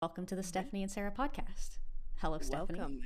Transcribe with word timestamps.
Welcome 0.00 0.26
to 0.26 0.36
the 0.36 0.44
Stephanie 0.44 0.84
and 0.84 0.92
Sarah 0.92 1.10
podcast. 1.10 1.78
Hello, 2.20 2.38
Stephanie. 2.38 2.78
Welcome, 2.78 3.00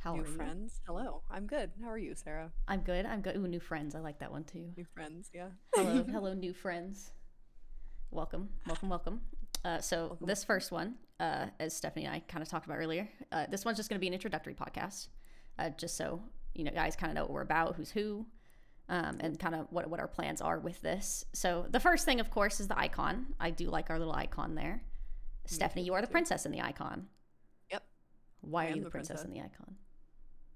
How 0.00 0.14
new 0.14 0.22
are 0.22 0.26
you? 0.26 0.32
friends. 0.32 0.80
Hello, 0.84 1.22
I'm 1.30 1.46
good. 1.46 1.70
How 1.80 1.88
are 1.88 1.96
you, 1.96 2.16
Sarah? 2.16 2.50
I'm 2.66 2.80
good. 2.80 3.06
I'm 3.06 3.20
good. 3.20 3.36
Ooh, 3.36 3.46
new 3.46 3.60
friends. 3.60 3.94
I 3.94 4.00
like 4.00 4.18
that 4.18 4.32
one 4.32 4.42
too. 4.42 4.72
New 4.76 4.84
friends, 4.84 5.30
yeah. 5.32 5.50
Hello, 5.76 6.02
hello, 6.10 6.34
new 6.34 6.52
friends. 6.52 7.12
Welcome, 8.10 8.48
welcome, 8.66 8.88
welcome. 8.88 9.20
Uh, 9.64 9.78
so 9.80 10.08
Welcome. 10.08 10.26
this 10.26 10.42
first 10.42 10.72
one, 10.72 10.96
uh, 11.20 11.46
as 11.60 11.76
Stephanie 11.76 12.06
and 12.06 12.14
I 12.16 12.18
kind 12.18 12.42
of 12.42 12.48
talked 12.48 12.66
about 12.66 12.78
earlier, 12.78 13.08
uh, 13.30 13.46
this 13.48 13.64
one's 13.64 13.76
just 13.76 13.88
going 13.88 13.98
to 13.98 14.00
be 14.00 14.08
an 14.08 14.12
introductory 14.14 14.54
podcast, 14.54 15.10
uh, 15.60 15.70
just 15.70 15.96
so 15.96 16.20
you 16.54 16.64
know, 16.64 16.72
guys 16.72 16.96
kind 16.96 17.12
of 17.12 17.14
know 17.14 17.22
what 17.22 17.30
we're 17.30 17.42
about, 17.42 17.76
who's 17.76 17.92
who, 17.92 18.26
um, 18.88 19.18
and 19.20 19.38
kind 19.38 19.54
of 19.54 19.68
what 19.70 19.88
what 19.88 20.00
our 20.00 20.08
plans 20.08 20.40
are 20.40 20.58
with 20.58 20.80
this. 20.82 21.24
So 21.32 21.66
the 21.70 21.78
first 21.78 22.04
thing, 22.04 22.18
of 22.18 22.28
course, 22.32 22.58
is 22.58 22.66
the 22.66 22.76
icon. 22.76 23.26
I 23.38 23.50
do 23.50 23.70
like 23.70 23.88
our 23.88 24.00
little 24.00 24.14
icon 24.14 24.56
there. 24.56 24.82
Stephanie, 25.46 25.84
you 25.84 25.94
are 25.94 26.00
the 26.00 26.06
too. 26.06 26.12
princess 26.12 26.46
in 26.46 26.52
the 26.52 26.60
icon. 26.60 27.06
Yep. 27.70 27.82
Why 28.40 28.64
I 28.64 28.70
are 28.70 28.76
you 28.76 28.84
the 28.84 28.90
princess, 28.90 29.20
princess. 29.22 29.26
in 29.26 29.32
the 29.32 29.40
icon? 29.40 29.76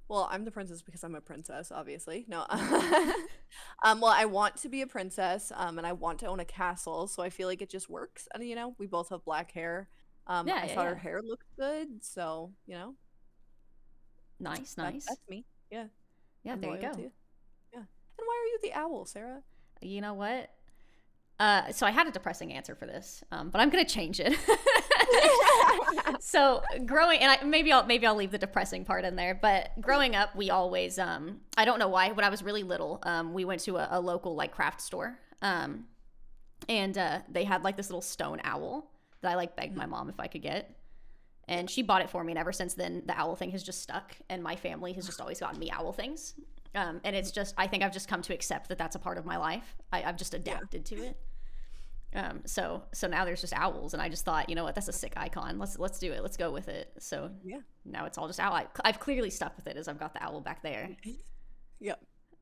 Well, 0.09 0.27
I'm 0.33 0.45
the 0.47 0.51
princess 0.51 0.81
because 0.81 1.05
I'm 1.05 1.15
a 1.15 1.21
princess, 1.21 1.71
obviously. 1.71 2.25
No. 2.29 2.47
um, 3.85 4.01
well, 4.01 4.13
I 4.15 4.25
want 4.25 4.57
to 4.59 4.69
be 4.71 4.81
a 4.81 4.87
princess, 4.87 5.53
um, 5.55 5.77
and 5.77 5.87
I 5.87 5.93
want 5.93 6.19
to 6.21 6.27
own 6.27 6.41
a 6.41 6.47
castle, 6.47 7.07
so 7.07 7.23
I 7.23 7.29
feel 7.29 7.47
like 7.47 7.61
it 7.61 7.69
just 7.69 7.91
works. 7.91 8.27
And 8.35 8.43
you 8.47 8.55
know, 8.55 8.75
we 8.79 8.87
both 8.87 9.11
have 9.11 9.25
black 9.25 9.53
hair. 9.53 9.89
Um, 10.27 10.49
Yeah, 10.49 10.61
I 10.63 10.67
yeah, 10.67 10.75
thought 10.75 10.87
her 10.87 10.95
hair 10.97 11.21
looked 11.23 11.45
good, 11.59 12.03
so 12.03 12.53
you 12.67 12.75
know, 12.75 12.95
Nice, 14.41 14.75
that- 14.75 14.95
nice. 14.95 15.07
that's 15.07 15.21
me. 15.29 15.45
Yeah. 15.71 15.87
yeah, 16.45 16.53
I'm 16.53 16.61
there 16.63 16.75
you 16.75 16.81
go. 16.81 16.93
Yeah. 16.97 17.81
And 17.81 18.27
why 18.27 18.43
are 18.43 18.47
you 18.47 18.59
the 18.63 18.73
owl, 18.73 19.05
Sarah? 19.05 19.43
You 19.83 20.01
know 20.01 20.15
what? 20.15 20.51
Uh, 21.41 21.71
so 21.71 21.87
I 21.87 21.93
had 21.93 22.09
a 22.09 22.11
depressing 22.11 22.53
answer 22.53 22.75
for 22.75 22.87
this, 22.87 23.23
um, 23.31 23.51
but 23.51 23.61
I'm 23.61 23.71
gonna 23.71 23.85
change 23.85 24.21
it. 24.21 24.37
so 26.21 26.63
growing, 26.85 27.21
and 27.21 27.31
I, 27.31 27.45
maybe 27.45 27.71
I'll 27.71 27.87
maybe 27.87 28.07
I'll 28.07 28.17
leave 28.17 28.33
the 28.33 28.39
depressing 28.39 28.85
part 28.85 29.05
in 29.05 29.15
there. 29.15 29.39
But 29.41 29.71
growing 29.81 30.17
up, 30.17 30.35
we 30.35 30.51
always, 30.51 30.99
um, 30.99 31.41
I 31.57 31.65
don't 31.65 31.79
know 31.79 31.89
why. 31.89 32.11
When 32.11 32.25
I 32.25 32.29
was 32.29 32.43
really 32.43 32.65
little, 32.65 32.99
um, 33.05 33.35
we 33.35 33.45
went 33.45 33.61
to 33.63 33.77
a, 33.77 33.89
a 33.93 34.01
local 34.01 34.35
like 34.35 34.53
craft 34.53 34.81
store, 34.81 35.17
um, 35.41 35.85
and 36.69 36.99
uh, 36.99 37.21
they 37.31 37.45
had 37.45 37.63
like 37.63 37.77
this 37.77 37.89
little 37.89 38.03
stone 38.03 38.41
owl 38.43 38.91
that 39.21 39.31
I 39.31 39.37
like 39.37 39.55
begged 39.55 39.77
my 39.77 39.87
mom 39.87 40.09
if 40.09 40.19
I 40.19 40.27
could 40.27 40.43
get. 40.43 40.75
And 41.47 41.71
she 41.71 41.83
bought 41.83 42.03
it 42.03 42.11
for 42.11 42.25
me, 42.25 42.33
and 42.33 42.39
ever 42.39 42.53
since 42.53 42.75
then, 42.75 43.05
the 43.07 43.19
owl 43.19 43.37
thing 43.37 43.53
has 43.53 43.63
just 43.63 43.81
stuck, 43.81 44.15
and 44.29 44.43
my 44.43 44.57
family 44.57 44.93
has 44.95 45.07
just 45.07 45.21
always 45.21 45.41
gotten 45.41 45.59
me 45.59 45.71
owl 45.71 45.93
things. 45.93 46.35
Um, 46.75 47.01
and 47.05 47.17
it's 47.17 47.31
just, 47.31 47.55
I 47.57 47.67
think 47.67 47.83
I've 47.83 47.93
just 47.93 48.09
come 48.09 48.21
to 48.23 48.35
accept 48.35 48.69
that 48.69 48.77
that's 48.77 48.97
a 48.97 48.99
part 48.99 49.17
of 49.17 49.25
my 49.25 49.39
life. 49.39 49.77
I, 49.91 50.03
I've 50.03 50.17
just 50.17 50.35
adapted 50.35 50.85
to 50.87 50.97
it. 50.97 51.17
Um, 52.15 52.41
so, 52.47 52.83
so 52.93 53.07
now 53.07 53.25
there's 53.27 53.41
just 53.43 53.53
owls, 53.53 53.93
and 53.93 54.03
I 54.03 54.09
just 54.09 54.25
thought, 54.25 54.49
you 54.49 54.55
know 54.55 54.65
what, 54.65 54.75
that's 54.75 54.89
a 54.89 54.93
sick 54.93 55.13
icon. 55.17 55.59
Let's 55.59 55.79
let's 55.79 55.99
do 55.99 56.11
it. 56.13 56.23
Let's 56.23 56.39
go 56.39 56.51
with 56.51 56.69
it. 56.69 56.91
So 56.99 57.31
Yeah. 57.45 57.61
now 57.85 58.07
it's 58.07 58.17
all 58.17 58.27
just 58.27 58.41
owl. 58.41 58.55
I, 58.55 58.67
I've 58.85 58.99
clearly 58.99 59.29
stuck 59.31 59.55
with 59.57 59.67
it 59.67 59.77
as 59.77 59.89
I've 59.89 59.99
got 60.01 60.15
the 60.15 60.23
owl 60.25 60.41
back 60.41 60.63
there. 60.63 60.89
Yep. 61.81 62.01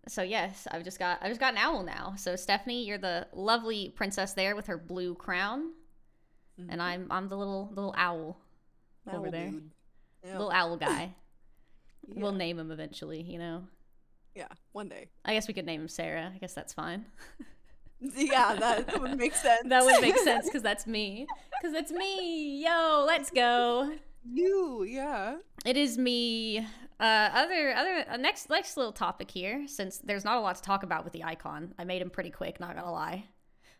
So 0.08 0.23
yes, 0.23 0.69
I've 0.70 0.84
just 0.84 1.00
got 1.00 1.19
I've 1.20 1.28
just 1.31 1.41
got 1.41 1.53
an 1.55 1.58
owl 1.58 1.83
now. 1.83 2.14
So 2.17 2.36
Stephanie, 2.36 2.84
you're 2.86 2.97
the 2.98 3.27
lovely 3.33 3.91
princess 3.97 4.34
there 4.34 4.55
with 4.55 4.67
her 4.69 4.78
blue 4.78 5.17
crown, 5.17 5.73
Mhm. 6.61 6.67
and 6.70 6.80
I'm 6.80 7.08
I'm 7.11 7.28
the 7.28 7.36
little 7.36 7.69
little 7.75 7.92
owl, 7.98 8.41
over 9.12 9.33
there. 9.33 9.53
Yeah. 10.25 10.33
little 10.33 10.51
owl 10.53 10.77
guy. 10.77 11.14
We'll 12.08 12.30
name 12.30 12.56
him 12.61 12.70
eventually, 12.70 13.20
you 13.23 13.41
know. 13.41 13.64
yeah, 14.36 14.47
one 14.70 14.89
day. 14.89 15.08
I 15.25 15.34
guess 15.34 15.48
we 15.48 15.55
could 15.55 15.67
name 15.67 15.80
him 15.80 15.89
Sarah. 15.89 16.30
I 16.33 16.39
guess 16.39 16.55
that's 16.55 16.73
fine. 16.73 17.05
Yeah, 18.16 18.55
that 18.55 19.00
would 19.00 19.16
make 19.16 19.34
sense. 19.34 19.62
that 19.69 19.84
would 19.84 20.00
make 20.00 20.19
sense 20.19 20.44
because 20.47 20.62
that's 20.62 20.86
me. 20.86 21.27
Because 21.61 21.77
it's 21.77 21.91
me. 21.91 22.62
Yo, 22.62 23.05
let's 23.06 23.30
go. 23.30 23.92
You, 24.25 24.83
yeah. 24.84 25.36
It 25.64 25.77
is 25.77 25.98
me. 25.98 26.67
Uh, 26.98 27.30
other 27.33 27.74
other 27.74 28.05
uh, 28.08 28.17
next 28.17 28.48
next 28.48 28.77
little 28.77 28.92
topic 28.92 29.30
here. 29.30 29.67
Since 29.67 29.98
there's 29.98 30.24
not 30.24 30.39
a 30.39 30.41
lot 30.41 30.56
to 30.56 30.62
talk 30.62 30.83
about 30.83 31.05
with 31.05 31.12
the 31.12 31.24
icon, 31.24 31.74
I 31.79 31.85
made 31.85 32.01
him 32.01 32.11
pretty 32.11 32.30
quick. 32.30 32.58
Not 32.58 32.74
gonna 32.74 32.90
lie. 32.90 33.27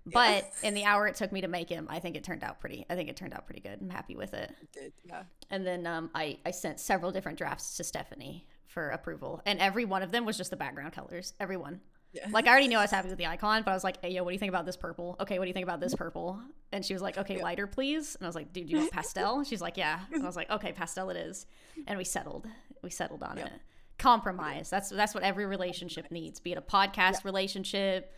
But 0.07 0.53
in 0.63 0.75
the 0.75 0.85
hour 0.85 1.09
it 1.09 1.17
took 1.17 1.33
me 1.33 1.41
to 1.41 1.49
make 1.49 1.69
him, 1.69 1.89
I 1.91 1.99
think 1.99 2.15
it 2.15 2.23
turned 2.23 2.45
out 2.45 2.61
pretty. 2.61 2.87
I 2.89 2.95
think 2.95 3.09
it 3.09 3.17
turned 3.17 3.35
out 3.35 3.45
pretty 3.45 3.61
good. 3.61 3.81
I'm 3.81 3.91
happy 3.91 4.15
with 4.15 4.35
it. 4.35 4.55
Did, 4.73 4.93
yeah. 5.05 5.25
And 5.51 5.67
then 5.67 5.87
um, 5.87 6.11
I 6.15 6.39
I 6.47 6.53
sent 6.53 6.79
several 6.79 7.11
different 7.11 7.39
drafts 7.39 7.77
to 7.79 7.85
Stephanie 7.85 8.47
for 8.67 8.91
approval, 8.91 9.43
and 9.47 9.59
every 9.59 9.85
one 9.85 10.03
of 10.03 10.13
them 10.13 10.25
was 10.25 10.37
just 10.37 10.51
the 10.51 10.57
background 10.57 10.93
colors. 10.93 11.33
Everyone. 11.41 11.81
Yeah. 12.17 12.29
Like 12.31 12.47
I 12.47 12.51
already 12.51 12.69
knew 12.69 12.79
I 12.79 12.83
was 12.83 12.91
happy 12.91 13.09
with 13.09 13.19
the 13.19 13.27
icon, 13.27 13.63
but 13.63 13.71
I 13.71 13.75
was 13.75 13.85
like, 13.85 14.01
"Hey, 14.03 14.11
yo, 14.11 14.23
what 14.25 14.31
do 14.31 14.35
you 14.35 14.39
think 14.39 14.49
about 14.51 14.65
this 14.67 14.77
purple? 14.77 15.17
Okay, 15.21 15.39
what 15.39 15.45
do 15.45 15.49
you 15.49 15.55
think 15.55 15.65
about 15.65 15.81
this 15.81 15.95
purple?" 15.95 16.41
And 16.73 16.85
she 16.85 16.93
was 16.95 17.03
like, 17.03 17.19
"Okay, 17.19 17.37
Yeah. 17.37 17.43
lighter, 17.43 17.67
please." 17.67 18.17
And 18.17 18.27
I 18.27 18.29
was 18.29 18.35
like, 18.35 18.53
"Dude, 18.53 18.71
you 18.71 18.79
want 18.79 18.91
pastel?" 18.99 19.45
She's 19.45 19.61
like, 19.61 19.77
"Yeah." 19.77 20.01
And 20.13 20.23
I 20.23 20.27
was 20.27 20.37
like, 20.37 20.51
"Okay, 20.51 20.73
pastel 20.73 21.11
it 21.11 21.17
is." 21.17 21.47
And 21.87 21.99
we 21.99 22.05
settled. 22.05 22.47
We 22.83 22.91
settled 22.91 23.23
on 23.23 23.37
Yeah. 23.37 23.47
it. 23.47 23.53
Compromise. 23.99 24.71
That's 24.71 24.89
that's 24.91 25.15
what 25.15 25.23
every 25.25 25.47
relationship 25.47 26.11
needs. 26.11 26.41
Be 26.41 26.53
it 26.53 26.59
a 26.59 26.63
podcast 26.63 27.25
relationship, 27.25 28.13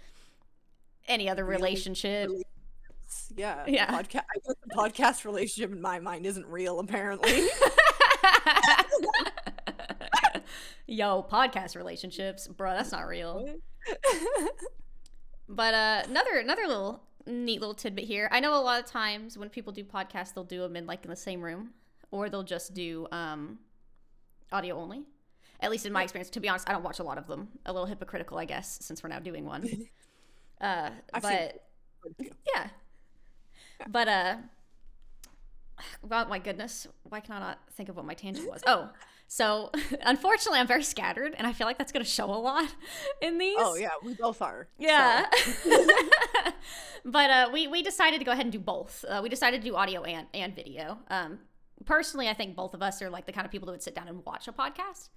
any 1.06 1.28
other 1.28 1.44
relationship. 1.44 2.30
Yeah. 3.36 3.64
Yeah. 3.66 3.86
Podcast. 3.90 4.24
I 4.30 4.38
guess 4.44 4.54
the 4.64 4.74
podcast 4.76 5.24
relationship 5.24 5.72
in 5.72 5.80
my 5.80 5.98
mind 5.98 6.26
isn't 6.26 6.46
real, 6.46 6.78
apparently. 6.80 7.46
Yo, 10.86 11.22
podcast 11.30 11.76
relationships, 11.76 12.48
bro. 12.48 12.72
That's 12.72 12.92
not 12.92 13.06
real. 13.06 13.46
But 15.48 15.74
uh, 15.74 16.02
another 16.08 16.38
another 16.38 16.66
little 16.66 17.02
neat 17.26 17.60
little 17.60 17.74
tidbit 17.74 18.04
here. 18.04 18.28
I 18.32 18.40
know 18.40 18.54
a 18.54 18.60
lot 18.62 18.80
of 18.80 18.86
times 18.86 19.38
when 19.38 19.48
people 19.48 19.72
do 19.72 19.84
podcasts, 19.84 20.34
they'll 20.34 20.44
do 20.44 20.60
them 20.60 20.76
in 20.76 20.86
like 20.86 21.04
in 21.04 21.10
the 21.10 21.16
same 21.16 21.40
room, 21.40 21.70
or 22.10 22.28
they'll 22.28 22.42
just 22.42 22.74
do 22.74 23.06
um, 23.12 23.58
audio 24.52 24.76
only. 24.76 25.04
At 25.60 25.70
least 25.70 25.86
in 25.86 25.92
my 25.92 26.02
experience, 26.04 26.30
to 26.30 26.40
be 26.40 26.48
honest, 26.48 26.68
I 26.68 26.72
don't 26.72 26.84
watch 26.84 27.00
a 27.00 27.02
lot 27.02 27.18
of 27.18 27.26
them. 27.26 27.48
A 27.66 27.72
little 27.72 27.86
hypocritical, 27.86 28.38
I 28.38 28.44
guess, 28.44 28.78
since 28.82 29.02
we're 29.02 29.08
now 29.10 29.20
doing 29.20 29.44
one. 29.44 29.68
Uh, 30.60 30.90
but 31.20 31.68
yeah, 32.54 32.68
but 33.88 34.08
uh, 34.08 34.36
well, 36.02 36.26
my 36.28 36.38
goodness, 36.38 36.86
why 37.04 37.20
can 37.20 37.36
I 37.36 37.38
not 37.40 37.58
think 37.72 37.88
of 37.88 37.96
what 37.96 38.04
my 38.04 38.14
tangent 38.14 38.48
was? 38.48 38.62
Oh, 38.66 38.90
so 39.28 39.70
unfortunately, 40.02 40.58
I'm 40.58 40.66
very 40.66 40.82
scattered, 40.82 41.34
and 41.38 41.46
I 41.46 41.52
feel 41.52 41.66
like 41.66 41.78
that's 41.78 41.92
going 41.92 42.04
to 42.04 42.10
show 42.10 42.24
a 42.26 42.40
lot 42.40 42.74
in 43.22 43.38
these. 43.38 43.56
oh 43.60 43.76
yeah, 43.76 43.90
we 44.02 44.14
both 44.14 44.42
are. 44.42 44.68
Yeah. 44.78 45.26
but 47.04 47.30
uh, 47.30 47.50
we, 47.52 47.68
we 47.68 47.82
decided 47.82 48.18
to 48.18 48.24
go 48.24 48.32
ahead 48.32 48.44
and 48.46 48.52
do 48.52 48.58
both. 48.58 49.04
Uh, 49.08 49.20
we 49.22 49.28
decided 49.28 49.62
to 49.62 49.68
do 49.68 49.76
audio 49.76 50.02
and, 50.04 50.26
and 50.34 50.54
video. 50.54 50.98
Um, 51.08 51.38
personally, 51.84 52.28
I 52.28 52.34
think 52.34 52.56
both 52.56 52.74
of 52.74 52.82
us 52.82 53.00
are 53.02 53.10
like 53.10 53.26
the 53.26 53.32
kind 53.32 53.44
of 53.44 53.50
people 53.50 53.66
that 53.66 53.72
would 53.72 53.82
sit 53.82 53.94
down 53.94 54.08
and 54.08 54.24
watch 54.24 54.48
a 54.48 54.52
podcast. 54.52 55.08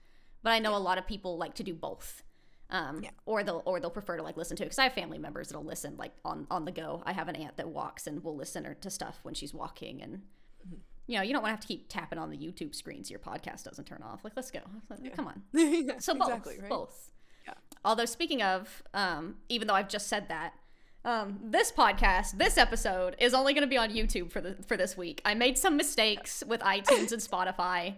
But 0.43 0.51
I 0.51 0.59
know 0.59 0.75
a 0.75 0.79
lot 0.79 0.97
of 0.97 1.07
people 1.07 1.37
like 1.37 1.55
to 1.55 1.63
do 1.63 1.73
both. 1.73 2.23
Um, 2.69 3.01
Yeah. 3.03 3.09
or 3.25 3.43
they'll 3.43 3.61
or 3.65 3.81
they'll 3.81 3.89
prefer 3.89 4.15
to 4.15 4.23
like 4.23 4.37
listen 4.37 4.55
to 4.57 4.63
it 4.63 4.67
because 4.67 4.79
I 4.79 4.83
have 4.83 4.93
family 4.93 5.17
members 5.17 5.49
that'll 5.49 5.65
listen 5.65 5.97
like 5.97 6.13
on 6.23 6.47
on 6.49 6.63
the 6.63 6.71
go. 6.71 7.03
I 7.05 7.11
have 7.11 7.27
an 7.27 7.35
aunt 7.35 7.57
that 7.57 7.67
walks 7.67 8.07
and 8.07 8.23
will 8.23 8.35
listen 8.37 8.75
to 8.79 8.89
stuff 8.89 9.19
when 9.23 9.33
she's 9.33 9.53
walking, 9.53 10.01
and 10.01 10.21
Mm-hmm. 10.65 10.75
You 11.11 11.17
know 11.17 11.23
you 11.23 11.33
don't 11.33 11.41
want 11.41 11.49
to 11.51 11.55
have 11.55 11.59
to 11.61 11.67
keep 11.67 11.89
tapping 11.89 12.17
on 12.17 12.29
the 12.29 12.37
YouTube 12.37 12.73
screen 12.73 13.03
so 13.03 13.09
your 13.11 13.19
podcast 13.19 13.63
doesn't 13.65 13.85
turn 13.85 14.01
off. 14.01 14.23
Like, 14.23 14.33
let's 14.35 14.49
go, 14.49 14.61
come 15.15 15.27
on. 15.27 15.41
Yeah, 15.53 15.93
So 15.99 16.15
both, 16.15 16.29
exactly, 16.29 16.57
right? 16.59 16.69
both. 16.69 17.11
Yeah. 17.45 17.53
Although 17.83 18.05
speaking 18.05 18.41
of, 18.41 18.81
um, 18.93 19.35
even 19.49 19.67
though 19.67 19.73
I've 19.73 19.89
just 19.89 20.07
said 20.07 20.29
that, 20.29 20.53
um, 21.03 21.39
this 21.43 21.71
podcast, 21.71 22.37
this 22.37 22.57
episode 22.57 23.15
is 23.19 23.33
only 23.33 23.53
going 23.53 23.63
to 23.63 23.69
be 23.69 23.77
on 23.77 23.89
YouTube 23.89 24.31
for 24.31 24.39
the 24.39 24.55
for 24.67 24.77
this 24.77 24.95
week. 24.95 25.21
I 25.25 25.33
made 25.33 25.57
some 25.57 25.75
mistakes 25.75 26.43
with 26.47 26.61
iTunes 26.61 27.11
and 27.11 27.21
Spotify. 27.21 27.95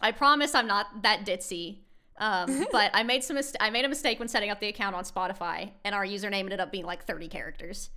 I 0.00 0.10
promise 0.12 0.54
I'm 0.54 0.66
not 0.66 1.02
that 1.02 1.24
ditzy. 1.24 1.78
Um, 2.18 2.66
but 2.72 2.90
I 2.94 3.02
made 3.02 3.22
some 3.22 3.36
mis- 3.36 3.54
I 3.60 3.70
made 3.70 3.84
a 3.84 3.88
mistake 3.88 4.18
when 4.18 4.28
setting 4.28 4.50
up 4.50 4.58
the 4.58 4.68
account 4.68 4.96
on 4.96 5.04
Spotify, 5.04 5.70
and 5.84 5.94
our 5.94 6.04
username 6.04 6.40
ended 6.40 6.60
up 6.60 6.72
being 6.72 6.86
like 6.86 7.04
30 7.04 7.28
characters. 7.28 7.90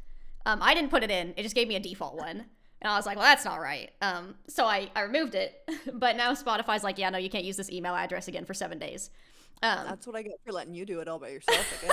Um, 0.45 0.59
I 0.61 0.73
didn't 0.73 0.89
put 0.91 1.03
it 1.03 1.09
in; 1.11 1.33
it 1.37 1.43
just 1.43 1.55
gave 1.55 1.67
me 1.67 1.75
a 1.75 1.79
default 1.79 2.17
one. 2.17 2.45
And 2.81 2.91
I 2.91 2.95
was 2.95 3.05
like, 3.05 3.17
well, 3.17 3.25
that's 3.25 3.43
not 3.45 3.59
right. 3.59 3.91
Um, 4.01 4.35
so 4.47 4.65
I, 4.65 4.89
I 4.95 5.01
removed 5.01 5.35
it. 5.35 5.61
but 5.93 6.15
now 6.15 6.33
Spotify's 6.33 6.83
like, 6.83 6.97
yeah, 6.97 7.09
no, 7.09 7.17
you 7.17 7.29
can't 7.29 7.43
use 7.43 7.57
this 7.57 7.69
email 7.69 7.95
address 7.95 8.27
again 8.27 8.45
for 8.45 8.53
seven 8.53 8.79
days. 8.79 9.09
Um, 9.61 9.87
That's 9.87 10.07
what 10.07 10.15
I 10.15 10.21
get 10.21 10.39
for 10.45 10.53
letting 10.53 10.73
you 10.73 10.85
do 10.85 11.01
it 11.01 11.09
all 11.09 11.19
by 11.19 11.29
yourself, 11.29 11.83
I 11.83 11.87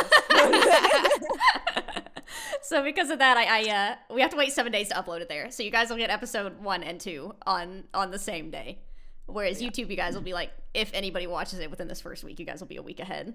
guess. 1.90 2.02
so 2.62 2.84
because 2.84 3.10
of 3.10 3.18
that, 3.18 3.36
I, 3.36 3.44
I 3.44 3.70
uh, 3.70 4.14
we 4.14 4.20
have 4.20 4.30
to 4.30 4.36
wait 4.36 4.52
seven 4.52 4.70
days 4.70 4.88
to 4.90 4.94
upload 4.94 5.20
it 5.20 5.28
there. 5.28 5.50
So 5.50 5.64
you 5.64 5.72
guys 5.72 5.90
will 5.90 5.96
get 5.96 6.08
episode 6.08 6.60
one 6.60 6.84
and 6.84 7.00
two 7.00 7.34
on 7.44 7.84
on 7.92 8.12
the 8.12 8.20
same 8.20 8.52
day. 8.52 8.78
Whereas 9.26 9.60
YouTube, 9.60 9.90
you 9.90 9.96
guys 9.96 10.14
will 10.14 10.22
be 10.22 10.32
like, 10.32 10.52
if 10.74 10.92
anybody 10.94 11.26
watches 11.26 11.58
it 11.58 11.68
within 11.68 11.88
this 11.88 12.00
first 12.00 12.22
week, 12.22 12.38
you 12.38 12.46
guys 12.46 12.60
will 12.60 12.68
be 12.68 12.76
a 12.76 12.82
week 12.82 13.00
ahead. 13.00 13.34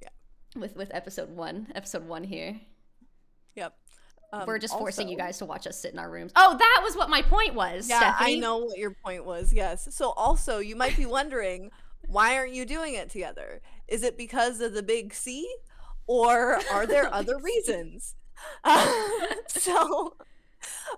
Yeah. 0.00 0.10
With 0.54 0.76
with 0.76 0.92
episode 0.94 1.30
one, 1.30 1.72
episode 1.74 2.06
one 2.06 2.22
here, 2.22 2.60
yep. 3.56 3.74
Um, 4.32 4.44
we're 4.46 4.58
just 4.58 4.74
forcing 4.78 5.08
you 5.08 5.16
guys 5.16 5.38
to 5.38 5.44
watch 5.44 5.66
us 5.66 5.76
sit 5.78 5.92
in 5.92 5.98
our 5.98 6.08
rooms. 6.10 6.32
Oh, 6.36 6.56
that 6.56 6.80
was 6.84 6.96
what 6.96 7.10
my 7.10 7.22
point 7.22 7.54
was. 7.54 7.88
Yeah, 7.88 7.98
Stephanie. 8.14 8.36
I 8.36 8.38
know 8.38 8.58
what 8.58 8.78
your 8.78 8.92
point 9.04 9.24
was. 9.24 9.52
Yes. 9.52 9.88
So 9.90 10.10
also, 10.10 10.58
you 10.58 10.76
might 10.76 10.96
be 10.96 11.04
wondering, 11.06 11.70
why 12.06 12.36
aren't 12.36 12.52
you 12.54 12.64
doing 12.64 12.94
it 12.94 13.10
together? 13.10 13.60
Is 13.88 14.02
it 14.04 14.16
because 14.16 14.60
of 14.60 14.72
the 14.72 14.82
big 14.84 15.12
C, 15.14 15.52
or 16.06 16.60
are 16.72 16.86
there 16.86 17.12
other 17.14 17.38
reasons? 17.38 18.14
so, 19.48 20.16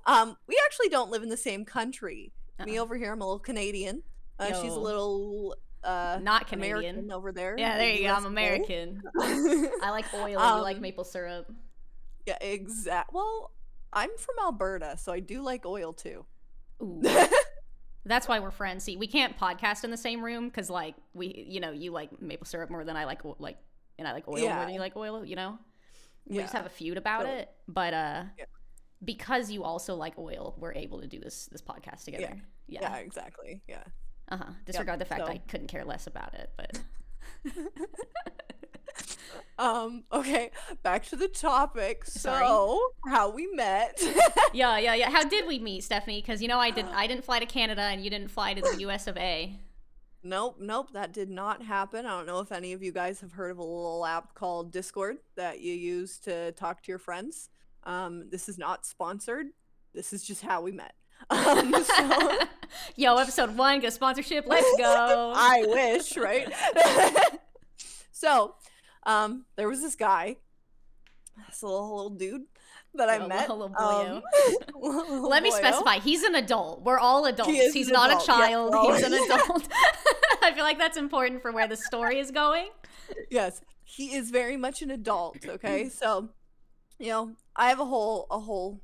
um, 0.07 0.37
we 0.47 0.57
actually 0.65 0.89
don't 0.89 1.11
live 1.11 1.23
in 1.23 1.29
the 1.29 1.37
same 1.37 1.65
country. 1.65 2.33
Me 2.65 2.77
Uh-uh. 2.77 2.83
over 2.83 2.97
here, 2.97 3.13
I'm 3.13 3.21
a 3.21 3.25
little 3.25 3.39
Canadian. 3.39 4.03
Uh, 4.39 4.47
she's 4.61 4.73
a 4.73 4.79
little 4.81 5.57
uh, 5.85 6.19
Not 6.23 6.49
Canadian. 6.49 6.77
American 6.97 7.13
over 7.13 7.33
there. 7.33 7.55
Yeah, 7.59 7.77
there 7.79 7.91
you 7.91 8.03
go. 8.09 8.15
I'm 8.15 8.27
American. 8.27 9.03
I 9.21 9.91
like 9.91 10.13
oil. 10.15 10.29
you 10.29 10.37
like 10.37 10.77
Um, 10.77 10.83
maple 10.83 11.05
syrup. 11.05 11.51
Yeah, 12.27 12.39
exact. 12.41 13.13
Well, 13.13 13.53
I'm 13.93 14.11
from 14.17 14.35
Alberta, 14.45 14.97
so 14.99 15.13
I 15.13 15.21
do 15.21 15.43
like 15.43 15.67
oil 15.67 15.93
too. 15.93 16.25
Ooh. 16.83 17.03
That's 18.05 18.27
why 18.27 18.41
we're 18.41 18.51
friends. 18.51 18.83
See, 18.85 18.97
we 18.97 19.07
can't 19.07 19.39
podcast 19.39 19.85
in 19.85 19.91
the 19.93 19.97
same 19.97 20.25
room 20.25 20.49
because, 20.49 20.69
like, 20.69 20.97
we, 21.15 21.45
you 21.49 21.61
know, 21.61 21.71
you 21.71 21.93
like 21.93 22.21
maple 22.21 22.47
syrup 22.47 22.69
more 22.71 22.85
than 22.85 22.97
I 22.97 23.05
like, 23.05 23.21
like, 23.39 23.59
and 23.99 24.09
I 24.09 24.13
like 24.13 24.27
oil 24.27 24.49
more 24.49 24.65
than 24.65 24.75
you 24.75 24.81
like 24.81 24.97
oil. 24.97 25.25
You 25.25 25.37
know, 25.37 25.59
we 26.27 26.39
just 26.39 26.53
have 26.53 26.67
a 26.67 26.71
feud 26.71 26.97
about 26.99 27.21
totally. 27.23 27.43
it. 27.43 27.51
But 27.69 27.95
uh, 27.95 28.23
Yeah. 28.39 28.45
because 29.05 29.51
you 29.53 29.63
also 29.63 29.95
like 29.95 30.19
oil, 30.19 30.57
we're 30.59 30.73
able 30.75 31.01
to 31.01 31.07
do 31.07 31.21
this 31.21 31.47
this 31.53 31.63
podcast 31.63 32.05
together. 32.05 32.41
Yeah, 32.67 32.81
Yeah. 32.81 32.97
exactly. 32.97 33.63
Yeah. 33.69 33.85
Uh 34.29 34.37
huh. 34.39 34.51
Disregard 34.65 34.99
the 35.01 35.05
fact 35.05 35.27
so- 35.27 35.33
I 35.33 35.39
couldn't 35.39 35.69
care 35.69 35.85
less 35.85 36.07
about 36.09 36.35
it, 36.35 36.51
but 36.57 36.81
Um, 39.59 40.05
okay, 40.13 40.51
back 40.83 41.05
to 41.07 41.17
the 41.17 41.29
topic. 41.29 42.05
Sorry. 42.05 42.47
So, 42.47 42.81
how 43.07 43.31
we 43.31 43.47
met. 43.49 44.01
yeah, 44.53 44.79
yeah, 44.79 44.95
yeah. 44.95 45.11
How 45.11 45.25
did 45.25 45.47
we 45.47 45.59
meet, 45.59 45.85
Stephanie? 45.85 46.21
Because 46.21 46.43
you 46.43 46.49
know 46.49 46.59
I 46.59 46.71
did. 46.71 46.87
I 46.87 47.07
didn't 47.07 47.25
fly 47.25 47.39
to 47.39 47.47
Canada, 47.47 47.83
and 47.83 48.03
you 48.03 48.11
didn't 48.11 48.29
fly 48.29 48.55
to 48.55 48.61
the 48.61 48.77
U.S. 48.81 49.07
of 49.07 49.17
A. 49.17 49.57
nope, 50.23 50.57
nope, 50.61 50.93
that 50.93 51.13
did 51.13 51.31
not 51.31 51.63
happen. 51.63 52.07
I 52.07 52.11
don't 52.11 52.27
know 52.27 52.41
if 52.41 52.53
any 52.53 52.73
of 52.73 52.83
you 52.83 52.93
guys 52.93 53.21
have 53.21 53.33
heard 53.33 53.51
of 53.51 53.59
a 53.59 53.63
little 53.63 54.05
app 54.07 54.35
called 54.35 54.73
Discord 54.73 55.19
that 55.37 55.61
you 55.61 55.75
use 55.75 56.19
to 56.21 56.53
talk 56.53 56.83
to 56.83 56.91
your 56.91 56.99
friends. 56.99 57.49
Um, 57.85 58.29
this 58.31 58.49
is 58.49 58.59
not 58.59 58.87
sponsored. 58.87 59.49
This 59.95 60.13
is 60.13 60.23
just 60.25 60.43
how 60.43 60.63
we 60.63 60.73
met. 60.73 60.95
Um, 61.31 61.73
so 61.85 62.39
Yo, 62.97 63.17
episode 63.17 63.57
one, 63.57 63.81
get 63.81 63.93
sponsorship. 63.93 64.45
Let's 64.47 64.77
go. 64.77 65.33
I 65.37 65.65
wish, 65.67 66.17
right? 66.17 66.53
so, 68.11 68.55
um, 69.05 69.45
there 69.57 69.69
was 69.69 69.81
this 69.81 69.95
guy, 69.97 70.37
this 71.49 71.63
little 71.63 71.95
little 71.97 72.11
dude 72.11 72.43
that 72.95 73.09
I 73.09 73.15
Little- 73.25 73.69
met. 73.71 73.81
um, 73.81 74.23
Let 75.29 75.43
me 75.43 75.51
boyo. 75.51 75.57
specify. 75.57 75.99
He's 75.99 76.23
an 76.23 76.35
adult. 76.35 76.83
We're 76.83 76.99
all 76.99 77.25
adults. 77.27 77.51
is 77.53 77.73
He's 77.73 77.89
not 77.89 78.11
adult. 78.11 78.23
a 78.23 78.27
child. 78.27 78.75
He's 78.95 79.03
an 79.05 79.15
adult. 79.31 79.69
I 80.43 80.53
feel 80.55 80.65
like 80.65 80.79
that's 80.79 80.97
important 80.99 81.41
for 81.41 81.53
where 81.53 81.67
the 81.69 81.77
story 81.77 82.19
is 82.19 82.31
going. 82.31 82.69
Yes, 83.31 83.61
he 83.85 84.15
is 84.15 84.31
very 84.31 84.57
much 84.57 84.83
an 84.83 84.91
adult. 84.91 85.39
Okay, 85.49 85.89
so 85.89 86.29
you 86.99 87.09
know, 87.09 87.33
I 87.57 87.69
have 87.71 87.81
a 87.81 87.85
whole 87.85 88.27
a 88.31 88.39
whole 88.39 88.81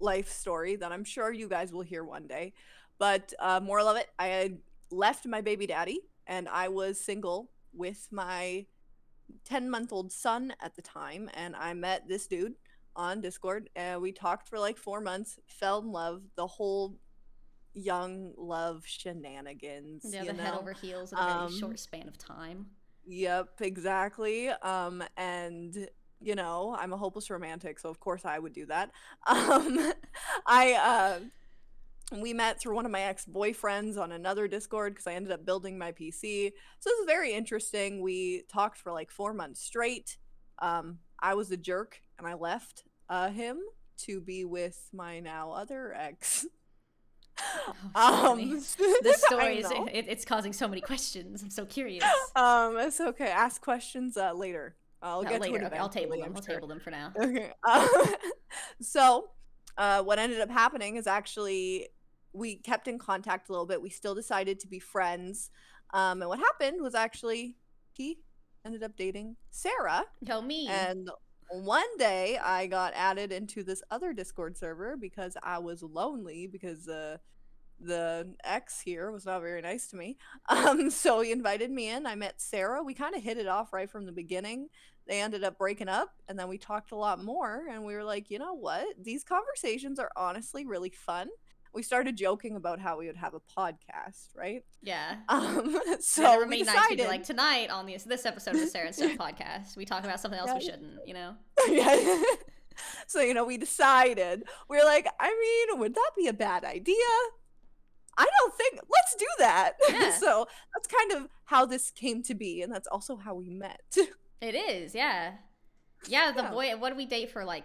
life 0.00 0.30
story 0.30 0.76
that 0.76 0.92
I'm 0.92 1.04
sure 1.04 1.32
you 1.32 1.48
guys 1.48 1.72
will 1.72 1.82
hear 1.82 2.04
one 2.04 2.26
day. 2.26 2.52
But 2.98 3.32
uh, 3.38 3.60
moral 3.60 3.88
of 3.88 3.96
it, 3.96 4.08
I 4.18 4.26
had 4.28 4.58
left 4.90 5.26
my 5.26 5.40
baby 5.40 5.66
daddy, 5.66 6.00
and 6.26 6.48
I 6.48 6.68
was 6.68 7.00
single 7.00 7.50
with 7.72 8.06
my 8.10 8.66
ten 9.44 9.70
month 9.70 9.92
old 9.92 10.12
son 10.12 10.52
at 10.60 10.76
the 10.76 10.82
time, 10.82 11.30
and 11.34 11.54
I 11.56 11.74
met 11.74 12.08
this 12.08 12.26
dude 12.26 12.54
on 12.94 13.20
Discord, 13.20 13.68
and 13.76 14.00
we 14.00 14.12
talked 14.12 14.48
for 14.48 14.58
like 14.58 14.76
four 14.76 15.00
months, 15.00 15.38
fell 15.46 15.80
in 15.80 15.92
love, 15.92 16.22
the 16.36 16.46
whole 16.46 16.96
young 17.74 18.32
love 18.38 18.84
shenanigans. 18.86 20.04
Yeah, 20.08 20.24
the 20.24 20.42
head 20.42 20.54
over 20.54 20.72
heels 20.72 21.12
in 21.12 21.18
a 21.18 21.22
very 21.22 21.36
Um, 21.36 21.58
short 21.58 21.78
span 21.78 22.08
of 22.08 22.16
time. 22.16 22.66
Yep, 23.06 23.60
exactly. 23.60 24.48
Um, 24.48 25.02
and 25.16 25.88
you 26.20 26.34
know, 26.34 26.74
I'm 26.78 26.94
a 26.94 26.96
hopeless 26.96 27.28
romantic, 27.28 27.78
so 27.78 27.90
of 27.90 28.00
course 28.00 28.24
I 28.24 28.38
would 28.38 28.54
do 28.54 28.66
that. 28.66 28.90
Um, 29.26 29.92
I 30.46 30.72
uh, 30.72 31.20
we 32.12 32.32
met 32.32 32.60
through 32.60 32.74
one 32.74 32.86
of 32.86 32.92
my 32.92 33.02
ex-boyfriends 33.02 33.98
on 33.98 34.12
another 34.12 34.46
Discord 34.46 34.94
because 34.94 35.06
I 35.06 35.14
ended 35.14 35.32
up 35.32 35.44
building 35.44 35.76
my 35.76 35.92
PC. 35.92 36.52
So 36.80 36.90
this 36.90 36.98
is 37.00 37.06
very 37.06 37.32
interesting. 37.32 38.00
We 38.00 38.44
talked 38.52 38.78
for 38.78 38.92
like 38.92 39.10
four 39.10 39.32
months 39.32 39.60
straight. 39.60 40.16
Um, 40.60 40.98
I 41.20 41.34
was 41.34 41.50
a 41.50 41.56
jerk 41.56 42.00
and 42.18 42.26
I 42.26 42.34
left 42.34 42.84
uh, 43.08 43.30
him 43.30 43.58
to 43.98 44.20
be 44.20 44.44
with 44.44 44.88
my 44.92 45.20
now 45.20 45.52
other 45.52 45.94
ex. 45.94 46.46
Oh, 47.94 48.32
um, 48.32 48.50
This 49.02 49.22
story 49.22 49.58
is 49.58 49.70
it, 49.70 50.06
it's 50.08 50.24
causing 50.24 50.52
so 50.52 50.68
many 50.68 50.80
questions. 50.80 51.42
I'm 51.42 51.50
so 51.50 51.66
curious. 51.66 52.04
Um, 52.34 52.76
it's 52.78 53.00
okay. 53.00 53.28
Ask 53.28 53.60
questions 53.62 54.16
uh, 54.16 54.32
later. 54.32 54.76
I'll 55.02 55.20
Uh, 55.20 55.24
get 55.24 55.40
later, 55.40 55.58
to 55.58 55.64
it 55.64 55.68
okay, 55.68 55.78
I'll 55.78 55.88
table 55.88 56.16
them. 56.16 56.24
I'm 56.26 56.36
I'll 56.36 56.42
sure. 56.42 56.54
table 56.54 56.68
them 56.68 56.80
for 56.80 56.90
now. 56.90 57.12
Okay. 57.20 57.52
Um, 57.68 57.88
so, 58.80 59.28
uh, 59.76 60.02
what 60.02 60.18
ended 60.18 60.40
up 60.40 60.50
happening 60.50 60.96
is 60.96 61.06
actually 61.06 61.88
we 62.36 62.56
kept 62.56 62.86
in 62.86 62.98
contact 62.98 63.48
a 63.48 63.52
little 63.52 63.66
bit. 63.66 63.80
We 63.80 63.90
still 63.90 64.14
decided 64.14 64.60
to 64.60 64.68
be 64.68 64.78
friends. 64.78 65.50
Um, 65.94 66.20
and 66.20 66.28
what 66.28 66.38
happened 66.38 66.82
was 66.82 66.94
actually 66.94 67.56
he 67.92 68.18
ended 68.64 68.82
up 68.82 68.96
dating 68.96 69.36
Sarah. 69.50 70.04
Tell 70.24 70.42
me. 70.42 70.68
And 70.68 71.10
one 71.50 71.96
day 71.98 72.38
I 72.38 72.66
got 72.66 72.92
added 72.94 73.32
into 73.32 73.62
this 73.62 73.82
other 73.90 74.12
Discord 74.12 74.56
server 74.56 74.96
because 74.96 75.36
I 75.42 75.58
was 75.58 75.82
lonely 75.82 76.46
because 76.46 76.88
uh, 76.88 77.18
the 77.80 78.34
ex 78.44 78.80
here 78.80 79.10
was 79.10 79.24
not 79.24 79.40
very 79.40 79.62
nice 79.62 79.88
to 79.88 79.96
me. 79.96 80.18
Um, 80.48 80.90
so 80.90 81.20
he 81.20 81.32
invited 81.32 81.70
me 81.70 81.88
in. 81.88 82.06
I 82.06 82.14
met 82.14 82.40
Sarah. 82.40 82.82
We 82.82 82.94
kind 82.94 83.14
of 83.14 83.22
hit 83.22 83.38
it 83.38 83.46
off 83.46 83.72
right 83.72 83.90
from 83.90 84.06
the 84.06 84.12
beginning. 84.12 84.68
They 85.06 85.20
ended 85.20 85.44
up 85.44 85.58
breaking 85.58 85.88
up, 85.88 86.10
and 86.28 86.38
then 86.38 86.48
we 86.48 86.58
talked 86.58 86.90
a 86.90 86.96
lot 86.96 87.22
more. 87.22 87.64
And 87.70 87.84
we 87.84 87.94
were 87.94 88.04
like, 88.04 88.30
you 88.30 88.38
know 88.38 88.54
what? 88.54 88.86
These 89.00 89.24
conversations 89.24 89.98
are 89.98 90.10
honestly 90.16 90.66
really 90.66 90.90
fun. 90.90 91.28
We 91.76 91.82
started 91.82 92.16
joking 92.16 92.56
about 92.56 92.80
how 92.80 92.98
we 92.98 93.06
would 93.06 93.16
have 93.18 93.34
a 93.34 93.40
podcast, 93.56 94.34
right? 94.34 94.64
yeah. 94.82 95.16
Um, 95.28 95.78
so 96.00 96.40
we 96.40 96.46
made 96.46 96.66
nice 96.66 96.98
like 97.06 97.22
tonight 97.22 97.68
on 97.70 97.86
this 97.86 98.02
this 98.04 98.24
episode 98.26 98.54
of 98.54 98.60
the 98.62 98.66
Sarah 98.66 98.86
and 98.86 98.94
Steph 98.94 99.16
podcast. 99.26 99.76
We 99.76 99.84
talk 99.84 100.02
about 100.04 100.18
something 100.18 100.40
else 100.40 100.50
we 100.54 100.60
shouldn't. 100.62 101.06
You 101.06 101.14
know. 101.14 101.34
yeah. 101.68 102.22
so 103.06 103.20
you 103.20 103.32
know 103.34 103.44
we 103.44 103.56
decided 103.56 104.42
we 104.68 104.78
are 104.78 104.84
like 104.84 105.06
i 105.18 105.28
mean 105.68 105.78
would 105.80 105.94
that 105.94 106.10
be 106.14 106.26
a 106.28 106.32
bad 106.34 106.62
idea 106.62 106.94
i 108.18 108.26
don't 108.38 108.54
think 108.54 108.74
let's 108.74 109.14
do 109.18 109.24
that 109.38 109.72
Yeah. 109.88 110.10
so 110.10 110.46
that's 110.74 110.86
kind 110.86 111.12
of 111.12 111.30
how 111.44 111.64
this 111.64 111.90
came 111.90 112.22
to 112.24 112.34
be 112.34 112.60
and 112.60 112.70
that's 112.70 112.86
also 112.88 113.16
how 113.16 113.34
we 113.34 113.48
met 113.48 113.80
It 114.42 114.54
is. 114.54 114.94
Yeah. 114.94 115.32
Yeah. 116.06 116.32
The 116.32 116.42
Yeah. 116.42 116.50
boy. 116.50 116.76
What 116.76 116.90
did 116.90 116.98
we 116.98 117.06
date 117.06 117.30
for? 117.30 117.46
Like, 117.46 117.64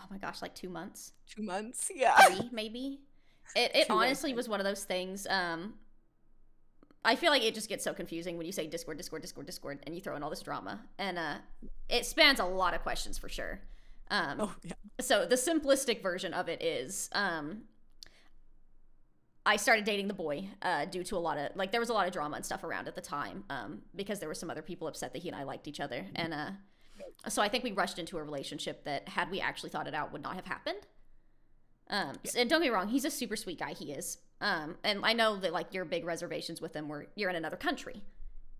oh 0.00 0.04
my 0.10 0.16
gosh, 0.16 0.40
like 0.40 0.54
two 0.54 0.70
months. 0.70 1.12
two 1.28 1.42
months 1.42 1.90
yeah 1.94 2.16
three 2.28 2.48
maybe 2.52 3.00
it, 3.54 3.74
it 3.74 3.86
honestly 3.90 4.34
was 4.34 4.48
one 4.48 4.60
of 4.60 4.64
those 4.64 4.84
things 4.84 5.26
um 5.30 5.74
i 7.04 7.14
feel 7.14 7.30
like 7.30 7.42
it 7.42 7.54
just 7.54 7.68
gets 7.68 7.84
so 7.84 7.92
confusing 7.92 8.36
when 8.36 8.46
you 8.46 8.52
say 8.52 8.66
discord 8.66 8.96
discord 8.96 9.22
discord 9.22 9.46
discord 9.46 9.78
and 9.84 9.94
you 9.94 10.00
throw 10.00 10.16
in 10.16 10.22
all 10.22 10.30
this 10.30 10.42
drama 10.42 10.80
and 10.98 11.18
uh 11.18 11.34
it 11.88 12.04
spans 12.06 12.40
a 12.40 12.44
lot 12.44 12.74
of 12.74 12.82
questions 12.82 13.18
for 13.18 13.28
sure. 13.28 13.60
Um 14.10 14.40
oh 14.40 14.54
yeah. 14.62 14.72
so 15.00 15.26
the 15.26 15.36
simplistic 15.36 16.02
version 16.02 16.32
of 16.34 16.48
it 16.48 16.62
is 16.62 17.08
um 17.12 17.62
I 19.48 19.54
started 19.56 19.84
dating 19.84 20.08
the 20.08 20.14
boy 20.14 20.48
uh, 20.60 20.86
due 20.86 21.04
to 21.04 21.16
a 21.16 21.18
lot 21.18 21.38
of 21.38 21.54
like 21.54 21.70
there 21.70 21.80
was 21.80 21.88
a 21.88 21.92
lot 21.92 22.08
of 22.08 22.12
drama 22.12 22.34
and 22.34 22.44
stuff 22.44 22.64
around 22.64 22.88
at 22.88 22.96
the 22.96 23.00
time 23.00 23.44
um, 23.48 23.82
because 23.94 24.18
there 24.18 24.28
were 24.28 24.34
some 24.34 24.50
other 24.50 24.62
people 24.62 24.88
upset 24.88 25.12
that 25.12 25.22
he 25.22 25.28
and 25.28 25.36
I 25.36 25.44
liked 25.44 25.68
each 25.68 25.78
other 25.78 26.04
and 26.16 26.34
uh, 26.34 26.50
so 27.28 27.40
I 27.42 27.48
think 27.48 27.62
we 27.62 27.70
rushed 27.70 28.00
into 28.00 28.18
a 28.18 28.24
relationship 28.24 28.84
that 28.84 29.08
had 29.08 29.30
we 29.30 29.40
actually 29.40 29.70
thought 29.70 29.86
it 29.86 29.94
out 29.94 30.12
would 30.12 30.22
not 30.22 30.34
have 30.34 30.46
happened. 30.46 30.78
Um, 31.88 32.16
s- 32.24 32.34
and 32.34 32.50
don't 32.50 32.60
get 32.60 32.68
me 32.70 32.74
wrong, 32.74 32.88
he's 32.88 33.04
a 33.04 33.10
super 33.10 33.36
sweet 33.36 33.58
guy. 33.58 33.72
He 33.72 33.92
is, 33.92 34.18
um, 34.40 34.76
and 34.82 35.00
I 35.04 35.12
know 35.12 35.36
that 35.36 35.52
like 35.52 35.72
your 35.72 35.84
big 35.84 36.04
reservations 36.04 36.60
with 36.60 36.74
him 36.74 36.88
were 36.88 37.06
you're 37.14 37.30
in 37.30 37.36
another 37.36 37.56
country, 37.56 38.02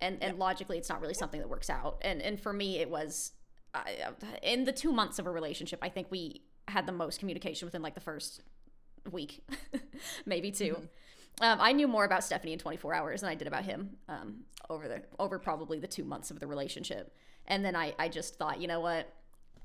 and 0.01 0.23
and 0.23 0.39
logically 0.39 0.79
it's 0.79 0.89
not 0.89 1.01
really 1.01 1.15
something 1.15 1.41
that 1.41 1.49
works 1.49 1.69
out. 1.71 1.99
And 2.03 2.23
and 2.23 2.41
for 2.41 2.53
me 2.53 2.79
it 2.79 2.89
was 2.91 3.33
I, 3.75 3.97
in 4.43 4.65
the 4.65 4.73
two 4.73 4.93
months 4.93 5.19
of 5.19 5.27
a 5.27 5.31
relationship, 5.31 5.81
I 5.83 5.89
think 5.89 6.07
we 6.11 6.43
had 6.69 6.87
the 6.87 6.93
most 6.93 7.19
communication 7.21 7.67
within 7.67 7.83
like 7.83 7.95
the 7.95 8.01
first 8.01 8.43
week, 9.11 9.45
maybe 10.27 10.51
2 10.51 10.65
Mhm. 10.75 10.89
Um, 11.39 11.59
I 11.61 11.73
knew 11.73 11.87
more 11.87 12.07
about 12.07 12.25
Stephanie 12.25 12.55
in 12.55 12.59
24 12.59 12.95
hours 12.95 13.21
than 13.21 13.29
I 13.29 13.35
did 13.35 13.47
about 13.47 13.65
him 13.65 13.99
um, 14.09 14.45
over 14.71 14.89
the 14.89 15.03
over 15.19 15.39
probably 15.39 15.79
the 15.79 15.87
two 15.87 16.03
months 16.05 16.31
of 16.31 16.41
the 16.41 16.47
relationship. 16.47 17.15
And 17.47 17.63
then 17.65 17.77
I 17.77 17.93
I 17.99 18.09
just 18.09 18.37
thought, 18.37 18.59
you 18.61 18.69
know 18.69 18.81
what, 18.81 19.13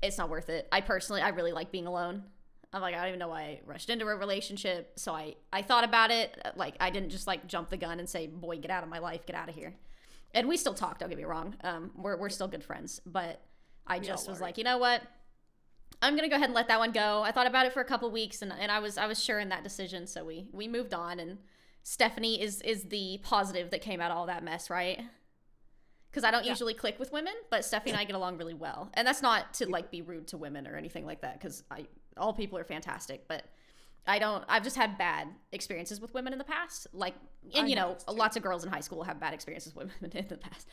it's 0.02 0.18
not 0.18 0.28
worth 0.28 0.50
it. 0.50 0.68
I 0.70 0.80
personally 0.82 1.22
I 1.22 1.28
really 1.30 1.52
like 1.52 1.70
being 1.72 1.86
alone. 1.86 2.24
I'm 2.72 2.80
like 2.80 2.94
I 2.94 2.98
don't 2.98 3.08
even 3.08 3.18
know 3.18 3.28
why 3.28 3.42
I 3.42 3.60
rushed 3.66 3.90
into 3.90 4.06
a 4.06 4.16
relationship. 4.16 4.92
So 4.98 5.12
I 5.14 5.34
I 5.52 5.62
thought 5.62 5.84
about 5.84 6.10
it. 6.10 6.36
Like 6.56 6.76
I 6.80 6.90
didn't 6.90 7.10
just 7.10 7.26
like 7.26 7.46
jump 7.46 7.68
the 7.70 7.76
gun 7.76 7.98
and 8.00 8.08
say, 8.08 8.26
boy, 8.26 8.56
get 8.58 8.70
out 8.70 8.82
of 8.82 8.88
my 8.88 8.98
life, 8.98 9.26
get 9.26 9.36
out 9.36 9.48
of 9.48 9.54
here. 9.54 9.74
And 10.34 10.48
we 10.48 10.56
still 10.56 10.72
talk. 10.74 10.98
Don't 10.98 11.10
get 11.10 11.18
me 11.18 11.24
wrong. 11.24 11.54
Um, 11.62 11.90
we're 11.96 12.16
we're 12.16 12.30
still 12.30 12.48
good 12.48 12.64
friends, 12.64 13.00
but 13.04 13.42
I 13.86 13.98
We 13.98 14.06
just 14.06 14.28
was 14.28 14.38
are. 14.38 14.42
like, 14.44 14.56
you 14.58 14.64
know 14.64 14.78
what? 14.78 15.02
I'm 16.00 16.16
gonna 16.16 16.28
go 16.30 16.36
ahead 16.36 16.46
and 16.48 16.54
let 16.54 16.68
that 16.68 16.78
one 16.78 16.92
go. 16.92 17.22
I 17.22 17.30
thought 17.32 17.46
about 17.46 17.66
it 17.66 17.72
for 17.74 17.80
a 17.80 17.84
couple 17.84 18.10
weeks, 18.10 18.40
and, 18.42 18.52
and 18.52 18.72
I 18.72 18.78
was 18.78 18.96
I 18.96 19.06
was 19.06 19.22
sure 19.22 19.38
in 19.38 19.50
that 19.50 19.62
decision, 19.62 20.06
so 20.06 20.24
we 20.24 20.48
we 20.52 20.66
moved 20.68 20.94
on. 20.94 21.20
And 21.20 21.38
Stephanie 21.82 22.40
is 22.40 22.62
is 22.62 22.84
the 22.84 23.20
positive 23.22 23.70
that 23.70 23.82
came 23.82 24.00
out 24.00 24.10
of 24.10 24.16
all 24.16 24.26
that 24.26 24.42
mess, 24.42 24.70
right? 24.70 25.00
Because 26.10 26.24
I 26.24 26.30
don't 26.30 26.44
Yeah. 26.44 26.50
usually 26.52 26.74
click 26.74 26.98
with 26.98 27.12
women, 27.12 27.34
but 27.50 27.64
Stephanie 27.64 27.92
and 27.92 28.00
I 28.00 28.04
get 28.04 28.16
along 28.16 28.38
really 28.38 28.54
well, 28.54 28.90
and 28.94 29.06
that's 29.06 29.22
not 29.22 29.54
to 29.54 29.66
like 29.68 29.90
be 29.90 30.00
rude 30.02 30.28
to 30.28 30.38
women 30.38 30.66
or 30.66 30.76
anything 30.76 31.04
like 31.06 31.20
that. 31.20 31.34
Because 31.34 31.62
I 31.70 31.86
all 32.16 32.32
people 32.32 32.58
are 32.58 32.64
fantastic, 32.64 33.26
but 33.28 33.44
I 34.06 34.18
don't. 34.18 34.44
I've 34.48 34.64
just 34.64 34.76
had 34.76 34.98
bad 34.98 35.28
experiences 35.52 36.00
with 36.00 36.12
women 36.14 36.32
in 36.32 36.38
the 36.38 36.44
past. 36.44 36.88
Like, 36.92 37.14
and 37.54 37.66
I 37.66 37.68
you 37.68 37.76
know 37.76 37.96
lots 38.08 38.36
of 38.36 38.42
girls 38.42 38.64
in 38.64 38.70
high 38.70 38.80
school 38.80 39.02
have 39.04 39.20
bad 39.20 39.32
experiences 39.34 39.74
with 39.74 39.90
women 40.00 40.16
in 40.16 40.28
the 40.28 40.38
past 40.38 40.66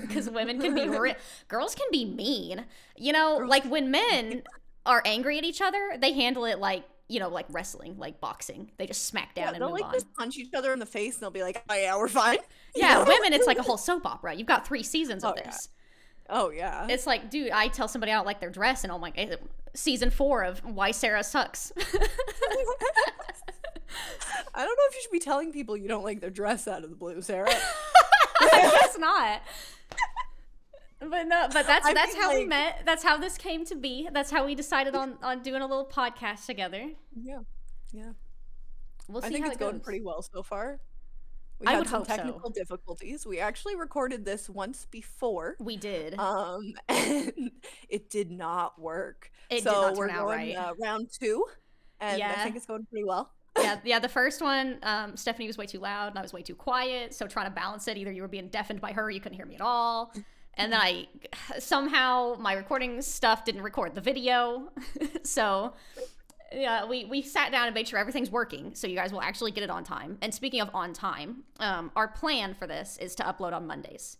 because 0.00 0.28
women 0.40 0.60
can 0.60 0.74
be 0.74 0.88
re- 0.98 1.16
girls 1.48 1.74
can 1.74 1.86
be 1.90 2.04
mean. 2.04 2.64
You 2.96 3.12
know, 3.12 3.38
Girls 3.38 3.50
like 3.50 3.64
when 3.64 3.90
men 3.90 4.42
are 4.84 5.02
angry 5.06 5.38
at 5.38 5.44
each 5.44 5.62
other, 5.62 5.92
they 5.98 6.12
handle 6.12 6.44
it 6.44 6.58
like 6.58 6.84
you 7.06 7.20
know, 7.20 7.28
like 7.28 7.44
wrestling, 7.50 7.96
like 7.98 8.18
boxing. 8.20 8.70
They 8.78 8.86
just 8.86 9.04
smack 9.04 9.34
down 9.34 9.44
Yeah, 9.44 9.52
and 9.52 9.60
they'll 9.60 9.68
move 9.68 9.80
like 9.80 9.84
on. 9.86 9.92
just 9.92 10.12
punch 10.14 10.38
each 10.38 10.54
other 10.54 10.72
in 10.72 10.78
the 10.78 10.86
face 10.86 11.14
and 11.14 11.22
they'll 11.22 11.30
be 11.30 11.42
like, 11.42 11.62
"Oh 11.68 11.74
yeah, 11.74 11.96
we're 11.98 12.08
fine." 12.08 12.38
Yeah, 12.74 13.04
women, 13.06 13.34
it's 13.34 13.46
like 13.46 13.58
a 13.58 13.62
whole 13.62 13.76
soap 13.76 14.06
opera. 14.06 14.34
You've 14.34 14.46
got 14.46 14.66
three 14.66 14.82
seasons 14.82 15.22
of 15.22 15.32
Oh, 15.32 15.34
yeah. 15.36 15.50
Oh 16.28 16.50
yeah. 16.50 16.86
It's 16.88 17.06
like, 17.06 17.30
dude, 17.30 17.50
I 17.50 17.68
tell 17.68 17.88
somebody 17.88 18.12
I 18.12 18.16
don't 18.16 18.26
like 18.26 18.40
their 18.40 18.50
dress, 18.50 18.82
and 18.84 18.92
oh 18.92 18.98
my, 18.98 19.12
eh, 19.16 19.36
season 19.74 20.10
four 20.10 20.42
of 20.42 20.60
Why 20.64 20.90
Sarah 20.90 21.22
Sucks. 21.24 21.72
I 24.56 24.64
don't 24.64 24.76
know 24.76 24.84
if 24.88 24.94
you 24.94 25.02
should 25.02 25.12
be 25.12 25.18
telling 25.20 25.52
people 25.52 25.76
you 25.76 25.88
don't 25.88 26.04
like 26.04 26.20
their 26.20 26.30
dress 26.30 26.68
out 26.68 26.84
of 26.84 26.90
the 26.90 26.96
blue, 26.96 27.20
Sarah. 27.20 27.50
I 28.40 28.78
guess 28.80 28.98
not. 28.98 29.42
But 31.00 31.26
no, 31.26 31.48
but 31.52 31.66
that's 31.66 31.84
I 31.86 31.92
that's 31.92 32.14
mean, 32.14 32.22
how 32.22 32.34
we 32.34 32.44
met. 32.44 32.82
That's 32.86 33.02
how 33.02 33.18
this 33.18 33.36
came 33.36 33.64
to 33.66 33.74
be. 33.74 34.08
That's 34.12 34.30
how 34.30 34.46
we 34.46 34.54
decided 34.54 34.94
on 34.94 35.18
on 35.22 35.42
doing 35.42 35.60
a 35.60 35.66
little 35.66 35.84
podcast 35.86 36.46
together. 36.46 36.90
yeah. 37.20 37.40
Yeah. 37.92 38.12
We'll 39.08 39.22
see 39.22 39.28
I 39.28 39.30
think 39.30 39.44
how 39.44 39.50
it's 39.52 39.60
it 39.60 39.64
going 39.64 39.80
pretty 39.80 40.00
well 40.00 40.22
so 40.22 40.42
far. 40.42 40.80
We 41.64 41.68
I 41.68 41.72
had 41.72 41.78
would 41.80 41.88
some 41.88 41.98
hope 42.00 42.08
so. 42.08 42.16
technical 42.16 42.50
difficulties. 42.50 43.26
We 43.26 43.40
actually 43.40 43.76
recorded 43.76 44.24
this 44.24 44.48
once 44.48 44.86
before. 44.90 45.56
We 45.58 45.76
did. 45.76 46.18
Um 46.18 46.74
and 46.88 47.50
it 47.88 48.10
did 48.10 48.30
not 48.30 48.80
work. 48.80 49.30
It 49.50 49.56
did 49.56 49.64
so 49.64 49.72
not 49.72 49.96
we're 49.96 50.08
turn 50.08 50.16
out 50.16 50.26
going 50.26 50.38
right. 50.38 50.56
uh, 50.56 50.74
round 50.80 51.08
2 51.20 51.44
and 52.00 52.22
I 52.22 52.44
think 52.44 52.56
it's 52.56 52.66
going 52.66 52.86
pretty 52.86 53.04
well. 53.04 53.30
yeah, 53.58 53.78
yeah. 53.84 53.98
The 53.98 54.08
first 54.08 54.42
one, 54.42 54.78
um, 54.82 55.16
Stephanie 55.16 55.46
was 55.46 55.58
way 55.58 55.66
too 55.66 55.78
loud 55.78 56.08
and 56.08 56.18
I 56.18 56.22
was 56.22 56.32
way 56.32 56.42
too 56.42 56.54
quiet. 56.54 57.14
So 57.14 57.26
trying 57.26 57.46
to 57.46 57.52
balance 57.52 57.88
it, 57.88 57.96
either 57.96 58.12
you 58.12 58.22
were 58.22 58.28
being 58.28 58.48
deafened 58.48 58.80
by 58.80 58.92
her, 58.92 59.04
or 59.04 59.10
you 59.10 59.20
couldn't 59.20 59.36
hear 59.36 59.46
me 59.46 59.54
at 59.54 59.60
all. 59.60 60.12
And 60.54 60.72
then 60.72 60.80
I 60.80 61.08
somehow 61.58 62.36
my 62.38 62.54
recording 62.54 63.00
stuff 63.02 63.44
didn't 63.44 63.62
record 63.62 63.94
the 63.94 64.00
video, 64.00 64.70
so 65.22 65.74
yeah, 66.54 66.84
we 66.84 67.04
we 67.04 67.22
sat 67.22 67.52
down 67.52 67.66
and 67.66 67.74
made 67.74 67.88
sure 67.88 67.98
everything's 67.98 68.30
working, 68.30 68.74
so 68.74 68.86
you 68.86 68.96
guys 68.96 69.12
will 69.12 69.22
actually 69.22 69.50
get 69.50 69.62
it 69.62 69.70
on 69.70 69.84
time. 69.84 70.18
And 70.22 70.34
speaking 70.34 70.60
of 70.60 70.70
on 70.74 70.92
time, 70.92 71.44
um, 71.58 71.90
our 71.96 72.08
plan 72.08 72.54
for 72.54 72.66
this 72.66 72.98
is 72.98 73.14
to 73.16 73.22
upload 73.22 73.52
on 73.52 73.66
Mondays. 73.66 74.18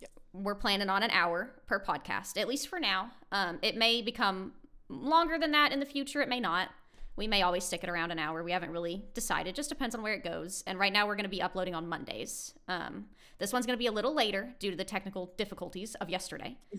Yep. 0.00 0.10
We're 0.32 0.54
planning 0.54 0.88
on 0.88 1.02
an 1.02 1.10
hour 1.10 1.50
per 1.66 1.82
podcast, 1.82 2.38
at 2.38 2.48
least 2.48 2.68
for 2.68 2.80
now. 2.80 3.10
Um, 3.32 3.58
it 3.62 3.76
may 3.76 4.02
become 4.02 4.52
longer 4.88 5.38
than 5.38 5.52
that 5.52 5.72
in 5.72 5.80
the 5.80 5.86
future. 5.86 6.20
It 6.20 6.28
may 6.28 6.40
not. 6.40 6.68
We 7.16 7.26
may 7.26 7.42
always 7.42 7.64
stick 7.64 7.82
it 7.82 7.90
around 7.90 8.12
an 8.12 8.18
hour. 8.18 8.42
We 8.42 8.52
haven't 8.52 8.70
really 8.70 9.04
decided. 9.14 9.54
Just 9.54 9.68
depends 9.68 9.94
on 9.94 10.02
where 10.02 10.14
it 10.14 10.24
goes. 10.24 10.64
And 10.66 10.78
right 10.78 10.92
now, 10.92 11.06
we're 11.06 11.16
going 11.16 11.24
to 11.24 11.30
be 11.30 11.42
uploading 11.42 11.74
on 11.74 11.88
Mondays. 11.88 12.54
Um, 12.66 13.06
this 13.38 13.52
one's 13.52 13.66
going 13.66 13.76
to 13.76 13.78
be 13.78 13.86
a 13.86 13.92
little 13.92 14.14
later 14.14 14.54
due 14.58 14.70
to 14.70 14.76
the 14.76 14.84
technical 14.84 15.32
difficulties 15.36 15.94
of 15.96 16.08
yesterday. 16.08 16.56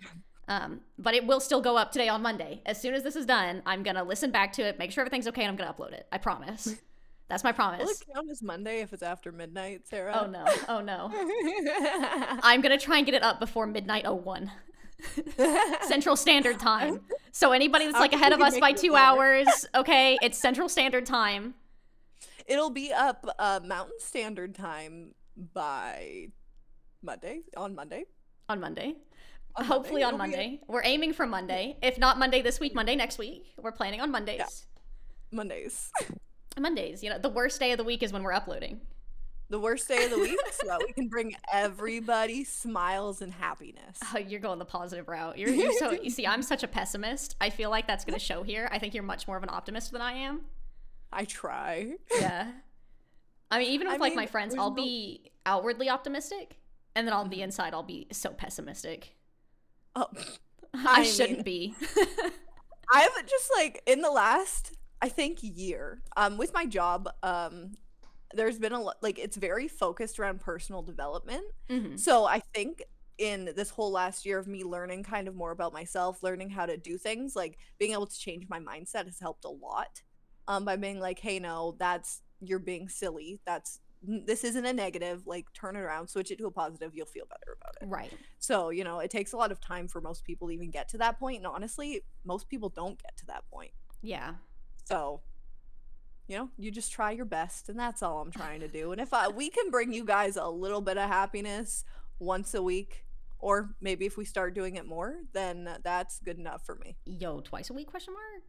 Um, 0.52 0.82
but 1.00 1.14
it 1.14 1.26
will 1.26 1.40
still 1.40 1.62
go 1.62 1.78
up 1.78 1.94
today 1.94 2.10
on 2.10 2.22
Monday. 2.22 2.62
As 2.66 2.80
soon 2.80 2.94
as 2.94 3.04
this 3.04 3.16
is 3.16 3.26
done, 3.26 3.62
I'm 3.66 3.84
going 3.84 3.96
to 3.96 4.04
listen 4.04 4.32
back 4.32 4.52
to 4.54 4.64
it, 4.64 4.78
make 4.78 4.92
sure 4.92 5.02
everything's 5.02 5.26
okay, 5.30 5.44
and 5.44 5.50
I'm 5.50 5.56
going 5.56 5.74
to 5.74 5.74
upload 5.74 5.94
it. 5.94 6.08
I 6.12 6.18
promise. 6.18 6.76
That's 7.30 7.46
my 7.46 7.52
Will 7.52 7.56
promise. 7.56 8.02
it 8.02 8.08
count 8.14 8.30
as 8.30 8.44
Monday 8.44 8.82
if 8.82 8.92
it's 8.92 9.02
after 9.02 9.32
midnight, 9.32 9.88
Sarah? 9.88 10.20
Oh 10.22 10.30
no. 10.30 10.46
Oh 10.68 10.82
no. 10.82 11.10
I'm 12.44 12.60
going 12.60 12.78
to 12.78 12.84
try 12.84 12.98
and 12.98 13.06
get 13.06 13.16
it 13.16 13.24
up 13.24 13.40
before 13.40 13.66
midnight 13.66 14.04
01. 14.06 14.52
Central 15.88 16.18
Standard 16.18 16.60
Time. 16.60 17.00
So 17.32 17.54
anybody 17.54 17.86
that's 17.86 17.98
like 17.98 18.12
ahead 18.12 18.34
of 18.34 18.42
us 18.42 18.60
by 18.60 18.74
two 18.74 18.98
hours, 18.98 19.48
okay? 19.74 20.18
It's 20.22 20.38
Central 20.38 20.68
Standard 20.68 21.06
Time. 21.06 21.54
It'll 22.46 22.70
be 22.70 22.92
up 22.92 23.26
uh, 23.40 23.62
Mountain 23.64 24.00
Standard 24.00 24.54
Time 24.54 25.16
by 25.54 26.28
Monday 27.02 27.44
on 27.56 27.74
Monday. 27.74 28.04
on 28.50 28.60
Monday. 28.60 28.96
On 29.58 29.66
Hopefully 29.66 30.04
on 30.04 30.14
It'll 30.16 30.26
be 30.26 30.32
Monday. 30.32 30.60
We're 30.68 30.84
aiming 30.84 31.14
for 31.14 31.26
Monday. 31.28 31.78
If 31.82 31.98
not 31.98 32.18
Monday 32.18 32.42
this 32.42 32.60
week, 32.60 32.74
Monday 32.74 32.96
next 32.96 33.18
week. 33.18 33.54
We're 33.62 33.72
planning 33.72 34.00
on 34.02 34.12
Mondays. 34.12 34.66
Mondays. 35.32 35.92
Mondays, 36.60 37.02
you 37.04 37.10
know, 37.10 37.18
the 37.18 37.30
worst 37.30 37.60
day 37.60 37.72
of 37.72 37.78
the 37.78 37.84
week 37.84 38.04
is 38.04 38.12
when 38.12 38.24
we're 38.24 38.34
uploading. 38.34 38.82
The 39.50 39.60
worst 39.60 39.88
day 39.88 40.06
of 40.06 40.12
the 40.12 40.20
week, 40.20 40.40
so 40.52 40.68
that 40.68 40.80
we 40.86 40.94
can 40.94 41.08
bring 41.10 41.36
everybody 41.52 42.44
smiles 42.46 43.22
and 43.22 43.34
happiness. 43.34 44.00
Oh, 44.14 44.18
you're 44.18 44.40
going 44.40 44.60
the 44.60 44.66
positive 44.66 45.08
route. 45.10 45.38
You're, 45.38 45.50
you're 45.50 45.74
so 45.74 45.92
you 45.92 46.10
see, 46.10 46.26
I'm 46.28 46.42
such 46.42 46.64
a 46.64 46.68
pessimist. 46.70 47.36
I 47.42 47.50
feel 47.50 47.70
like 47.70 47.88
that's 47.88 48.06
going 48.06 48.14
to 48.20 48.24
show 48.26 48.44
here. 48.44 48.70
I 48.72 48.80
think 48.80 48.94
you're 48.94 49.04
much 49.04 49.28
more 49.28 49.36
of 49.38 49.44
an 49.44 49.50
optimist 49.50 49.92
than 49.92 50.02
I 50.02 50.14
am. 50.14 50.42
I 51.12 51.26
try. 51.26 51.94
Yeah. 52.18 52.52
I 53.50 53.60
mean, 53.60 53.72
even 53.72 53.88
I 53.88 53.92
with 53.94 54.02
like 54.02 54.16
my 54.16 54.26
friends, 54.26 54.56
I'll 54.56 54.70
no- 54.70 54.76
be 54.76 55.32
outwardly 55.46 55.90
optimistic, 55.90 56.58
and 56.96 57.06
then 57.06 57.14
on 57.14 57.26
Mm-hmm. 57.26 57.32
the 57.32 57.42
inside, 57.42 57.74
I'll 57.74 57.84
be 57.84 58.08
so 58.14 58.30
pessimistic. 58.32 59.16
Oh, 59.96 60.08
I, 60.74 61.02
I 61.02 61.04
shouldn't 61.04 61.46
mean- 61.46 61.76
be. 61.76 61.76
I've 62.94 63.26
just 63.26 63.50
like 63.56 63.82
in 63.86 64.02
the 64.02 64.12
last, 64.12 64.74
I 65.02 65.08
think, 65.10 65.40
year, 65.42 66.02
um, 66.18 66.38
with 66.38 66.54
my 66.54 66.66
job, 66.66 67.10
um, 67.24 67.72
there's 68.34 68.60
been 68.60 68.74
a 68.74 68.80
lot 68.82 68.98
like 69.02 69.18
it's 69.20 69.38
very 69.38 69.68
focused 69.68 70.20
around 70.20 70.42
personal 70.42 70.82
development. 70.82 71.44
Mhm. 71.70 72.00
So 72.00 72.26
I 72.26 72.42
think 72.54 72.84
in 73.18 73.52
this 73.56 73.70
whole 73.70 73.92
last 73.92 74.26
year 74.26 74.40
of 74.40 74.48
me 74.48 74.64
learning 74.64 75.04
kind 75.04 75.28
of 75.28 75.36
more 75.36 75.52
about 75.52 75.74
myself, 75.74 76.24
learning 76.24 76.50
how 76.50 76.66
to 76.66 76.76
do 76.78 76.98
things, 76.98 77.36
like 77.36 77.58
being 77.80 77.94
able 77.94 78.08
to 78.08 78.18
change 78.20 78.46
my 78.50 78.60
mindset 78.60 79.06
has 79.06 79.20
helped 79.20 79.46
a 79.46 79.50
lot. 79.50 80.02
Um, 80.48 80.66
by 80.66 80.76
being 80.76 81.00
like, 81.00 81.20
hey, 81.20 81.40
no, 81.40 81.76
that's 81.80 82.22
you're 82.42 82.60
being 82.60 82.90
silly. 82.90 83.40
That's 83.46 83.80
this 84.02 84.44
isn't 84.44 84.66
a 84.66 84.74
negative. 84.74 85.28
Like, 85.28 85.52
turn 85.54 85.76
it 85.76 85.80
around, 85.80 86.08
switch 86.08 86.32
it 86.32 86.38
to 86.40 86.48
a 86.48 86.52
positive. 86.52 86.92
You'll 86.94 87.06
feel 87.06 87.26
better 87.30 87.58
about 87.60 87.76
it. 87.82 87.88
Right. 87.88 88.12
So 88.40 88.70
you 88.70 88.84
know, 88.84 89.00
it 89.00 89.12
takes 89.12 89.34
a 89.34 89.38
lot 89.38 89.52
of 89.52 89.60
time 89.62 89.88
for 89.88 90.02
most 90.02 90.24
people 90.24 90.48
to 90.48 90.54
even 90.54 90.72
get 90.72 90.90
to 90.90 90.98
that 91.00 91.20
point, 91.20 91.38
and 91.38 91.48
honestly, 91.48 92.02
most 92.26 92.50
people 92.50 92.70
don't 92.70 93.02
get 93.02 93.16
to 93.18 93.26
that 93.28 93.44
point. 93.52 93.72
Yeah. 94.02 94.34
So. 94.86 95.22
You 96.28 96.38
know, 96.38 96.50
you 96.58 96.72
just 96.72 96.94
try 96.94 97.12
your 97.12 97.26
best, 97.26 97.68
and 97.68 97.78
that's 97.78 98.02
all 98.02 98.22
I'm 98.22 98.32
trying 98.32 98.62
to 98.62 98.70
do. 98.70 98.94
And 98.94 99.02
if 99.02 99.14
I, 99.14 99.28
we 99.28 99.50
can 99.50 99.70
bring 99.70 99.92
you 99.92 100.06
guys 100.06 100.38
a 100.38 100.48
little 100.48 100.80
bit 100.80 100.98
of 100.98 101.10
happiness 101.10 101.84
once 102.20 102.54
a 102.54 102.64
week, 102.64 103.04
or 103.38 103.76
maybe 103.82 104.06
if 104.06 104.16
we 104.16 104.24
start 104.24 104.54
doing 104.54 104.78
it 104.78 104.86
more, 104.86 105.18
then 105.34 105.68
that's 105.84 106.20
good 106.20 106.38
enough 106.38 106.66
for 106.66 106.76
me. 106.76 106.96
Yo, 107.06 107.42
twice 107.42 107.70
a 107.70 107.74
week? 107.74 107.88
Question 107.88 108.14
mark. 108.14 108.44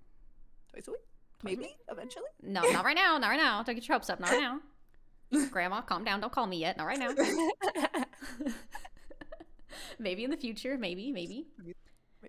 Twice 0.71 0.87
a 0.87 0.92
week, 0.92 1.00
Twice 1.40 1.42
a 1.42 1.56
maybe 1.56 1.62
week? 1.71 1.76
eventually. 1.90 2.26
No, 2.40 2.61
not 2.71 2.85
right 2.85 2.94
now. 2.94 3.18
Not 3.18 3.30
right 3.30 3.37
now. 3.40 3.61
Don't 3.64 3.75
get 3.75 3.88
your 3.88 3.97
hopes 3.97 4.09
up. 4.11 4.21
Not 4.21 4.30
right 4.30 4.40
now. 4.40 4.61
Grandma, 5.51 5.81
calm 5.83 6.05
down. 6.05 6.21
Don't 6.21 6.33
call 6.33 6.47
me 6.47 6.59
yet. 6.59 6.77
Not 6.77 6.87
right 6.87 6.99
now. 6.99 7.11
maybe 9.99 10.25
in 10.25 10.31
the 10.31 10.37
future. 10.37 10.77
Maybe, 10.79 11.12
maybe. 11.12 11.47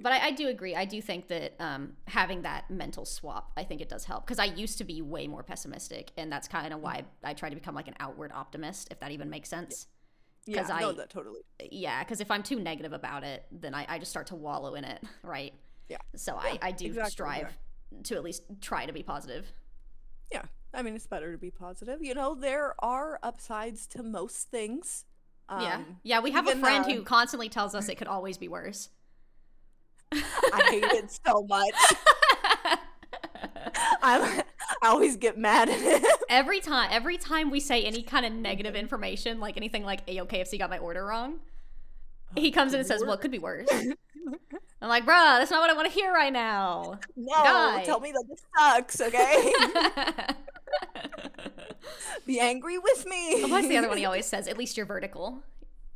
But 0.01 0.11
I, 0.13 0.27
I 0.27 0.31
do 0.31 0.47
agree. 0.47 0.75
I 0.75 0.85
do 0.85 1.01
think 1.01 1.27
that 1.27 1.53
um, 1.59 1.93
having 2.07 2.41
that 2.41 2.69
mental 2.69 3.05
swap, 3.05 3.51
I 3.55 3.63
think 3.63 3.79
it 3.79 3.89
does 3.89 4.05
help 4.05 4.25
because 4.25 4.39
I 4.39 4.45
used 4.45 4.77
to 4.79 4.83
be 4.83 5.01
way 5.01 5.27
more 5.27 5.43
pessimistic, 5.43 6.11
and 6.17 6.31
that's 6.31 6.47
kind 6.47 6.73
of 6.73 6.79
why 6.79 7.03
I 7.23 7.33
try 7.33 7.49
to 7.49 7.55
become 7.55 7.75
like 7.75 7.87
an 7.87 7.95
outward 7.99 8.31
optimist, 8.33 8.87
if 8.91 8.99
that 9.01 9.11
even 9.11 9.29
makes 9.29 9.49
sense. 9.49 9.87
yeah, 10.45 10.65
no, 10.67 10.89
I- 10.89 10.93
that 10.93 11.09
totally. 11.09 11.41
Yeah, 11.71 12.03
because 12.03 12.21
if 12.21 12.31
I'm 12.31 12.41
too 12.43 12.59
negative 12.59 12.91
about 12.93 13.23
it, 13.23 13.45
then 13.51 13.75
I, 13.75 13.85
I 13.87 13.99
just 13.99 14.09
start 14.11 14.27
to 14.27 14.35
wallow 14.35 14.73
in 14.75 14.83
it, 14.83 15.03
right? 15.23 15.53
Yeah. 15.89 15.97
So 16.15 16.33
Yeah, 16.43 16.57
I, 16.61 16.69
I 16.69 16.71
do 16.71 16.85
exactly, 16.87 17.11
strive 17.11 17.57
to 18.05 18.15
at 18.15 18.23
least 18.23 18.43
try 18.61 18.85
to 18.87 18.93
be 18.93 19.03
positive. 19.03 19.51
Yeah, 20.33 20.43
I 20.73 20.81
mean, 20.81 20.95
it's 20.95 21.07
better 21.07 21.31
to 21.31 21.37
be 21.37 21.51
positive. 21.51 22.03
You 22.03 22.15
know, 22.15 22.35
there 22.35 22.73
are 22.79 23.19
upsides 23.23 23.87
to 23.87 24.03
most 24.03 24.49
things. 24.49 25.05
yeah. 25.49 25.75
Um, 25.75 25.99
Yeah, 26.03 26.19
we 26.19 26.31
have 26.31 26.47
a 26.47 26.55
friend 26.55 26.83
uh, 26.85 26.89
who 26.89 27.03
constantly 27.03 27.47
tells 27.49 27.75
us 27.75 27.87
it 27.87 27.95
could 27.95 28.07
always 28.07 28.37
be 28.37 28.47
worse. 28.47 28.89
I 30.11 30.67
hate 30.69 30.83
it 30.83 31.19
so 31.25 31.43
much. 31.43 31.73
I'm, 34.03 34.41
I 34.81 34.87
always 34.87 35.15
get 35.17 35.37
mad 35.37 35.69
at 35.69 35.79
it. 35.79 36.05
every 36.29 36.59
time 36.59 36.89
every 36.91 37.17
time 37.17 37.49
we 37.49 37.59
say 37.59 37.83
any 37.83 38.03
kind 38.03 38.25
of 38.25 38.33
negative 38.33 38.75
information, 38.75 39.39
like 39.39 39.57
anything 39.57 39.83
like 39.83 40.05
Ayo 40.07 40.27
KFC 40.27 40.59
got 40.59 40.69
my 40.69 40.77
order 40.77 41.05
wrong, 41.05 41.39
he 42.35 42.51
comes 42.51 42.73
in 42.73 42.79
and 42.79 42.87
says, 42.87 43.01
Well, 43.01 43.13
it 43.13 43.21
could 43.21 43.31
be 43.31 43.39
worse. 43.39 43.67
I'm 44.83 44.89
like, 44.89 45.05
bruh, 45.05 45.39
that's 45.39 45.49
not 45.49 45.61
what 45.61 45.69
I 45.69 45.73
want 45.73 45.87
to 45.87 45.93
hear 45.93 46.11
right 46.11 46.33
now. 46.33 46.99
No, 47.15 47.31
Guy. 47.31 47.83
tell 47.85 48.01
me 48.01 48.11
that 48.11 48.25
this 48.29 48.41
sucks, 48.57 48.99
okay? 48.99 49.53
Be 52.27 52.39
angry 52.41 52.77
with 52.77 53.05
me. 53.05 53.43
What's 53.49 53.69
the 53.69 53.77
other 53.77 53.87
one 53.87 53.97
he 53.97 54.03
always 54.05 54.25
says? 54.25 54.45
At 54.47 54.57
least 54.57 54.75
you're 54.75 54.85
vertical. 54.85 55.41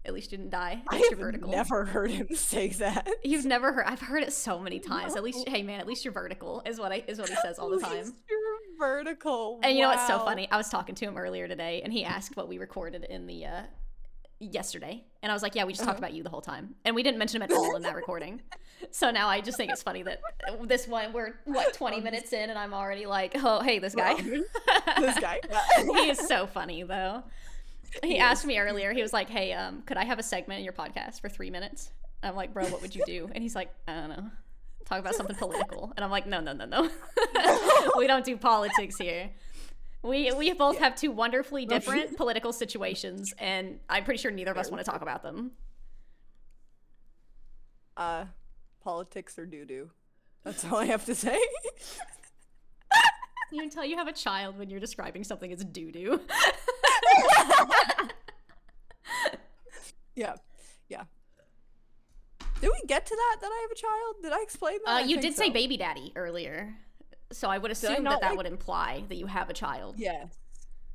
At 0.06 0.14
least 0.14 0.32
you 0.32 0.38
didn't 0.38 0.52
die. 0.52 0.82
At 0.88 0.94
I 0.94 0.96
least 0.96 1.10
have 1.10 1.20
you're 1.20 1.28
vertical. 1.28 1.52
never 1.52 1.84
heard 1.84 2.12
him 2.12 2.28
say 2.34 2.70
that. 2.70 3.10
You've 3.26 3.46
never 3.46 3.74
heard. 3.74 3.86
I've 3.88 4.00
heard 4.00 4.24
it 4.24 4.32
so 4.32 4.58
many 4.58 4.80
times. 4.80 5.18
At 5.18 5.24
least, 5.24 5.50
hey 5.50 5.64
man, 5.64 5.82
at 5.82 5.88
least 5.88 6.06
you're 6.06 6.14
vertical 6.14 6.62
is 6.66 6.80
what 6.80 6.94
I 6.94 7.04
is 7.08 7.20
what 7.20 7.28
he 7.28 7.36
says 7.44 7.60
all 7.60 7.70
the 7.70 7.80
time. 7.82 7.92
At 7.92 7.98
least 8.06 8.14
You're 8.30 8.40
vertical. 8.80 9.60
And 9.64 9.76
you 9.76 9.82
know 9.82 9.90
what's 9.90 10.08
so 10.08 10.20
funny? 10.20 10.48
I 10.50 10.56
was 10.56 10.70
talking 10.70 10.96
to 10.96 11.06
him 11.06 11.18
earlier 11.18 11.50
today, 11.50 11.82
and 11.84 11.92
he 11.92 12.06
asked 12.06 12.38
what 12.38 12.48
we 12.48 12.58
recorded 12.58 13.04
in 13.10 13.28
the 13.28 13.46
uh, 13.48 13.62
yesterday, 14.40 15.04
and 15.24 15.32
I 15.32 15.36
was 15.36 15.42
like, 15.44 15.56
"Yeah, 15.56 15.64
we 15.66 15.74
just 15.74 15.84
talked 15.84 15.98
Uh-huh. 15.98 16.06
about 16.08 16.14
you 16.14 16.24
the 16.24 16.30
whole 16.30 16.42
time," 16.42 16.76
and 16.86 16.96
we 16.96 17.04
didn't 17.04 17.18
mention 17.18 17.42
him 17.42 17.50
at 17.50 17.56
all 17.58 17.76
in 17.76 17.82
that 17.84 17.96
recording. 18.02 18.42
So 18.92 19.10
now 19.12 19.28
I 19.28 19.42
just 19.42 19.58
think 19.58 19.72
it's 19.72 19.82
funny 19.84 20.04
that 20.04 20.22
this 20.64 20.88
one 20.88 21.12
we're 21.14 21.34
what 21.46 21.74
twenty 21.74 22.00
minutes 22.02 22.34
in, 22.34 22.50
and 22.50 22.58
I'm 22.60 22.74
already 22.74 23.06
like, 23.06 23.34
"Oh, 23.44 23.62
hey, 23.62 23.80
this 23.80 23.96
guy." 23.96 24.14
this 25.00 25.20
guy. 25.20 25.40
he 25.78 26.10
is 26.10 26.20
so 26.28 26.46
funny 26.48 26.84
though. 26.84 27.24
He, 28.04 28.10
He 28.14 28.18
asked 28.20 28.44
is. 28.44 28.48
me 28.48 28.60
earlier. 28.60 28.94
He 28.94 29.02
was 29.02 29.14
like, 29.14 29.30
"Hey, 29.30 29.54
um, 29.54 29.82
could 29.84 29.98
I 29.98 30.06
have 30.06 30.20
a 30.20 30.24
segment 30.24 30.60
in 30.60 30.64
your 30.66 30.74
podcast 30.74 31.20
for 31.22 31.30
three 31.30 31.50
minutes?" 31.50 31.92
I'm 32.24 32.36
like, 32.36 32.54
"Bro, 32.54 32.66
what 32.68 32.82
would 32.82 32.96
you 32.96 33.04
do?" 33.06 33.30
And 33.34 33.42
he's 33.44 33.56
like, 33.56 33.74
"I 33.88 33.94
don't 33.96 34.10
know, 34.10 34.30
talk 34.86 35.00
about 35.00 35.16
something 35.16 35.36
political." 35.36 35.94
And 35.96 36.04
I'm 36.06 36.12
like, 36.12 36.28
"No, 36.28 36.40
no, 36.42 36.54
no, 36.54 36.66
no. 36.66 36.90
we 37.98 38.06
don't 38.08 38.26
do 38.26 38.38
politics 38.38 38.98
here. 38.98 39.30
We 40.04 40.32
we 40.34 40.54
both 40.54 40.78
have 40.78 40.96
two 40.96 41.12
wonderfully 41.12 41.66
different 41.66 42.16
political 42.18 42.54
situations, 42.54 43.34
and 43.38 43.80
I'm 43.90 44.04
pretty 44.04 44.20
sure 44.20 44.32
neither 44.32 44.52
of 44.52 44.58
us 44.58 44.70
want 44.72 44.84
to 44.84 44.90
talk 44.90 45.02
about 45.02 45.24
them." 45.24 45.52
Uh, 47.96 48.26
politics 48.84 49.38
or 49.40 49.46
doo 49.46 49.66
doo. 49.66 49.90
That's 50.44 50.64
all 50.66 50.78
I 50.78 50.86
have 50.86 51.06
to 51.06 51.16
say. 51.16 51.40
You 53.52 53.62
can 53.62 53.70
tell 53.70 53.86
you 53.86 53.96
have 53.98 54.08
a 54.08 54.14
child 54.14 54.58
when 54.58 54.70
you're 54.70 54.80
describing 54.80 55.24
something 55.24 55.52
as 55.52 55.64
doo 55.64 55.92
doo. 55.92 56.20
yeah, 60.16 60.36
yeah. 60.90 61.04
Did 62.60 62.70
we 62.70 62.82
get 62.88 63.06
to 63.06 63.16
that? 63.16 63.38
That 63.42 63.52
I 63.52 63.62
have 63.62 63.72
a 63.72 63.76
child? 63.76 64.16
Did 64.24 64.34
I 64.34 64.42
explain 64.42 64.80
that? 64.86 64.92
Uh, 64.92 65.00
you 65.00 65.22
did 65.22 65.36
say 65.36 65.48
so. 65.48 65.54
baby 65.54 65.78
daddy 65.78 66.12
earlier, 66.16 66.76
so 67.32 67.50
I 67.50 67.58
would 67.58 67.72
assume 67.72 68.04
not 68.04 68.12
that 68.12 68.22
that 68.22 68.30
like- 68.30 68.38
would 68.38 68.46
imply 68.46 69.04
that 69.10 69.16
you 69.16 69.26
have 69.28 69.50
a 69.50 69.54
child. 69.54 69.96
Yes. 69.98 70.36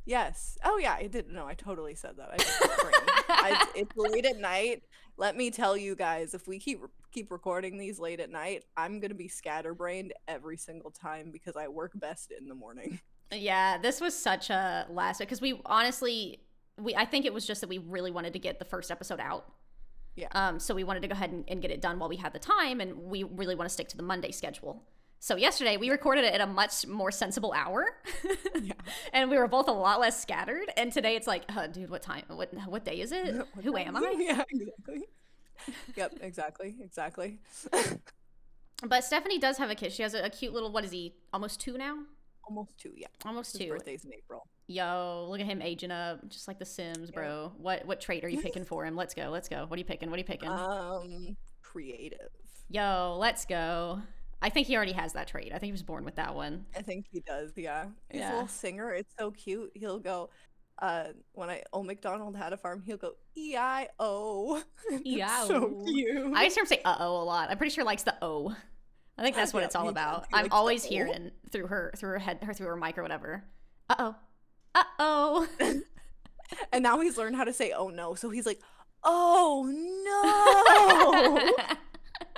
Yes. 0.04 0.58
Oh 0.64 0.78
yeah, 0.78 0.94
I 0.98 1.06
didn't 1.06 1.32
know. 1.32 1.46
I 1.46 1.54
totally 1.54 1.94
said 1.94 2.16
that. 2.16 2.30
I. 2.32 3.12
I, 3.42 3.66
it's 3.74 3.96
late 3.96 4.24
at 4.24 4.38
night. 4.38 4.82
Let 5.16 5.36
me 5.36 5.50
tell 5.50 5.76
you 5.76 5.94
guys, 5.94 6.34
if 6.34 6.46
we 6.46 6.58
keep 6.58 6.80
keep 7.12 7.30
recording 7.30 7.78
these 7.78 7.98
late 7.98 8.20
at 8.20 8.30
night, 8.30 8.64
I'm 8.76 9.00
gonna 9.00 9.14
be 9.14 9.28
scatterbrained 9.28 10.12
every 10.26 10.56
single 10.56 10.90
time 10.90 11.30
because 11.30 11.56
I 11.56 11.68
work 11.68 11.92
best 11.94 12.32
in 12.36 12.48
the 12.48 12.54
morning. 12.54 13.00
Yeah, 13.32 13.78
this 13.78 14.00
was 14.00 14.16
such 14.16 14.50
a 14.50 14.86
last 14.90 15.18
because 15.18 15.40
we 15.40 15.60
honestly 15.66 16.40
we 16.78 16.94
I 16.94 17.04
think 17.04 17.24
it 17.24 17.32
was 17.32 17.46
just 17.46 17.60
that 17.60 17.68
we 17.68 17.78
really 17.78 18.10
wanted 18.10 18.32
to 18.34 18.38
get 18.38 18.58
the 18.58 18.64
first 18.64 18.90
episode 18.90 19.20
out. 19.20 19.46
Yeah. 20.16 20.28
Um, 20.32 20.58
so 20.58 20.74
we 20.74 20.84
wanted 20.84 21.00
to 21.02 21.08
go 21.08 21.12
ahead 21.12 21.30
and, 21.30 21.44
and 21.48 21.62
get 21.62 21.70
it 21.70 21.80
done 21.80 21.98
while 21.98 22.08
we 22.08 22.16
had 22.16 22.34
the 22.34 22.38
time, 22.38 22.80
and 22.80 23.04
we 23.04 23.24
really 23.24 23.54
want 23.54 23.68
to 23.68 23.72
stick 23.72 23.88
to 23.88 23.96
the 23.96 24.02
Monday 24.02 24.30
schedule. 24.30 24.82
So 25.24 25.36
yesterday 25.36 25.76
we 25.76 25.88
recorded 25.88 26.24
it 26.24 26.34
at 26.34 26.40
a 26.40 26.46
much 26.48 26.84
more 26.84 27.12
sensible 27.12 27.52
hour, 27.52 27.86
Yeah. 28.60 28.72
and 29.12 29.30
we 29.30 29.38
were 29.38 29.46
both 29.46 29.68
a 29.68 29.72
lot 29.72 30.00
less 30.00 30.20
scattered. 30.20 30.68
And 30.76 30.92
today 30.92 31.14
it's 31.14 31.28
like, 31.28 31.44
uh, 31.56 31.68
dude, 31.68 31.90
what 31.90 32.02
time? 32.02 32.24
What 32.26 32.52
what 32.66 32.84
day 32.84 33.00
is 33.00 33.12
it? 33.12 33.36
What 33.54 33.64
Who 33.64 33.76
am? 33.76 33.94
I? 33.96 34.14
Yeah, 34.18 34.42
exactly. 34.50 35.02
yep, 35.94 36.12
exactly, 36.20 36.74
exactly. 36.82 37.38
But 38.84 39.04
Stephanie 39.04 39.38
does 39.38 39.58
have 39.58 39.70
a 39.70 39.76
kid. 39.76 39.92
She 39.92 40.02
has 40.02 40.12
a, 40.12 40.24
a 40.24 40.28
cute 40.28 40.52
little. 40.52 40.72
What 40.72 40.84
is 40.84 40.90
he? 40.90 41.14
Almost 41.32 41.60
two 41.60 41.78
now. 41.78 41.98
Almost 42.48 42.76
two. 42.80 42.90
Yeah, 42.96 43.06
Almost 43.24 43.52
his 43.52 43.60
two. 43.60 43.68
birthday's 43.68 44.04
in 44.04 44.12
April. 44.12 44.44
Yo, 44.66 45.28
look 45.30 45.38
at 45.38 45.46
him 45.46 45.62
aging 45.62 45.92
up, 45.92 46.28
just 46.28 46.48
like 46.48 46.58
The 46.58 46.64
Sims, 46.64 47.10
Yeah. 47.10 47.14
bro. 47.14 47.52
What 47.58 47.86
what 47.86 48.00
trait 48.00 48.24
are 48.24 48.28
you 48.28 48.40
picking 48.42 48.64
for 48.64 48.84
him? 48.84 48.96
Let's 48.96 49.14
go, 49.14 49.28
let's 49.30 49.48
go. 49.48 49.66
What 49.68 49.76
are 49.76 49.78
you 49.78 49.84
picking? 49.84 50.10
What 50.10 50.16
are 50.16 50.18
you 50.18 50.24
picking? 50.24 50.48
Um, 50.48 51.36
creative. 51.62 52.30
Yo, 52.70 53.16
let's 53.20 53.44
go. 53.44 54.00
I 54.42 54.50
think 54.50 54.66
he 54.66 54.76
already 54.76 54.92
has 54.92 55.12
that 55.14 55.28
trait. 55.28 55.48
I 55.54 55.58
think 55.58 55.68
he 55.68 55.72
was 55.72 55.82
born 55.82 56.04
with 56.04 56.16
that 56.16 56.34
one. 56.34 56.66
I 56.76 56.82
think 56.82 57.06
he 57.10 57.20
does. 57.20 57.52
Yeah, 57.56 57.86
he's 58.10 58.20
Yeah. 58.20 58.32
a 58.32 58.34
little 58.34 58.48
singer. 58.48 58.90
It's 58.92 59.14
so 59.18 59.30
cute. 59.30 59.70
He'll 59.74 59.98
go. 60.00 60.30
Uh, 60.80 61.08
when 61.32 61.48
I 61.48 61.62
Old 61.72 61.86
McDonald 61.86 62.34
had 62.36 62.52
a 62.52 62.56
farm, 62.56 62.82
he'll 62.84 62.96
go 62.96 63.12
E 63.36 63.56
I 63.56 63.88
O. 64.00 64.62
Yeah, 65.04 65.44
So 65.44 65.84
cute. 65.86 66.32
I 66.34 66.44
hear 66.48 66.62
him 66.62 66.66
say 66.66 66.80
"uh 66.84 66.96
oh" 66.98 67.22
a 67.22 67.24
lot. 67.24 67.50
I'm 67.50 67.56
pretty 67.58 67.72
sure 67.72 67.84
he 67.84 67.86
likes 67.86 68.02
the 68.02 68.16
"o." 68.20 68.54
I 69.16 69.22
think 69.22 69.36
that's 69.36 69.52
what 69.52 69.60
Yeah, 69.60 69.66
it's 69.66 69.76
all 69.76 69.88
about. 69.88 70.26
I'm 70.32 70.48
always 70.50 70.82
hearing 70.82 71.30
through 71.52 71.68
her 71.68 71.92
through 71.96 72.10
her 72.10 72.18
head 72.18 72.42
her 72.42 72.52
through 72.54 72.66
her 72.68 72.76
mic 72.76 72.98
or 72.98 73.02
whatever. 73.02 73.44
Uh 73.90 73.94
oh. 73.98 74.14
Uh 74.74 74.84
oh. 74.98 75.48
and 76.72 76.82
now 76.82 76.98
he's 77.00 77.16
learned 77.18 77.36
how 77.36 77.44
to 77.44 77.52
say 77.52 77.72
"oh 77.72 77.88
no," 77.88 78.14
so 78.14 78.30
he's 78.30 78.46
like, 78.46 78.58
"Oh 79.04 79.66
no." 81.66 81.66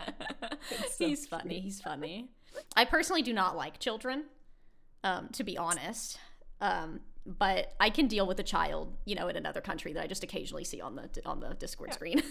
So 0.96 1.06
he's 1.06 1.26
funny. 1.26 1.60
He's 1.60 1.80
funny. 1.80 2.30
I 2.76 2.84
personally 2.86 3.20
do 3.22 3.32
not 3.32 3.54
like 3.56 3.78
children, 3.80 4.24
um, 5.02 5.28
to 5.32 5.44
be 5.44 5.58
honest. 5.58 6.18
Um, 6.60 7.00
but 7.26 7.72
I 7.80 7.90
can 7.90 8.06
deal 8.06 8.26
with 8.26 8.38
a 8.38 8.42
child, 8.42 8.94
you 9.04 9.14
know, 9.14 9.28
in 9.28 9.36
another 9.36 9.60
country 9.60 9.92
that 9.92 10.02
I 10.02 10.06
just 10.06 10.22
occasionally 10.22 10.64
see 10.64 10.80
on 10.80 10.94
the 10.96 11.08
on 11.26 11.40
the 11.40 11.54
Discord 11.54 11.90
Yeah. 11.90 11.94
screen. 11.94 12.22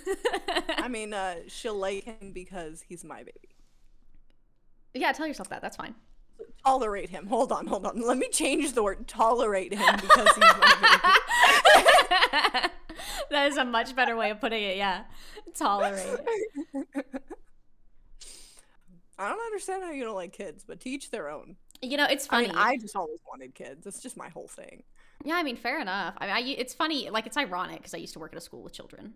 I 0.78 0.88
mean, 0.88 1.14
uh, 1.14 1.36
she'll 1.48 1.76
like 1.78 2.06
him 2.06 2.32
because 2.34 2.82
he's 2.88 3.04
my 3.04 3.20
baby. 3.24 3.50
yeah, 4.94 5.12
tell 5.12 5.28
yourself 5.28 5.50
that. 5.50 5.62
That's 5.62 5.78
fine. 5.78 5.94
Tolerate 6.66 7.10
him. 7.10 7.28
Hold 7.28 7.52
on, 7.52 7.68
hold 7.68 7.86
on. 7.86 8.02
Let 8.02 8.18
me 8.18 8.30
change 8.30 8.74
the 8.74 8.82
word 8.84 9.08
tolerate 9.08 9.74
him 9.74 9.96
because 10.02 10.28
he's 10.30 10.38
my 10.38 10.76
baby. 10.82 12.70
that 13.30 13.48
is 13.52 13.58
a 13.58 13.66
much 13.66 13.96
better 13.96 14.16
way 14.16 14.32
of 14.32 14.40
putting 14.40 14.64
it. 14.64 14.78
Yeah, 14.78 15.04
tolerate. 15.56 16.20
I 19.20 19.30
don't 19.30 19.40
understand 19.46 19.84
how 19.84 19.92
you 19.92 20.04
don't 20.04 20.16
like 20.16 20.34
kids, 20.34 20.64
but 20.68 20.80
teach 20.80 21.12
their 21.12 21.30
own. 21.30 21.56
You 21.82 21.98
know, 21.98 22.06
it's 22.10 22.26
I 22.28 22.30
funny. 22.30 22.48
mean, 22.48 22.58
I 22.58 22.78
just 22.78 22.96
always 22.96 23.20
wanted 23.28 23.54
kids. 23.56 23.86
It's 23.86 24.02
just 24.02 24.18
my 24.18 24.30
whole 24.30 24.48
thing. 24.48 24.84
Yeah, 25.24 25.36
I 25.36 25.44
mean, 25.44 25.56
fair 25.56 25.80
enough. 25.80 26.16
I 26.18 26.26
mean, 26.28 26.36
I, 26.36 26.40
it's 26.60 26.74
funny. 26.74 27.10
Like, 27.10 27.28
it's 27.28 27.38
ironic 27.38 27.78
because 27.78 27.94
I 27.94 27.98
used 27.98 28.14
to 28.14 28.20
work 28.20 28.34
at 28.34 28.38
a 28.38 28.42
school 28.42 28.64
with 28.64 28.74
children, 28.74 29.14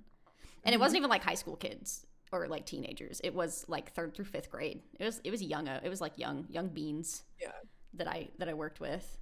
and 0.64 0.74
it 0.74 0.78
Mhm. 0.78 0.82
wasn't 0.82 0.98
even 0.98 1.10
like 1.10 1.24
high 1.24 1.36
school 1.36 1.56
kids 1.56 2.06
or 2.32 2.48
like 2.48 2.66
teenagers. 2.66 3.20
It 3.24 3.34
was 3.34 3.66
like 3.68 3.94
third 3.94 4.14
through 4.14 4.26
fifth 4.26 4.50
grade. 4.52 4.82
It 5.00 5.06
was 5.06 5.20
it 5.24 5.32
was 5.32 5.42
young. 5.42 5.68
uh, 5.68 5.80
It 5.84 5.90
was 5.90 6.02
like 6.02 6.18
young 6.18 6.46
young 6.50 6.68
beans. 6.70 7.24
Yeah. 7.42 7.52
That 7.94 8.08
I 8.08 8.30
that 8.38 8.48
I 8.50 8.54
worked 8.54 8.80
with. 8.80 9.18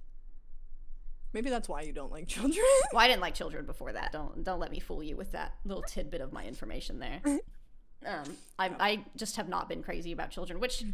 Maybe 1.32 1.50
that's 1.50 1.68
why 1.68 1.82
you 1.82 1.92
don't 1.92 2.10
like 2.10 2.28
children. 2.28 2.64
Well, 2.92 3.02
I 3.02 3.08
didn't 3.08 3.20
like 3.20 3.34
children 3.34 3.64
before 3.66 3.92
that. 3.92 4.12
Don't 4.12 4.42
don't 4.44 4.58
let 4.60 4.70
me 4.70 4.80
fool 4.80 5.02
you 5.02 5.16
with 5.16 5.32
that 5.32 5.54
little 5.64 5.82
tidbit 5.82 6.20
of 6.20 6.32
my 6.32 6.44
information 6.44 6.98
there. 6.98 7.20
Um, 8.04 8.36
I 8.58 8.70
I 8.78 9.04
just 9.16 9.36
have 9.36 9.48
not 9.48 9.68
been 9.68 9.82
crazy 9.82 10.12
about 10.12 10.30
children, 10.30 10.60
which 10.60 10.84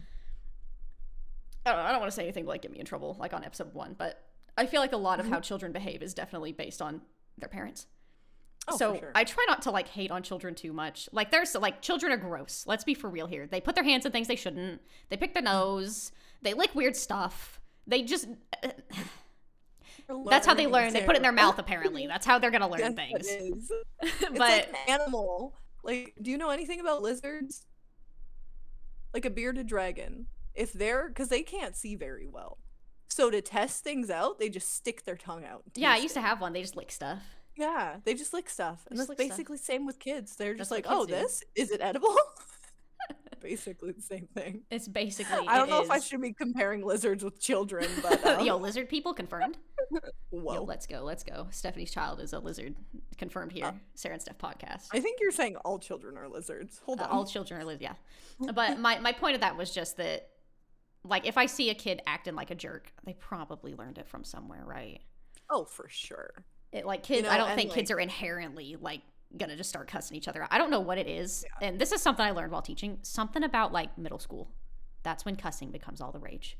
I 1.64 1.70
don't 1.70 1.78
know, 1.78 1.84
I 1.84 1.90
don't 1.90 2.00
want 2.00 2.10
to 2.10 2.16
say 2.16 2.22
anything 2.22 2.44
to, 2.44 2.48
like 2.48 2.62
get 2.62 2.72
me 2.72 2.80
in 2.80 2.86
trouble, 2.86 3.16
like 3.18 3.32
on 3.32 3.44
episode 3.44 3.74
one, 3.74 3.94
but 3.96 4.22
I 4.56 4.66
feel 4.66 4.80
like 4.80 4.92
a 4.92 4.96
lot 4.96 5.20
of 5.20 5.26
how 5.26 5.36
mm-hmm. 5.36 5.42
children 5.42 5.72
behave 5.72 6.02
is 6.02 6.14
definitely 6.14 6.52
based 6.52 6.82
on 6.82 7.02
their 7.38 7.48
parents. 7.48 7.86
Oh, 8.68 8.76
so 8.76 8.96
sure. 8.96 9.10
I 9.14 9.24
try 9.24 9.44
not 9.48 9.62
to 9.62 9.70
like 9.70 9.88
hate 9.88 10.10
on 10.10 10.22
children 10.22 10.54
too 10.54 10.72
much. 10.72 11.08
Like 11.12 11.30
there's 11.30 11.54
like 11.54 11.82
children 11.82 12.12
are 12.12 12.16
gross. 12.16 12.64
Let's 12.66 12.84
be 12.84 12.94
for 12.94 13.08
real 13.08 13.26
here. 13.26 13.46
They 13.46 13.60
put 13.60 13.74
their 13.74 13.84
hands 13.84 14.06
in 14.06 14.12
things 14.12 14.28
they 14.28 14.36
shouldn't. 14.36 14.80
They 15.08 15.16
pick 15.16 15.34
their 15.34 15.42
mm-hmm. 15.42 15.52
nose. 15.52 16.12
They 16.42 16.54
lick 16.54 16.74
weird 16.74 16.96
stuff. 16.96 17.60
They 17.86 18.02
just 18.02 18.28
uh, 18.62 18.68
that's 20.28 20.46
how 20.46 20.54
they 20.54 20.66
learn. 20.66 20.92
They 20.92 21.02
put 21.02 21.14
it 21.14 21.18
in 21.18 21.22
their 21.22 21.32
mouth 21.32 21.58
apparently. 21.58 22.06
That's 22.06 22.26
how 22.26 22.38
they're 22.38 22.50
gonna 22.50 22.68
learn 22.68 22.80
Yes, 22.80 22.94
things. 22.94 23.26
is. 23.26 23.72
It's 24.02 24.28
but 24.30 24.38
like 24.38 24.68
an 24.68 25.00
animal. 25.00 25.54
Like, 25.82 26.14
do 26.20 26.30
you 26.30 26.38
know 26.38 26.50
anything 26.50 26.80
about 26.80 27.02
lizards? 27.02 27.66
Like 29.14 29.24
a 29.24 29.30
bearded 29.30 29.66
dragon. 29.66 30.26
If 30.54 30.72
they're 30.72 31.08
because 31.08 31.28
they 31.28 31.42
can't 31.42 31.76
see 31.76 31.94
very 31.96 32.26
well. 32.26 32.58
So 33.08 33.30
to 33.30 33.42
test 33.42 33.84
things 33.84 34.08
out, 34.10 34.38
they 34.38 34.48
just 34.48 34.74
stick 34.74 35.04
their 35.04 35.16
tongue 35.16 35.44
out. 35.44 35.64
yeah, 35.74 35.92
I 35.92 35.96
used 35.96 36.12
it. 36.16 36.20
to 36.20 36.26
have 36.26 36.40
one. 36.40 36.52
They 36.52 36.62
just 36.62 36.76
lick 36.76 36.90
stuff. 36.90 37.20
Yeah, 37.56 37.96
they 38.04 38.14
just 38.14 38.32
lick 38.32 38.48
stuff. 38.48 38.86
And 38.88 38.96
Just 38.96 39.08
that's 39.08 39.18
lick 39.18 39.26
stuff. 39.26 39.36
basically 39.36 39.58
same 39.58 39.84
with 39.84 39.98
kids. 39.98 40.36
They're 40.36 40.54
just 40.54 40.70
like, 40.70 40.86
"Oh, 40.88 41.04
do. 41.04 41.12
this 41.12 41.42
is 41.54 41.70
it 41.70 41.82
edible?" 41.82 42.16
basically 43.42 43.92
the 43.92 44.00
same 44.02 44.28
thing. 44.34 44.62
It's 44.70 44.88
basically. 44.88 45.46
I 45.46 45.56
don't 45.58 45.68
know 45.68 45.82
if 45.82 45.90
I 45.90 45.98
should 45.98 46.20
be 46.22 46.32
comparing 46.32 46.84
lizards 46.84 47.22
with 47.24 47.40
children, 47.40 47.86
but 48.02 48.24
um, 48.24 48.46
Yo, 48.46 48.56
lizard 48.56 48.88
people 48.88 49.12
confirmed. 49.12 49.58
whoa. 50.30 50.54
Yo, 50.54 50.62
let's 50.64 50.86
go, 50.86 51.02
let's 51.02 51.22
go. 51.24 51.48
Stephanie's 51.50 51.90
child 51.90 52.20
is 52.20 52.32
a 52.32 52.38
lizard. 52.38 52.74
Confirmed 53.18 53.52
here. 53.52 53.66
Uh, 53.66 53.72
Sarah 53.94 54.14
and 54.14 54.22
Steph 54.22 54.38
podcast. 54.38 54.88
I 54.92 55.00
think 55.00 55.18
you're 55.20 55.30
saying 55.32 55.56
all 55.56 55.78
children 55.78 56.16
are 56.16 56.28
lizards. 56.28 56.80
Hold 56.86 57.00
Uh, 57.00 57.04
on. 57.04 57.10
all 57.10 57.26
children 57.26 57.60
are 57.60 57.64
lizards, 57.64 57.82
yeah. 57.82 57.94
But 58.52 58.78
my, 58.78 58.98
my 58.98 59.12
point 59.12 59.34
of 59.34 59.40
that 59.42 59.56
was 59.56 59.72
just 59.72 59.96
that, 59.98 60.28
like, 61.04 61.26
if 61.26 61.36
I 61.36 61.46
see 61.46 61.70
a 61.70 61.74
kid 61.74 62.00
acting 62.06 62.34
like 62.34 62.50
a 62.50 62.54
jerk, 62.54 62.92
they 63.04 63.12
probably 63.14 63.74
learned 63.74 63.98
it 63.98 64.06
from 64.08 64.24
somewhere, 64.24 64.62
right? 64.64 65.00
oh, 65.50 65.64
for 65.64 65.86
sure. 65.90 66.44
It, 66.72 66.86
like 66.86 67.02
kids, 67.02 67.24
know, 67.24 67.28
I 67.30 67.36
don't 67.36 67.54
think 67.54 67.72
kids 67.72 67.90
are 67.90 68.00
inherently 68.00 68.76
like 68.80 69.02
gonna 69.36 69.56
just 69.56 69.70
start 69.70 69.88
cussing 69.88 70.16
each 70.16 70.28
other. 70.28 70.42
out. 70.42 70.48
I 70.52 70.58
don't 70.58 70.70
know 70.70 70.80
what 70.80 70.98
it 70.98 71.06
is, 71.08 71.44
and 71.60 71.78
this 71.78 71.92
is 71.92 72.00
something 72.02 72.24
I 72.24 72.30
learned 72.32 72.52
while 72.52 72.62
teaching. 72.62 72.98
Something 73.02 73.42
about 73.42 73.72
like 73.72 73.96
middle 73.98 74.18
school. 74.18 74.50
That's 75.02 75.24
when 75.24 75.36
cussing 75.36 75.70
becomes 75.70 76.00
all 76.00 76.12
the 76.12 76.20
rage. 76.20 76.56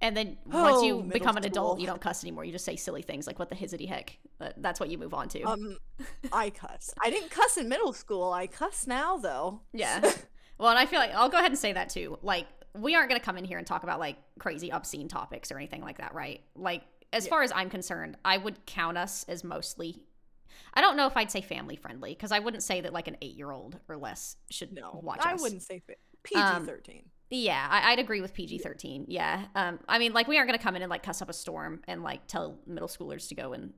And 0.00 0.16
then 0.16 0.36
once 0.46 0.78
Oh, 0.78 0.84
you 0.84 1.02
become 1.02 1.36
an 1.36 1.44
adult, 1.44 1.74
school. 1.74 1.80
you 1.80 1.86
don't 1.86 2.00
cuss 2.00 2.24
anymore. 2.24 2.44
You 2.44 2.50
just 2.50 2.64
say 2.64 2.74
silly 2.74 3.02
things 3.02 3.26
like 3.28 3.38
"what 3.38 3.48
the 3.50 3.54
hizzity 3.54 3.88
heck." 3.88 4.18
Uh, 4.40 4.50
That's 4.56 4.80
what 4.80 4.88
you 4.90 4.98
move 4.98 5.14
on 5.14 5.28
to. 5.28 5.42
Um, 5.44 5.78
I 6.32 6.50
cuss. 6.50 6.92
I 7.00 7.08
didn't 7.10 7.30
cuss 7.30 7.56
in 7.56 7.68
middle 7.68 7.92
school. 7.92 8.32
I 8.32 8.48
cuss 8.48 8.88
now, 8.88 9.16
though. 9.16 9.60
Yeah. 9.72 10.00
well, 10.58 10.70
and 10.70 10.78
I 10.78 10.86
feel 10.86 10.98
like 10.98 11.14
I'll 11.14 11.28
go 11.28 11.38
ahead 11.38 11.52
and 11.52 11.58
say 11.58 11.72
that 11.74 11.88
too. 11.90 12.18
Like, 12.22 12.46
we 12.76 12.96
aren't 12.96 13.10
going 13.10 13.20
to 13.20 13.24
come 13.24 13.38
in 13.38 13.44
here 13.44 13.58
and 13.58 13.66
talk 13.66 13.84
about 13.84 14.00
like 14.00 14.16
crazy 14.40 14.72
obscene 14.72 15.06
topics 15.06 15.52
or 15.52 15.56
anything 15.56 15.82
like 15.82 15.98
that, 15.98 16.14
right? 16.14 16.40
Like, 16.56 16.82
as 17.12 17.26
Yeah. 17.26 17.30
far 17.30 17.42
as 17.42 17.52
I'm 17.54 17.70
concerned, 17.70 18.16
I 18.24 18.38
would 18.38 18.66
count 18.66 18.98
us 18.98 19.24
as 19.28 19.44
mostly. 19.44 20.02
I 20.74 20.80
don't 20.80 20.96
know 20.96 21.06
if 21.06 21.16
I'd 21.16 21.30
say 21.30 21.40
family 21.42 21.76
friendly 21.76 22.10
because 22.14 22.32
I 22.32 22.38
wouldn't 22.38 22.62
say 22.62 22.80
that 22.80 22.92
like 22.92 23.08
an 23.08 23.16
eight 23.22 23.36
year 23.36 23.50
old 23.50 23.78
or 23.88 23.96
less 23.96 24.36
should 24.50 24.72
No, 24.72 25.00
watch 25.02 25.20
I 25.24 25.34
us. 25.34 25.42
wouldn't 25.42 25.62
say 25.62 25.80
fa- 25.86 25.94
PG 26.22 26.40
Um, 26.40 26.66
thirteen. 26.66 27.04
Yeah, 27.30 27.66
I, 27.70 27.92
I'd 27.92 27.98
agree 27.98 28.20
with 28.20 28.34
PG 28.34 28.58
thirteen. 28.58 29.04
Yeah, 29.08 29.46
um, 29.54 29.78
I 29.88 29.98
mean, 29.98 30.12
like 30.12 30.28
we 30.28 30.36
aren't 30.36 30.48
gonna 30.48 30.58
come 30.62 30.76
in 30.76 30.82
and 30.82 30.90
like 30.90 31.02
cuss 31.02 31.20
up 31.22 31.28
a 31.28 31.32
storm 31.32 31.82
and 31.86 32.02
like 32.02 32.26
tell 32.26 32.58
middle 32.66 32.88
schoolers 32.88 33.28
to 33.28 33.34
go 33.34 33.52
and 33.52 33.72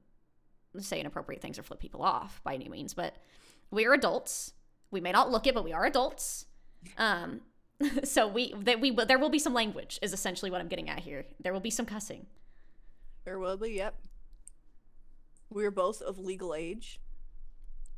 say 0.78 0.98
inappropriate 1.00 1.40
things 1.40 1.59
or 1.59 1.62
flip 1.62 1.78
people 1.80 2.02
off 2.02 2.40
by 2.44 2.54
any 2.54 2.68
means. 2.68 2.94
But 2.94 3.14
we 3.70 3.87
are 3.87 3.92
adults. 3.92 4.52
We 4.90 5.00
may 5.00 5.12
not 5.12 5.30
look 5.30 5.46
it, 5.46 5.54
but 5.54 5.64
we 5.64 5.72
are 5.72 5.85
adults. 5.85 6.46
Um, 6.98 7.40
so 8.04 8.26
we 8.28 8.54
that 8.62 8.80
we 8.80 8.90
there 8.92 9.18
will 9.18 9.30
be 9.30 9.38
some 9.38 9.54
language 9.54 9.98
is 10.02 10.12
essentially 10.12 10.50
what 10.50 10.61
I'm 10.61 10.68
getting 10.68 10.88
at 10.88 11.00
here. 11.00 11.24
There 11.40 11.52
will 11.52 11.61
be 11.61 11.70
some 11.70 11.87
cussing. 11.87 12.26
There 13.24 13.38
will 13.38 13.57
be. 13.57 13.70
Yep. 13.72 13.94
We 15.50 15.64
are 15.64 15.70
both 15.70 16.00
of 16.02 16.18
legal 16.18 16.54
age 16.54 17.00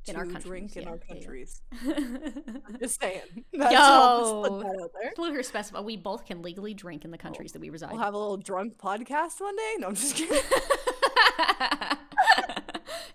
In 0.07 0.15
to 0.15 0.21
our 0.21 0.27
countries, 0.27 0.45
drink 0.45 0.77
in 0.77 0.83
yeah, 0.83 0.89
our 0.91 0.99
yeah, 1.09 1.15
countries. 1.15 1.63
Just 2.81 3.01
saying. 3.01 3.23
That's 3.53 3.75
I'll 3.75 4.21
just 4.21 4.35
Yo. 4.35 4.43
put 4.51 4.63
that 4.65 4.83
out 4.83 4.91
there. 5.01 5.13
Let 5.17 5.33
her 5.35 5.43
specify. 5.43 5.81
We 5.81 5.97
both 5.97 6.27
can 6.27 6.43
legally 6.43 6.75
drink 6.75 7.05
in 7.05 7.11
the 7.11 7.19
countries 7.19 7.53
that 7.53 7.61
we 7.61 7.71
reside. 7.71 7.93
We'll 7.93 8.03
have 8.03 8.15
a 8.15 8.19
little 8.19 8.37
drunk 8.37 8.77
podcast 8.79 9.41
one 9.41 9.57
day. 9.57 9.75
No, 9.79 9.89
I'm 9.89 9.95
just 9.95 10.15
kidding. 10.17 10.37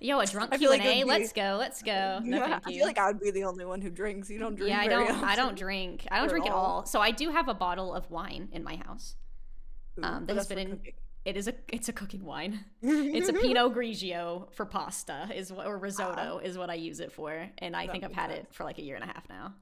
Yo, 0.04 0.20
a 0.20 0.26
drunk 0.26 0.58
Q 0.58 0.72
and 0.72 0.82
A. 0.82 1.04
Let's 1.04 1.32
go. 1.32 1.58
Let's 1.60 1.84
go. 1.84 2.20
No, 2.24 2.38
Yeah, 2.38 2.48
thank 2.60 2.68
I 2.68 2.72
feel 2.72 2.86
like 2.88 2.98
I 2.98 3.08
would 3.12 3.20
be 3.20 3.30
the 3.30 3.44
only 3.44 3.66
one 3.66 3.82
who 3.82 3.92
drinks. 3.92 4.32
You 4.32 4.40
don't 4.40 4.56
drink. 4.56 4.72
yeah, 4.72 4.80
I 4.80 4.88
don't. 4.88 5.12
I 5.24 5.36
don't 5.36 5.56
drink. 5.56 6.08
I 6.10 6.18
don't 6.20 6.28
drink 6.30 6.48
at 6.48 6.52
all. 6.52 6.66
all. 6.78 6.86
So 6.88 7.00
I 7.00 7.12
do 7.12 7.30
have 7.30 7.48
a 7.48 7.54
bottle 7.54 7.94
of 7.94 8.10
wine 8.10 8.50
in 8.52 8.64
my 8.64 8.78
house. 8.78 9.16
Ooh, 10.00 10.04
um, 10.04 10.26
that 10.26 10.36
has 10.38 10.48
been 10.48 10.58
in- 10.58 10.70
cooking. 10.72 10.94
It 11.24 11.38
is 11.38 11.48
a. 11.48 11.54
It's 11.68 11.88
a 11.90 11.94
cooking 11.94 12.26
wine. 12.26 12.66
It's 12.82 13.30
a 13.30 13.34
Pinot 13.34 13.74
Grigio 13.76 14.52
for 14.54 14.66
pasta, 14.66 15.30
is 15.34 15.52
what 15.54 15.68
or 15.68 15.78
risotto 15.78 16.40
is 16.44 16.58
what 16.58 16.70
I 16.70 16.74
use 16.76 17.00
it 17.00 17.12
for, 17.12 17.48
and 17.60 17.76
I 17.76 17.86
That 17.86 17.92
think 17.92 18.04
I've 18.04 18.12
had 18.14 18.32
sense. 18.32 18.48
it 18.50 18.54
for 18.56 18.64
like 18.64 18.80
a 18.80 18.82
year 18.82 18.96
and 18.96 19.04
a 19.04 19.08
half 19.08 19.30
now. 19.30 19.54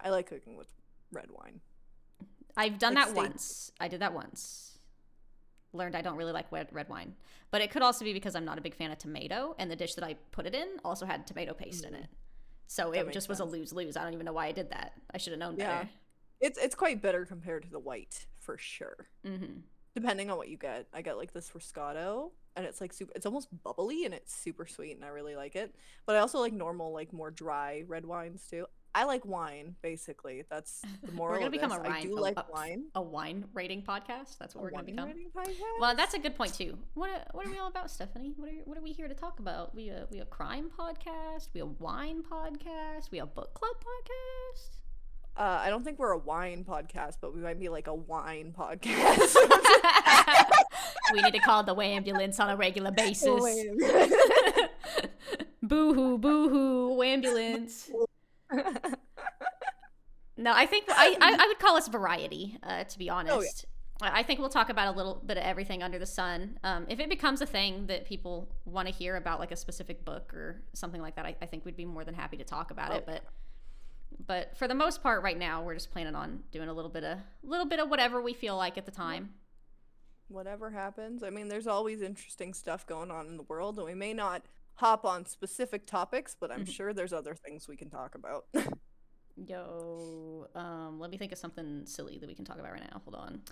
I 0.00 0.10
like 0.10 0.28
cooking 0.28 0.56
with 0.56 0.68
red 1.12 1.30
wine. 1.30 1.60
I've 2.56 2.78
done 2.78 2.94
Like 2.94 3.04
that 3.06 3.10
steak. 3.10 3.22
once. 3.30 3.72
I 3.78 3.88
did 3.88 4.00
that 4.00 4.14
once. 4.14 4.78
Learned 5.74 5.94
I 5.94 6.00
don't 6.00 6.16
really 6.16 6.32
like 6.32 6.50
red, 6.50 6.68
red 6.72 6.88
wine, 6.88 7.14
but 7.50 7.60
it 7.60 7.70
could 7.70 7.82
also 7.82 8.04
be 8.04 8.14
because 8.14 8.34
I'm 8.34 8.46
not 8.46 8.56
a 8.56 8.62
big 8.62 8.74
fan 8.74 8.90
of 8.90 8.96
tomato, 8.98 9.54
and 9.58 9.70
the 9.70 9.76
dish 9.76 9.94
that 9.94 10.04
I 10.04 10.14
put 10.32 10.46
it 10.46 10.54
in 10.54 10.68
also 10.84 11.04
had 11.04 11.26
tomato 11.26 11.52
paste 11.52 11.84
in 11.84 11.92
Mm. 11.92 12.04
it. 12.04 12.06
So 12.66 12.90
That 12.92 13.06
it 13.08 13.12
just 13.12 13.28
was 13.28 13.40
a 13.40 13.44
lose 13.44 13.72
lose. 13.74 13.96
I 13.96 14.04
don't 14.04 14.14
even 14.14 14.24
know 14.26 14.32
why 14.32 14.46
I 14.46 14.52
did 14.52 14.70
that. 14.70 14.92
I 15.12 15.18
should 15.18 15.32
have 15.32 15.40
known 15.40 15.56
Yeah. 15.58 15.78
better. 15.80 15.90
It's 16.40 16.58
it's 16.58 16.74
quite 16.74 17.02
bitter 17.02 17.26
compared 17.26 17.64
to 17.64 17.68
the 17.70 17.78
white 17.78 18.26
for 18.38 18.56
sure. 18.56 19.08
hmm 19.22 19.60
Depending 19.94 20.30
on 20.30 20.36
what 20.36 20.48
you 20.48 20.56
get, 20.56 20.86
I 20.92 21.02
get 21.02 21.16
like 21.16 21.32
this 21.32 21.50
Roscato, 21.50 22.30
and 22.56 22.64
it's 22.66 22.80
like 22.80 22.92
super. 22.92 23.12
It's 23.16 23.26
almost 23.26 23.48
bubbly 23.64 24.04
and 24.04 24.14
it's 24.14 24.32
super 24.34 24.66
sweet, 24.66 24.92
and 24.96 25.04
I 25.04 25.08
really 25.08 25.34
like 25.36 25.56
it. 25.56 25.74
But 26.06 26.16
I 26.16 26.20
also 26.20 26.38
like 26.38 26.52
normal, 26.52 26.92
like 26.92 27.12
more 27.12 27.30
dry 27.30 27.82
red 27.86 28.06
wines 28.06 28.46
too. 28.48 28.66
I 28.94 29.04
like 29.04 29.24
wine, 29.26 29.76
basically. 29.82 30.44
That's 30.50 30.82
the 31.04 31.12
moral. 31.12 31.32
We're 31.34 31.38
gonna 31.38 31.46
of 31.46 31.52
become 31.52 31.70
this. 31.70 31.78
a 31.78 31.82
wine. 31.82 31.92
I 31.92 32.02
do 32.02 32.18
a- 32.18 32.20
like 32.20 32.36
a- 32.38 32.46
wine. 32.52 32.84
A 32.94 33.02
wine 33.02 33.44
rating 33.54 33.82
podcast. 33.82 34.38
That's 34.38 34.54
what 34.54 34.60
A 34.60 34.64
we're 34.64 34.70
gonna 34.70 34.84
become. 34.84 35.12
Well, 35.80 35.94
that's 35.94 36.14
a 36.14 36.18
good 36.18 36.36
point 36.36 36.54
too. 36.54 36.78
What 36.94 37.10
are, 37.10 37.24
what 37.32 37.46
are 37.46 37.50
we 37.50 37.58
all 37.58 37.68
about, 37.68 37.90
Stephanie? 37.90 38.32
What 38.36 38.48
are 38.48 38.54
what 38.64 38.78
are 38.78 38.82
we 38.82 38.92
here 38.92 39.08
to 39.08 39.14
talk 39.14 39.40
about? 39.40 39.74
We 39.74 39.88
a 39.90 40.06
we 40.10 40.18
a 40.20 40.24
crime 40.24 40.70
podcast. 40.76 41.48
We 41.54 41.60
a 41.60 41.66
wine 41.66 42.22
podcast. 42.22 43.10
We 43.10 43.18
a 43.18 43.26
book 43.26 43.52
club 43.54 43.76
podcast. 43.76 44.78
Uh, 45.38 45.60
I 45.62 45.70
don't 45.70 45.84
think 45.84 46.00
we're 46.00 46.10
a 46.10 46.18
wine 46.18 46.64
podcast, 46.68 47.18
but 47.20 47.32
we 47.32 47.40
might 47.40 47.60
be 47.60 47.68
like 47.68 47.86
a 47.86 47.94
wine 47.94 48.52
podcast. 48.58 49.36
we 51.12 51.22
need 51.22 51.32
to 51.32 51.38
call 51.38 51.62
the 51.62 51.76
ambulance 51.76 52.40
on 52.40 52.50
a 52.50 52.56
regular 52.56 52.90
basis. 52.90 53.28
Oh, 53.28 53.44
wait 53.44 53.68
a 53.70 53.74
minute. 53.74 54.70
boo 55.62 55.94
hoo, 55.94 56.18
boo 56.18 56.48
hoo, 56.48 57.02
ambulance. 57.02 57.88
No, 60.40 60.52
I 60.54 60.66
think 60.66 60.84
I, 60.88 61.16
I, 61.20 61.36
I 61.36 61.46
would 61.48 61.58
call 61.58 61.76
us 61.76 61.88
variety, 61.88 62.56
uh, 62.62 62.84
to 62.84 62.98
be 62.98 63.10
honest. 63.10 63.66
I 64.00 64.20
I 64.20 64.22
think 64.22 64.38
we'll 64.38 64.48
talk 64.48 64.70
about 64.70 64.94
a 64.94 64.96
little 64.96 65.20
bit 65.26 65.36
of 65.36 65.42
everything 65.42 65.82
under 65.82 65.98
the 65.98 66.06
sun. 66.06 66.60
Um, 66.62 66.86
if 66.88 67.00
it 67.00 67.08
becomes 67.08 67.40
a 67.40 67.46
thing 67.46 67.88
that 67.88 68.04
people 68.06 68.48
want 68.64 68.86
to 68.86 68.94
hear 68.94 69.16
about, 69.16 69.40
like 69.40 69.50
a 69.50 69.56
specific 69.56 70.04
book 70.04 70.32
or 70.32 70.62
something 70.74 71.02
like 71.02 71.16
that, 71.16 71.26
I, 71.26 71.34
I 71.42 71.46
think 71.46 71.64
we'd 71.64 71.76
be 71.76 71.84
more 71.84 72.04
than 72.04 72.14
happy 72.14 72.36
to 72.36 72.44
talk 72.44 72.70
about 72.70 72.94
it. 72.94 73.04
Oh. 73.08 73.12
But 73.12 73.24
but 74.26 74.56
for 74.56 74.66
the 74.68 74.74
most 74.74 75.02
part, 75.02 75.22
right 75.22 75.38
now, 75.38 75.62
we're 75.62 75.74
just 75.74 75.90
planning 75.90 76.14
on 76.14 76.42
doing 76.50 76.68
a 76.68 76.72
little 76.72 76.90
bit 76.90 77.04
of 77.04 77.18
little 77.42 77.66
bit 77.66 77.78
of 77.78 77.88
whatever 77.90 78.20
we 78.22 78.32
feel 78.34 78.56
like 78.56 78.76
at 78.78 78.84
the 78.86 78.92
time. 78.92 79.34
Whatever 80.28 80.70
happens. 80.70 81.22
I 81.22 81.30
mean, 81.30 81.48
there's 81.48 81.66
always 81.66 82.02
interesting 82.02 82.52
stuff 82.52 82.86
going 82.86 83.10
on 83.10 83.26
in 83.28 83.36
the 83.36 83.42
world, 83.44 83.78
and 83.78 83.86
we 83.86 83.94
may 83.94 84.12
not 84.12 84.42
hop 84.74 85.04
on 85.04 85.24
specific 85.26 85.86
topics, 85.86 86.36
but 86.38 86.50
I'm 86.52 86.64
Mhm. 86.66 86.72
sure 86.72 86.92
there's 86.92 87.12
other 87.12 87.34
things 87.34 87.66
we 87.66 87.76
can 87.76 87.88
talk 87.90 88.14
about. 88.14 88.46
Yo, 89.36 90.48
um, 90.54 90.98
let 90.98 91.10
me 91.10 91.16
think 91.16 91.30
of 91.32 91.38
something 91.38 91.86
silly 91.86 92.18
that 92.18 92.26
we 92.28 92.34
can 92.34 92.44
talk 92.44 92.58
about 92.58 92.72
right 92.72 92.82
now. 92.92 93.00
Hold 93.04 93.14
on. 93.14 93.42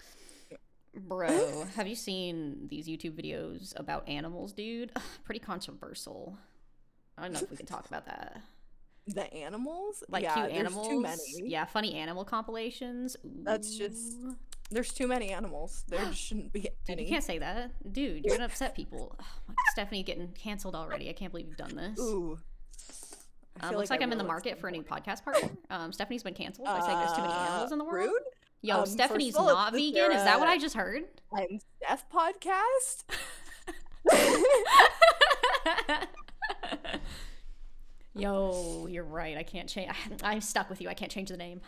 Bro, 0.95 1.65
have 1.77 1.87
you 1.87 1.95
seen 1.95 2.67
these 2.69 2.89
YouTube 2.89 3.13
videos 3.21 3.73
about 3.79 4.09
animals, 4.09 4.53
dude? 4.53 4.93
Pretty 5.25 5.39
controversial. 5.41 6.37
I 7.17 7.23
don't 7.23 7.33
know 7.33 7.41
if 7.41 7.51
we 7.51 7.57
can 7.57 7.67
talk 7.67 7.87
about 7.87 8.05
that. 8.07 8.41
The 9.07 9.33
animals? 9.33 10.03
Like 10.09 10.23
yeah, 10.25 10.35
cute 10.35 10.51
animals. 10.51 10.89
too 10.89 11.01
many. 11.01 11.23
Yeah, 11.45 11.65
funny 11.65 11.95
animal 11.95 12.25
compilations. 12.25 13.17
That's 13.25 13.77
just 13.77 14.17
There's 14.71 14.93
too 14.93 15.07
many 15.07 15.31
animals. 15.31 15.85
There 15.89 16.13
shouldn't 16.13 16.53
be 16.53 16.69
Dude, 16.87 17.01
you 17.01 17.07
can't 17.07 17.25
say 17.25 17.39
that. 17.39 17.71
Dude, 17.93 18.25
you're 18.25 18.37
gonna 18.37 18.47
upset 18.47 18.75
people. 18.75 19.15
Ugh, 19.49 19.55
Stephanie 19.73 20.03
getting 20.03 20.29
canceled 20.33 20.75
already. 20.75 21.09
I 21.09 21.13
can't 21.13 21.31
believe 21.33 21.47
you've 21.49 21.57
done 21.57 21.77
this. 21.77 21.99
Ooh. 22.01 22.39
Um, 23.63 23.75
looks 23.75 23.89
like, 23.89 24.01
I 24.01 24.05
I'm 24.05 24.13
in 24.13 24.19
the 24.19 24.25
market 24.25 24.59
for 24.61 24.69
a 24.69 24.71
new 24.71 24.83
podcast 24.83 25.25
partner. 25.25 25.49
Um, 25.71 25.93
Stephanie's 25.93 26.23
been 26.23 26.35
canceled 26.35 26.67
by 26.67 26.79
saying 26.81 26.99
there's 26.99 27.13
too 27.15 27.23
many 27.23 27.33
animals 27.33 27.73
in 27.73 27.79
the 27.79 27.85
Uh, 27.85 27.89
world. 27.89 28.09
Rude? 28.11 28.23
Yo, 28.63 28.81
Um, 28.81 28.87
Stephanie's 28.87 29.35
all, 29.35 29.47
not 29.47 29.75
is 29.75 29.81
vegan. 29.81 30.11
Is 30.13 30.25
that 30.25 30.39
what 30.39 30.49
I 30.49 30.59
just 30.59 30.75
heard? 30.75 31.05
I'm 31.33 31.59
Steph 31.83 32.05
podcast. 32.11 33.05
Yo, 38.17 38.87
you're 38.89 39.05
right. 39.05 39.37
I 39.37 39.43
can't 39.43 39.69
change. 39.69 39.91
I'm 40.23 40.41
stuck 40.41 40.71
with 40.71 40.81
you. 40.81 40.89
I 40.89 40.95
can't 40.95 41.11
change 41.11 41.29
the 41.31 41.37
name. 41.37 41.61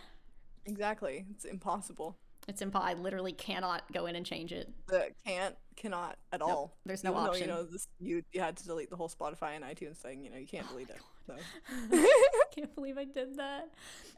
exactly. 0.67 1.27
It's 1.31 1.45
impossible. 1.45 2.17
It's 2.47 2.63
impo. 2.63 2.81
I 2.81 2.95
literally 2.95 3.33
cannot 3.33 3.83
go 3.93 4.07
in 4.07 4.17
and 4.17 4.25
change 4.25 4.53
it. 4.53 4.73
The 4.87 5.09
can't, 5.27 5.55
cannot 5.77 6.17
at 6.33 6.41
Nope, 6.41 6.49
all. 6.49 6.77
there's 6.87 7.05
no 7.05 7.11
Even 7.11 7.23
though, 7.25 7.31
option. 7.31 7.43
you 7.49 7.55
know, 7.55 7.63
this 7.65 7.89
you 8.01 8.23
you 8.33 8.41
had 8.41 8.57
to 8.57 8.65
delete 8.65 8.89
the 8.89 8.97
whole 8.97 9.11
Spotify 9.11 9.55
and 9.55 9.65
iTunes 9.65 9.97
thing. 9.99 10.25
You 10.25 10.31
know, 10.31 10.39
you 10.39 10.47
can't 10.47 10.65
oh, 10.69 10.73
delete 10.73 10.89
it. 10.89 10.97
So. 11.27 11.35
I 11.93 12.45
can't 12.55 12.75
believe 12.75 12.97
I 12.97 13.05
did 13.05 13.37
that. 13.37 13.69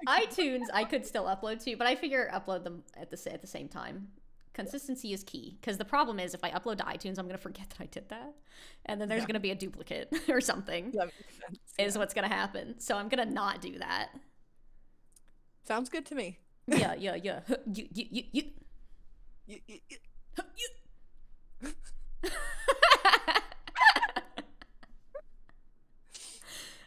iTunes, 0.07 0.66
I 0.73 0.85
could 0.85 1.05
still 1.05 1.25
upload 1.25 1.62
to, 1.64 1.77
but 1.77 1.88
I 1.88 1.97
figure 1.97 2.31
upload 2.33 2.62
them 2.62 2.85
at 2.97 3.11
the 3.11 3.33
at 3.33 3.40
the 3.40 3.49
same 3.49 3.66
time. 3.66 4.09
Consistency 4.62 5.12
is 5.12 5.25
key 5.25 5.57
because 5.61 5.79
the 5.79 5.85
problem 5.85 6.18
is 6.20 6.35
if 6.35 6.42
I 6.44 6.51
upload 6.51 6.79
to 6.79 6.85
iTunes, 6.85 7.18
I'm 7.18 7.27
gonna 7.27 7.38
forget 7.38 7.68
that 7.79 7.83
I 7.83 7.87
did 7.87 8.09
that, 8.11 8.33
and 8.87 9.01
then 9.01 9.09
there's 9.09 9.23
Yeah. 9.23 9.27
gonna 9.27 9.40
be 9.40 9.51
a 9.51 9.55
duplicate 9.55 10.12
or 10.29 10.40
something. 10.40 10.88
Is 11.79 11.94
yeah. 11.94 11.99
what's 11.99 12.14
gonna 12.14 12.29
happen. 12.29 12.79
So 12.79 12.96
I'm 12.96 13.09
gonna 13.09 13.25
not 13.27 13.61
do 13.61 13.79
that. 13.79 14.11
Sounds 15.64 15.88
good 15.88 16.07
to 16.07 16.14
me. 16.14 16.38
Yeah, 16.66 16.94
yeah, 16.94 17.14
yeah. 17.16 17.40
You, 17.73 17.87
you, 17.92 18.07
you, 18.11 18.23
you. 18.33 18.42
Y- 19.49 19.61
y- 19.68 19.81
y- 19.90 19.96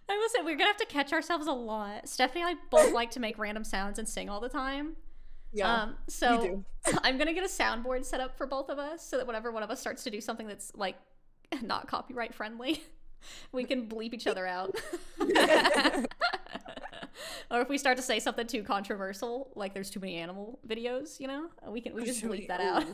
I 0.09 0.17
will 0.17 0.29
say 0.29 0.39
we're 0.43 0.55
gonna 0.57 0.65
have 0.65 0.77
to 0.77 0.85
catch 0.85 1.13
ourselves 1.13 1.47
a 1.47 1.51
lot. 1.53 2.07
Stephanie 2.09 2.41
and 2.43 2.57
I 2.57 2.61
both 2.69 2.93
like 2.93 3.11
to 3.11 3.19
make 3.19 3.37
random 3.39 3.63
sounds 3.63 3.97
and 3.99 4.07
sing 4.07 4.29
all 4.29 4.39
the 4.41 4.49
time. 4.49 4.95
Yeah, 5.53 5.83
um, 5.83 5.95
so. 6.07 6.63
I'm 7.03 7.17
gonna 7.17 7.33
get 7.33 7.45
a 7.45 7.47
soundboard 7.47 8.03
set 8.03 8.19
up 8.19 8.37
for 8.37 8.45
both 8.45 8.69
of 8.69 8.77
us 8.77 9.05
so 9.05 9.17
that 9.17 9.25
whenever 9.25 9.51
one 9.51 9.63
of 9.63 9.69
us 9.69 9.79
starts 9.79 10.03
to 10.03 10.11
do 10.11 10.19
something 10.19 10.47
that's 10.47 10.71
like 10.75 10.95
not 11.61 11.87
copyright 11.87 12.33
friendly, 12.33 12.83
we 13.51 13.63
can 13.63 13.87
bleep 13.87 14.13
each 14.13 14.27
other 14.27 14.45
out. 14.45 14.75
or 17.51 17.61
if 17.61 17.69
we 17.69 17.77
start 17.77 17.95
to 17.97 18.03
say 18.03 18.19
something 18.19 18.47
too 18.47 18.63
controversial, 18.63 19.51
like 19.55 19.73
there's 19.73 19.89
too 19.89 19.99
many 19.99 20.15
animal 20.15 20.59
videos, 20.67 21.19
you 21.19 21.27
know, 21.27 21.47
we 21.69 21.79
can 21.79 21.93
we 21.93 22.03
just 22.05 22.23
bleep 22.23 22.47
that 22.47 22.59
out. 22.59 22.85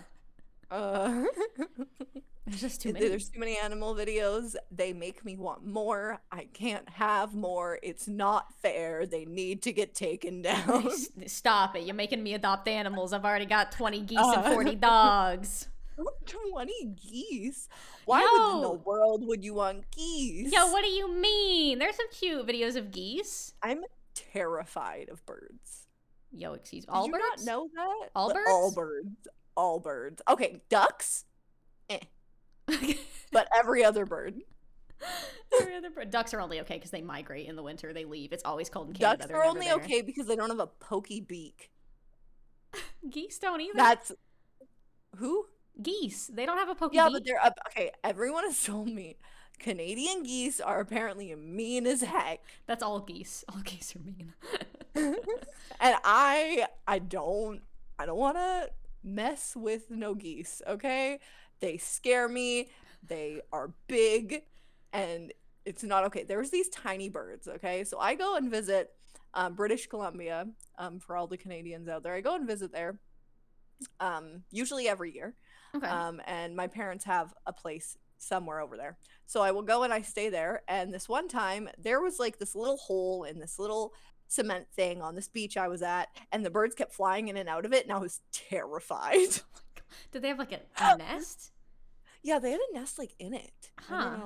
Uh, 0.72 1.24
There's 2.46 2.62
just 2.62 2.82
too 2.82 2.94
many. 2.94 3.08
there's 3.10 3.30
too 3.30 3.40
many 3.40 3.58
animal 3.64 3.94
videos. 3.94 4.56
They 4.72 4.92
make 4.92 5.24
me 5.24 5.38
want 5.38 5.64
more. 5.68 6.20
I 6.32 6.46
can't 6.52 6.88
have 6.90 7.36
more. 7.36 7.78
It's 7.84 8.08
not 8.08 8.52
fair. 8.64 9.06
They 9.06 9.26
need 9.26 9.62
to 9.64 9.72
get 9.72 9.94
taken 9.94 10.42
down. 10.42 10.90
Stop 11.28 11.76
it! 11.76 11.84
You're 11.84 11.94
making 11.94 12.24
me 12.24 12.34
adopt 12.34 12.68
animals. 12.68 13.14
I've 13.14 13.24
already 13.26 13.46
got 13.46 13.72
20 13.72 14.02
geese 14.02 14.18
and 14.20 14.46
Uh. 14.46 14.52
40 14.54 14.76
dogs. 14.76 15.68
20 16.26 16.86
geese? 16.96 17.68
Why 18.06 18.22
would 18.22 18.56
in 18.56 18.62
the 18.64 18.72
world 18.84 19.28
would 19.28 19.44
you 19.44 19.54
want 19.54 19.84
geese? 19.92 20.52
Yo, 20.52 20.72
what 20.72 20.84
do 20.84 20.90
you 20.90 21.12
mean? 21.12 21.78
There's 21.78 21.98
some 21.98 22.10
cute 22.12 22.48
videos 22.48 22.76
of 22.78 22.90
geese. 22.92 23.54
I'm 23.62 23.82
terrified 24.16 25.10
of 25.10 25.24
birds. 25.28 25.88
Yo, 26.32 26.54
excuse 26.54 26.86
Did 26.86 26.92
all 26.94 27.06
you 27.06 27.12
birds. 27.12 27.46
not 27.46 27.46
know 27.46 27.70
that? 27.76 28.10
All 28.16 28.28
Li- 28.30 28.36
All 28.48 28.72
birds? 28.74 29.28
All 29.56 29.80
birds. 29.80 30.22
Okay, 30.30 30.62
ducks, 30.70 31.26
eh. 31.90 32.00
but 33.32 33.48
every 33.58 33.84
other 33.84 34.06
bird. 34.06 34.36
Every 35.60 35.76
other 35.76 35.90
bird- 35.90 36.12
Ducks 36.12 36.34
are 36.34 36.42
only 36.42 36.60
okay 36.62 36.76
because 36.76 36.92
they 36.92 37.02
migrate 37.02 37.48
in 37.48 37.56
the 37.56 37.64
winter. 37.64 37.94
They 37.94 38.06
leave. 38.06 38.34
It's 38.34 38.44
always 38.44 38.70
cold 38.70 38.90
in 38.90 38.94
Canada. 38.94 39.18
Ducks 39.20 39.28
They're 39.30 39.44
only 39.44 39.68
there. 39.68 39.76
okay 39.76 40.02
because 40.02 40.28
they 40.28 40.36
don't 40.36 40.50
have 40.50 40.60
a 40.60 40.68
pokey 40.68 41.22
beak. 41.22 41.72
Geese 43.10 43.40
don't 43.40 43.62
either. 43.62 43.74
That's 43.76 44.12
who? 45.18 45.46
Geese. 45.82 46.28
They 46.28 46.46
don't 46.46 46.58
have 46.58 46.70
a 46.70 46.76
pokey 46.76 46.92
beak. 46.92 46.98
Yeah, 46.98 47.06
beak. 47.08 47.14
but 47.14 47.26
they're 47.26 47.44
up. 47.44 47.58
Okay, 47.68 47.92
everyone 48.04 48.44
has 48.44 48.62
told 48.64 48.90
me 48.90 49.18
Canadian 49.58 50.24
geese 50.24 50.60
are 50.60 50.80
apparently 50.80 51.34
mean 51.36 51.88
as 51.88 52.02
heck. 52.02 52.42
That's 52.68 52.84
all 52.84 53.00
geese. 53.00 53.44
All 53.54 53.62
geese 53.62 53.96
are 53.96 54.00
mean. 54.00 54.34
and 54.96 55.96
I 56.04 56.66
I 56.88 57.00
don't 57.00 57.62
I 57.98 58.06
don't 58.06 58.18
want 58.18 58.38
to 58.38 58.70
mess 59.04 59.56
with 59.56 59.90
no 59.90 60.14
geese, 60.14 60.62
okay? 60.68 61.20
They 61.60 61.78
scare 61.78 62.28
me. 62.28 62.70
They 63.06 63.42
are 63.52 63.72
big 63.88 64.44
and 64.92 65.34
it's 65.66 65.84
not 65.84 66.04
okay. 66.06 66.24
There's 66.24 66.50
these 66.50 66.70
tiny 66.70 67.10
birds, 67.10 67.48
okay? 67.48 67.84
So 67.84 68.00
I 68.00 68.16
go 68.16 68.36
and 68.36 68.50
visit 68.50 68.92
um, 69.34 69.54
British 69.54 69.88
Columbia 69.88 70.48
um, 70.78 71.00
for 71.00 71.16
all 71.16 71.28
the 71.28 71.38
Canadians 71.38 71.88
out 71.88 72.04
there. 72.04 72.14
I 72.14 72.22
go 72.22 72.36
and 72.36 72.48
visit 72.48 72.72
there 72.72 73.00
um, 74.00 74.44
usually 74.52 74.88
every 74.88 75.14
year. 75.14 75.36
okay. 75.76 75.88
Um, 75.88 76.22
and 76.26 76.56
my 76.56 76.68
parents 76.68 77.06
have 77.06 77.34
a 77.46 77.54
place 77.54 77.98
somewhere 78.18 78.60
over 78.60 78.78
there. 78.78 78.98
So 79.26 79.42
I 79.42 79.52
will 79.52 79.62
go 79.62 79.84
and 79.84 79.94
I 79.94 80.02
stay 80.02 80.30
there. 80.30 80.64
And 80.68 80.94
this 80.94 81.08
one 81.08 81.28
time, 81.28 81.70
there 81.78 82.02
was 82.02 82.20
like 82.20 82.40
this 82.40 82.56
little 82.56 82.78
hole 82.78 83.24
in 83.24 83.40
this 83.40 83.60
little 83.60 83.94
cement 84.30 84.68
thing 84.74 85.02
on 85.02 85.15
this 85.15 85.28
beach 85.28 85.58
I 85.58 85.68
was 85.68 85.82
at, 85.84 86.08
and 86.32 86.46
the 86.46 86.52
birds 86.52 86.76
kept 86.76 86.94
flying 86.94 87.28
in 87.28 87.38
and 87.38 87.50
out 87.50 87.65
of 87.65 87.74
it, 87.74 87.84
and 87.86 87.94
I 87.94 88.00
was 88.00 88.22
terrified. 88.32 89.42
Did 90.13 90.22
they 90.24 90.30
have 90.30 90.39
like 90.39 90.54
a, 90.54 90.62
a 90.80 90.98
nest? 90.98 91.52
yeah, 92.24 92.39
they 92.39 92.52
had 92.52 92.62
a 92.72 92.74
nest 92.74 93.00
like 93.00 93.13
in 93.20 93.34
it. 93.34 93.72
Huh. 93.80 94.18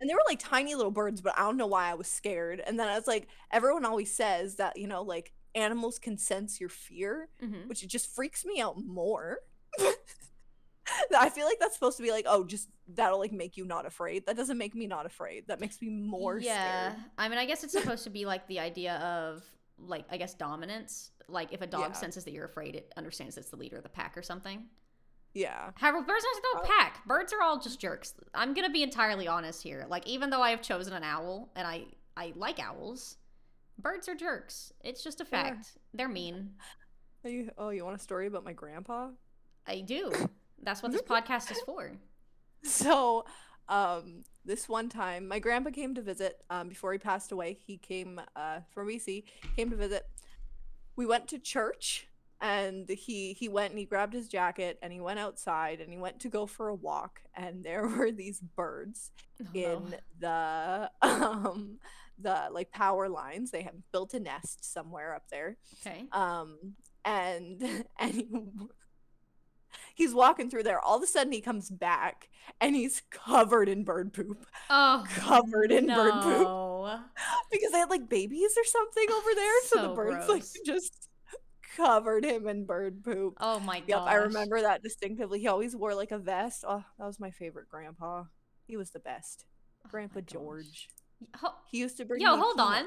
And 0.00 0.10
they 0.10 0.14
were 0.14 0.22
like 0.28 0.40
tiny 0.40 0.74
little 0.74 0.90
birds, 0.90 1.20
but 1.22 1.34
I 1.38 1.42
don't 1.42 1.56
know 1.56 1.66
why 1.66 1.90
I 1.90 1.94
was 1.94 2.08
scared. 2.08 2.60
And 2.66 2.78
then 2.78 2.88
I 2.88 2.96
was 2.96 3.06
like, 3.06 3.28
everyone 3.52 3.84
always 3.86 4.12
says 4.14 4.56
that, 4.56 4.76
you 4.78 4.86
know, 4.88 5.02
like 5.02 5.32
animals 5.54 5.98
can 5.98 6.18
sense 6.18 6.60
your 6.60 6.68
fear, 6.68 7.28
hmm 7.40 7.68
which 7.68 7.86
just 7.88 8.14
freaks 8.14 8.44
me 8.44 8.60
out 8.60 8.76
more. 8.84 9.38
I 11.18 11.28
feel 11.30 11.46
like 11.46 11.58
that's 11.60 11.74
supposed 11.74 11.96
to 11.96 12.02
be 12.02 12.10
like, 12.10 12.26
oh, 12.28 12.44
just 12.44 12.68
that'll 12.88 13.18
like 13.18 13.32
make 13.32 13.56
you 13.56 13.64
not 13.64 13.86
afraid. 13.86 14.26
That 14.26 14.36
doesn't 14.36 14.58
make 14.58 14.74
me 14.74 14.86
not 14.86 15.06
afraid. 15.06 15.48
That 15.48 15.60
makes 15.60 15.80
me 15.80 15.88
more 15.90 16.38
yeah. 16.38 16.90
scared. 16.92 17.04
I 17.18 17.28
mean, 17.28 17.38
I 17.38 17.46
guess 17.46 17.64
it's 17.64 17.72
supposed 17.78 18.04
to 18.04 18.10
be 18.10 18.26
like 18.26 18.46
the 18.48 18.60
idea 18.60 18.94
of 18.96 19.42
like 19.78 20.04
I 20.10 20.16
guess 20.16 20.34
dominance. 20.34 21.10
Like 21.28 21.52
if 21.52 21.62
a 21.62 21.66
dog 21.66 21.90
Yeah. 21.90 21.92
senses 21.92 22.24
that 22.24 22.32
you're 22.32 22.44
afraid, 22.44 22.76
it 22.76 22.92
understands 22.96 23.36
it's 23.36 23.50
the 23.50 23.56
leader 23.56 23.76
of 23.76 23.82
the 23.82 23.88
pack 23.88 24.16
or 24.16 24.22
something. 24.22 24.64
Yeah. 25.32 25.70
However, 25.74 26.02
birds 26.02 26.24
have 26.24 26.42
no 26.54 26.60
Uh, 26.60 26.64
pack. 26.78 27.04
Birds 27.06 27.32
are 27.32 27.42
all 27.42 27.58
just 27.58 27.80
jerks. 27.80 28.14
I'm 28.34 28.54
gonna 28.54 28.70
be 28.70 28.82
entirely 28.82 29.26
honest 29.26 29.62
here. 29.62 29.86
Like 29.88 30.06
even 30.06 30.30
though 30.30 30.42
I 30.42 30.50
have 30.50 30.62
chosen 30.62 30.92
an 30.92 31.02
owl 31.02 31.50
and 31.56 31.66
I 31.66 31.86
I 32.16 32.32
like 32.36 32.60
owls, 32.60 33.16
birds 33.78 34.08
are 34.08 34.14
jerks. 34.14 34.72
It's 34.84 35.02
just 35.02 35.20
a 35.20 35.24
fact. 35.24 35.72
They're 35.92 36.08
mean. 36.08 36.50
Are 37.24 37.30
you, 37.30 37.50
oh, 37.56 37.70
you 37.70 37.82
want 37.86 37.96
a 37.96 38.02
story 38.02 38.26
about 38.26 38.44
my 38.44 38.52
grandpa? 38.52 39.08
I 39.66 39.80
do. 39.80 40.12
That's 40.62 40.82
what 40.82 40.92
this 40.92 41.02
podcast 41.02 41.50
is 41.50 41.60
for. 41.62 41.92
So, 42.66 43.26
um, 43.68 44.22
this 44.46 44.70
one 44.70 44.88
time, 44.88 45.28
my 45.28 45.38
grandpa 45.38 45.68
came 45.68 45.94
to 45.96 46.00
visit. 46.00 46.40
Um, 46.48 46.70
before 46.70 46.92
he 46.92 46.98
passed 46.98 47.30
away, 47.30 47.52
he 47.66 47.76
came 47.76 48.18
uh, 48.34 48.60
from 48.70 48.88
BC. 48.88 49.24
Came 49.54 49.68
to 49.68 49.76
visit. 49.76 50.06
We 50.96 51.04
went 51.04 51.28
to 51.28 51.38
church, 51.38 52.06
and 52.40 52.88
he 52.88 53.34
he 53.34 53.50
went 53.50 53.72
and 53.72 53.78
he 53.78 53.84
grabbed 53.84 54.14
his 54.14 54.28
jacket 54.28 54.78
and 54.80 54.94
he 54.94 55.00
went 55.00 55.18
outside 55.18 55.80
and 55.80 55.90
he 55.90 55.98
went 55.98 56.20
to 56.20 56.28
go 56.30 56.46
for 56.46 56.68
a 56.68 56.74
walk. 56.74 57.20
And 57.34 57.62
there 57.62 57.86
were 57.96 58.10
these 58.10 58.40
birds 58.40 59.10
Oh, 59.42 59.46
in 59.52 59.90
no. 59.90 60.90
the 61.00 61.06
um 61.06 61.78
the 62.18 62.48
like 62.50 62.70
power 62.72 63.10
lines. 63.10 63.50
They 63.50 63.62
have 63.62 63.74
built 63.92 64.14
a 64.14 64.20
nest 64.20 64.72
somewhere 64.72 65.14
up 65.14 65.28
there. 65.30 65.56
Okay. 65.86 66.04
Um, 66.12 66.74
and 67.04 67.84
and 67.98 68.68
he's 69.94 70.14
walking 70.14 70.50
through 70.50 70.62
there. 70.64 70.80
All 70.80 70.96
of 70.96 71.02
a 71.02 71.06
sudden, 71.06 71.32
he 71.32 71.40
comes 71.40 71.70
back 71.70 72.28
and 72.60 72.74
he's 72.76 73.02
covered 73.10 73.68
in 73.68 73.84
bird 73.84 74.12
poop 74.12 74.44
Oh, 74.70 75.04
covered 75.08 75.72
in 75.72 75.86
bird 75.86 76.12
poop. 76.22 77.00
because 77.50 77.72
they 77.72 77.78
had 77.78 77.90
like 77.90 78.08
babies 78.08 78.54
or 78.56 78.64
something 78.64 79.06
over 79.10 79.30
there. 79.34 79.62
So, 79.64 79.76
So 79.76 79.88
the 79.88 79.94
birds 79.94 80.28
like 80.28 80.44
just 80.66 81.08
covered 81.76 82.24
him 82.24 82.46
in 82.46 82.64
bird 82.66 83.02
poop. 83.02 83.36
Oh 83.40 83.58
my 83.60 83.80
god. 83.80 83.88
Yep, 83.88 83.98
I 84.02 84.14
remember 84.16 84.60
that 84.62 84.82
distinctively. 84.82 85.40
He 85.40 85.48
always 85.48 85.74
wore 85.74 85.94
like 85.94 86.12
a 86.12 86.18
vest. 86.18 86.64
Oh, 86.66 86.84
that 86.98 87.06
was 87.06 87.18
my 87.18 87.30
favorite 87.30 87.68
grandpa. 87.68 88.24
He 88.66 88.76
was 88.76 88.90
the 88.90 89.00
best. 89.00 89.44
Oh 89.84 89.88
grandpa 89.90 90.20
George. 90.20 90.88
Ho- 91.36 91.54
He 91.70 91.78
used 91.78 91.96
to 91.98 92.04
bring. 92.04 92.20
Yo, 92.20 92.36
hold 92.36 92.60
on. 92.60 92.84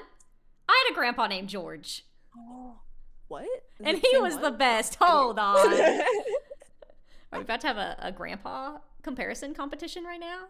I 0.69 0.83
had 0.85 0.91
a 0.93 0.95
grandpa 0.95 1.27
named 1.27 1.49
George, 1.49 2.03
Oh, 2.37 2.79
what? 3.27 3.47
And 3.83 3.97
he 3.97 4.17
was 4.17 4.37
the 4.37 4.51
best. 4.51 4.95
Hold 5.01 5.39
on. 5.39 5.65
Are 7.31 7.39
we 7.39 7.43
about 7.43 7.61
to 7.61 7.67
have 7.67 7.77
a, 7.77 7.95
a 7.99 8.11
grandpa 8.11 8.77
comparison 9.03 9.53
competition 9.53 10.03
right 10.03 10.19
now? 10.19 10.45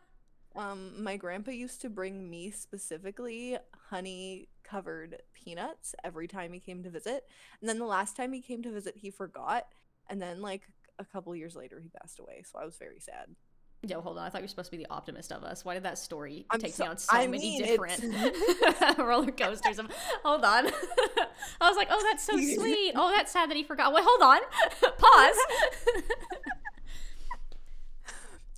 Um, 0.56 1.04
my 1.04 1.18
grandpa 1.18 1.52
used 1.52 1.82
to 1.82 1.90
bring 1.90 2.30
me 2.30 2.50
specifically 2.52 3.58
honey 3.90 4.50
covered 4.64 5.22
peanuts 5.34 5.94
every 6.04 6.28
time 6.28 6.52
he 6.54 6.60
came 6.60 6.84
to 6.84 6.90
visit. 6.90 7.26
And 7.62 7.70
then 7.70 7.80
the 7.80 7.86
last 7.86 8.16
time 8.16 8.34
he 8.34 8.42
came 8.42 8.64
to 8.64 8.72
visit, 8.72 8.96
he 8.98 9.12
forgot. 9.12 9.66
And 10.10 10.22
then, 10.22 10.42
like, 10.42 10.64
a 11.00 11.06
couple 11.06 11.36
years 11.36 11.56
later, 11.56 11.80
he 11.80 11.90
passed 11.90 12.20
away. 12.20 12.44
So 12.50 12.60
I 12.60 12.66
was 12.66 12.78
very 12.78 13.00
sad. 13.00 13.36
Yo, 13.84 14.02
hold 14.02 14.18
on. 14.18 14.26
I 14.26 14.30
thought 14.30 14.40
you 14.42 14.46
were 14.46 14.50
supposed 14.50 14.72
to 14.72 14.78
be 14.78 14.84
the 14.84 14.90
optimist 14.90 15.32
of 15.32 15.44
us. 15.44 15.64
Why 15.64 15.76
did 15.76 15.84
that 15.84 16.00
story 16.00 16.48
I'm 16.50 16.60
take 16.60 16.74
so- 16.74 16.86
me 16.86 16.90
on 16.90 16.98
so 16.98 17.08
I 17.12 17.28
many 17.28 17.60
mean, 17.60 17.64
different 17.64 18.02
roller 18.98 19.32
coasters? 19.32 19.78
Of, 19.78 19.92
hold 20.24 20.44
on. 20.44 20.68
I 21.62 21.70
was 21.70 21.78
like, 21.78 21.90
oh, 21.92 22.04
that's 22.10 22.24
so 22.24 22.34
sweet. 22.34 22.94
Oh, 22.96 23.12
that's 23.16 23.32
sad 23.32 23.50
that 23.52 23.58
he 23.58 23.64
forgot. 23.64 23.94
Wait, 23.94 24.04
hold 24.06 24.22
on. 24.24 24.40
Pause. 24.98 25.38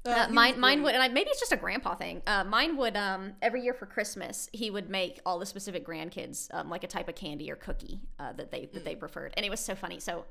Uh, 0.05 0.09
Uh, 0.11 0.27
mine, 0.29 0.53
was 0.53 0.59
mine 0.61 0.83
would, 0.83 0.93
and 0.93 1.03
I, 1.03 1.09
maybe 1.09 1.29
it's 1.29 1.39
just 1.39 1.51
a 1.51 1.57
grandpa 1.57 1.95
thing. 1.95 2.21
Uh, 2.25 2.43
mine 2.43 2.77
would, 2.77 2.95
um, 2.95 3.33
every 3.41 3.61
year 3.61 3.73
for 3.73 3.85
Christmas, 3.85 4.49
he 4.53 4.71
would 4.71 4.89
make 4.89 5.19
all 5.25 5.39
the 5.39 5.45
specific 5.45 5.85
grandkids 5.85 6.47
um, 6.53 6.69
like 6.69 6.83
a 6.83 6.87
type 6.87 7.09
of 7.09 7.15
candy 7.15 7.51
or 7.51 7.55
cookie 7.55 7.99
uh, 8.17 8.31
that 8.33 8.49
they 8.51 8.67
that 8.73 8.85
they 8.85 8.95
Mm. 8.95 8.99
preferred, 8.99 9.33
and 9.35 9.45
it 9.45 9.49
was 9.49 9.59
so 9.59 9.75
funny. 9.75 9.99
So, 9.99 10.25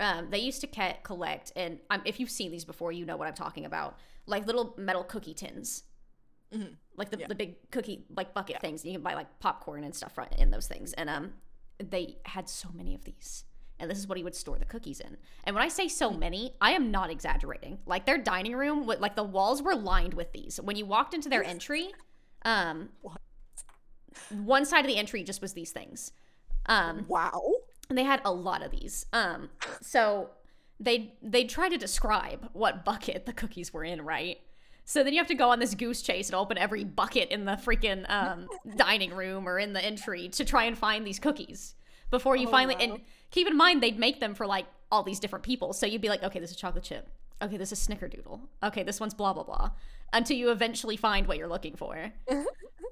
um, 0.00 0.30
they 0.30 0.38
used 0.38 0.60
to 0.62 0.66
ca- 0.66 0.96
collect, 1.04 1.52
and 1.56 1.78
um, 1.90 2.02
if 2.04 2.18
you've 2.18 2.30
seen 2.30 2.50
these 2.50 2.64
before, 2.64 2.90
you 2.92 3.04
know 3.06 3.16
what 3.16 3.28
I'm 3.28 3.34
talking 3.34 3.64
about, 3.64 3.96
like 4.26 4.46
little 4.46 4.74
metal 4.76 5.04
cookie 5.04 5.34
tins, 5.34 5.84
Mhm. 6.52 6.74
like 6.96 7.10
the, 7.10 7.18
Yeah. 7.18 7.28
the 7.28 7.34
big 7.34 7.70
cookie 7.70 8.04
like 8.10 8.34
bucket 8.34 8.56
Yeah. 8.56 8.60
things. 8.60 8.84
You 8.84 8.92
can 8.92 9.02
buy 9.02 9.14
like 9.14 9.38
popcorn 9.38 9.84
and 9.84 9.94
stuff 9.94 10.18
in 10.38 10.50
those 10.50 10.66
things, 10.66 10.92
and 10.94 11.08
um, 11.08 11.34
they 11.78 12.18
had 12.24 12.48
so 12.48 12.68
many 12.74 12.94
of 12.96 13.04
these. 13.04 13.44
And 13.80 13.90
this 13.90 13.98
is 13.98 14.08
what 14.08 14.18
he 14.18 14.24
would 14.24 14.34
store 14.34 14.58
the 14.58 14.64
cookies 14.64 15.00
in. 15.00 15.16
And 15.44 15.54
when 15.54 15.64
I 15.64 15.68
say 15.68 15.86
so 15.88 16.10
many, 16.10 16.54
I 16.60 16.72
am 16.72 16.90
not 16.90 17.10
exaggerating. 17.10 17.78
Like 17.86 18.06
their 18.06 18.18
dining 18.18 18.54
room, 18.56 18.86
like 18.86 19.14
the 19.14 19.22
walls 19.22 19.62
were 19.62 19.74
lined 19.76 20.14
with 20.14 20.32
these. 20.32 20.60
When 20.60 20.76
you 20.76 20.84
walked 20.86 21.14
into 21.14 21.28
their 21.28 21.44
entry, 21.44 21.90
um, 22.44 22.88
What? 23.02 23.20
one 24.30 24.64
side 24.64 24.80
of 24.80 24.86
the 24.86 24.96
entry 24.96 25.22
just 25.22 25.40
was 25.40 25.52
these 25.52 25.70
things. 25.70 26.12
Um, 26.66 27.06
Wow. 27.08 27.40
and 27.88 27.96
they 27.96 28.04
had 28.04 28.20
a 28.24 28.32
lot 28.32 28.62
of 28.62 28.70
these. 28.70 29.06
Um, 29.12 29.48
so 29.80 30.30
they 30.80 31.14
they 31.22 31.44
try 31.44 31.68
to 31.68 31.76
describe 31.78 32.50
what 32.52 32.84
bucket 32.84 33.26
the 33.26 33.32
cookies 33.32 33.72
were 33.72 33.84
in, 33.84 34.02
right? 34.02 34.38
So 34.84 35.04
then 35.04 35.12
you 35.12 35.18
have 35.18 35.26
to 35.28 35.34
go 35.34 35.50
on 35.50 35.58
this 35.58 35.74
goose 35.74 36.00
chase 36.02 36.28
and 36.28 36.34
open 36.36 36.56
every 36.56 36.82
bucket 36.82 37.28
in 37.30 37.44
the 37.44 37.52
freaking 37.52 38.08
um, 38.10 38.48
dining 38.76 39.12
room 39.14 39.46
or 39.48 39.58
in 39.58 39.72
the 39.72 39.84
entry 39.84 40.28
to 40.30 40.44
try 40.44 40.64
and 40.64 40.76
find 40.78 41.06
these 41.06 41.18
cookies 41.18 41.74
before 42.10 42.36
you 42.36 42.48
Oh, 42.48 42.50
finally. 42.50 42.74
wow. 42.76 42.80
And 42.94 43.00
keep 43.30 43.46
in 43.46 43.56
mind 43.56 43.82
they'd 43.82 43.98
make 43.98 44.20
them 44.20 44.34
for 44.34 44.46
like 44.46 44.66
all 44.90 45.02
these 45.02 45.20
different 45.20 45.44
people. 45.44 45.72
So 45.72 45.86
you'd 45.86 46.00
be 46.02 46.08
like, 46.08 46.22
okay, 46.22 46.38
this 46.40 46.50
is 46.50 46.56
chocolate 46.56 46.84
chip. 46.84 47.08
Okay, 47.42 47.56
this 47.56 47.70
is 47.72 47.78
snickerdoodle. 47.86 48.40
Okay, 48.64 48.82
this 48.82 48.98
one's 49.00 49.14
blah 49.14 49.32
blah 49.32 49.44
blah. 49.44 49.70
Until 50.12 50.36
you 50.36 50.50
eventually 50.50 50.96
find 50.96 51.26
what 51.26 51.36
you're 51.38 51.48
looking 51.48 51.74
for. 51.76 52.12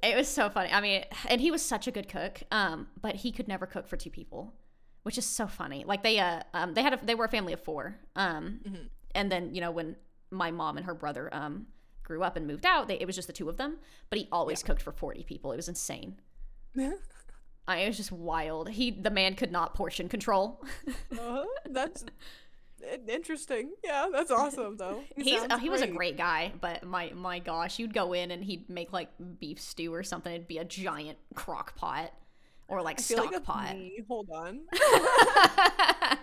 It 0.02 0.14
was 0.14 0.28
so 0.28 0.50
funny. 0.50 0.70
I 0.70 0.80
mean, 0.82 1.04
and 1.26 1.40
he 1.40 1.50
was 1.50 1.62
such 1.62 1.88
a 1.88 1.90
good 1.90 2.06
cook. 2.08 2.42
Um, 2.52 2.86
but 3.00 3.16
he 3.16 3.32
could 3.32 3.48
never 3.48 3.66
cook 3.66 3.88
for 3.88 3.96
two 3.96 4.10
people, 4.10 4.52
which 5.04 5.16
is 5.16 5.24
so 5.24 5.46
funny. 5.46 5.84
Like 5.86 6.02
they 6.02 6.18
uh 6.20 6.42
um 6.52 6.74
they 6.74 6.82
had 6.82 6.92
a 6.92 7.00
they 7.04 7.14
were 7.14 7.24
a 7.24 7.28
family 7.28 7.54
of 7.54 7.60
four. 7.60 7.96
Um, 8.14 8.60
Mhm. 8.68 8.88
and 9.14 9.32
then 9.32 9.54
you 9.54 9.60
know 9.62 9.70
when 9.70 9.96
my 10.30 10.50
mom 10.50 10.76
and 10.76 10.84
her 10.86 10.94
brother 10.94 11.30
um 11.32 11.66
grew 12.04 12.22
up 12.22 12.36
and 12.36 12.46
moved 12.46 12.66
out, 12.66 12.88
they, 12.88 12.98
it 13.00 13.06
was 13.06 13.16
just 13.16 13.26
the 13.26 13.32
two 13.32 13.48
of 13.48 13.56
them. 13.56 13.78
But 14.10 14.18
he 14.18 14.28
always 14.30 14.62
cooked 14.62 14.82
for 14.82 14.92
forty 14.92 15.24
people. 15.24 15.50
It 15.50 15.56
was 15.56 15.68
insane. 15.68 16.20
I 17.68 17.78
it 17.78 17.88
was 17.88 17.96
just 17.96 18.12
wild. 18.12 18.68
He 18.68 18.90
the 18.90 19.10
man 19.10 19.34
could 19.34 19.52
not 19.52 19.74
portion 19.74 20.08
control. 20.08 20.64
uh, 21.20 21.44
that's 21.70 22.04
interesting. 23.08 23.72
Yeah, 23.84 24.06
that's 24.12 24.30
awesome 24.30 24.76
though. 24.76 25.02
He's 25.16 25.40
sounds 25.40 25.52
uh, 25.52 25.58
he 25.58 25.68
was 25.68 25.82
a 25.82 25.86
great 25.86 26.16
guy, 26.16 26.52
but 26.60 26.84
my 26.84 27.12
my 27.14 27.38
gosh, 27.38 27.78
you'd 27.78 27.94
go 27.94 28.12
in 28.12 28.30
and 28.30 28.44
he'd 28.44 28.68
make 28.70 28.92
like 28.92 29.10
beef 29.40 29.60
stew 29.60 29.92
or 29.92 30.02
something. 30.02 30.32
It'd 30.32 30.48
be 30.48 30.58
a 30.58 30.64
giant 30.64 31.18
crock 31.34 31.76
pot 31.76 32.12
or 32.68 32.82
like 32.82 32.98
stock 32.98 33.32
like 33.32 33.44
pot. 33.44 33.74
me. 33.74 34.00
Hold 34.08 34.28
on. 34.34 34.60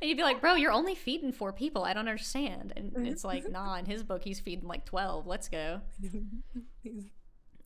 and 0.00 0.08
you'd 0.08 0.16
be 0.16 0.22
like, 0.22 0.40
bro, 0.40 0.54
you're 0.54 0.72
only 0.72 0.94
feeding 0.94 1.32
four 1.32 1.52
people. 1.52 1.84
I 1.84 1.92
don't 1.92 2.08
understand. 2.08 2.72
And 2.76 3.06
it's 3.06 3.24
like, 3.24 3.50
nah, 3.50 3.76
in 3.76 3.84
his 3.84 4.02
book, 4.02 4.24
he's 4.24 4.40
feeding 4.40 4.66
like 4.66 4.84
12. 4.84 5.26
Let's 5.26 5.48
go. 5.48 5.80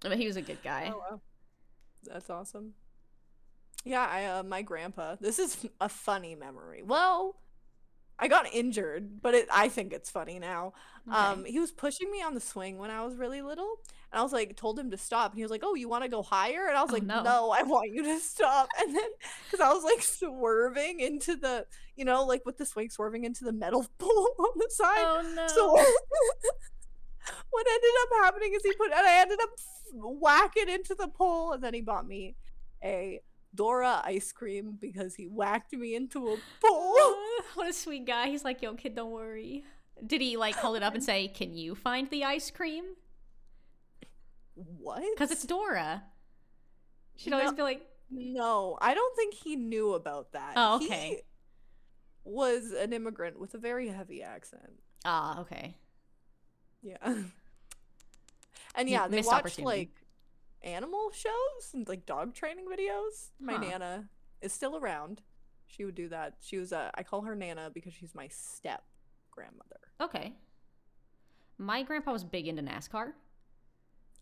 But 0.00 0.18
he 0.18 0.26
was 0.26 0.36
a 0.36 0.42
good 0.42 0.62
guy. 0.62 0.92
Oh 0.92 0.98
wow, 0.98 1.20
that's 2.04 2.30
awesome. 2.30 2.74
Yeah, 3.86 4.04
I 4.10 4.24
uh, 4.26 4.42
my 4.42 4.62
grandpa. 4.62 5.14
This 5.20 5.38
is 5.38 5.56
a 5.80 5.88
funny 5.88 6.34
memory. 6.34 6.82
Well, 6.82 7.36
I 8.18 8.26
got 8.28 8.46
injured, 8.52 9.22
but 9.22 9.34
it, 9.34 9.46
I 9.52 9.68
think 9.68 9.92
it's 9.92 10.10
funny 10.10 10.40
now. 10.40 10.72
Okay. 11.08 11.16
Um, 11.16 11.44
he 11.44 11.60
was 11.60 11.70
pushing 11.70 12.10
me 12.10 12.20
on 12.20 12.34
the 12.34 12.40
swing 12.40 12.78
when 12.78 12.90
I 12.90 13.04
was 13.04 13.14
really 13.16 13.42
little, 13.42 13.76
and 14.10 14.18
I 14.18 14.22
was 14.24 14.32
like, 14.32 14.56
told 14.56 14.76
him 14.76 14.90
to 14.90 14.96
stop, 14.98 15.30
and 15.30 15.38
he 15.38 15.44
was 15.44 15.52
like, 15.52 15.62
"Oh, 15.64 15.76
you 15.76 15.88
want 15.88 16.02
to 16.02 16.10
go 16.10 16.22
higher?" 16.22 16.66
And 16.66 16.76
I 16.76 16.82
was 16.82 16.90
Oh, 16.90 16.94
like, 16.94 17.04
no. 17.04 17.22
"No, 17.22 17.50
I 17.52 17.62
want 17.62 17.92
you 17.92 18.02
to 18.02 18.18
stop." 18.18 18.68
And 18.80 18.92
then, 18.94 19.08
because 19.44 19.60
I 19.60 19.72
was 19.72 19.84
like 19.84 20.02
swerving 20.02 20.98
into 20.98 21.36
the, 21.36 21.66
you 21.94 22.04
know, 22.04 22.24
like 22.24 22.44
with 22.44 22.58
the 22.58 22.66
swing 22.66 22.90
swerving 22.90 23.24
into 23.24 23.44
the 23.44 23.52
metal 23.52 23.86
pole 23.98 24.28
on 24.40 24.50
the 24.56 24.68
side. 24.70 24.96
oh 24.98 25.32
no. 25.36 25.46
So 25.46 25.72
what 27.50 27.66
ended 27.68 27.90
up 28.02 28.24
happening 28.24 28.52
is 28.54 28.62
he 28.64 28.72
put, 28.74 28.86
and 28.92 29.06
I 29.06 29.20
ended 29.20 29.38
up 29.42 29.50
whacking 29.92 30.68
into 30.68 30.94
the 30.94 31.08
pole, 31.08 31.52
and 31.52 31.62
then 31.62 31.74
he 31.74 31.80
bought 31.82 32.06
me 32.06 32.34
a 32.82 33.20
Dora 33.56 34.02
ice 34.04 34.30
cream 34.32 34.76
because 34.80 35.14
he 35.14 35.24
whacked 35.26 35.72
me 35.72 35.94
into 35.94 36.28
a 36.28 36.36
pole. 36.60 36.94
Oh, 36.98 37.42
what 37.54 37.68
a 37.68 37.72
sweet 37.72 38.06
guy. 38.06 38.28
He's 38.28 38.44
like, 38.44 38.62
yo, 38.62 38.74
kid, 38.74 38.94
don't 38.94 39.10
worry. 39.10 39.64
Did 40.06 40.20
he 40.20 40.36
like 40.36 40.54
hold 40.54 40.76
it 40.76 40.82
up 40.82 40.94
and 40.94 41.02
say, 41.02 41.28
Can 41.28 41.54
you 41.54 41.74
find 41.74 42.08
the 42.10 42.24
ice 42.24 42.50
cream? 42.50 42.84
What? 44.54 45.02
Because 45.14 45.30
it's 45.30 45.44
Dora. 45.44 46.02
She'd 47.16 47.32
always 47.32 47.52
be 47.52 47.62
like, 47.62 47.82
no, 48.10 48.78
I 48.80 48.94
don't 48.94 49.16
think 49.16 49.34
he 49.34 49.56
knew 49.56 49.94
about 49.94 50.32
that. 50.32 50.52
Oh, 50.56 50.78
He 50.78 50.86
okay. 50.86 51.22
was 52.24 52.72
an 52.72 52.92
immigrant 52.92 53.40
with 53.40 53.54
a 53.54 53.58
very 53.58 53.88
heavy 53.88 54.22
accent. 54.22 54.72
Ah, 55.04 55.40
okay. 55.40 55.76
Yeah. 56.82 56.96
And 58.78 58.90
yeah, 58.90 59.08
they 59.08 59.22
watched 59.22 59.58
like 59.58 59.88
animal 60.66 61.10
shows 61.12 61.72
and 61.72 61.88
like 61.88 62.04
dog 62.04 62.34
training 62.34 62.66
videos. 62.66 63.30
My 63.40 63.54
Huh. 63.54 63.60
nana 63.60 64.08
is 64.42 64.52
still 64.52 64.76
around. 64.76 65.22
She 65.66 65.84
would 65.84 65.94
do 65.94 66.08
that. 66.10 66.34
She 66.40 66.58
was 66.58 66.72
a 66.72 66.90
I 66.94 67.02
call 67.02 67.22
her 67.22 67.34
Nana 67.34 67.70
because 67.72 67.92
she's 67.94 68.14
my 68.14 68.28
step 68.28 68.84
grandmother. 69.30 69.80
Okay. 70.00 70.34
My 71.58 71.82
grandpa 71.82 72.12
was 72.12 72.24
big 72.24 72.46
into 72.48 72.62
NASCAR. 72.62 73.12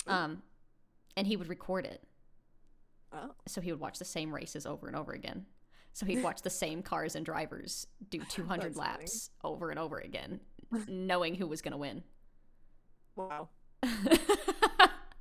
Ooh. 0.08 0.12
Um, 0.12 0.42
and 1.16 1.26
he 1.26 1.36
would 1.36 1.48
record 1.48 1.84
it. 1.84 2.02
Oh. 3.12 3.30
So 3.46 3.60
he 3.60 3.70
would 3.72 3.80
watch 3.80 3.98
the 3.98 4.04
same 4.04 4.34
races 4.34 4.66
over 4.66 4.86
and 4.86 4.96
over 4.96 5.12
again. 5.12 5.46
So 5.92 6.06
he'd 6.06 6.22
watch 6.22 6.42
the 6.42 6.50
same 6.50 6.82
cars 6.82 7.14
and 7.14 7.24
drivers 7.24 7.86
do 8.10 8.20
200 8.28 8.62
That's 8.74 8.76
funny. 8.76 8.88
laps 8.98 9.30
over 9.44 9.70
and 9.70 9.78
over 9.78 9.98
again, 9.98 10.40
knowing 10.88 11.34
who 11.36 11.46
was 11.46 11.62
going 11.62 11.72
to 11.72 11.78
win. 11.78 12.02
Wow. 13.14 13.48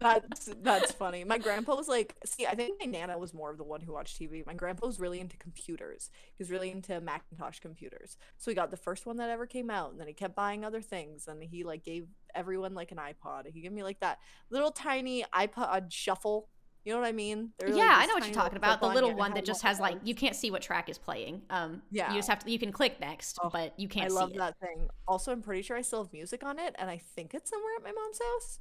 That's 0.04 0.50
that's 0.62 0.92
funny. 0.92 1.24
My 1.24 1.38
grandpa 1.38 1.76
was 1.76 1.88
like, 1.88 2.16
see, 2.26 2.46
I 2.46 2.56
think 2.56 2.80
my 2.80 2.86
nana 2.86 3.18
was 3.18 3.34
more 3.34 3.50
of 3.52 3.58
the 3.58 3.64
one 3.64 3.82
who 3.82 3.94
watched 3.94 4.20
TV. 4.20 4.46
My 4.46 4.54
grandpa 4.54 4.86
was 4.88 5.00
really 5.00 5.20
into 5.20 5.38
computers. 5.38 6.10
He 6.36 6.44
was 6.44 6.52
really 6.52 6.72
into 6.72 7.00
Macintosh 7.00 7.60
computers. 7.60 8.18
So 8.38 8.52
he 8.52 8.56
got 8.56 8.70
the 8.70 8.78
first 8.78 9.06
one 9.06 9.18
that 9.18 9.30
ever 9.30 9.46
came 9.46 9.70
out, 9.70 9.92
and 9.92 10.00
then 10.00 10.08
he 10.08 10.14
kept 10.14 10.36
buying 10.36 10.66
other 10.66 10.82
things. 10.82 11.28
And 11.28 11.42
he 11.42 11.64
like 11.64 11.84
gave 11.84 12.08
everyone 12.36 12.74
like 12.74 12.92
an 12.92 12.98
iPod. 12.98 13.48
He 13.48 13.62
gave 13.62 13.72
me 13.72 13.84
like 13.84 14.00
that 14.02 14.20
little 14.50 14.72
tiny 14.72 15.26
iPod 15.34 15.92
shuffle. 15.92 16.50
You 16.86 16.92
know 16.92 17.00
what 17.00 17.08
I 17.08 17.14
mean? 17.14 17.52
They're, 17.58 17.70
like, 17.70 17.78
yeah, 17.78 17.94
I 17.96 18.06
know 18.08 18.16
what 18.16 18.26
you're 18.26 18.34
talking 18.34 18.58
about. 18.58 18.82
The 18.82 18.88
clip-on, 18.88 18.96
little 18.96 19.16
one 19.16 19.34
that 19.36 19.46
just 19.46 19.62
has 19.62 19.80
like 19.80 19.98
you 20.04 20.14
can't 20.14 20.36
see 20.36 20.52
what 20.52 20.62
track 20.62 20.90
is 20.90 20.98
playing. 20.98 21.42
Um, 21.50 21.82
Yeah. 21.92 22.12
you 22.12 22.18
just 22.18 22.28
have 22.28 22.40
to 22.40 22.52
you 22.52 22.60
can 22.60 22.74
click 22.74 23.00
next, 23.00 23.40
Oh, 23.42 23.50
but 23.50 23.74
you 23.80 23.88
can't 23.88 24.12
see 24.12 24.18
I 24.18 24.20
love 24.20 24.34
that 24.34 24.60
thing. 24.60 24.90
Also, 25.08 25.32
I'm 25.32 25.42
pretty 25.42 25.62
sure 25.62 25.78
I 25.78 25.82
still 25.82 26.04
have 26.04 26.12
music 26.12 26.44
on 26.44 26.60
it, 26.60 26.76
and 26.78 26.90
I 26.90 26.98
think 27.16 27.34
it's 27.34 27.50
somewhere 27.50 27.72
at 27.78 27.84
my 27.84 27.92
mom's 27.94 28.20
house. 28.20 28.60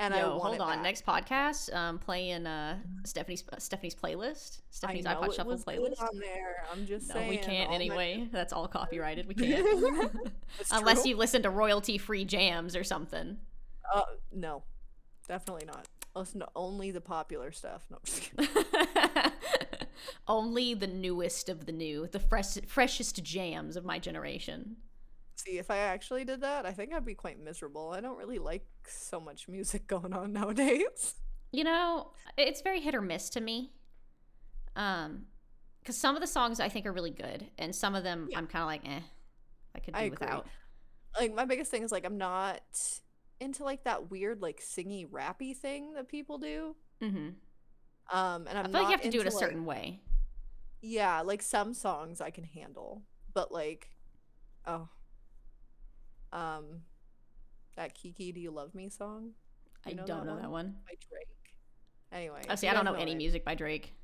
And 0.00 0.14
I 0.14 0.20
Yo, 0.20 0.30
want 0.30 0.42
hold 0.42 0.60
on. 0.62 0.76
back. 0.76 0.82
Next 0.82 1.04
podcast, 1.04 1.74
um, 1.74 1.98
playing 1.98 2.46
uh 2.46 2.78
Stephanie's 3.04 3.44
uh, 3.52 3.58
Stephanie's 3.58 3.94
playlist, 3.94 4.62
Stephanie's 4.70 5.04
I 5.04 5.12
know 5.14 5.20
iPod 5.20 5.34
Shuffle 5.36 5.58
playlist. 5.58 6.00
on 6.00 6.18
there. 6.18 6.64
I'm 6.72 6.86
just 6.86 7.08
No, 7.08 7.16
saying. 7.16 7.28
we 7.28 7.36
can't 7.36 7.64
all 7.68 7.68
my- 7.68 7.74
anyway. 7.74 8.28
That's 8.32 8.52
all 8.54 8.66
copyrighted. 8.66 9.28
We 9.28 9.34
can't. 9.34 10.16
Unless 10.70 11.02
true. 11.02 11.10
you 11.10 11.16
listen 11.16 11.42
to 11.42 11.50
royalty 11.50 11.98
free 11.98 12.24
jams 12.24 12.74
or 12.74 12.82
something. 12.82 13.36
Uh, 13.92 14.02
no, 14.32 14.62
definitely 15.28 15.66
not. 15.66 15.86
Listen 16.16 16.40
to 16.40 16.48
only 16.56 16.90
the 16.90 17.00
popular 17.02 17.52
stuff. 17.52 17.84
No, 17.90 17.96
I'm 17.98 18.02
just 18.04 18.22
kidding. 18.22 18.48
Only 20.26 20.74
the 20.74 20.86
newest 20.86 21.48
of 21.48 21.66
the 21.66 21.72
new, 21.72 22.06
the 22.10 22.18
fresh, 22.20 22.54
freshest 22.66 23.22
jams 23.22 23.76
of 23.76 23.84
my 23.84 23.98
generation. 23.98 24.76
See, 25.44 25.58
if 25.58 25.70
I 25.70 25.78
actually 25.78 26.24
did 26.24 26.42
that, 26.42 26.66
I 26.66 26.72
think 26.72 26.92
I'd 26.92 27.04
be 27.04 27.14
quite 27.14 27.42
miserable. 27.42 27.92
I 27.94 28.00
don't 28.00 28.18
really 28.18 28.38
like 28.38 28.66
so 28.86 29.18
much 29.20 29.48
music 29.48 29.86
going 29.86 30.12
on 30.12 30.32
nowadays. 30.32 31.14
You 31.52 31.64
know, 31.64 32.12
it's 32.36 32.60
very 32.60 32.80
hit 32.80 32.94
or 32.94 33.00
miss 33.00 33.30
to 33.30 33.40
me. 33.40 33.72
Um, 34.76 35.26
because 35.80 35.96
some 35.96 36.14
of 36.14 36.20
the 36.20 36.26
songs 36.26 36.60
I 36.60 36.68
think 36.68 36.84
are 36.86 36.92
really 36.92 37.10
good, 37.10 37.46
and 37.58 37.74
some 37.74 37.94
of 37.94 38.04
them 38.04 38.28
Yeah. 38.30 38.38
I'm 38.38 38.46
kind 38.46 38.62
of 38.62 38.66
like, 38.68 38.82
eh, 38.86 39.00
I 39.74 39.78
could 39.78 39.94
do 39.94 40.00
I 40.00 40.08
without. 40.10 40.46
Like 41.18 41.34
my 41.34 41.44
biggest 41.46 41.70
thing 41.70 41.82
is 41.82 41.90
like 41.90 42.04
I'm 42.04 42.18
not 42.18 42.60
into 43.40 43.64
like 43.64 43.84
that 43.84 44.10
weird 44.10 44.42
like 44.42 44.60
singy 44.60 45.08
rappy 45.08 45.56
thing 45.56 45.94
that 45.94 46.08
people 46.08 46.36
do. 46.38 46.76
hmm 47.00 47.30
Um, 48.12 48.46
and 48.46 48.58
I'm 48.58 48.66
I 48.66 48.68
feel 48.68 48.72
like 48.72 48.82
you 48.84 48.90
have 48.90 49.00
to 49.02 49.10
do 49.10 49.20
it 49.20 49.26
a 49.26 49.30
like- 49.30 49.38
certain 49.38 49.64
way. 49.64 50.02
Yeah, 50.82 51.22
like 51.22 51.42
some 51.42 51.72
songs 51.74 52.20
I 52.20 52.30
can 52.30 52.44
handle, 52.44 53.02
but 53.34 53.50
like, 53.50 53.88
oh, 54.66 54.88
um, 56.32 56.82
that 57.76 57.94
Kiki, 57.94 58.32
do 58.32 58.40
you 58.40 58.50
love 58.50 58.74
me 58.74 58.88
song 58.88 59.30
I 59.86 59.90
know 59.92 60.04
don't 60.04 60.26
that 60.26 60.34
know 60.34 60.40
that 60.40 60.50
one. 60.50 60.76
by 60.86 60.94
Drake. 61.08 61.56
Anyway, 62.12 62.42
Oh, 62.50 62.54
see, 62.56 62.68
I 62.68 62.74
don't 62.74 62.84
guys 62.84 62.94
know 62.94 63.00
any 63.00 63.12
it. 63.12 63.16
music 63.16 63.44
by 63.44 63.54
Drake. 63.54 63.94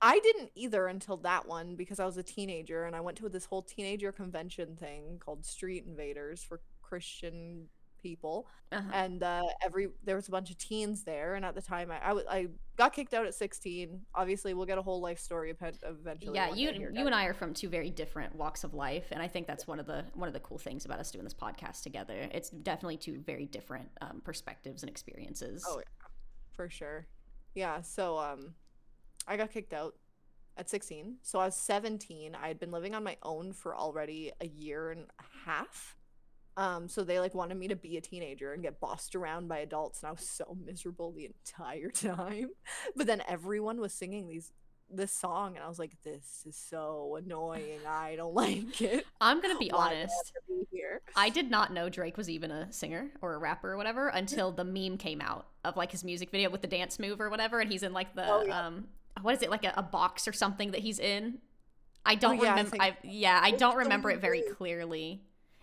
I 0.00 0.18
didn't 0.20 0.50
either 0.54 0.86
until 0.88 1.16
that 1.18 1.46
one 1.46 1.76
because 1.76 2.00
I 2.00 2.06
was 2.06 2.16
a 2.16 2.22
teenager 2.22 2.84
and 2.84 2.96
I 2.96 3.00
went 3.00 3.18
to 3.18 3.28
this 3.28 3.44
whole 3.44 3.62
teenager 3.62 4.10
convention 4.12 4.76
thing 4.76 5.18
called 5.24 5.44
Street 5.44 5.84
Invaders 5.86 6.42
for 6.42 6.60
Christian 6.82 7.68
people, 8.02 8.46
Uh-huh. 8.72 8.90
and 8.92 9.22
uh, 9.22 9.42
every 9.64 9.88
there 10.04 10.16
was 10.16 10.28
a 10.28 10.30
bunch 10.30 10.50
of 10.50 10.58
teens 10.58 11.04
there, 11.04 11.34
and 11.34 11.44
at 11.44 11.54
the 11.54 11.62
time 11.62 11.90
I 11.90 11.98
I, 12.04 12.08
w- 12.08 12.26
I 12.28 12.46
got 12.76 12.92
kicked 12.92 13.14
out 13.14 13.26
at 13.26 13.34
16. 13.34 14.00
Obviously, 14.14 14.54
we'll 14.54 14.66
get 14.66 14.78
a 14.78 14.82
whole 14.82 15.00
life 15.00 15.18
story 15.18 15.50
eventually. 15.50 16.34
yeah 16.34 16.52
you 16.54 16.70
you 16.92 17.06
and 17.06 17.14
i 17.14 17.24
are 17.26 17.34
from 17.34 17.52
two 17.54 17.68
very 17.68 17.90
different 17.90 18.34
walks 18.34 18.64
of 18.64 18.72
life 18.74 19.04
and 19.12 19.22
i 19.22 19.28
think 19.28 19.46
that's 19.46 19.66
one 19.66 19.78
of 19.78 19.86
the 19.86 20.04
one 20.14 20.26
of 20.28 20.34
the 20.34 20.40
cool 20.40 20.58
things 20.58 20.84
about 20.84 20.98
us 20.98 21.10
doing 21.10 21.24
this 21.24 21.34
podcast 21.34 21.82
together 21.82 22.28
it's 22.32 22.50
definitely 22.50 22.96
two 22.96 23.20
very 23.26 23.46
different 23.46 23.88
um, 24.00 24.20
perspectives 24.24 24.82
and 24.82 24.90
experiences 24.90 25.64
Oh, 25.68 25.78
yeah, 25.78 26.08
for 26.52 26.68
sure. 26.68 27.06
Yeah, 27.54 27.82
so 27.82 28.18
um 28.18 28.54
I 29.28 29.36
got 29.36 29.52
kicked 29.52 29.72
out 29.74 29.94
at 30.56 30.68
16. 30.68 31.18
So 31.22 31.38
I 31.38 31.46
was 31.46 31.54
17. 31.56 32.34
I 32.34 32.48
had 32.48 32.58
been 32.58 32.70
living 32.72 32.94
on 32.94 33.02
my 33.04 33.16
own 33.22 33.52
for 33.52 33.74
already 33.76 34.32
a 34.40 34.46
year 34.46 34.90
and 34.90 35.02
a 35.18 35.24
half. 35.50 35.96
Um 36.56 36.88
so 36.88 37.02
they 37.04 37.18
like 37.18 37.34
wanted 37.34 37.56
me 37.56 37.68
to 37.68 37.76
be 37.76 37.96
a 37.96 38.00
teenager 38.00 38.52
and 38.52 38.62
get 38.62 38.80
bossed 38.80 39.14
around 39.14 39.48
by 39.48 39.58
adults 39.58 40.00
and 40.02 40.08
I 40.08 40.12
was 40.12 40.28
so 40.28 40.56
miserable 40.64 41.12
the 41.12 41.26
entire 41.26 41.88
time. 41.90 42.50
But 42.96 43.06
then 43.06 43.22
everyone 43.28 43.80
was 43.80 43.92
singing 43.94 44.28
these 44.28 44.52
this 44.94 45.10
song 45.12 45.54
and 45.56 45.64
I 45.64 45.68
was 45.68 45.78
like 45.78 45.92
this 46.04 46.44
is 46.46 46.54
so 46.54 47.16
annoying. 47.18 47.78
I 47.88 48.14
don't 48.16 48.34
like 48.34 48.82
it. 48.82 49.06
i'm 49.22 49.40
gonna 49.40 49.56
be 49.56 49.70
Why 49.72 49.94
honest 49.94 50.32
be 50.46 50.66
here? 50.70 51.00
i 51.16 51.30
did 51.30 51.50
not 51.50 51.72
know 51.72 51.88
drake 51.88 52.18
was 52.18 52.28
even 52.28 52.50
a 52.50 52.70
singer 52.70 53.10
or 53.22 53.32
a 53.34 53.38
rapper 53.38 53.72
or 53.72 53.76
whatever 53.78 54.08
until 54.08 54.52
the 54.52 54.64
meme 54.64 54.98
came 54.98 55.22
out 55.22 55.46
of 55.64 55.76
like 55.78 55.90
his 55.92 56.04
music 56.04 56.30
video 56.30 56.50
with 56.50 56.60
the 56.60 56.66
dance 56.66 56.98
move 56.98 57.20
or 57.22 57.30
whatever 57.30 57.60
and 57.60 57.70
he's 57.72 57.82
in 57.82 57.94
like 57.94 58.14
the 58.14 58.24
Oh, 58.28 58.42
yeah. 58.46 58.66
um 58.66 58.88
what 59.22 59.34
is 59.34 59.40
it 59.42 59.48
like 59.50 59.64
a, 59.64 59.72
a 59.76 59.82
box 59.82 60.28
or 60.28 60.32
something 60.34 60.72
that 60.72 60.80
he's 60.80 60.98
in 60.98 61.38
i 62.04 62.14
don't 62.14 62.38
Oh, 62.40 62.42
yeah, 62.42 62.50
remember 62.50 62.76
I, 62.78 62.96
yeah 63.02 63.40
i 63.42 63.52
don't 63.52 63.76
remember 63.76 64.10
it 64.10 64.20
very 64.20 64.42
clearly 64.42 65.22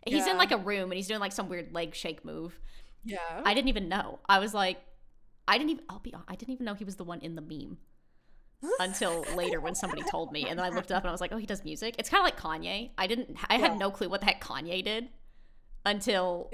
he's 0.10 0.28
in 0.28 0.38
like 0.38 0.52
a 0.52 0.58
room 0.58 0.92
and 0.92 0.94
he's 0.94 1.08
doing 1.08 1.20
like 1.20 1.32
some 1.32 1.50
weird 1.50 1.74
leg 1.74 1.96
shake 1.96 2.24
move 2.26 2.60
Yeah. 3.04 3.18
I 3.46 3.54
didn't 3.54 3.70
even 3.70 3.88
know. 3.90 4.20
I 4.28 4.40
was 4.40 4.54
like, 4.54 4.78
I 5.48 5.58
didn't 5.58 5.72
even. 5.72 5.84
I'll 5.90 6.00
be. 6.00 6.12
hon- 6.12 6.24
I 6.28 6.36
didn't 6.36 6.54
even 6.54 6.66
know 6.66 6.74
he 6.76 6.84
was 6.84 6.96
the 6.98 7.04
one 7.04 7.20
in 7.22 7.36
the 7.36 7.42
meme 7.42 7.78
until 8.80 9.24
later 9.36 9.60
when 9.62 9.74
somebody 9.74 10.04
told 10.04 10.32
me, 10.32 10.46
and 10.48 10.60
then 10.60 10.66
I 10.66 10.70
looked 10.70 10.92
up 10.92 11.04
and 11.04 11.10
I 11.10 11.12
was 11.12 11.22
like, 11.22 11.32
oh, 11.32 11.38
he 11.38 11.46
does 11.46 11.64
music. 11.64 11.96
It's 11.98 12.10
kind 12.10 12.20
of 12.22 12.26
like 12.26 12.38
Kanye. 12.40 12.92
I 12.98 13.08
didn't. 13.08 13.38
I 13.50 13.56
Yeah. 13.56 13.70
had 13.70 13.80
no 13.80 13.90
clue 13.90 14.10
what 14.10 14.20
the 14.20 14.26
heck 14.28 14.44
Kanye 14.44 14.84
did 14.84 15.10
until 15.86 16.52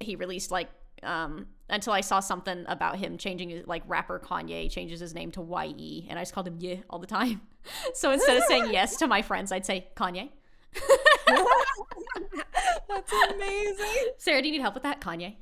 he 0.00 0.16
released 0.16 0.50
like. 0.50 0.68
Um, 1.04 1.46
until 1.70 1.92
I 1.92 2.00
saw 2.00 2.18
something 2.18 2.64
about 2.66 2.96
him 2.96 3.18
changing 3.18 3.50
his 3.50 3.64
like 3.68 3.84
rapper 3.86 4.18
Kanye 4.18 4.68
changes 4.68 4.98
his 4.98 5.14
name 5.14 5.30
to 5.32 5.42
Ye, 5.76 6.08
and 6.10 6.18
I 6.18 6.22
just 6.22 6.32
called 6.34 6.48
him 6.48 6.56
Yeah 6.58 6.76
all 6.90 6.98
the 6.98 7.06
time. 7.06 7.40
So 7.94 8.10
instead 8.12 8.36
of 8.38 8.44
saying 8.44 8.68
yes 8.72 8.96
to 8.96 9.06
my 9.06 9.20
friends, 9.22 9.52
I'd 9.52 9.66
say 9.66 9.88
Kanye. 9.94 10.30
That's 12.88 13.12
amazing. 13.30 14.12
Sarah, 14.18 14.42
do 14.42 14.48
you 14.48 14.52
need 14.52 14.60
help 14.60 14.74
with 14.74 14.82
that? 14.82 15.00
Kanye. 15.00 15.36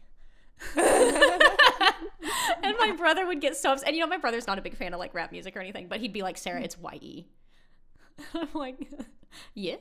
and 0.77 2.77
my 2.79 2.95
brother 2.97 3.27
would 3.27 3.41
get 3.41 3.57
so 3.57 3.73
upset. 3.73 3.89
And 3.89 3.97
you 3.97 4.03
know, 4.03 4.09
my 4.09 4.19
brother's 4.19 4.47
not 4.47 4.59
a 4.59 4.63
big 4.63 4.77
fan 4.77 4.95
of 4.95 4.99
like 4.99 5.15
rap 5.15 5.33
music 5.33 5.57
or 5.57 5.61
anything, 5.61 5.89
but 5.89 6.01
he'd 6.01 6.13
be 6.13 6.23
like, 6.23 6.39
Sarah, 6.39 6.63
it's 6.63 6.77
YE. 6.93 7.27
I'm 8.35 8.49
like, 8.55 8.89
yeah. 9.55 9.77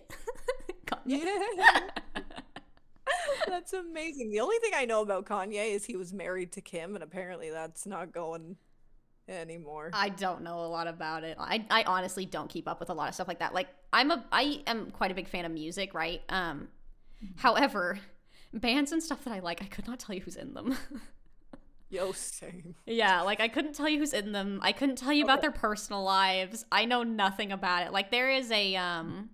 Kanye. 0.85 1.25
That's 3.47 3.73
amazing. 3.73 4.31
The 4.31 4.39
only 4.39 4.57
thing 4.57 4.71
I 4.75 4.85
know 4.85 5.01
about 5.01 5.25
Kanye 5.25 5.73
is 5.73 5.85
he 5.85 5.95
was 5.95 6.13
married 6.13 6.51
to 6.53 6.61
Kim, 6.61 6.95
and 6.95 7.03
apparently 7.03 7.49
that's 7.49 7.85
not 7.85 8.11
going 8.11 8.57
anymore. 9.27 9.89
I 9.93 10.09
don't 10.09 10.41
know 10.41 10.59
a 10.59 10.67
lot 10.67 10.87
about 10.87 11.23
it. 11.23 11.37
I, 11.39 11.65
I 11.69 11.83
honestly 11.83 12.25
don't 12.25 12.49
keep 12.49 12.67
up 12.67 12.79
with 12.79 12.89
a 12.89 12.93
lot 12.93 13.09
of 13.09 13.15
stuff 13.15 13.27
like 13.27 13.39
that. 13.39 13.53
Like 13.53 13.67
I'm 13.91 14.11
a 14.11 14.23
I 14.31 14.61
am 14.67 14.91
quite 14.91 15.11
a 15.11 15.15
big 15.15 15.27
fan 15.27 15.45
of 15.45 15.51
music, 15.51 15.93
right? 15.93 16.21
Um 16.29 16.67
however, 17.37 17.99
bands 18.53 18.91
and 18.91 19.01
stuff 19.01 19.23
that 19.25 19.33
I 19.33 19.39
like, 19.39 19.61
I 19.61 19.65
could 19.65 19.87
not 19.87 19.99
tell 19.99 20.15
you 20.15 20.21
who's 20.21 20.35
in 20.35 20.53
them. 20.53 20.77
Yo, 21.89 22.11
same. 22.11 22.75
yeah, 22.85 23.21
like 23.21 23.39
I 23.39 23.47
couldn't 23.47 23.73
tell 23.73 23.87
you 23.87 23.99
who's 23.99 24.13
in 24.13 24.31
them. 24.31 24.59
I 24.61 24.71
couldn't 24.71 24.97
tell 24.97 25.13
you 25.13 25.23
about 25.23 25.41
their 25.41 25.51
personal 25.51 26.03
lives. 26.03 26.65
I 26.71 26.85
know 26.85 27.03
nothing 27.03 27.51
about 27.51 27.85
it. 27.85 27.93
Like 27.93 28.11
there 28.11 28.29
is 28.31 28.51
a 28.51 28.75
um 28.75 29.29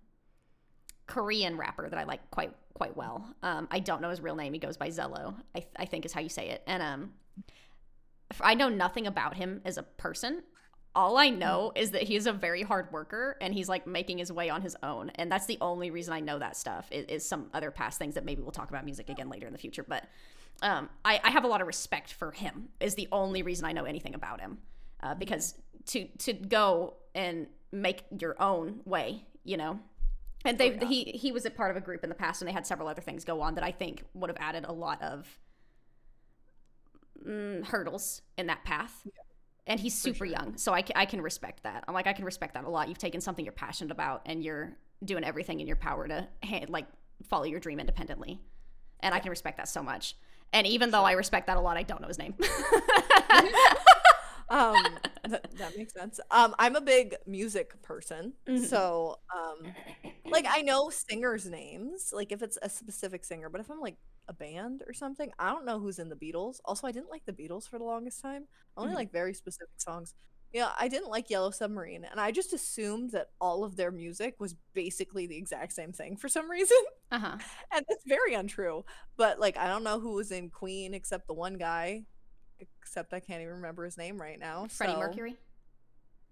Korean 1.08 1.58
rapper 1.58 1.90
that 1.90 1.98
I 1.98 2.04
like 2.04 2.30
quite 2.32 2.54
quite 2.74 2.96
well. 2.96 3.26
Um 3.42 3.68
I 3.72 3.80
don't 3.80 4.02
know 4.02 4.10
his 4.10 4.22
real 4.22 4.36
name. 4.36 4.54
He 4.54 4.60
goes 4.60 4.78
by 4.78 4.90
Zelo. 4.90 5.36
I 5.56 5.66
I 5.76 5.86
think 5.86 6.06
is 6.06 6.14
how 6.14 6.22
you 6.22 6.30
say 6.30 6.50
it. 6.50 6.62
And 6.68 6.84
um 6.84 7.14
I 8.42 8.54
know 8.54 8.70
nothing 8.70 9.08
about 9.08 9.36
him 9.36 9.62
as 9.66 9.78
a 9.78 9.84
person. 9.84 10.44
All 10.94 11.18
I 11.18 11.30
know 11.30 11.72
is 11.76 11.92
that 11.92 12.04
he's 12.04 12.28
a 12.28 12.34
very 12.34 12.64
hard 12.64 12.92
worker 12.92 13.38
and 13.42 13.54
he's 13.54 13.70
like 13.70 13.88
making 13.88 14.18
his 14.18 14.32
way 14.32 14.50
on 14.50 14.62
his 14.62 14.76
own. 14.84 15.10
And 15.16 15.32
that's 15.32 15.46
the 15.46 15.58
only 15.62 15.90
reason 15.90 16.14
I 16.14 16.20
know 16.20 16.38
that 16.40 16.56
stuff 16.58 16.88
is, 16.92 17.06
is 17.08 17.26
some 17.26 17.50
other 17.54 17.72
past 17.72 17.98
things 17.98 18.16
that 18.16 18.26
maybe 18.26 18.42
we'll 18.42 18.52
talk 18.52 18.70
about 18.70 18.84
music 18.86 19.10
again 19.10 19.30
later 19.30 19.48
in 19.48 19.54
the 19.54 19.60
future. 19.60 19.84
But 19.88 20.04
um, 20.62 20.90
I, 21.06 21.20
I 21.24 21.32
have 21.32 21.44
a 21.46 21.48
lot 21.48 21.62
of 21.62 21.68
respect 21.68 22.14
for 22.14 22.32
him 22.32 22.70
is 22.80 22.96
the 22.96 23.08
only 23.12 23.42
reason 23.42 23.66
I 23.66 23.72
know 23.72 23.86
anything 23.86 24.16
about 24.16 24.42
him. 24.42 24.58
Uh, 25.02 25.16
because 25.16 25.56
to 25.88 26.06
to 26.20 26.34
go 26.34 26.94
and 27.16 27.48
make 27.72 28.04
your 28.20 28.40
own 28.40 28.82
way, 28.86 29.26
you 29.44 29.58
know, 29.58 29.80
and 30.46 30.58
they 30.60 30.72
Oh, 30.72 30.78
yeah. 30.82 30.88
he 30.88 31.04
he 31.06 31.32
was 31.32 31.46
a 31.46 31.50
part 31.50 31.72
of 31.72 31.78
a 31.78 31.82
group 31.82 32.04
in 32.04 32.10
the 32.10 32.16
past, 32.16 32.42
and 32.42 32.48
they 32.48 32.54
had 32.54 32.68
several 32.68 32.88
other 32.88 33.02
things 33.02 33.26
go 33.26 33.42
on 33.42 33.56
that 33.56 33.64
I 33.64 33.72
think 33.72 34.04
would 34.14 34.30
have 34.30 34.38
added 34.40 34.66
a 34.68 34.72
lot 34.72 35.02
of 35.02 35.26
mm, 37.28 37.64
hurdles 37.66 38.22
in 38.38 38.48
that 38.48 38.64
path. 38.64 39.06
And 39.68 39.80
he's 39.80 39.94
super 39.94 40.26
young, 40.26 40.58
so 40.58 40.74
I, 40.74 40.84
I 40.96 41.06
can 41.06 41.22
respect 41.22 41.64
that. 41.64 41.84
I'm 41.88 41.94
like 41.94 42.08
I 42.08 42.14
can 42.14 42.26
respect 42.26 42.56
that 42.56 42.66
a 42.66 42.70
lot. 42.70 42.90
You've 42.90 42.98
taken 42.98 43.22
something 43.22 43.46
you're 43.46 43.52
passionate 43.54 43.92
about, 43.92 44.24
and 44.26 44.44
you're 44.44 44.76
doing 45.06 45.24
everything 45.24 45.60
in 45.60 45.68
your 45.68 45.76
power 45.76 46.08
to 46.08 46.28
like 46.68 46.88
follow 47.30 47.44
your 47.46 47.60
dream 47.60 47.80
independently, 47.80 48.42
and 49.02 49.14
I 49.14 49.20
can 49.20 49.30
respect 49.30 49.58
that 49.58 49.70
so 49.70 49.84
much. 49.84 50.16
And 50.52 50.66
even 50.68 50.90
though 50.92 51.04
I 51.04 51.14
respect 51.14 51.48
that 51.48 51.58
a 51.58 51.62
lot, 51.62 51.78
I 51.78 51.84
don't 51.84 52.02
know 52.02 52.08
his 52.08 52.18
name. 52.18 52.34
um 54.50 54.76
that, 55.30 55.46
that 55.58 55.78
makes 55.78 55.94
sense 55.94 56.20
um 56.30 56.54
i'm 56.60 56.76
a 56.76 56.82
big 56.82 57.16
music 57.26 57.82
person 57.82 58.34
Mhm. 58.48 58.66
so 58.66 59.18
um 59.34 59.72
like 60.30 60.46
i 60.50 60.62
know 60.62 60.90
singers 60.90 61.46
names 61.50 62.12
like 62.14 62.32
if 62.32 62.42
it's 62.42 62.58
a 62.62 62.70
specific 62.70 63.24
singer 63.24 63.50
but 63.50 63.62
if 63.62 63.70
i'm 63.70 63.80
like 63.80 63.96
a 64.28 64.34
band 64.34 64.84
or 64.88 64.94
something 64.94 65.32
i 65.40 65.50
don't 65.50 65.66
know 65.66 65.80
who's 65.80 66.00
in 66.00 66.10
the 66.10 66.16
beatles 66.16 66.58
also 66.66 66.88
i 66.88 66.92
didn't 66.92 67.10
like 67.10 67.26
the 67.26 67.34
beatles 67.34 67.68
for 67.68 67.78
the 67.78 67.84
longest 67.84 68.22
time 68.22 68.46
i 68.78 68.82
only 68.82 68.94
Mhm. 68.94 68.98
like 68.98 69.12
very 69.12 69.34
specific 69.34 69.74
songs 69.78 70.14
yeah 70.54 70.70
i 70.80 70.88
didn't 70.88 71.10
like 71.10 71.30
yellow 71.30 71.52
submarine 71.52 72.06
and 72.10 72.20
i 72.20 72.32
just 72.32 72.54
assumed 72.54 73.12
that 73.12 73.30
all 73.42 73.64
of 73.64 73.76
their 73.76 73.92
music 73.92 74.36
was 74.40 74.56
basically 74.74 75.28
the 75.28 75.38
exact 75.38 75.74
same 75.74 75.92
thing 75.92 76.16
for 76.16 76.30
some 76.30 76.50
reason 76.50 76.78
uh 77.12 77.20
huh. 77.20 77.38
and 77.74 77.86
that's 77.90 78.06
very 78.06 78.34
untrue 78.34 78.86
but 79.18 79.40
like 79.40 79.58
i 79.58 79.68
don't 79.68 79.84
know 79.84 80.00
who 80.00 80.14
was 80.14 80.32
in 80.32 80.50
queen 80.50 80.94
except 80.94 81.28
the 81.28 81.34
one 81.34 81.56
guy 81.58 82.04
except 82.60 83.14
i 83.14 83.20
can't 83.20 83.42
even 83.42 83.56
remember 83.56 83.84
his 83.84 83.98
name 83.98 84.22
right 84.22 84.40
now 84.40 84.68
Freddie 84.70 84.94
so- 84.94 85.00
Mercury. 85.00 85.36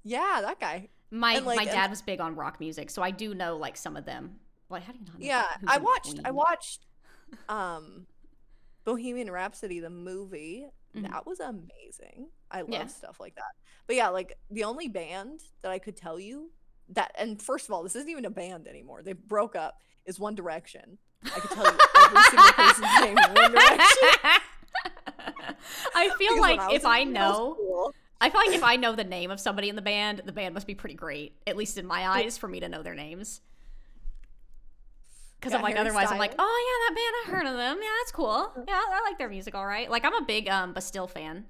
yeah 0.03 0.39
that 0.41 0.59
guy 0.59 0.89
My 1.11 1.33
And, 1.33 1.45
like, 1.45 1.55
my 1.57 1.63
and- 1.63 1.71
dad 1.71 1.89
was 1.89 2.01
big 2.03 2.21
on 2.21 2.35
rock 2.35 2.59
music, 2.59 2.91
so 2.91 3.01
I 3.01 3.09
do 3.09 3.33
know 3.33 3.57
like 3.57 3.75
some 3.77 3.97
of 3.97 4.05
them. 4.05 4.39
Like, 4.69 4.83
how 4.83 4.91
do 4.93 4.99
you 4.99 5.05
not? 5.05 5.19
Know 5.19 5.25
yeah 5.25 5.45
i 5.67 5.77
watched 5.79 6.19
i 6.23 6.29
watched 6.31 6.85
um 7.49 8.05
bohemian 8.85 9.29
rhapsody 9.31 9.79
the 9.79 9.89
movie 9.89 10.65
Mhm. 10.95 11.03
that 11.11 11.27
was 11.27 11.39
amazing 11.39 12.29
i 12.49 12.61
love 12.61 12.69
Yeah. 12.71 12.87
stuff 12.87 13.19
like 13.19 13.35
that 13.35 13.51
but 13.85 13.95
yeah 13.95 14.09
like 14.09 14.33
the 14.49 14.63
only 14.63 14.87
band 14.87 15.41
that 15.61 15.71
i 15.71 15.77
could 15.77 15.95
tell 15.95 16.19
you 16.19 16.49
that 16.89 17.11
and 17.17 17.39
first 17.39 17.67
of 17.67 17.73
all 17.73 17.83
this 17.83 17.95
isn't 17.95 18.09
even 18.09 18.25
a 18.25 18.31
band 18.31 18.67
anymore 18.67 19.03
they 19.03 19.13
broke 19.13 19.55
up 19.55 19.81
is 20.05 20.19
one 20.19 20.33
direction 20.33 20.97
i 21.25 21.39
could 21.39 21.51
tell 21.51 21.65
you 21.65 21.77
every 22.05 22.23
single 22.23 22.51
person's 22.53 23.01
name 23.01 23.17
in 23.19 23.33
one 23.35 23.51
direction 23.51 24.41
I 25.95 26.09
feel 26.17 26.17
Because 26.17 26.31
when 26.33 26.39
like 26.41 26.59
was 26.67 26.75
if 26.75 26.81
in 26.83 26.89
I 26.89 27.05
middle 27.05 27.13
know, 27.13 27.53
school- 27.55 27.93
I 28.21 28.29
feel 28.29 28.41
like 28.45 28.55
if 28.55 28.63
I 28.63 28.75
know 28.75 28.95
the 28.95 29.03
name 29.03 29.31
of 29.31 29.39
somebody 29.39 29.69
in 29.69 29.75
the 29.77 29.81
band, 29.81 30.21
the 30.25 30.31
band 30.33 30.53
must 30.53 30.67
be 30.67 30.75
pretty 30.75 30.95
great, 30.95 31.33
at 31.47 31.55
least 31.55 31.77
in 31.77 31.85
my 31.85 32.05
eyes, 32.07 32.37
for 32.37 32.47
me 32.49 32.59
to 32.59 32.67
know 32.67 32.83
their 32.83 32.95
names. 32.95 33.39
Because 35.39 35.53
I'm 35.53 35.61
like, 35.61 35.75
Harry 35.75 35.87
otherwise, 35.87 36.11
I'm 36.11 36.17
like, 36.17 36.33
oh 36.37 36.65
yeah, 36.67 36.89
that 36.89 36.95
band, 36.95 37.15
I 37.25 37.37
heard 37.37 37.47
of 37.51 37.57
them. 37.57 37.77
Yeah, 37.81 37.89
that's 38.01 38.11
cool. 38.11 38.51
Yeah, 38.67 38.73
I 38.75 39.01
like 39.07 39.17
their 39.17 39.29
music, 39.29 39.55
all 39.55 39.65
right. 39.65 39.89
Like, 39.89 40.03
I'm 40.05 40.15
a 40.15 40.21
big 40.25 40.47
um 40.49 40.73
Bastille 40.73 41.07
fan. 41.07 41.45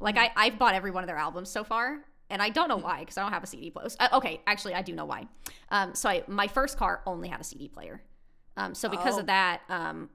Like, 0.00 0.16
I 0.16 0.30
I've 0.36 0.58
bought 0.58 0.74
every 0.74 0.90
one 0.90 1.02
of 1.04 1.08
their 1.08 1.18
albums 1.18 1.50
so 1.50 1.62
far, 1.62 1.98
and 2.30 2.40
I 2.40 2.48
don't 2.48 2.68
know 2.68 2.78
why 2.78 3.00
because 3.00 3.18
I 3.18 3.22
don't 3.22 3.32
have 3.32 3.42
a 3.44 3.46
CD 3.46 3.70
player. 3.70 3.88
Uh, 3.98 4.08
okay, 4.14 4.40
actually, 4.46 4.74
I 4.74 4.82
do 4.82 4.94
know 4.94 5.04
why. 5.04 5.26
Um, 5.70 5.94
so 5.94 6.08
I 6.08 6.22
my 6.28 6.46
first 6.48 6.78
car 6.78 7.02
only 7.06 7.28
had 7.28 7.40
a 7.40 7.44
CD 7.44 7.68
player. 7.68 8.02
Um, 8.56 8.74
so 8.74 8.88
because 8.88 9.16
Oh. 9.16 9.20
of 9.20 9.26
that, 9.26 9.60
um, 9.68 10.08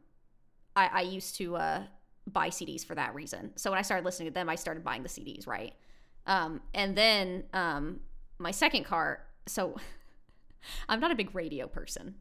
I, 0.75 0.89
I 0.91 1.01
used 1.01 1.35
to 1.37 1.55
uh, 1.57 1.83
buy 2.27 2.49
CDs 2.49 2.83
for 2.85 2.95
that 2.95 3.13
reason. 3.15 3.51
So 3.55 3.69
when 3.69 3.77
I 3.79 3.81
started 3.83 4.03
listening 4.05 4.29
to 4.29 4.33
them, 4.33 4.49
I 4.49 4.55
started 4.55 4.83
buying 4.83 5.03
the 5.03 5.09
CDs, 5.09 5.45
right? 5.47 5.73
Um, 6.27 6.61
and 6.73 6.95
then 6.97 7.43
um, 7.53 7.99
my 8.39 8.51
second 8.51 8.83
car. 8.85 9.21
So 9.45 9.77
I'm 10.89 10.99
not 10.99 11.11
a 11.11 11.15
big 11.15 11.33
radio 11.35 11.67
person, 11.67 12.15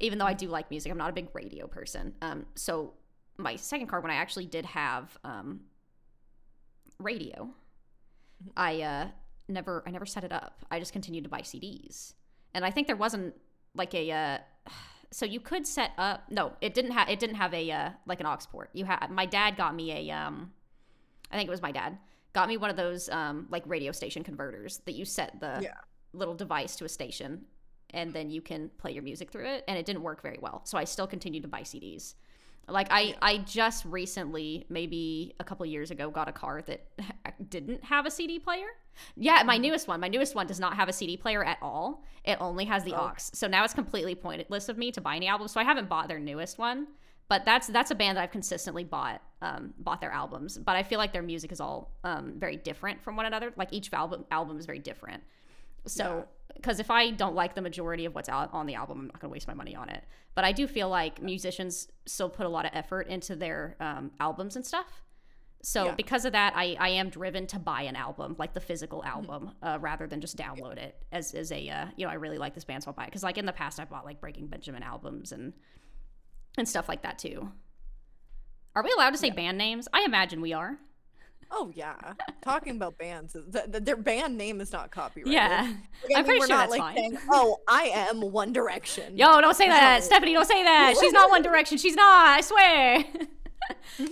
even 0.00 0.18
though 0.18 0.26
I 0.26 0.34
do 0.34 0.48
like 0.48 0.70
music. 0.70 0.90
I'm 0.90 0.98
not 0.98 1.10
a 1.10 1.12
big 1.12 1.28
radio 1.34 1.66
person. 1.66 2.14
Um, 2.22 2.46
so 2.54 2.94
my 3.36 3.56
second 3.56 3.86
car, 3.88 4.00
when 4.00 4.10
I 4.10 4.16
actually 4.16 4.46
did 4.46 4.64
have 4.66 5.16
um, 5.24 5.60
radio, 6.98 7.48
I 8.56 8.82
uh, 8.82 9.08
never 9.48 9.82
I 9.86 9.90
never 9.90 10.06
set 10.06 10.24
it 10.24 10.32
up. 10.32 10.64
I 10.70 10.78
just 10.78 10.92
continued 10.92 11.24
to 11.24 11.30
buy 11.30 11.40
CDs, 11.40 12.14
and 12.54 12.64
I 12.64 12.70
think 12.70 12.86
there 12.86 12.96
wasn't 12.96 13.34
like 13.74 13.94
a. 13.94 14.10
Uh, 14.10 14.38
so 15.10 15.26
you 15.26 15.40
could 15.40 15.66
set 15.66 15.92
up. 15.98 16.24
No, 16.30 16.52
it 16.60 16.74
didn't 16.74 16.92
have. 16.92 17.08
It 17.08 17.18
didn't 17.18 17.36
have 17.36 17.52
a 17.54 17.70
uh, 17.70 17.90
like 18.06 18.20
an 18.20 18.26
aux 18.26 18.38
port. 18.50 18.70
You 18.72 18.84
had. 18.84 19.08
My 19.10 19.26
dad 19.26 19.56
got 19.56 19.74
me 19.74 20.08
a. 20.08 20.14
Um, 20.14 20.52
I 21.30 21.36
think 21.36 21.46
it 21.48 21.50
was 21.50 21.62
my 21.62 21.72
dad 21.72 21.98
got 22.32 22.48
me 22.48 22.56
one 22.56 22.70
of 22.70 22.76
those 22.76 23.08
um 23.08 23.46
like 23.50 23.62
radio 23.66 23.90
station 23.92 24.22
converters 24.22 24.78
that 24.86 24.92
you 24.92 25.04
set 25.04 25.40
the 25.40 25.58
Yeah. 25.62 25.74
little 26.12 26.34
device 26.34 26.76
to 26.76 26.84
a 26.84 26.88
station, 26.88 27.44
and 27.94 28.12
then 28.12 28.30
you 28.30 28.40
can 28.40 28.70
play 28.78 28.92
your 28.92 29.02
music 29.02 29.30
through 29.30 29.46
it. 29.46 29.64
And 29.68 29.78
it 29.78 29.86
didn't 29.86 30.02
work 30.02 30.22
very 30.22 30.38
well, 30.40 30.62
so 30.64 30.78
I 30.78 30.84
still 30.84 31.06
continued 31.06 31.42
to 31.42 31.48
buy 31.48 31.62
CDs. 31.62 32.14
Like 32.68 32.86
I, 32.90 33.16
I 33.20 33.38
just 33.38 33.84
recently, 33.84 34.64
maybe 34.68 35.34
a 35.40 35.44
couple 35.44 35.66
years 35.66 35.90
ago, 35.90 36.08
got 36.08 36.28
a 36.28 36.32
car 36.32 36.62
that 36.62 36.86
didn't 37.50 37.82
have 37.84 38.06
a 38.06 38.10
CD 38.10 38.38
player. 38.38 38.66
Yeah, 39.16 39.42
my 39.44 39.56
newest 39.56 39.88
one, 39.88 39.98
my 39.98 40.06
newest 40.08 40.34
one 40.36 40.46
does 40.46 40.60
not 40.60 40.74
have 40.76 40.88
a 40.88 40.92
CD 40.92 41.16
player 41.16 41.42
at 41.42 41.58
all. 41.62 42.04
It 42.24 42.38
only 42.40 42.66
has 42.66 42.84
the 42.84 42.94
Oh. 42.94 43.06
aux. 43.08 43.14
So 43.16 43.48
now 43.48 43.64
it's 43.64 43.74
completely 43.74 44.14
pointless 44.14 44.68
of 44.68 44.78
me 44.78 44.92
to 44.92 45.00
buy 45.00 45.16
any 45.16 45.26
albums. 45.26 45.50
So 45.52 45.60
I 45.60 45.64
haven't 45.64 45.88
bought 45.88 46.06
their 46.06 46.20
newest 46.20 46.58
one, 46.58 46.86
but 47.28 47.44
that's 47.44 47.66
that's 47.66 47.90
a 47.90 47.94
band 47.94 48.16
that 48.18 48.22
I've 48.22 48.30
consistently 48.30 48.84
bought 48.84 49.20
um, 49.42 49.72
bought 49.78 50.00
their 50.00 50.12
albums. 50.12 50.56
But 50.58 50.76
I 50.76 50.84
feel 50.84 50.98
like 50.98 51.12
their 51.12 51.22
music 51.22 51.50
is 51.50 51.60
all 51.60 51.90
um, 52.04 52.34
very 52.36 52.56
different 52.56 53.02
from 53.02 53.16
one 53.16 53.26
another. 53.26 53.52
Like 53.56 53.72
each 53.72 53.92
album 53.92 54.26
album 54.30 54.58
is 54.58 54.66
very 54.66 54.80
different. 54.80 55.22
So 55.86 56.26
because 56.56 56.80
if 56.80 56.90
I 56.90 57.10
don't 57.10 57.34
like 57.34 57.54
the 57.54 57.62
majority 57.62 58.04
of 58.04 58.14
what's 58.14 58.28
out 58.28 58.50
on 58.52 58.66
the 58.66 58.74
album, 58.74 58.98
I'm 59.00 59.06
not 59.06 59.20
going 59.20 59.30
to 59.30 59.32
waste 59.32 59.48
my 59.48 59.54
money 59.54 59.74
on 59.76 59.88
it. 59.88 60.04
But 60.34 60.44
I 60.44 60.52
do 60.52 60.66
feel 60.66 60.88
like 60.88 61.20
musicians 61.22 61.88
still 62.06 62.28
put 62.28 62.46
a 62.46 62.48
lot 62.48 62.64
of 62.64 62.70
effort 62.74 63.08
into 63.08 63.34
their 63.36 63.76
um, 63.80 64.10
albums 64.20 64.56
and 64.56 64.64
stuff. 64.64 65.02
So 65.62 65.86
Yeah. 65.86 65.94
because 65.94 66.24
of 66.24 66.32
that, 66.32 66.54
I, 66.56 66.76
I 66.80 66.88
am 66.90 67.10
driven 67.10 67.46
to 67.48 67.58
buy 67.58 67.82
an 67.82 67.94
album, 67.96 68.34
like 68.38 68.54
the 68.54 68.60
physical 68.60 69.04
album, 69.04 69.50
uh, 69.62 69.76
rather 69.80 70.06
than 70.06 70.20
just 70.20 70.36
download 70.36 70.78
it 70.78 70.96
as, 71.12 71.34
as 71.34 71.52
a 71.52 71.68
uh, 71.68 71.86
you 71.96 72.06
know 72.06 72.10
I 72.10 72.14
really 72.14 72.38
like 72.38 72.54
this 72.54 72.64
band, 72.64 72.82
so 72.82 72.88
I'll 72.88 72.94
buy 72.94 73.02
it. 73.04 73.06
Because 73.06 73.22
like 73.22 73.36
in 73.36 73.44
the 73.46 73.52
past, 73.52 73.78
I 73.78 73.84
bought 73.84 74.04
like 74.06 74.20
Breaking 74.20 74.46
Benjamin 74.46 74.82
albums 74.82 75.32
and 75.32 75.52
and 76.56 76.66
stuff 76.68 76.88
like 76.88 77.02
that 77.02 77.18
too. 77.18 77.50
Are 78.74 78.82
we 78.82 78.90
allowed 78.92 79.10
to 79.10 79.18
say 79.18 79.28
Yeah. 79.28 79.34
band 79.34 79.58
names? 79.58 79.86
I 79.92 80.02
imagine 80.04 80.40
we 80.40 80.52
are. 80.52 80.78
Oh 81.52 81.72
yeah, 81.74 81.96
talking 82.42 82.76
about 82.76 82.96
bands, 82.96 83.34
is- 83.34 83.52
th- 83.52 83.72
th- 83.72 83.84
their 83.84 83.96
band 83.96 84.38
name 84.38 84.60
is 84.60 84.72
not 84.72 84.90
copyrighted. 84.90 85.32
Yeah, 85.32 85.62
Like, 86.04 86.14
I 86.14 86.18
I'm 86.18 86.24
pretty 86.24 86.40
we're 86.40 86.46
sure 86.46 86.56
not 86.56 86.68
that's 86.68 86.78
like 86.78 86.80
fine. 86.80 86.96
saying, 86.96 87.18
"Oh, 87.30 87.58
I 87.66 87.84
am 87.84 88.20
One 88.20 88.52
Direction." 88.52 89.16
Yo, 89.16 89.40
don't 89.40 89.56
say 89.56 89.68
that, 89.68 90.00
No. 90.00 90.06
Stephanie. 90.06 90.32
Don't 90.34 90.46
say 90.46 90.62
that. 90.62 90.94
She's 91.00 91.12
not 91.12 91.30
One 91.30 91.42
Direction. 91.42 91.78
She's 91.78 91.96
not. 91.96 92.38
I 92.38 92.40
swear. 92.40 93.04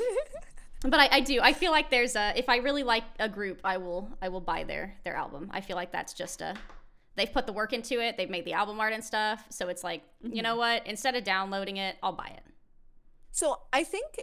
but 0.82 0.94
I, 0.94 1.08
I 1.12 1.20
do. 1.20 1.40
I 1.40 1.52
feel 1.52 1.70
like 1.70 1.90
there's 1.90 2.16
a. 2.16 2.32
If 2.36 2.48
I 2.48 2.56
really 2.56 2.82
like 2.82 3.04
a 3.20 3.28
group, 3.28 3.60
I 3.62 3.76
will. 3.76 4.10
I 4.20 4.28
will 4.28 4.40
buy 4.40 4.64
their 4.64 4.96
their 5.04 5.14
album. 5.14 5.48
I 5.52 5.60
feel 5.60 5.76
like 5.76 5.92
that's 5.92 6.14
just 6.14 6.40
a. 6.40 6.54
They've 7.16 7.32
put 7.32 7.46
the 7.46 7.52
work 7.52 7.72
into 7.72 8.00
it. 8.00 8.16
They've 8.16 8.30
made 8.30 8.44
the 8.44 8.52
album 8.52 8.78
art 8.78 8.92
and 8.92 9.04
stuff. 9.04 9.44
So 9.50 9.68
it's 9.68 9.82
like, 9.82 10.02
you 10.22 10.30
mm-hmm. 10.30 10.42
know 10.42 10.56
what? 10.56 10.86
Instead 10.86 11.16
of 11.16 11.24
downloading 11.24 11.76
it, 11.76 11.96
I'll 12.00 12.12
buy 12.12 12.32
it. 12.36 12.44
So 13.32 13.58
I 13.72 13.82
think 13.82 14.20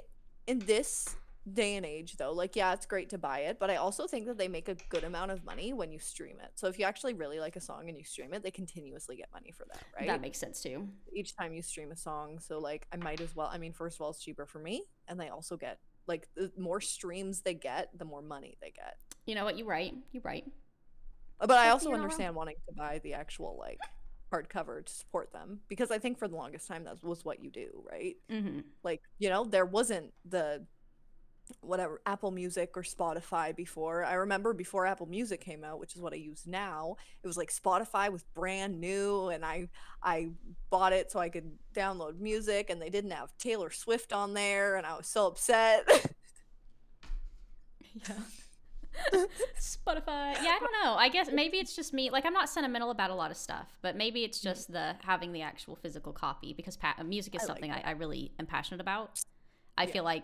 in 0.48 0.60
this 0.60 1.16
day 1.54 1.76
and 1.76 1.86
age 1.86 2.18
though 2.18 2.32
like 2.34 2.56
yeah 2.56 2.74
it's 2.74 2.86
great 2.88 3.10
to 3.10 3.18
buy 3.20 3.40
it 3.42 3.60
but 3.60 3.70
i 3.70 3.76
also 3.76 4.08
think 4.08 4.26
that 4.26 4.38
they 4.38 4.48
make 4.48 4.68
a 4.68 4.76
good 4.90 5.04
amount 5.04 5.30
of 5.30 5.44
money 5.46 5.74
when 5.74 5.92
you 5.92 6.00
stream 6.00 6.38
it 6.44 6.50
so 6.56 6.68
if 6.68 6.80
you 6.80 6.86
actually 6.86 7.14
really 7.14 7.40
like 7.40 7.56
a 7.56 7.62
song 7.62 7.88
and 7.88 7.98
you 7.98 8.04
stream 8.04 8.34
it 8.34 8.42
they 8.42 8.50
continuously 8.50 9.16
get 9.16 9.30
money 9.32 9.52
for 9.56 9.66
that 9.72 9.84
right 9.96 10.08
That 10.08 10.22
makes 10.22 10.40
sense 10.40 10.62
too. 10.62 10.88
each 11.14 11.36
time 11.38 11.54
you 11.54 11.62
stream 11.62 11.92
a 11.92 11.96
song 11.96 12.40
so 12.40 12.60
like 12.60 12.88
i 12.92 12.98
might 12.98 13.22
as 13.22 13.36
well 13.36 13.50
i 13.54 13.60
mean 13.60 13.74
first 13.74 13.98
of 13.98 14.02
all 14.02 14.10
it's 14.10 14.20
cheaper 14.24 14.46
for 14.48 14.58
me 14.60 14.84
and 15.08 15.20
they 15.20 15.30
also 15.30 15.56
get 15.56 15.78
like 16.08 16.28
the 16.36 16.52
more 16.58 16.82
streams 16.82 17.42
they 17.42 17.54
get 17.54 17.90
the 17.98 18.06
more 18.06 18.22
money 18.24 18.58
they 18.62 18.72
get 18.72 18.98
You 19.28 19.36
know 19.36 19.44
what? 19.46 19.58
You're 19.58 19.68
right. 19.68 19.94
You're 20.12 20.22
right. 20.24 20.46
Uh, 21.40 21.48
but 21.48 21.58
i 21.58 21.68
So, 21.68 21.72
also 21.74 21.92
wrong. 21.92 22.02
understand 22.02 22.36
wanting 22.36 22.56
to 22.68 22.74
buy 22.76 23.00
the 23.04 23.14
actual 23.14 23.56
like 23.60 23.80
hardcover 24.34 24.84
to 24.86 24.92
support 24.94 25.32
them 25.32 25.60
because 25.68 25.92
i 25.92 26.00
think 26.00 26.18
for 26.18 26.28
the 26.28 26.36
longest 26.36 26.68
time 26.68 26.84
that 26.86 27.04
was 27.04 27.24
what 27.24 27.44
you 27.44 27.52
do 27.52 27.84
right 27.92 28.16
Mm-hmm. 28.32 28.60
like 28.84 29.02
you 29.20 29.30
know 29.30 29.44
there 29.46 29.66
wasn't 29.66 30.12
the 30.28 30.66
whatever 31.62 32.02
apple 32.06 32.32
music 32.32 32.72
or 32.76 32.82
spotify 32.82 33.56
before 33.56 34.04
i 34.04 34.14
remember 34.14 34.54
before 34.54 34.86
apple 34.86 35.06
music 35.06 35.40
came 35.40 35.64
out 35.64 35.80
which 35.80 35.96
is 35.96 36.02
what 36.02 36.14
i 36.14 36.16
use 36.16 36.44
now 36.48 36.96
it 37.24 37.28
was 37.28 37.38
like 37.38 37.52
spotify 37.52 38.12
was 38.12 38.24
brand 38.34 38.80
new 38.80 39.30
and 39.30 39.46
i 39.46 39.68
i 40.02 40.30
bought 40.70 40.92
it 40.92 41.12
so 41.12 41.20
i 41.20 41.30
could 41.30 41.52
download 41.74 42.20
music 42.20 42.70
and 42.70 42.82
they 42.82 42.90
didn't 42.90 43.12
have 43.12 43.36
taylor 43.38 43.70
swift 43.70 44.12
on 44.12 44.34
there 44.34 44.76
and 44.76 44.88
i 44.88 44.96
was 44.96 45.08
so 45.08 45.28
upset 45.28 45.88
Yeah. 47.96 48.16
Spotify. 49.60 50.34
Yeah, 50.42 50.56
I 50.56 50.60
don't 50.60 50.84
know. 50.84 50.96
I 50.96 51.10
guess 51.10 51.30
maybe 51.32 51.58
it's 51.58 51.76
just 51.76 51.94
me. 51.94 52.10
Like, 52.10 52.26
I'm 52.26 52.34
not 52.34 52.50
sentimental 52.50 52.92
about 52.92 53.10
a 53.10 53.16
lot 53.16 53.32
of 53.32 53.38
stuff, 53.38 53.78
but 53.82 53.96
maybe 53.96 54.24
it's 54.24 54.40
mm. 54.40 54.44
just 54.44 54.72
the 54.72 54.96
having 55.04 55.32
the 55.32 55.42
actual 55.42 55.76
physical 55.76 56.14
copy 56.14 56.54
because 56.54 56.78
pa- 56.78 56.96
music 57.06 57.36
is 57.36 57.42
I 57.42 57.46
like 57.46 57.48
something 57.48 57.72
I, 57.72 57.82
I 57.86 57.92
really 57.92 58.32
am 58.40 58.46
passionate 58.46 58.82
about. 58.82 59.20
I 59.78 59.84
Yeah. 59.84 59.92
feel 59.94 60.04
like 60.04 60.24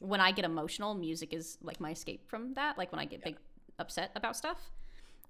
when 0.00 0.20
I 0.20 0.32
get 0.32 0.44
emotional, 0.44 0.94
music 0.94 1.32
is 1.32 1.58
like 1.62 1.80
my 1.80 1.90
escape 1.90 2.28
from 2.28 2.54
that. 2.54 2.76
Like 2.78 2.92
when 2.92 3.00
I 3.00 3.04
get 3.06 3.22
big 3.24 3.36
upset 3.78 4.10
about 4.14 4.36
stuff. 4.36 4.70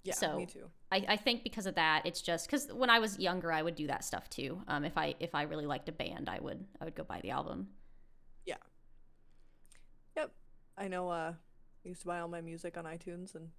yeah 0.03 0.13
so- 0.13 0.37
me 0.37 0.45
too 0.45 0.69
I, 0.91 1.05
I 1.09 1.17
think 1.17 1.43
because 1.43 1.65
of 1.65 1.75
that, 1.75 2.05
it's 2.05 2.21
just 2.21 2.45
because 2.45 2.67
when 2.71 2.89
I 2.89 2.99
was 2.99 3.17
younger, 3.17 3.51
I 3.51 3.61
would 3.63 3.73
do 3.75 3.87
that 3.87 4.03
stuff 4.03 4.29
too. 4.29 4.61
Um, 4.67 4.83
if 4.85 4.95
I 4.97 5.15
if 5.19 5.33
I 5.33 5.43
really 5.43 5.65
liked 5.65 5.89
a 5.89 5.91
band, 5.91 6.29
I 6.29 6.39
would 6.39 6.63
I 6.79 6.85
would 6.85 6.93
go 6.95 7.03
buy 7.03 7.19
the 7.21 7.31
album. 7.31 7.69
Yeah. 8.45 8.57
Yep. 10.15 10.31
I 10.77 10.87
know 10.87 11.09
uh 11.09 11.33
I 11.85 11.87
used 11.87 12.01
to 12.01 12.07
buy 12.07 12.19
all 12.19 12.27
my 12.27 12.41
music 12.41 12.77
on 12.77 12.85
iTunes 12.85 13.33
and 13.35 13.49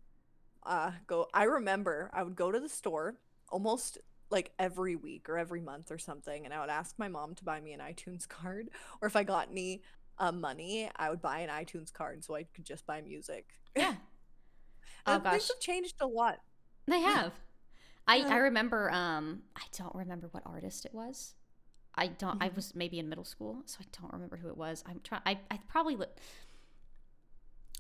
uh 0.65 0.93
go 1.07 1.29
I 1.35 1.45
remember 1.45 2.11
I 2.13 2.23
would 2.23 2.37
go 2.37 2.53
to 2.53 2.61
the 2.61 2.69
store 2.69 3.17
almost 3.49 3.99
like 4.31 4.53
every 4.59 4.97
week 4.97 5.29
or 5.29 5.37
every 5.39 5.61
month 5.61 5.91
or 5.91 5.99
something 5.99 6.45
and 6.45 6.55
I 6.55 6.61
would 6.61 6.71
ask 6.71 6.99
my 6.99 7.09
mom 7.09 7.35
to 7.37 7.45
buy 7.45 7.61
me 7.61 7.73
an 7.73 7.81
iTunes 7.81 8.29
card 8.37 8.69
or 9.01 9.07
if 9.09 9.17
I 9.17 9.25
got 9.25 9.49
any 9.51 9.83
uh, 10.19 10.33
money 10.33 10.91
I 10.97 11.11
would 11.11 11.23
buy 11.23 11.41
an 11.41 11.51
iTunes 11.51 11.93
card 11.93 12.25
so 12.25 12.35
I 12.35 12.45
could 12.45 12.65
just 12.65 12.87
buy 12.87 13.01
music. 13.03 13.47
Yeah. 13.77 13.95
Oh, 15.07 15.15
And 15.15 15.23
things 15.25 15.49
have 15.49 15.61
changed 15.61 15.97
a 16.01 16.07
lot. 16.07 16.41
They 16.87 17.01
have. 17.01 17.33
I, 18.07 18.19
Yeah. 18.19 18.29
I 18.29 18.37
remember 18.39 18.91
um 18.91 19.43
I 19.57 19.63
don't 19.77 19.95
remember 19.95 20.29
what 20.33 20.43
artist 20.47 20.85
it 20.87 20.95
was. 20.95 21.35
I 21.95 22.09
don't 22.09 22.39
I 22.43 22.49
Mhm. 22.49 22.57
was 22.57 22.75
maybe 22.75 22.99
in 22.99 23.09
middle 23.09 23.25
school, 23.25 23.63
so 23.67 23.79
I 23.83 23.87
don't 24.01 24.13
remember 24.13 24.37
who 24.37 24.49
it 24.49 24.57
was. 24.57 24.85
I'm 24.87 25.01
trying 25.03 25.23
I, 25.27 25.39
I 25.51 25.59
probably 25.69 25.97
li- 25.97 26.07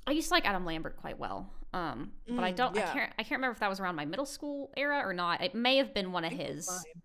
I 0.06 0.12
used 0.12 0.28
to 0.28 0.34
like 0.34 0.46
Adam 0.46 0.64
Lambert 0.64 0.96
quite 0.96 1.18
well. 1.18 1.50
Um 1.72 2.12
but 2.28 2.44
I 2.44 2.50
Mm, 2.50 2.56
don't 2.56 2.76
Yeah. 2.76 2.90
I 2.90 2.92
can't 2.92 3.12
I 3.18 3.22
can't 3.22 3.38
remember 3.38 3.52
if 3.52 3.60
that 3.60 3.70
was 3.70 3.80
around 3.80 3.96
my 3.96 4.04
middle 4.04 4.26
school 4.26 4.72
era 4.76 5.02
or 5.04 5.12
not. 5.14 5.42
It 5.42 5.54
may 5.54 5.76
have 5.78 5.94
been 5.94 6.12
one 6.12 6.24
of 6.24 6.30
think 6.30 6.42
it 6.42 6.46
was 6.48 6.56
his. 6.56 6.66
mine. 6.66 7.02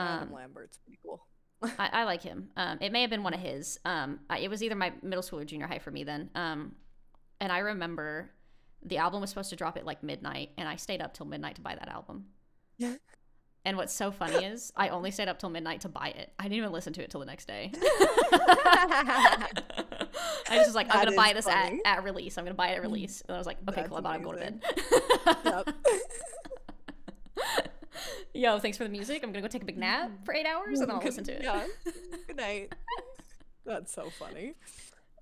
Adam 0.00 0.30
Um 0.30 0.32
Lambert's 0.32 0.78
pretty 0.78 0.98
cool. 1.02 1.26
I, 1.78 1.88
I 1.92 2.04
like 2.04 2.22
him. 2.22 2.48
Um, 2.56 2.78
it 2.80 2.92
may 2.92 3.00
have 3.02 3.10
been 3.10 3.22
one 3.22 3.34
of 3.34 3.40
his. 3.40 3.78
Um, 3.84 4.20
I, 4.30 4.38
it 4.38 4.50
was 4.50 4.62
either 4.62 4.74
my 4.74 4.92
middle 5.02 5.22
school 5.22 5.40
or 5.40 5.44
junior 5.44 5.66
high 5.66 5.78
for 5.78 5.90
me 5.90 6.04
then. 6.04 6.30
Um, 6.34 6.72
and 7.40 7.52
I 7.52 7.58
remember 7.58 8.30
the 8.84 8.98
album 8.98 9.20
was 9.20 9.30
supposed 9.30 9.50
to 9.50 9.56
drop 9.56 9.76
at 9.76 9.84
like 9.84 10.02
midnight, 10.02 10.50
and 10.56 10.68
I 10.68 10.76
stayed 10.76 11.00
up 11.02 11.14
till 11.14 11.26
midnight 11.26 11.56
to 11.56 11.60
buy 11.62 11.74
that 11.74 11.88
album. 11.88 12.26
Yeah. 12.78 12.94
And 13.64 13.76
what's 13.76 13.92
so 13.92 14.12
funny 14.12 14.44
is 14.44 14.72
I 14.76 14.90
only 14.90 15.10
stayed 15.10 15.26
up 15.26 15.40
till 15.40 15.50
midnight 15.50 15.80
to 15.80 15.88
buy 15.88 16.10
it. 16.16 16.32
I 16.38 16.44
didn't 16.44 16.58
even 16.58 16.70
listen 16.70 16.92
to 16.92 17.02
it 17.02 17.10
till 17.10 17.18
the 17.18 17.26
next 17.26 17.46
day. 17.48 17.72
I 18.38 19.48
was 20.50 20.66
just 20.66 20.76
like, 20.76 20.86
I'm 20.88 21.00
That 21.00 21.04
gonna 21.06 21.16
buy 21.16 21.30
is 21.30 21.34
this 21.34 21.48
at, 21.48 21.64
funny. 21.64 21.80
at 21.84 22.04
release. 22.04 22.38
I'm 22.38 22.44
gonna 22.44 22.54
buy 22.54 22.68
it 22.68 22.76
at 22.76 22.82
release. 22.82 23.22
And 23.26 23.34
I 23.34 23.38
was 23.38 23.46
like, 23.48 23.56
okay, 23.68 23.80
That's 23.80 23.88
cool, 23.88 23.98
I'm 23.98 24.06
out. 24.06 24.14
I'm 24.14 24.22
going 24.22 24.38
to 24.38 24.44
bed. 24.44 24.62
Yep. 25.44 25.68
Yo, 28.36 28.58
thanks 28.58 28.76
for 28.76 28.84
the 28.84 28.90
music. 28.90 29.22
I'm 29.22 29.32
gonna 29.32 29.42
go 29.42 29.48
take 29.48 29.62
a 29.62 29.66
big 29.66 29.78
nap 29.78 30.10
for 30.24 30.34
eight 30.34 30.46
hours 30.46 30.80
and 30.80 30.90
then 30.90 30.96
I'll 30.96 31.02
listen 31.02 31.24
to 31.24 31.32
it. 31.32 31.42
Yeah. 31.42 31.66
Good 32.26 32.36
night. 32.36 32.74
That's 33.64 33.92
so 33.92 34.10
funny. 34.10 34.54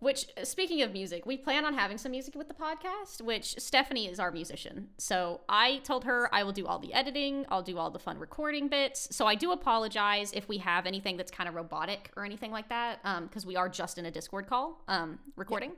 Which, 0.00 0.26
speaking 0.42 0.82
of 0.82 0.92
music, 0.92 1.24
we 1.24 1.36
plan 1.38 1.64
on 1.64 1.72
having 1.72 1.96
some 1.96 2.10
music 2.10 2.34
with 2.34 2.48
the 2.48 2.54
podcast, 2.54 3.22
which 3.22 3.54
Stephanie 3.58 4.06
is 4.06 4.20
our 4.20 4.30
musician. 4.30 4.88
So 4.98 5.40
I 5.48 5.78
told 5.78 6.04
her 6.04 6.28
I 6.34 6.42
will 6.42 6.52
do 6.52 6.66
all 6.66 6.78
the 6.78 6.92
editing, 6.92 7.46
I'll 7.48 7.62
do 7.62 7.78
all 7.78 7.90
the 7.90 8.00
fun 8.00 8.18
recording 8.18 8.68
bits. 8.68 9.08
So 9.16 9.26
I 9.26 9.34
do 9.34 9.52
apologize 9.52 10.32
if 10.32 10.46
we 10.48 10.58
have 10.58 10.84
anything 10.84 11.16
that's 11.16 11.30
kind 11.30 11.48
of 11.48 11.54
robotic 11.54 12.10
or 12.16 12.24
anything 12.24 12.50
like 12.50 12.68
that, 12.68 13.02
because 13.22 13.46
we 13.46 13.56
are 13.56 13.68
just 13.68 13.96
in 13.96 14.04
a 14.04 14.10
Discord 14.10 14.46
call 14.46 14.82
um, 14.88 15.20
recording. 15.36 15.72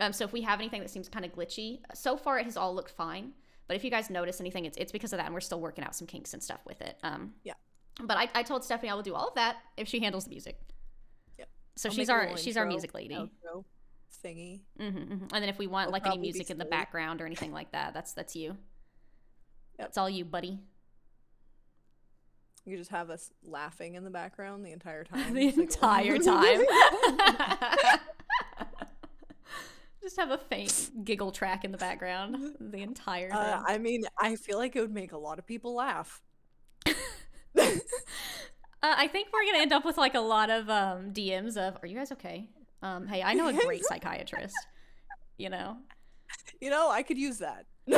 Um, 0.00 0.12
so 0.12 0.24
if 0.24 0.32
we 0.32 0.40
have 0.40 0.58
anything 0.58 0.80
that 0.80 0.90
seems 0.90 1.08
kind 1.08 1.24
of 1.24 1.32
glitchy, 1.32 1.80
so 1.94 2.16
far 2.16 2.38
it 2.38 2.44
has 2.44 2.56
all 2.56 2.74
looked 2.74 2.90
fine. 2.90 3.32
But 3.68 3.76
if 3.76 3.84
you 3.84 3.90
guys 3.90 4.10
notice 4.10 4.40
anything, 4.40 4.64
it's, 4.64 4.76
it's 4.76 4.92
because 4.92 5.12
of 5.12 5.18
that, 5.18 5.26
and 5.26 5.34
we're 5.34 5.40
still 5.40 5.60
working 5.60 5.82
out 5.84 5.94
some 5.96 6.06
kinks 6.06 6.32
and 6.34 6.42
stuff 6.42 6.60
with 6.66 6.80
it. 6.80 6.96
Um, 7.02 7.32
Yeah. 7.44 7.54
But 8.02 8.16
I, 8.16 8.28
I 8.34 8.42
told 8.42 8.62
Stephanie 8.64 8.90
I 8.90 8.94
will 8.94 9.02
do 9.02 9.14
all 9.14 9.28
of 9.28 9.34
that 9.36 9.56
if 9.76 9.88
she 9.88 10.00
handles 10.00 10.24
the 10.24 10.30
music. 10.30 10.58
Yep. 11.38 11.48
So 11.76 11.88
I'll 11.88 11.94
she's 11.94 12.08
our 12.10 12.36
she's 12.36 12.56
our 12.56 12.66
music 12.66 12.92
lady. 12.94 13.14
outro 13.14 13.64
thingy. 14.24 14.60
hmm 14.78 14.84
And 14.86 15.30
then 15.30 15.48
if 15.48 15.58
we 15.58 15.66
want 15.66 15.84
It'll 15.88 15.92
like 15.92 16.06
any 16.06 16.18
music 16.18 16.50
in 16.50 16.58
the 16.58 16.64
background 16.66 17.20
or 17.22 17.26
anything 17.26 17.52
like 17.52 17.72
that, 17.72 17.94
that's 17.94 18.12
that's 18.12 18.36
you. 18.36 18.56
Yep. 19.78 19.88
It's 19.88 19.98
all 19.98 20.10
you, 20.10 20.24
buddy. 20.24 20.60
You 22.64 22.76
just 22.76 22.90
have 22.90 23.10
us 23.10 23.30
laughing 23.44 23.94
in 23.94 24.04
the 24.04 24.10
background 24.10 24.64
the 24.66 24.72
entire 24.72 25.04
time. 25.12 25.32
the 25.34 25.46
like- 25.46 25.56
entire 25.58 26.18
time. 26.30 26.60
Just 30.06 30.20
have 30.20 30.30
a 30.30 30.38
faint 30.38 31.04
giggle 31.04 31.32
track 31.32 31.64
in 31.64 31.72
the 31.72 31.78
background 31.78 32.54
the 32.60 32.78
entire 32.78 33.28
thing. 33.28 33.36
uh, 33.36 33.60
I 33.66 33.78
mean, 33.78 34.04
I 34.16 34.36
feel 34.36 34.56
like 34.56 34.76
it 34.76 34.80
would 34.80 34.94
make 34.94 35.10
a 35.10 35.18
lot 35.18 35.40
of 35.40 35.46
people 35.46 35.74
laugh. 35.74 36.22
Uh, 38.82 38.94
I 38.98 39.08
think 39.08 39.28
we're 39.32 39.44
gonna 39.46 39.62
end 39.62 39.72
up 39.72 39.84
with 39.84 39.96
like 39.96 40.14
a 40.14 40.20
lot 40.20 40.48
of 40.48 40.70
um, 40.70 41.12
DMs 41.12 41.56
of 41.56 41.76
"Are 41.82 41.86
you 41.88 41.96
guys 41.96 42.12
okay?" 42.12 42.48
Um, 42.82 43.08
hey, 43.08 43.20
I 43.22 43.32
know 43.34 43.48
a 43.48 43.52
great 43.52 43.84
psychiatrist. 43.88 44.54
You 45.38 45.48
know, 45.48 45.78
You 46.60 46.70
know, 46.70 46.88
I 46.88 47.02
could 47.02 47.18
use 47.18 47.38
that. 47.38 47.66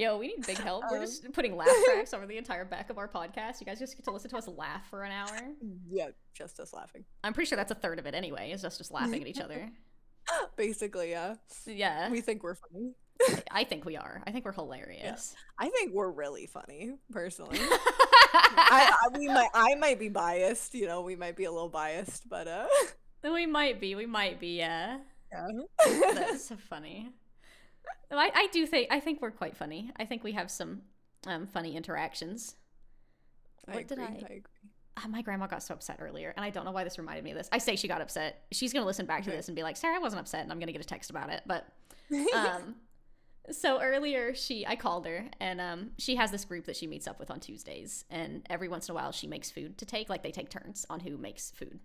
yo, 0.00 0.16
we 0.16 0.28
need 0.28 0.46
big 0.46 0.56
help. 0.58 0.84
We're 0.90 0.96
Um. 0.98 1.04
just 1.04 1.30
putting 1.32 1.54
laugh 1.56 1.68
tracks 1.84 2.14
over 2.14 2.26
the 2.26 2.38
entire 2.38 2.64
back 2.64 2.88
of 2.90 2.96
our 2.98 3.06
podcast. 3.06 3.60
You 3.60 3.66
guys 3.66 3.78
just 3.78 3.96
get 3.96 4.04
to 4.04 4.10
listen 4.10 4.30
to 4.30 4.36
us 4.38 4.48
laugh 4.48 4.88
for 4.88 5.02
an 5.04 5.12
hour. 5.12 5.38
yeah, 5.90 6.08
just 6.34 6.58
us 6.58 6.72
laughing. 6.72 7.04
I'm 7.22 7.34
pretty 7.34 7.48
sure 7.48 7.56
that's 7.56 7.70
a 7.70 7.74
third 7.76 7.98
of 7.98 8.06
it 8.06 8.14
anyway. 8.14 8.50
Is 8.50 8.64
us 8.64 8.78
just 8.78 8.90
laughing 8.90 9.20
at 9.20 9.28
each 9.28 9.40
other. 9.40 9.68
Basically, 10.56 11.10
yeah. 11.10 11.34
Yeah, 11.66 12.10
We 12.10 12.20
think 12.20 12.42
we're 12.42 12.54
funny. 12.56 12.92
I 13.50 13.64
think 13.64 13.84
we 13.84 13.98
are. 13.98 14.22
I 14.26 14.30
think 14.32 14.46
we're 14.46 14.52
hilarious. 14.52 15.34
I 15.58 15.68
think 15.68 15.92
we're 15.92 16.10
really 16.10 16.46
funny, 16.46 16.92
personally. 17.12 17.58
I, 17.62 18.90
I 19.12 19.18
we 19.18 19.26
might 19.26 19.50
I 19.52 19.74
might 19.74 19.98
be 19.98 20.08
biased, 20.08 20.74
you 20.74 20.86
know, 20.86 21.02
we 21.02 21.16
might 21.16 21.36
be 21.36 21.44
a 21.44 21.52
little 21.52 21.68
biased, 21.68 22.26
but 22.30 22.48
uh 22.48 22.66
we 23.22 23.44
might 23.44 23.78
be. 23.80 23.94
We 23.94 24.06
might 24.06 24.40
be. 24.40 24.56
Yeah. 24.56 25.00
yeah. 25.30 25.48
That's 26.14 26.46
so 26.46 26.56
funny. 26.70 27.10
No, 28.10 28.18
I, 28.18 28.30
I 28.34 28.48
do 28.52 28.66
think 28.66 28.88
I 28.90 29.00
think 29.00 29.20
we're 29.22 29.30
quite 29.30 29.56
funny. 29.56 29.90
I 29.96 30.04
think 30.04 30.24
we 30.24 30.32
have 30.32 30.50
some 30.50 30.82
um, 31.26 31.46
funny 31.46 31.76
interactions. 31.76 32.56
I 33.68 33.74
What 33.76 33.88
did 33.88 33.98
I- 33.98 34.02
I 34.04 34.06
agree. 34.24 34.42
Ah, 34.96 35.06
my 35.08 35.22
grandma 35.22 35.46
got 35.46 35.62
so 35.62 35.72
upset 35.74 35.98
earlier, 36.00 36.34
and 36.36 36.44
I 36.44 36.50
don't 36.50 36.64
know 36.64 36.72
why 36.72 36.84
this 36.84 36.98
reminded 36.98 37.24
me 37.24 37.30
of 37.30 37.36
this. 37.38 37.48
I 37.52 37.58
say 37.58 37.76
she 37.76 37.88
got 37.88 38.00
upset. 38.02 38.42
She's 38.52 38.72
gonna 38.72 38.84
listen 38.84 39.06
back 39.06 39.22
to 39.24 39.30
Okay. 39.30 39.36
this 39.36 39.48
and 39.48 39.54
be 39.56 39.62
like, 39.62 39.76
"Sarah, 39.76 39.96
I 39.96 39.98
wasn't 39.98 40.20
upset," 40.20 40.42
and 40.42 40.52
I'm 40.52 40.58
gonna 40.58 40.72
get 40.72 40.80
a 40.82 40.86
text 40.86 41.08
about 41.10 41.30
it. 41.30 41.42
But 41.46 41.66
um, 42.34 42.74
so 43.50 43.80
earlier 43.80 44.34
she 44.34 44.66
I 44.66 44.74
called 44.76 45.06
her, 45.06 45.26
and 45.40 45.60
um, 45.60 45.90
she 45.96 46.16
has 46.16 46.30
this 46.32 46.44
group 46.44 46.66
that 46.66 46.76
she 46.76 46.86
meets 46.88 47.06
up 47.06 47.18
with 47.20 47.30
on 47.30 47.38
Tuesdays, 47.40 48.04
and 48.10 48.44
every 48.50 48.68
once 48.68 48.88
in 48.88 48.92
a 48.92 48.94
while 48.96 49.12
she 49.12 49.26
makes 49.28 49.50
food 49.50 49.78
to 49.78 49.86
take. 49.86 50.08
Like 50.10 50.22
they 50.24 50.32
take 50.32 50.50
turns 50.50 50.84
on 50.90 51.00
who 51.00 51.16
makes 51.16 51.50
food, 51.52 51.78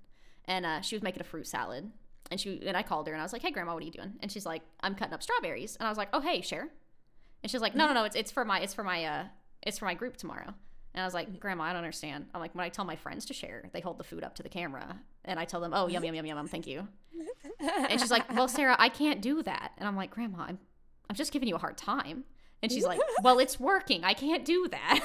and 0.45 0.65
uh, 0.65 0.81
she 0.81 0.95
was 0.95 1.03
making 1.03 1.21
a 1.21 1.25
fruit 1.25 1.47
salad, 1.47 1.91
and 2.31 2.39
she 2.39 2.61
and 2.65 2.75
I 2.75 2.83
called 2.83 3.07
her 3.07 3.13
and 3.13 3.21
I 3.21 3.25
was 3.25 3.33
like, 3.33 3.41
"Hey, 3.41 3.51
grandma, 3.51 3.73
what 3.73 3.83
are 3.83 3.85
you 3.85 3.91
doing?" 3.91 4.13
And 4.19 4.31
she's 4.31 4.45
like, 4.45 4.61
"I'm 4.81 4.95
cutting 4.95 5.13
up 5.13 5.23
strawberries," 5.23 5.75
and 5.75 5.87
I 5.87 5.89
was 5.89 5.97
like, 5.97 6.09
"Oh, 6.13 6.21
hey, 6.21 6.41
share," 6.41 6.69
and 7.43 7.51
she's 7.51 7.61
like, 7.61 7.75
"No, 7.75 7.87
no, 7.87 7.93
no, 7.93 8.03
it's 8.03 8.15
it's 8.15 8.31
for 8.31 8.45
my 8.45 8.59
it's 8.59 8.73
for 8.73 8.83
my 8.83 9.03
uh 9.05 9.25
it's 9.63 9.79
for 9.79 9.85
my 9.85 9.93
group 9.93 10.17
tomorrow." 10.17 10.53
And 10.95 11.01
I 11.01 11.05
was 11.05 11.13
like, 11.13 11.41
Grandma, 11.41 11.65
I 11.65 11.67
don't 11.73 11.79
understand. 11.79 12.27
I'm 12.33 12.39
like, 12.39 12.55
when 12.55 12.63
I 12.63 12.69
tell 12.69 12.85
my 12.85 12.95
friends 12.95 13.25
to 13.25 13.33
share, 13.33 13.69
they 13.73 13.81
hold 13.81 13.97
the 13.97 14.05
food 14.05 14.23
up 14.23 14.35
to 14.35 14.43
the 14.43 14.47
camera. 14.49 14.97
And 15.25 15.37
I 15.37 15.43
tell 15.43 15.59
them, 15.59 15.73
oh, 15.73 15.87
yum, 15.87 16.05
yum, 16.05 16.15
yum, 16.15 16.25
yum, 16.25 16.47
thank 16.47 16.67
you. 16.67 16.87
And 17.59 17.99
she's 17.99 18.11
like, 18.11 18.33
well, 18.33 18.47
Sarah, 18.47 18.77
I 18.79 18.87
can't 18.87 19.21
do 19.21 19.43
that. 19.43 19.73
And 19.77 19.89
I'm 19.89 19.97
like, 19.97 20.11
Grandma, 20.11 20.45
I'm, 20.47 20.57
I'm 21.09 21.15
just 21.17 21.33
giving 21.33 21.49
you 21.49 21.55
a 21.55 21.59
hard 21.59 21.77
time. 21.77 22.23
And 22.63 22.71
she's 22.71 22.85
like, 22.85 23.01
well, 23.21 23.39
it's 23.39 23.59
working. 23.59 24.05
I 24.05 24.13
can't 24.13 24.45
do 24.45 24.69
that. 24.69 25.01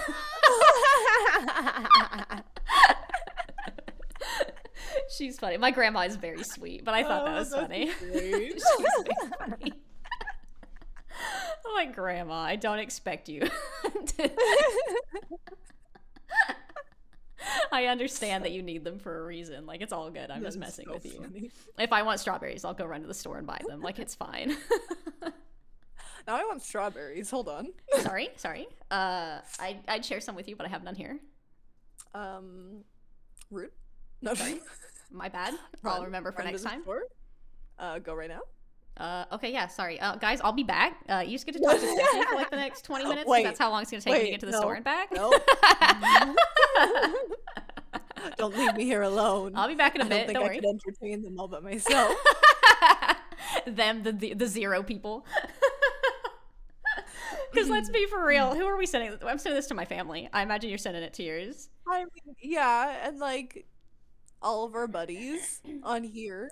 She's 5.17 5.39
funny. 5.39 5.57
My 5.57 5.71
grandma 5.71 6.01
is 6.01 6.17
very 6.17 6.43
sweet, 6.45 6.85
but 6.85 6.95
I 6.95 7.03
thought 7.03 7.25
that 7.27 7.35
Oh, 7.35 7.39
was 7.39 7.51
that's 7.51 7.63
funny. 7.63 7.91
She's 8.01 8.65
funny. 9.39 9.73
I'm 11.67 11.75
like, 11.75 11.95
Grandma, 11.95 12.35
I 12.41 12.57
don't 12.57 12.79
expect 12.79 13.29
you. 13.29 13.43
I 17.73 17.87
understand 17.87 18.45
that 18.45 18.53
you 18.53 18.63
need 18.63 18.85
them 18.85 18.99
for 18.99 19.21
a 19.23 19.25
reason. 19.27 19.65
Like, 19.67 19.81
it's 19.81 19.93
all 19.93 20.11
good. 20.11 20.31
I'm 20.31 20.43
just 20.43 20.59
messing 20.59 20.87
so 20.87 20.95
with 20.95 21.05
you. 21.07 21.21
funny. 21.23 21.51
If 21.79 21.93
I 21.93 22.03
want 22.03 22.21
strawberries, 22.21 22.65
I'll 22.65 22.75
go 22.75 22.85
run 22.85 23.01
to 23.03 23.07
the 23.07 23.15
store 23.15 23.39
and 23.39 23.47
buy 23.47 23.61
them. 23.69 23.81
Like, 23.81 23.99
it's 23.99 24.15
fine. 24.15 24.57
Now 26.27 26.37
I 26.37 26.45
want 26.45 26.63
strawberries. 26.63 27.31
Hold 27.31 27.49
on. 27.49 27.69
sorry, 28.01 28.29
sorry. 28.37 28.67
Uh, 28.91 29.39
I, 29.59 29.79
I'd 29.89 30.05
share 30.05 30.21
some 30.21 30.35
with 30.37 30.49
you, 30.49 30.57
but 30.57 30.67
I 30.67 30.69
have 30.69 30.85
none 30.85 30.95
here. 30.95 31.19
Um, 32.15 32.85
rude. 33.51 33.71
No, 34.21 34.35
Sorry. 34.35 34.61
My 35.11 35.29
bad. 35.29 35.55
I'll 35.85 36.05
remember 36.05 36.33
for 36.33 36.43
next 36.43 36.63
time. 36.63 36.83
Uh, 37.79 37.99
go 37.99 38.15
right 38.15 38.29
now. 38.29 38.41
Uh, 38.97 39.25
okay, 39.33 39.51
yeah, 39.53 39.67
sorry. 39.67 39.99
Uh, 39.99 40.17
guys, 40.17 40.41
I'll 40.43 40.53
be 40.53 40.63
back. 40.63 40.99
Uh, 41.09 41.23
you 41.25 41.33
just 41.33 41.47
get 41.47 41.53
to 41.53 41.61
talk 41.65 41.75
to 41.75 41.81
Stephanie 41.81 42.27
for 42.27 42.35
like 42.35 42.51
the 42.51 42.57
next 42.57 42.83
20 42.85 43.07
minutes. 43.07 43.29
Wait, 43.29 43.45
that's 43.45 43.59
how 43.59 43.71
long 43.71 43.83
it's 43.83 43.91
going 43.91 44.03
to 44.03 44.05
take 44.05 44.19
me 44.19 44.25
to 44.27 44.31
get 44.33 44.41
to 44.41 44.47
the 44.47 44.53
no, 44.53 44.61
store 44.61 44.75
and 44.75 44.85
back. 44.85 45.11
No. 45.13 45.33
Don't 48.37 48.57
leave 48.57 48.75
me 48.75 48.85
here 48.85 49.03
alone. 49.03 49.53
I'll 49.57 49.69
be 49.69 49.75
back 49.75 49.95
in 49.95 50.03
a 50.03 50.05
I 50.05 50.09
don't 50.09 50.19
bit. 50.19 50.27
think 50.27 50.39
Don't 50.39 50.45
I 50.45 50.49
worry. 50.49 50.61
could 50.61 50.67
entertain 50.67 51.23
them 51.23 51.41
all 51.41 51.49
by 51.49 51.61
myself. 51.61 52.15
Them, 53.67 54.03
the, 54.03 54.13
the 54.13 54.35
the 54.35 54.47
zero 54.47 54.83
people. 54.83 55.25
Because 57.53 57.69
let's 57.69 57.89
be 57.91 58.07
for 58.07 58.25
real, 58.25 58.55
who 58.55 58.65
are 58.67 58.77
we 58.77 58.87
sending? 58.87 59.19
I'm 59.27 59.39
sending 59.39 59.57
this 59.57 59.67
to 59.69 59.75
my 59.75 59.85
family. 59.85 60.29
I 60.33 60.43
imagine 60.43 60.69
you're 60.69 60.79
sending 60.79 61.03
it 61.03 61.15
to 61.15 61.23
yours. 61.23 61.69
I 61.89 62.01
mean, 62.01 62.37
yeah, 62.41 63.09
and 63.09 63.19
like 63.19 63.67
all 64.43 64.65
of 64.65 64.75
our 64.75 64.87
buddies 64.87 65.61
on 65.83 66.05
here. 66.05 66.51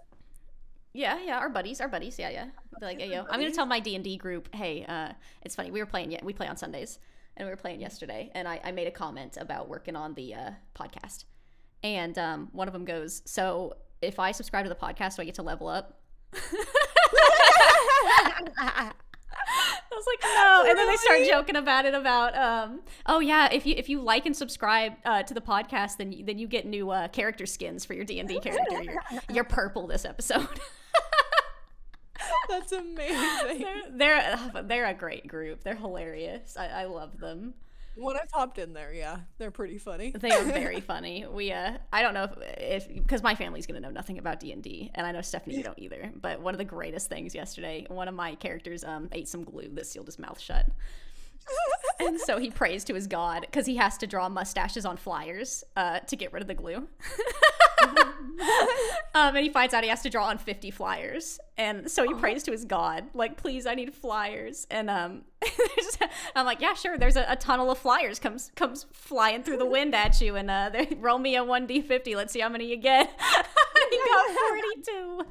Yeah, 0.92 1.18
yeah, 1.24 1.38
our 1.38 1.48
buddies, 1.48 1.80
our 1.80 1.88
buddies. 1.88 2.18
Yeah, 2.18 2.30
yeah. 2.30 2.46
Be 2.80 2.86
like, 2.86 3.00
hey, 3.00 3.10
yo, 3.10 3.24
I'm 3.28 3.40
gonna 3.40 3.52
tell 3.52 3.66
my 3.66 3.80
D 3.80 3.94
and 3.94 4.02
D 4.02 4.16
group. 4.16 4.54
Hey, 4.54 4.84
uh, 4.88 5.12
it's 5.42 5.54
funny. 5.54 5.70
We 5.70 5.80
were 5.80 5.86
playing. 5.86 6.10
Yeah, 6.10 6.20
we 6.22 6.32
play 6.32 6.48
on 6.48 6.56
Sundays, 6.56 6.98
and 7.36 7.46
we 7.46 7.50
were 7.50 7.56
playing 7.56 7.80
yesterday. 7.80 8.30
And 8.34 8.48
I, 8.48 8.60
I 8.64 8.72
made 8.72 8.88
a 8.88 8.92
comment 8.92 9.36
about 9.38 9.68
working 9.68 9.96
on 9.96 10.14
the 10.14 10.34
uh, 10.34 10.50
podcast, 10.74 11.24
and 11.82 12.18
um, 12.18 12.48
one 12.52 12.68
of 12.68 12.72
them 12.72 12.84
goes, 12.84 13.22
"So 13.26 13.74
if 14.00 14.18
I 14.18 14.32
subscribe 14.32 14.64
to 14.64 14.68
the 14.68 14.74
podcast, 14.74 15.16
do 15.16 15.22
I 15.22 15.24
get 15.24 15.34
to 15.36 15.42
level 15.42 15.68
up?" 15.68 16.00
I 19.48 19.94
was 19.94 20.04
like, 20.06 20.22
no, 20.22 20.64
and 20.68 20.78
then 20.78 20.86
they 20.86 20.96
start 20.96 21.20
joking 21.26 21.56
about 21.56 21.84
it. 21.84 21.94
About, 21.94 22.36
um, 22.36 22.80
oh 23.06 23.20
yeah, 23.20 23.48
if 23.52 23.66
you 23.66 23.74
if 23.76 23.88
you 23.88 24.00
like 24.00 24.26
and 24.26 24.36
subscribe 24.36 24.92
uh, 25.04 25.22
to 25.22 25.34
the 25.34 25.40
podcast, 25.40 25.96
then 25.96 26.12
you, 26.12 26.24
then 26.24 26.38
you 26.38 26.46
get 26.46 26.66
new 26.66 26.90
uh, 26.90 27.08
character 27.08 27.46
skins 27.46 27.84
for 27.84 27.94
your 27.94 28.04
D 28.04 28.20
and 28.20 28.28
D 28.28 28.40
character. 28.42 28.82
You're, 28.82 29.02
you're 29.30 29.44
purple 29.44 29.86
this 29.86 30.04
episode. 30.04 30.48
That's 32.48 32.72
amazing. 32.72 33.66
they're 33.96 34.36
they're 34.36 34.62
they're 34.62 34.86
a 34.86 34.94
great 34.94 35.26
group. 35.26 35.62
They're 35.62 35.76
hilarious. 35.76 36.56
I, 36.58 36.66
I 36.66 36.84
love 36.84 37.18
them. 37.18 37.54
When 37.98 38.16
I've 38.16 38.30
hopped 38.32 38.58
in 38.58 38.72
there, 38.72 38.92
yeah, 38.92 39.18
they're 39.38 39.50
pretty 39.50 39.78
funny. 39.78 40.12
They 40.18 40.30
are 40.30 40.44
very 40.44 40.80
funny. 40.92 41.26
We 41.26 41.52
uh 41.52 41.72
I 41.92 42.02
don't 42.02 42.14
know 42.14 42.24
if 42.24 42.86
if 42.86 42.88
because 42.88 43.22
my 43.22 43.34
family's 43.34 43.66
gonna 43.66 43.80
know 43.80 43.90
nothing 43.90 44.18
about 44.18 44.40
D 44.40 44.52
and 44.52 44.62
D, 44.62 44.90
and 44.94 45.06
I 45.06 45.12
know 45.12 45.20
Stephanie 45.22 45.56
you 45.56 45.62
don't 45.62 45.78
either. 45.78 46.10
But 46.20 46.40
one 46.40 46.54
of 46.54 46.58
the 46.58 46.64
greatest 46.64 47.08
things 47.08 47.34
yesterday, 47.34 47.86
one 47.88 48.08
of 48.08 48.14
my 48.14 48.34
characters 48.36 48.84
um 48.84 49.08
ate 49.12 49.28
some 49.28 49.44
glue 49.44 49.68
that 49.74 49.86
sealed 49.86 50.06
his 50.06 50.18
mouth 50.18 50.40
shut. 50.40 50.66
And 52.00 52.20
so 52.20 52.38
he 52.38 52.50
prays 52.50 52.84
to 52.84 52.94
his 52.94 53.06
god 53.06 53.42
because 53.42 53.66
he 53.66 53.76
has 53.76 53.98
to 53.98 54.06
draw 54.06 54.28
mustaches 54.28 54.86
on 54.86 54.96
flyers 54.96 55.64
uh, 55.76 55.98
to 56.00 56.16
get 56.16 56.32
rid 56.32 56.42
of 56.42 56.48
the 56.48 56.54
glue. 56.54 56.76
um, 59.14 59.36
and 59.36 59.38
he 59.38 59.48
finds 59.48 59.74
out 59.74 59.82
he 59.82 59.90
has 59.90 60.02
to 60.02 60.10
draw 60.10 60.26
on 60.26 60.38
50 60.38 60.70
flyers. 60.70 61.40
And 61.56 61.90
so 61.90 62.04
he 62.04 62.14
prays 62.14 62.44
to 62.44 62.52
his 62.52 62.64
god, 62.64 63.04
like, 63.14 63.36
please, 63.36 63.66
I 63.66 63.74
need 63.74 63.92
flyers. 63.92 64.66
And 64.70 64.88
um, 64.88 65.22
I'm 66.36 66.46
like, 66.46 66.60
yeah, 66.60 66.74
sure. 66.74 66.98
There's 66.98 67.16
a, 67.16 67.24
a 67.28 67.36
tunnel 67.36 67.70
of 67.70 67.78
flyers 67.78 68.18
comes 68.18 68.52
comes 68.54 68.86
flying 68.92 69.42
through 69.42 69.58
the 69.58 69.66
wind 69.66 69.94
at 69.94 70.20
you. 70.20 70.36
And 70.36 70.50
uh, 70.50 70.70
they, 70.72 70.96
roll 70.98 71.18
me 71.18 71.36
a 71.36 71.42
1d50. 71.42 72.14
Let's 72.14 72.32
see 72.32 72.40
how 72.40 72.48
many 72.48 72.66
you 72.66 72.76
get. 72.76 73.10
he 73.90 73.98
got 73.98 74.36
42. 74.48 75.22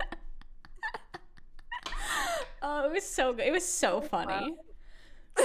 oh, 2.61 2.85
it 2.85 2.91
was 2.91 3.05
so 3.05 3.33
good. 3.33 3.45
It 3.45 3.51
was 3.51 3.65
so 3.65 4.01
funny. 4.01 4.53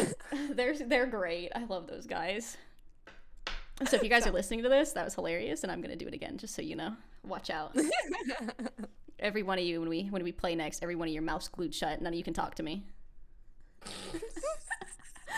they're 0.51 0.77
they're 0.77 1.07
great. 1.07 1.51
I 1.55 1.65
love 1.65 1.87
those 1.87 2.07
guys. 2.07 2.57
So 3.89 3.97
if 3.97 4.03
you 4.03 4.09
guys 4.09 4.27
are 4.27 4.31
listening 4.31 4.63
to 4.63 4.69
this, 4.69 4.93
that 4.93 5.05
was 5.05 5.15
hilarious, 5.15 5.63
and 5.63 5.73
I'm 5.73 5.81
gonna 5.81 5.97
do 5.97 6.07
it 6.07 6.15
again, 6.15 6.39
just 6.39 6.55
so 6.55 6.63
you 6.63 6.77
know. 6.77 6.95
Watch 7.25 7.51
out. 7.51 7.77
Every 9.19 9.43
one 9.43 9.59
of 9.59 9.65
you, 9.65 9.81
when 9.81 9.89
we 9.89 10.05
when 10.05 10.25
we 10.25 10.33
play 10.33 10.55
next, 10.55 10.83
every 10.83 10.97
one 10.97 11.07
of 11.07 11.15
your 11.15 11.23
mouths 11.23 11.47
glued 11.47 11.73
shut. 11.73 12.03
None 12.03 12.13
of 12.13 12.17
you 12.17 12.25
can 12.25 12.35
talk 12.35 12.57
to 12.57 12.63
me. 12.65 12.85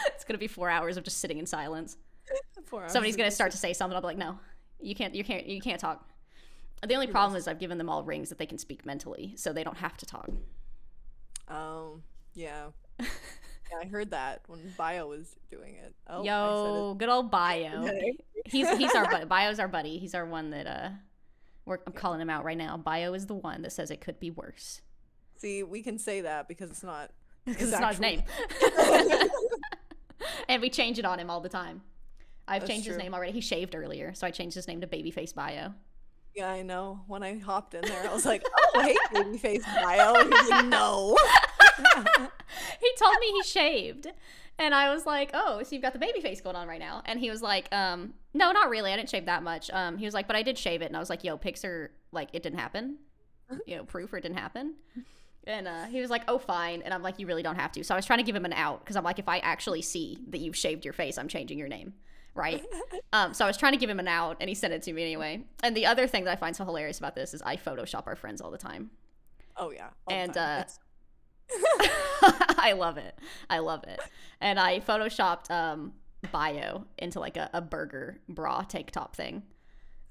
it's 0.06 0.24
gonna 0.26 0.38
be 0.38 0.46
four 0.46 0.70
hours 0.70 0.96
of 0.96 1.04
just 1.04 1.18
sitting 1.18 1.38
in 1.38 1.44
silence. 1.44 1.98
Four 2.64 2.82
hours 2.82 2.92
Somebody's 2.92 3.16
gonna 3.16 3.30
start 3.30 3.52
to 3.52 3.58
say 3.58 3.74
something. 3.74 3.94
I'll 3.94 4.00
be 4.00 4.06
like, 4.06 4.16
no, 4.16 4.38
you 4.80 4.94
can't. 4.94 5.14
You 5.14 5.22
can't. 5.22 5.46
You 5.46 5.60
can't 5.60 5.78
talk. 5.78 6.08
The 6.86 6.94
only 6.94 7.08
problem 7.08 7.36
is 7.36 7.46
I've 7.46 7.58
given 7.58 7.76
them 7.76 7.90
all 7.90 8.02
rings 8.04 8.30
that 8.30 8.38
they 8.38 8.46
can 8.46 8.58
speak 8.58 8.86
mentally, 8.86 9.34
so 9.36 9.52
they 9.52 9.64
don't 9.64 9.76
have 9.76 9.98
to 9.98 10.06
talk. 10.06 10.30
Um, 11.48 12.02
yeah. 12.34 12.68
I 13.80 13.86
heard 13.86 14.10
that 14.10 14.42
when 14.46 14.60
Bio 14.76 15.08
was 15.08 15.36
doing 15.50 15.74
it. 15.74 15.94
Oh, 16.08 16.22
I 16.22 16.24
Yo, 16.24 16.94
good 16.98 17.08
old 17.08 17.30
Bio. 17.30 17.88
he's 18.44 18.68
he's 18.76 18.94
our 18.94 19.10
buddy. 19.10 19.24
Bio's 19.26 19.58
our 19.58 19.68
buddy. 19.68 19.98
He's 19.98 20.14
our 20.14 20.26
one 20.26 20.50
that 20.50 20.66
uh, 20.66 20.88
we're, 21.64 21.78
I'm 21.86 21.92
calling 21.92 22.20
him 22.20 22.30
out 22.30 22.44
right 22.44 22.58
now. 22.58 22.76
Bio 22.76 23.14
is 23.14 23.26
the 23.26 23.34
one 23.34 23.62
that 23.62 23.72
says 23.72 23.90
it 23.90 24.00
could 24.00 24.20
be 24.20 24.30
worse 24.30 24.80
See, 25.36 25.62
we 25.62 25.82
can 25.82 25.98
say 25.98 26.22
that 26.22 26.48
because 26.48 26.70
it's 26.70 26.82
not. 26.82 27.10
because 27.44 27.62
it's, 27.62 27.72
His 27.72 27.80
not 27.80 27.90
his 27.90 28.00
name, 28.00 28.22
and 30.48 30.62
we 30.62 30.70
change 30.70 30.98
it 30.98 31.04
on 31.04 31.18
him 31.20 31.28
all 31.28 31.42
the 31.42 31.50
time. 31.50 31.82
I've 32.48 32.62
That's 32.62 32.70
changed 32.70 32.86
his 32.86 32.96
name 32.96 33.12
already. 33.12 33.32
He 33.32 33.42
shaved 33.42 33.74
earlier, 33.74 34.14
so 34.14 34.26
I 34.26 34.30
changed 34.30 34.54
his 34.54 34.66
name 34.66 34.80
to 34.80 34.86
Babyface 34.86 35.34
Bio. 35.34 35.74
Yeah, 36.34 36.50
I 36.50 36.62
know. 36.62 37.00
When 37.06 37.22
I 37.22 37.38
hopped 37.38 37.74
in 37.74 37.82
there, 37.82 38.08
I 38.08 38.14
was 38.14 38.24
like, 38.24 38.42
"Oh, 38.74 38.80
hey, 38.80 38.96
babyface 39.12 39.64
Bio." 39.82 40.12
Like, 40.14 40.64
"No." 40.66 41.16
He 42.80 42.92
told 42.98 43.18
me 43.20 43.26
he 43.32 43.42
shaved. 43.42 44.08
And 44.58 44.72
I 44.74 44.94
was 44.94 45.04
like, 45.04 45.30
"Oh, 45.34 45.62
so 45.62 45.74
you've 45.74 45.82
got 45.82 45.92
the 45.92 45.98
baby 45.98 46.20
face 46.20 46.40
going 46.40 46.54
on 46.56 46.68
right 46.68 46.78
now?" 46.78 47.02
And 47.06 47.18
he 47.18 47.28
was 47.30 47.42
like, 47.42 47.72
"Um, 47.74 48.14
no, 48.34 48.52
not 48.52 48.70
really. 48.70 48.92
I 48.92 48.96
didn't 48.96 49.10
shave 49.10 49.26
that 49.26 49.42
much." 49.42 49.70
Um, 49.72 49.98
he 49.98 50.04
was 50.04 50.14
like, 50.14 50.26
"But 50.28 50.36
I 50.36 50.42
did 50.42 50.56
shave 50.56 50.80
it." 50.80 50.86
And 50.86 50.96
I 50.96 51.00
was 51.00 51.10
like, 51.10 51.24
"Yo, 51.24 51.36
pics 51.36 51.64
are 51.64 51.90
like 52.12 52.28
it 52.32 52.42
didn't 52.42 52.60
happen. 52.60 52.98
You 53.66 53.76
know, 53.76 53.84
proof 53.84 54.12
or 54.12 54.18
it 54.18 54.22
didn't 54.22 54.38
happen." 54.38 54.74
And 55.46 55.68
uh, 55.68 55.84
he 55.86 56.00
was 56.00 56.08
like, 56.08 56.22
"Oh, 56.28 56.38
fine." 56.38 56.82
And 56.82 56.94
I'm 56.94 57.02
like, 57.02 57.18
"You 57.18 57.26
really 57.26 57.42
don't 57.42 57.56
have 57.56 57.72
to." 57.72 57.82
So 57.82 57.94
I 57.94 57.98
was 57.98 58.06
trying 58.06 58.20
to 58.20 58.24
give 58.24 58.36
him 58.36 58.44
an 58.44 58.52
out 58.52 58.80
because 58.80 58.94
I'm 58.94 59.04
like, 59.04 59.18
if 59.18 59.28
I 59.28 59.38
actually 59.38 59.82
see 59.82 60.18
that 60.28 60.38
you've 60.38 60.56
shaved 60.56 60.84
your 60.84 60.94
face, 60.94 61.18
I'm 61.18 61.28
changing 61.28 61.58
your 61.58 61.68
name, 61.68 61.94
right? 62.34 62.64
um, 63.12 63.34
so 63.34 63.44
I 63.44 63.48
was 63.48 63.56
trying 63.56 63.72
to 63.72 63.78
give 63.78 63.90
him 63.90 63.98
an 63.98 64.08
out, 64.08 64.36
and 64.40 64.48
he 64.48 64.54
sent 64.54 64.72
it 64.72 64.82
to 64.82 64.92
me 64.92 65.02
anyway. 65.02 65.42
And 65.64 65.76
the 65.76 65.86
other 65.86 66.06
thing 66.06 66.24
that 66.24 66.30
I 66.30 66.36
find 66.36 66.54
so 66.54 66.64
hilarious 66.64 66.98
about 66.98 67.16
this 67.16 67.34
is 67.34 67.42
I 67.42 67.56
Photoshop 67.56 68.06
our 68.06 68.14
friends 68.16 68.40
all 68.40 68.52
the 68.52 68.58
time. 68.58 68.90
Oh 69.56 69.70
yeah. 69.70 69.88
And, 70.08 70.36
uh, 70.36 70.64
I 72.58 72.72
love 72.76 72.96
it. 72.96 73.14
I 73.50 73.58
love 73.58 73.84
it. 73.84 74.00
And 74.40 74.58
I 74.58 74.80
photoshopped 74.80 75.50
um 75.50 75.92
bio 76.32 76.84
into 76.98 77.20
like 77.20 77.36
a, 77.36 77.50
a 77.52 77.60
burger 77.60 78.18
bra 78.28 78.62
tank 78.62 78.90
top 78.90 79.14
thing. 79.14 79.42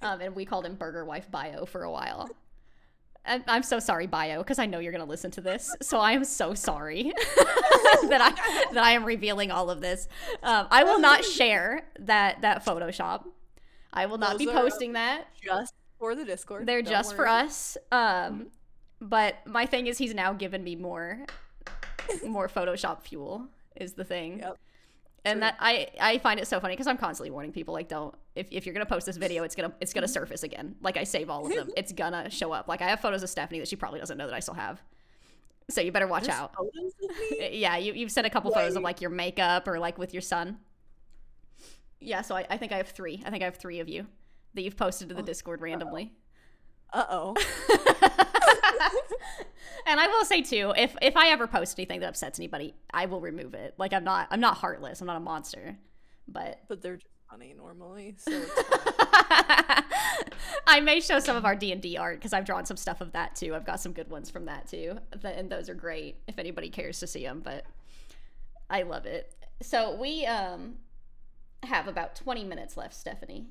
Um, 0.01 0.21
and 0.21 0.35
we 0.35 0.45
called 0.45 0.65
him 0.65 0.75
Burger 0.75 1.05
Wife 1.05 1.31
Bio 1.31 1.65
for 1.65 1.83
a 1.83 1.91
while. 1.91 2.29
And 3.25 3.41
I'm 3.47 3.63
so 3.63 3.79
sorry, 3.79 4.05
Bio, 4.05 4.39
because 4.39 4.59
I 4.59 4.65
know 4.65 4.79
you're 4.79 4.91
gonna 4.91 5.05
listen 5.05 5.31
to 5.31 5.41
this. 5.41 5.73
So 5.81 5.97
I 5.97 6.11
am 6.11 6.25
so 6.25 6.53
sorry 6.53 7.13
that 7.35 8.19
I 8.21 8.73
that 8.73 8.83
I 8.83 8.91
am 8.91 9.05
revealing 9.05 9.49
all 9.49 9.69
of 9.69 9.79
this. 9.81 10.07
Um, 10.43 10.67
I 10.69 10.83
will 10.83 10.99
not 10.99 11.23
share 11.23 11.83
that 11.99 12.41
that 12.41 12.65
Photoshop. 12.65 13.23
I 13.93 14.07
will 14.07 14.17
not 14.17 14.37
be 14.37 14.45
Those 14.45 14.55
are- 14.55 14.61
posting 14.61 14.93
that. 14.93 15.27
just 15.41 15.73
for 15.99 16.15
the 16.15 16.25
Discord. 16.25 16.65
They're 16.65 16.81
don't 16.81 16.91
just 16.91 17.15
for 17.15 17.27
us. 17.27 17.77
Um, 17.91 18.47
but 19.03 19.35
my 19.45 19.65
thing 19.65 19.87
is, 19.87 19.97
he's 19.97 20.13
now 20.13 20.33
given 20.33 20.63
me 20.63 20.75
more, 20.75 21.19
more 22.25 22.47
Photoshop 22.47 23.01
fuel. 23.03 23.47
Is 23.75 23.93
the 23.93 24.03
thing, 24.03 24.37
Yep. 24.39 24.57
and 25.25 25.33
True. 25.35 25.39
that 25.41 25.57
I 25.59 25.87
I 25.99 26.17
find 26.19 26.39
it 26.39 26.47
so 26.47 26.59
funny 26.59 26.73
because 26.73 26.85
I'm 26.85 26.97
constantly 26.97 27.31
warning 27.31 27.51
people 27.51 27.73
like, 27.73 27.87
don't 27.87 28.13
if, 28.35 28.47
if 28.51 28.65
you're 28.67 28.73
gonna 28.73 28.85
post 28.85 29.05
this 29.07 29.17
video, 29.17 29.43
it's 29.43 29.55
gonna 29.55 29.73
it's 29.81 29.93
gonna 29.93 30.07
surface 30.07 30.43
again. 30.43 30.75
Like 30.81 30.95
I 30.95 31.03
save 31.05 31.29
all 31.31 31.45
of 31.47 31.53
them, 31.55 31.71
it's 31.77 31.91
gonna 31.91 32.29
show 32.29 32.51
up. 32.51 32.67
Like 32.67 32.81
I 32.83 32.87
have 32.89 32.99
photos 32.99 33.23
of 33.23 33.29
Stephanie 33.29 33.57
that 33.59 33.67
she 33.67 33.75
probably 33.75 33.99
doesn't 33.99 34.15
know 34.17 34.27
that 34.27 34.35
I 34.35 34.39
still 34.41 34.53
have. 34.53 34.79
So 35.71 35.81
you 35.81 35.91
better 35.91 36.05
watch 36.07 36.25
There's 36.25 36.37
out. 36.37 36.53
photos 36.55 36.93
of 37.03 37.09
me? 37.39 37.49
Yeah, 37.61 37.77
you 37.77 37.93
you've 37.93 38.11
sent 38.11 38.27
a 38.27 38.29
couple 38.29 38.51
photos 38.51 38.75
of 38.75 38.83
like 38.83 39.01
your 39.01 39.09
makeup 39.09 39.67
or 39.67 39.79
like 39.79 39.97
with 39.97 40.13
your 40.13 40.21
son. 40.21 40.59
Yeah, 41.99 42.21
so 42.21 42.35
I, 42.35 42.45
I 42.49 42.57
think 42.57 42.71
I 42.71 42.77
have 42.77 42.89
three. 42.89 43.23
I 43.25 43.29
think 43.31 43.41
I 43.41 43.45
have 43.45 43.55
three 43.57 43.79
of 43.79 43.87
you 43.89 44.05
that 44.53 44.61
you've 44.61 44.77
posted 44.77 45.09
to 45.09 45.15
the 45.15 45.21
Oh, 45.21 45.25
Discord 45.25 45.61
randomly. 45.61 46.11
Uh 46.93 47.05
oh. 47.09 47.35
and 49.87 49.99
I 49.99 50.07
will 50.07 50.25
say 50.25 50.41
too, 50.41 50.73
if 50.77 50.95
if 51.01 51.17
I 51.17 51.29
ever 51.29 51.47
post 51.47 51.79
anything 51.79 51.99
that 52.01 52.09
upsets 52.09 52.39
anybody, 52.39 52.75
I 52.93 53.07
will 53.07 53.19
remove 53.19 53.53
it. 53.55 53.73
Like 53.77 53.93
I'm 53.93 54.03
not 54.03 54.27
I'm 54.31 54.39
not 54.39 54.57
heartless. 54.57 55.01
I'm 55.01 55.07
not 55.07 55.17
a 55.17 55.21
monster. 55.21 55.75
But 56.27 56.59
But 56.67 56.81
they're 56.81 56.95
just 56.97 57.07
funny 57.29 57.53
normally, 57.57 58.15
so 58.17 58.31
it's. 58.31 58.51
I 60.67 60.79
may 60.81 60.99
show 60.99 61.19
some 61.19 61.35
of 61.35 61.45
our 61.45 61.55
D 61.55 61.71
and 61.71 61.81
D 61.81 61.97
art 61.97 62.17
because 62.17 62.31
I've 62.33 62.45
drawn 62.45 62.65
some 62.65 62.77
stuff 62.77 63.01
of 63.01 63.11
that 63.13 63.35
too. 63.35 63.55
I've 63.55 63.65
got 63.65 63.79
some 63.79 63.91
good 63.91 64.09
ones 64.09 64.29
from 64.29 64.45
that 64.45 64.67
too, 64.67 64.97
and 65.23 65.49
those 65.49 65.69
are 65.69 65.73
great 65.73 66.17
if 66.27 66.39
anybody 66.39 66.69
cares 66.69 66.99
to 66.99 67.07
see 67.07 67.23
them. 67.23 67.41
But 67.43 67.65
I 68.69 68.83
love 68.83 69.05
it. 69.05 69.33
So 69.61 69.95
we 69.95 70.25
um 70.25 70.75
have 71.63 71.87
about 71.87 72.15
twenty 72.15 72.43
minutes 72.43 72.77
left, 72.77 72.93
Stephanie, 72.93 73.47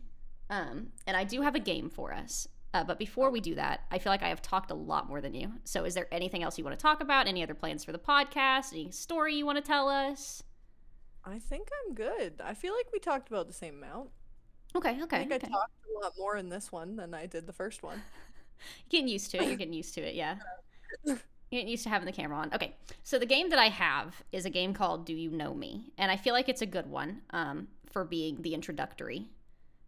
um, 0.49 0.89
and 1.07 1.17
I 1.17 1.25
do 1.25 1.43
have 1.43 1.55
a 1.55 1.61
game 1.61 1.91
for 1.91 2.13
us. 2.13 2.49
Uh, 2.75 2.83
but 2.83 2.99
before 2.99 3.31
we 3.31 3.41
do 3.41 3.55
that, 3.55 3.81
I 3.91 3.99
feel 3.99 4.11
like 4.11 4.23
I 4.23 4.29
have 4.29 4.41
talked 4.41 4.71
a 4.71 4.75
lot 4.75 5.09
more 5.09 5.21
than 5.21 5.35
you. 5.35 5.53
So 5.65 5.85
is 5.85 5.95
there 5.95 6.09
anything 6.11 6.43
else 6.43 6.57
you 6.57 6.65
want 6.65 6.79
to 6.79 6.83
talk 6.83 7.03
about? 7.03 7.29
Any 7.29 7.43
other 7.43 7.55
plans 7.55 7.85
for 7.85 7.93
the 7.93 7.99
podcast? 7.99 8.73
Any 8.73 8.91
story 8.91 9.35
you 9.35 9.45
want 9.45 9.57
to 9.57 9.63
tell 9.63 9.89
us? 9.89 10.43
I 11.25 11.39
think 11.39 11.69
I'm 11.87 11.95
good. 11.95 12.41
I 12.43 12.55
feel 12.55 12.75
like 12.75 12.87
we 12.93 12.99
talked 12.99 13.29
about 13.29 13.47
the 13.47 13.53
same 13.53 13.77
amount. 13.77 14.11
Okay, 14.75 15.03
okay. 15.03 15.17
I 15.17 15.21
think 15.21 15.33
okay. 15.33 15.47
I 15.47 15.51
talked 15.51 15.73
a 15.97 16.03
lot 16.03 16.13
more 16.19 16.37
in 16.37 16.49
this 16.49 16.73
one 16.73 16.97
than 16.97 17.15
I 17.15 17.27
did 17.27 17.47
the 17.47 17.53
first 17.53 17.83
one. 17.83 18.03
getting 18.89 19.09
used 19.09 19.31
to 19.33 19.39
it. 19.39 19.47
You're 19.47 19.57
getting 19.57 19.75
used 19.75 19.95
to 19.95 20.01
it, 20.01 20.15
yeah. 20.15 20.37
You're 21.05 21.21
getting 21.51 21.69
used 21.69 21.83
to 21.85 21.91
having 21.91 22.07
the 22.07 22.13
camera 22.13 22.39
on. 22.39 22.53
Okay, 22.55 22.75
so 23.03 23.19
the 23.19 23.27
game 23.27 23.51
that 23.51 23.59
I 23.59 23.69
have 23.69 24.23
is 24.33 24.47
a 24.47 24.51
game 24.51 24.73
called 24.73 25.05
Do 25.05 25.15
You 25.15 25.31
Know 25.31 25.53
Me? 25.53 25.93
And 25.99 26.11
I 26.11 26.17
feel 26.17 26.33
like 26.33 26.49
it's 26.49 26.63
a 26.63 26.67
good 26.67 26.89
one 26.89 27.21
um, 27.31 27.69
for 27.91 28.05
being 28.05 28.41
the 28.41 28.55
introductory, 28.55 29.27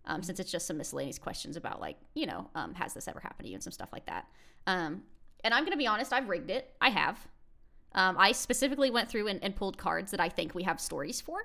um, 0.06 0.22
since 0.22 0.38
it's 0.40 0.50
just 0.52 0.66
some 0.66 0.76
miscellaneous 0.78 1.18
questions 1.18 1.56
about, 1.56 1.80
like, 1.80 1.96
you 2.14 2.26
know, 2.26 2.48
um, 2.54 2.74
has 2.74 2.94
this 2.94 3.08
ever 3.08 3.20
happened 3.20 3.46
to 3.46 3.50
you 3.50 3.54
and 3.54 3.62
some 3.62 3.72
stuff 3.72 3.90
like 3.92 4.06
that. 4.06 4.26
Um, 4.66 5.02
and 5.42 5.52
I'm 5.54 5.62
going 5.64 5.72
to 5.72 5.78
be 5.78 5.86
honest, 5.86 6.12
I've 6.12 6.28
rigged 6.28 6.50
it. 6.50 6.74
I 6.80 6.90
have. 6.90 7.18
Um, 7.94 8.16
I 8.18 8.32
specifically 8.32 8.90
went 8.90 9.08
through 9.08 9.28
and, 9.28 9.42
and 9.42 9.54
pulled 9.54 9.78
cards 9.78 10.10
that 10.10 10.20
I 10.20 10.28
think 10.28 10.54
we 10.54 10.64
have 10.64 10.80
stories 10.80 11.20
for. 11.20 11.38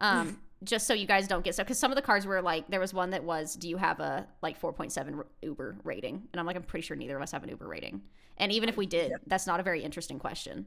Um, 0.00 0.38
just 0.64 0.86
so 0.86 0.94
you 0.94 1.06
guys 1.06 1.26
don't 1.26 1.42
get 1.44 1.56
so 1.56 1.64
because 1.64 1.76
some 1.78 1.90
of 1.90 1.96
the 1.96 2.02
cards 2.02 2.24
were 2.24 2.40
like 2.40 2.68
there 2.68 2.78
was 2.78 2.94
one 2.94 3.10
that 3.10 3.24
was 3.24 3.56
do 3.56 3.68
you 3.68 3.76
have 3.76 3.98
a 3.98 4.24
like 4.42 4.60
4.7 4.60 5.24
uber 5.42 5.76
rating 5.82 6.22
and 6.32 6.38
i'm 6.38 6.46
like 6.46 6.54
i'm 6.54 6.62
pretty 6.62 6.86
sure 6.86 6.96
neither 6.96 7.16
of 7.16 7.22
us 7.22 7.32
have 7.32 7.42
an 7.42 7.48
uber 7.48 7.66
rating 7.66 8.00
and 8.36 8.52
even 8.52 8.68
if 8.68 8.76
we 8.76 8.86
did 8.86 9.12
that's 9.26 9.44
not 9.44 9.58
a 9.58 9.64
very 9.64 9.82
interesting 9.82 10.20
question 10.20 10.66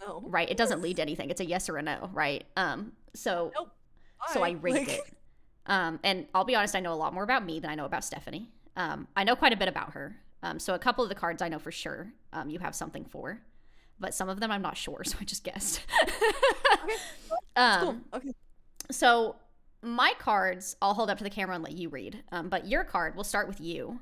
No. 0.00 0.20
right 0.26 0.50
it 0.50 0.56
doesn't 0.56 0.82
lead 0.82 0.96
to 0.96 1.02
anything 1.02 1.30
it's 1.30 1.40
a 1.40 1.44
yes 1.44 1.68
or 1.68 1.76
a 1.76 1.82
no 1.82 2.10
right 2.12 2.42
um 2.56 2.90
so 3.14 3.52
Nope. 3.56 3.70
so 4.32 4.42
i 4.42 4.50
rigged 4.50 4.88
Like, 4.88 4.98
it 4.98 5.02
um 5.70 5.98
and 6.04 6.26
i'll 6.34 6.44
be 6.44 6.54
honest 6.54 6.76
i 6.76 6.80
know 6.80 6.92
a 6.92 6.94
lot 6.94 7.14
more 7.14 7.24
about 7.24 7.44
me 7.44 7.58
than 7.58 7.70
i 7.70 7.74
know 7.74 7.86
about 7.86 8.04
stephanie 8.04 8.50
um 8.76 9.08
i 9.16 9.24
know 9.24 9.34
quite 9.34 9.52
a 9.54 9.56
bit 9.56 9.68
about 9.68 9.92
her 9.94 10.16
um 10.42 10.58
so 10.58 10.74
a 10.74 10.78
couple 10.78 11.02
of 11.02 11.08
the 11.08 11.14
cards 11.14 11.40
i 11.40 11.48
know 11.48 11.58
for 11.58 11.72
sure 11.72 12.12
um 12.34 12.50
you 12.50 12.58
have 12.58 12.74
something 12.74 13.04
for 13.06 13.40
but 13.98 14.12
some 14.14 14.28
of 14.28 14.40
them 14.40 14.50
i'm 14.50 14.62
not 14.62 14.76
sure 14.76 15.02
so 15.10 15.16
i 15.20 15.24
just 15.24 15.44
guessed 15.44 15.80
Okay, 16.84 16.94
um 17.56 17.80
Cool. 18.12 18.18
Okay. 18.20 18.30
so 18.90 19.36
my 19.82 20.12
cards, 20.18 20.76
I'll 20.82 20.92
hold 20.92 21.08
up 21.08 21.16
to 21.18 21.24
the 21.24 21.30
camera 21.30 21.54
and 21.54 21.64
let 21.64 21.72
you 21.72 21.88
read. 21.88 22.22
Um, 22.32 22.50
but 22.50 22.66
your 22.66 22.84
card, 22.84 23.14
we'll 23.14 23.24
start 23.24 23.48
with 23.48 23.62
you. 23.62 23.98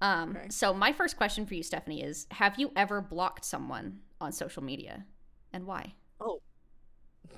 Um, 0.00 0.30
Okay. 0.36 0.46
So 0.50 0.72
my 0.72 0.92
first 0.92 1.16
question 1.16 1.44
for 1.44 1.54
you, 1.54 1.64
Stephanie, 1.64 2.04
is: 2.04 2.28
Have 2.30 2.56
you 2.56 2.70
ever 2.76 3.00
blocked 3.00 3.44
someone 3.44 3.98
on 4.20 4.30
social 4.30 4.62
media, 4.62 5.04
and 5.52 5.66
why? 5.66 5.94
Oh. 6.20 6.40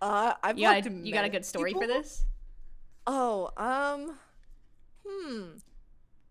Uh, 0.00 0.32
I've 0.42 0.58
You 0.58 0.64
got 0.64 0.86
a, 0.86 0.90
you 1.04 1.12
got 1.12 1.26
a 1.26 1.28
good 1.28 1.44
story 1.44 1.74
for 1.74 1.86
this? 1.86 2.24
Oh, 3.12 3.50
um, 3.56 4.16
hmm. 5.04 5.56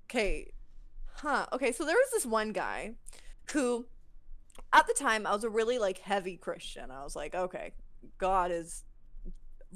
Okay, 0.06 0.52
huh. 1.16 1.46
Okay, 1.52 1.74
so 1.74 1.84
there 1.84 1.96
was 1.98 2.10
this 2.14 2.26
one 2.26 2.54
guy 2.54 2.94
who, 3.52 3.86
at 4.72 4.88
the 4.88 4.94
time, 4.94 5.28
I 5.28 5.34
was 5.34 5.44
a 5.44 5.50
really 5.50 5.78
like 5.78 5.98
heavy 5.98 6.38
Christian. 6.38 6.90
I 6.90 7.04
was 7.04 7.18
like, 7.18 7.36
okay, 7.36 7.74
God 8.18 8.52
is 8.52 8.86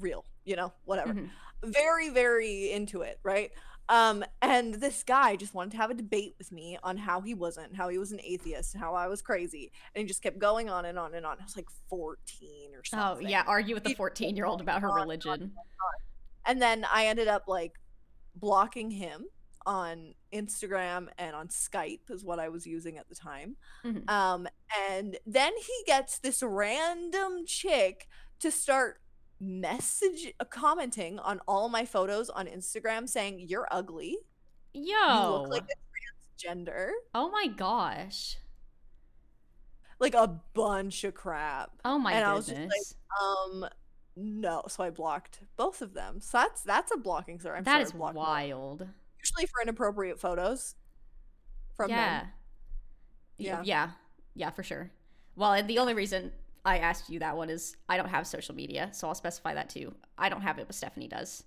real, 0.00 0.24
you 0.46 0.56
know, 0.56 0.72
whatever. 0.86 1.12
Mhm. 1.12 1.28
Very, 1.62 2.08
very 2.08 2.72
into 2.72 3.02
it, 3.02 3.20
right? 3.22 3.52
Um, 3.90 4.24
and 4.40 4.72
this 4.72 5.02
guy 5.02 5.36
just 5.36 5.52
wanted 5.52 5.72
to 5.72 5.76
have 5.76 5.90
a 5.90 5.94
debate 5.94 6.34
with 6.38 6.50
me 6.52 6.78
on 6.82 6.96
how 6.96 7.20
he 7.20 7.34
wasn't, 7.34 7.76
how 7.76 7.90
he 7.90 7.98
was 7.98 8.12
an 8.12 8.20
atheist, 8.24 8.74
how 8.78 8.94
I 8.94 9.08
was 9.08 9.20
crazy, 9.20 9.72
and 9.94 10.00
he 10.00 10.08
just 10.08 10.22
kept 10.22 10.38
going 10.38 10.70
on 10.70 10.86
and 10.86 10.98
on 10.98 11.14
and 11.14 11.26
on. 11.26 11.36
I 11.38 11.44
was 11.44 11.54
like 11.54 11.68
14 11.90 12.70
or 12.74 12.82
something. 12.82 12.98
Oh 13.06 13.10
something. 13.12 13.28
yeah, 13.28 13.44
argue 13.46 13.74
with 13.74 13.82
the 13.84 13.90
He- 13.90 13.94
fourteen-year-old 13.94 14.62
about 14.62 14.80
her 14.80 14.88
on, 14.88 14.94
on, 15.00 15.02
religion. 15.02 15.52
And 16.46 16.60
then 16.60 16.84
I 16.92 17.06
ended 17.06 17.28
up 17.28 17.44
like 17.48 17.74
blocking 18.34 18.90
him 18.90 19.26
on 19.66 20.14
Instagram 20.32 21.08
and 21.18 21.34
on 21.34 21.48
Skype 21.48 22.10
is 22.10 22.22
what 22.24 22.38
I 22.38 22.48
was 22.50 22.66
using 22.66 22.98
at 22.98 23.08
the 23.08 23.14
time. 23.14 23.56
Mhm. 23.84 24.08
Um, 24.10 24.46
and 24.90 25.16
then 25.26 25.52
he 25.56 25.82
gets 25.86 26.18
this 26.18 26.42
random 26.42 27.46
chick 27.46 28.06
to 28.40 28.50
start 28.50 29.00
message 29.40 30.32
uh, 30.38 30.44
commenting 30.44 31.18
on 31.18 31.40
all 31.48 31.68
my 31.68 31.84
photos 31.84 32.28
on 32.30 32.46
Instagram 32.46 33.08
saying 33.08 33.40
you're 33.40 33.68
ugly, 33.70 34.18
you 34.74 34.94
Yo, 34.96 35.42
look 35.42 35.50
like 35.50 35.64
a 35.64 36.46
transgender, 36.46 36.90
oh 37.14 37.30
my 37.30 37.46
gosh, 37.46 38.36
like 39.98 40.14
a 40.14 40.40
bunch 40.54 41.04
of 41.04 41.14
crap. 41.14 41.70
oh 41.84 41.98
my 41.98 42.12
And 42.12 42.24
I 42.24 42.34
was 42.34 42.46
goodness, 42.48 42.72
just 42.74 42.96
like, 43.10 43.64
Um, 43.64 43.68
no, 44.16 44.62
so 44.68 44.84
I 44.84 44.90
blocked 44.90 45.40
both 45.56 45.82
of 45.82 45.94
them. 45.94 46.20
So 46.20 46.38
that's 46.38 46.62
that's 46.62 46.92
a 46.92 46.96
blocking 46.96 47.40
story. 47.40 47.58
I'm 47.58 47.64
that 47.64 47.72
sure 47.72 47.82
is 47.82 47.90
I've 47.92 47.98
blocked 47.98 48.14
more. 48.14 48.24
wild. 48.24 48.88
usually 49.18 49.46
for 49.46 49.62
inappropriate 49.62 50.20
photos 50.20 50.74
from 51.76 51.90
yeah. 51.90 52.20
them. 52.20 52.28
Yeah. 53.38 53.62
Yeah. 53.64 53.90
Yeah, 54.34 54.50
for 54.50 54.62
sure. 54.62 54.90
Well, 55.36 55.52
and 55.52 55.68
the 55.68 55.78
only 55.78 55.94
reason 55.94 56.32
I 56.64 56.78
asked 56.78 57.10
you 57.10 57.18
that 57.20 57.36
one 57.36 57.50
is 57.50 57.76
I 57.88 57.96
don't 57.96 58.08
have 58.08 58.26
social 58.26 58.54
media, 58.54 58.88
so 58.92 59.08
I'll 59.08 59.14
specify 59.14 59.54
that 59.54 59.68
too. 59.68 59.94
I 60.16 60.28
don't 60.28 60.42
have 60.42 60.58
it, 60.58 60.66
but 60.66 60.74
Stephanie 60.74 61.08
does. 61.08 61.44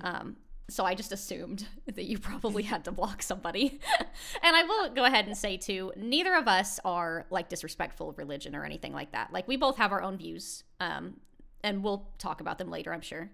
Mm. 0.00 0.20
Um, 0.20 0.36
so 0.68 0.84
I 0.84 0.94
just 0.94 1.12
assumed 1.12 1.66
that 1.86 2.04
you 2.04 2.18
probably 2.18 2.62
had 2.62 2.84
to 2.84 2.92
block 2.92 3.22
somebody. 3.22 3.80
and 4.42 4.56
I 4.56 4.62
will 4.62 4.90
go 4.90 5.04
ahead 5.04 5.26
and 5.26 5.36
say 5.36 5.56
too, 5.56 5.92
neither 5.96 6.34
of 6.34 6.48
us 6.48 6.78
are 6.84 7.26
like 7.30 7.48
disrespectful 7.48 8.10
of 8.10 8.18
religion 8.18 8.54
or 8.54 8.64
anything 8.64 8.92
like 8.92 9.12
that. 9.12 9.32
Like 9.32 9.48
we 9.48 9.56
both 9.56 9.76
have 9.76 9.92
our 9.92 10.02
own 10.02 10.16
views. 10.16 10.64
Um, 10.78 11.16
and 11.62 11.82
we'll 11.82 12.08
talk 12.18 12.40
about 12.40 12.58
them 12.58 12.70
later, 12.70 12.92
I'm 12.92 13.00
sure. 13.00 13.30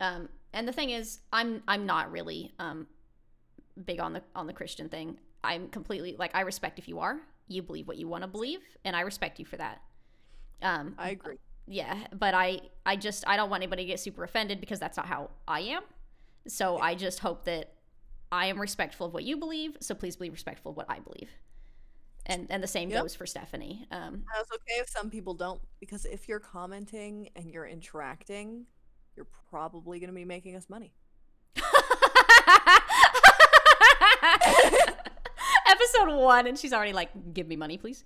Um, 0.00 0.28
and 0.52 0.66
the 0.68 0.72
thing 0.72 0.90
is, 0.90 1.20
I'm 1.32 1.62
I'm 1.66 1.86
not 1.86 2.12
really 2.12 2.54
um 2.58 2.86
big 3.84 4.00
on 4.00 4.12
the 4.12 4.22
on 4.34 4.46
the 4.46 4.52
Christian 4.52 4.88
thing. 4.88 5.18
I'm 5.42 5.68
completely 5.68 6.16
like 6.18 6.34
I 6.34 6.40
respect 6.40 6.78
if 6.78 6.88
you 6.88 6.98
are. 7.00 7.20
You 7.48 7.62
believe 7.62 7.86
what 7.86 7.98
you 7.98 8.08
want 8.08 8.22
to 8.22 8.28
believe, 8.28 8.60
and 8.84 8.96
I 8.96 9.00
respect 9.02 9.38
you 9.38 9.44
for 9.44 9.56
that. 9.56 9.82
Um, 10.62 10.94
I 10.98 11.10
agree. 11.10 11.36
yeah, 11.66 12.06
but 12.12 12.34
I 12.34 12.60
I 12.86 12.96
just 12.96 13.24
I 13.26 13.36
don't 13.36 13.50
want 13.50 13.62
anybody 13.62 13.84
to 13.84 13.86
get 13.88 14.00
super 14.00 14.24
offended 14.24 14.60
because 14.60 14.80
that's 14.80 14.96
not 14.96 15.06
how 15.06 15.30
I 15.46 15.60
am. 15.60 15.82
So 16.48 16.78
I 16.78 16.94
just 16.94 17.20
hope 17.20 17.44
that 17.44 17.72
I 18.32 18.46
am 18.46 18.60
respectful 18.60 19.06
of 19.06 19.14
what 19.14 19.24
you 19.24 19.36
believe. 19.36 19.76
So 19.80 19.94
please 19.94 20.16
be 20.16 20.30
respectful 20.30 20.70
of 20.72 20.76
what 20.76 20.86
I 20.88 20.98
believe. 21.00 21.30
And 22.26 22.46
and 22.50 22.62
the 22.62 22.66
same 22.66 22.88
Yep. 22.90 23.02
goes 23.02 23.14
for 23.14 23.26
Stephanie. 23.26 23.86
Um, 23.90 24.24
it's 24.40 24.50
okay 24.50 24.80
if 24.80 24.88
some 24.88 25.10
people 25.10 25.34
don't, 25.34 25.60
because 25.80 26.06
if 26.06 26.26
you're 26.28 26.40
commenting 26.40 27.28
and 27.36 27.50
you're 27.50 27.66
interacting, 27.66 28.64
you're 29.14 29.26
probably 29.50 30.00
going 30.00 30.08
to 30.08 30.14
be 30.14 30.24
making 30.24 30.56
us 30.56 30.70
money. 30.70 30.94
Episode 35.66 36.14
one, 36.16 36.46
and 36.46 36.58
she's 36.58 36.72
already 36.72 36.92
like, 36.92 37.10
"Give 37.34 37.46
me 37.46 37.56
money, 37.56 37.78
please." 37.78 38.04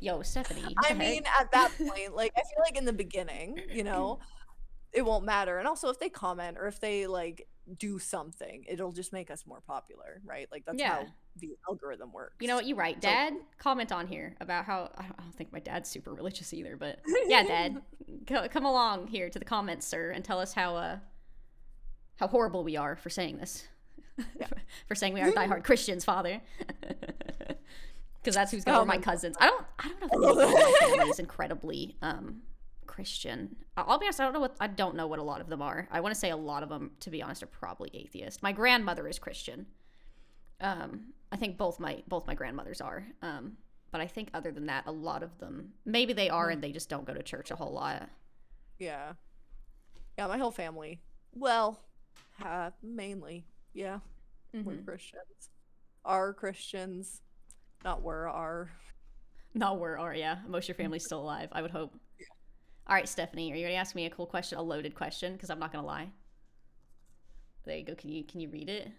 Yo, 0.00 0.22
Stephanie. 0.22 0.74
I 0.84 0.94
mean, 0.94 1.22
at 1.40 1.50
that 1.52 1.70
point, 1.76 2.14
like, 2.14 2.32
I 2.36 2.40
feel 2.40 2.62
like 2.64 2.76
in 2.76 2.84
the 2.84 2.92
beginning, 2.92 3.58
you 3.72 3.82
know, 3.84 4.20
it 4.92 5.02
won't 5.04 5.24
matter. 5.24 5.58
And 5.58 5.66
also, 5.66 5.88
if 5.88 5.98
they 5.98 6.08
comment 6.08 6.56
or 6.58 6.66
if 6.66 6.80
they 6.80 7.06
like 7.06 7.46
do 7.78 7.98
something, 7.98 8.64
it'll 8.68 8.92
just 8.92 9.12
make 9.12 9.30
us 9.30 9.44
more 9.46 9.60
popular, 9.60 10.20
right? 10.24 10.48
Like, 10.52 10.64
that's 10.64 10.78
Yeah. 10.78 10.88
how 10.94 11.06
the 11.40 11.56
algorithm 11.68 12.12
works. 12.12 12.36
You 12.40 12.48
know 12.48 12.56
what? 12.56 12.64
You 12.66 12.74
right, 12.74 12.94
So- 12.96 13.08
Dad. 13.08 13.34
Comment 13.58 13.90
on 13.92 14.06
here 14.06 14.34
about 14.40 14.64
how 14.64 14.90
I 14.96 15.02
don't, 15.02 15.14
I 15.18 15.22
don't 15.22 15.34
think 15.34 15.52
my 15.52 15.60
dad's 15.60 15.88
super 15.88 16.12
religious 16.14 16.52
either, 16.54 16.76
but 16.76 17.00
yeah, 17.26 17.42
Dad, 17.42 17.82
co- 18.26 18.48
come 18.48 18.64
along 18.64 19.08
here 19.08 19.28
to 19.30 19.38
the 19.38 19.44
comments, 19.44 19.86
sir, 19.86 20.10
and 20.10 20.24
tell 20.24 20.38
us 20.40 20.52
how 20.52 20.76
uh 20.76 20.98
how 22.16 22.26
horrible 22.28 22.64
we 22.64 22.76
are 22.76 22.96
for 22.96 23.10
saying 23.10 23.38
this, 23.38 23.66
for 24.88 24.94
saying 24.94 25.14
we 25.14 25.20
are 25.20 25.30
diehard 25.32 25.64
Christians, 25.64 26.04
Father. 26.04 26.40
Because 28.20 28.34
that's 28.34 28.50
who's 28.50 28.64
gonna 28.64 28.80
Oh 28.80 28.84
my 28.84 28.96
my 28.96 29.00
cousins. 29.02 29.36
I 29.40 29.46
don't. 29.46 29.64
I 29.78 29.88
don't 29.88 30.20
know 30.22 30.40
if 30.40 30.80
my 30.82 30.88
family 30.88 31.08
is 31.10 31.18
incredibly 31.20 31.96
um 32.02 32.42
Christian. 32.86 33.54
I'll 33.76 33.98
be 33.98 34.06
honest. 34.06 34.20
I 34.20 34.24
don't 34.24 34.32
know 34.32 34.40
what. 34.40 34.56
I 34.60 34.66
don't 34.66 34.96
know 34.96 35.06
what 35.06 35.18
a 35.20 35.22
lot 35.22 35.40
of 35.40 35.48
them 35.48 35.62
are. 35.62 35.88
I 35.90 36.00
want 36.00 36.12
to 36.14 36.18
say 36.20 36.30
a 36.30 36.36
lot 36.36 36.62
of 36.64 36.68
them, 36.68 36.90
to 37.00 37.10
be 37.10 37.22
honest, 37.22 37.42
are 37.44 37.46
probably 37.46 37.90
atheist. 37.94 38.42
My 38.42 38.50
grandmother 38.52 39.06
is 39.06 39.18
Christian. 39.20 39.66
Um, 40.60 41.12
I 41.30 41.36
think 41.36 41.56
both 41.58 41.78
my 41.78 42.02
both 42.08 42.26
my 42.26 42.34
grandmothers 42.34 42.80
are. 42.80 43.06
Um, 43.22 43.56
but 43.90 44.00
I 44.00 44.06
think 44.06 44.30
other 44.34 44.50
than 44.52 44.66
that, 44.66 44.84
a 44.86 44.92
lot 44.92 45.22
of 45.22 45.38
them 45.38 45.72
maybe 45.84 46.12
they 46.12 46.28
are 46.30 46.50
and 46.50 46.62
they 46.62 46.72
just 46.72 46.88
don't 46.88 47.06
go 47.06 47.14
to 47.14 47.22
church 47.22 47.50
a 47.50 47.56
whole 47.56 47.72
lot. 47.72 48.08
Yeah. 48.78 49.12
Yeah, 50.18 50.26
my 50.26 50.38
whole 50.38 50.50
family. 50.50 51.00
Well, 51.34 51.80
uh, 52.44 52.70
mainly. 52.82 53.44
Yeah, 53.72 54.00
we're 54.52 54.74
Mhm. 54.74 54.84
Christians. 54.84 55.50
Are 56.04 56.32
Christians. 56.32 57.22
Not 57.84 58.02
were, 58.02 58.28
are. 58.28 58.70
Not 59.54 59.78
where 59.78 59.98
are 59.98 60.14
yeah. 60.14 60.38
Most 60.46 60.64
of 60.64 60.68
your 60.70 60.74
family's 60.76 61.04
still 61.04 61.20
alive. 61.20 61.48
I 61.52 61.62
would 61.62 61.70
hope. 61.70 61.92
All 62.86 62.94
right, 62.94 63.08
Stephanie, 63.08 63.52
are 63.52 63.54
you 63.54 63.62
going 63.62 63.72
to 63.74 63.78
ask 63.78 63.94
me 63.94 64.06
a 64.06 64.10
cool 64.10 64.26
question, 64.26 64.58
a 64.58 64.62
loaded 64.62 64.94
question? 64.94 65.34
Because 65.34 65.50
I'm 65.50 65.58
not 65.58 65.70
going 65.72 65.82
to 65.82 65.86
lie. 65.86 66.08
There 67.64 67.76
you 67.76 67.84
go. 67.84 67.94
Can 67.94 68.10
you 68.10 68.24
can 68.24 68.40
you 68.40 68.48
read 68.48 68.68
it? 68.68 68.90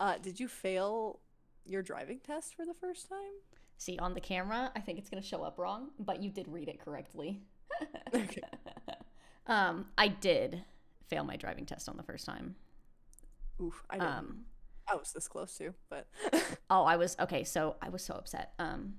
Uh, 0.00 0.16
did 0.18 0.38
you 0.38 0.48
fail 0.48 1.20
your 1.64 1.82
driving 1.82 2.20
test 2.20 2.54
for 2.54 2.64
the 2.64 2.74
first 2.74 3.08
time? 3.08 3.18
See, 3.76 3.98
on 3.98 4.14
the 4.14 4.20
camera, 4.20 4.72
I 4.74 4.80
think 4.80 4.98
it's 4.98 5.08
going 5.08 5.22
to 5.22 5.28
show 5.28 5.42
up 5.42 5.58
wrong, 5.58 5.90
but 5.98 6.22
you 6.22 6.30
did 6.30 6.48
read 6.48 6.68
it 6.68 6.80
correctly. 6.80 7.42
Okay. 8.12 8.40
um, 9.46 9.86
I 9.96 10.08
did 10.08 10.64
fail 11.08 11.24
my 11.24 11.36
driving 11.36 11.66
test 11.66 11.88
on 11.88 11.96
the 11.96 12.02
first 12.02 12.26
time. 12.26 12.56
Oof, 13.60 13.84
I 13.90 13.98
didn't. 13.98 14.12
Um, 14.12 14.40
I 14.90 14.96
was 14.96 15.12
this 15.12 15.28
close 15.28 15.56
to, 15.58 15.74
but 15.90 16.06
oh, 16.70 16.84
I 16.84 16.96
was 16.96 17.16
okay. 17.20 17.44
So 17.44 17.76
I 17.82 17.88
was 17.88 18.02
so 18.02 18.14
upset. 18.14 18.54
Um, 18.58 18.94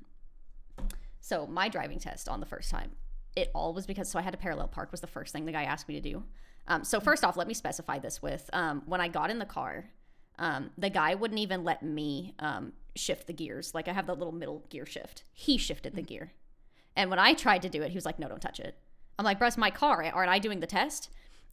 so 1.20 1.48
my 1.48 1.68
driving 1.68 2.00
test 2.00 2.30
on 2.30 2.40
the 2.40 2.46
first 2.46 2.70
time, 2.70 2.92
it 3.36 3.50
all 3.54 3.74
was 3.74 3.86
because 3.86 4.10
so 4.10 4.20
I 4.20 4.22
had 4.22 4.32
to 4.32 4.38
parallel 4.38 4.68
park 4.68 4.92
was 4.92 5.02
the 5.02 5.08
first 5.08 5.34
thing 5.34 5.46
the 5.46 5.52
guy 5.52 5.64
asked 5.64 5.88
me 5.88 5.96
to 5.96 6.02
do. 6.02 6.24
Um, 6.68 6.84
so 6.84 7.00
first 7.00 7.24
off, 7.24 7.36
let 7.36 7.48
me 7.48 7.54
specify 7.54 8.00
this 8.00 8.22
with 8.22 8.50
um, 8.54 8.84
when 8.86 9.02
I 9.02 9.08
got 9.08 9.32
in 9.32 9.40
the 9.40 9.46
car, 9.46 9.90
um, 10.40 10.72
the 10.78 10.90
guy 10.90 11.14
wouldn't 11.16 11.40
even 11.40 11.64
let 11.64 11.84
me 11.84 12.34
um, 12.40 12.74
shift 12.96 13.28
the 13.28 13.34
gears. 13.34 13.76
Like 13.76 13.88
I 13.88 13.94
have 13.94 14.08
the 14.08 14.16
little 14.16 14.34
middle 14.34 14.66
gear 14.70 14.86
shift. 14.86 15.24
He 15.34 15.58
shifted 15.58 15.96
the 15.96 16.02
gear, 16.02 16.32
and 16.96 17.10
when 17.10 17.20
I 17.20 17.34
tried 17.34 17.62
to 17.64 17.70
do 17.70 17.82
it, 17.84 17.92
he 17.92 17.96
was 17.98 18.06
like, 18.06 18.18
"No, 18.18 18.28
don't 18.28 18.42
touch 18.42 18.60
it." 18.60 18.76
I'm 19.20 19.26
like, 19.26 19.38
"Bro, 19.38 19.50
it's 19.50 19.58
my 19.58 19.70
car. 19.70 20.04
Aren't 20.04 20.32
I 20.32 20.40
doing 20.40 20.62
the 20.62 20.68
test?" 20.68 21.10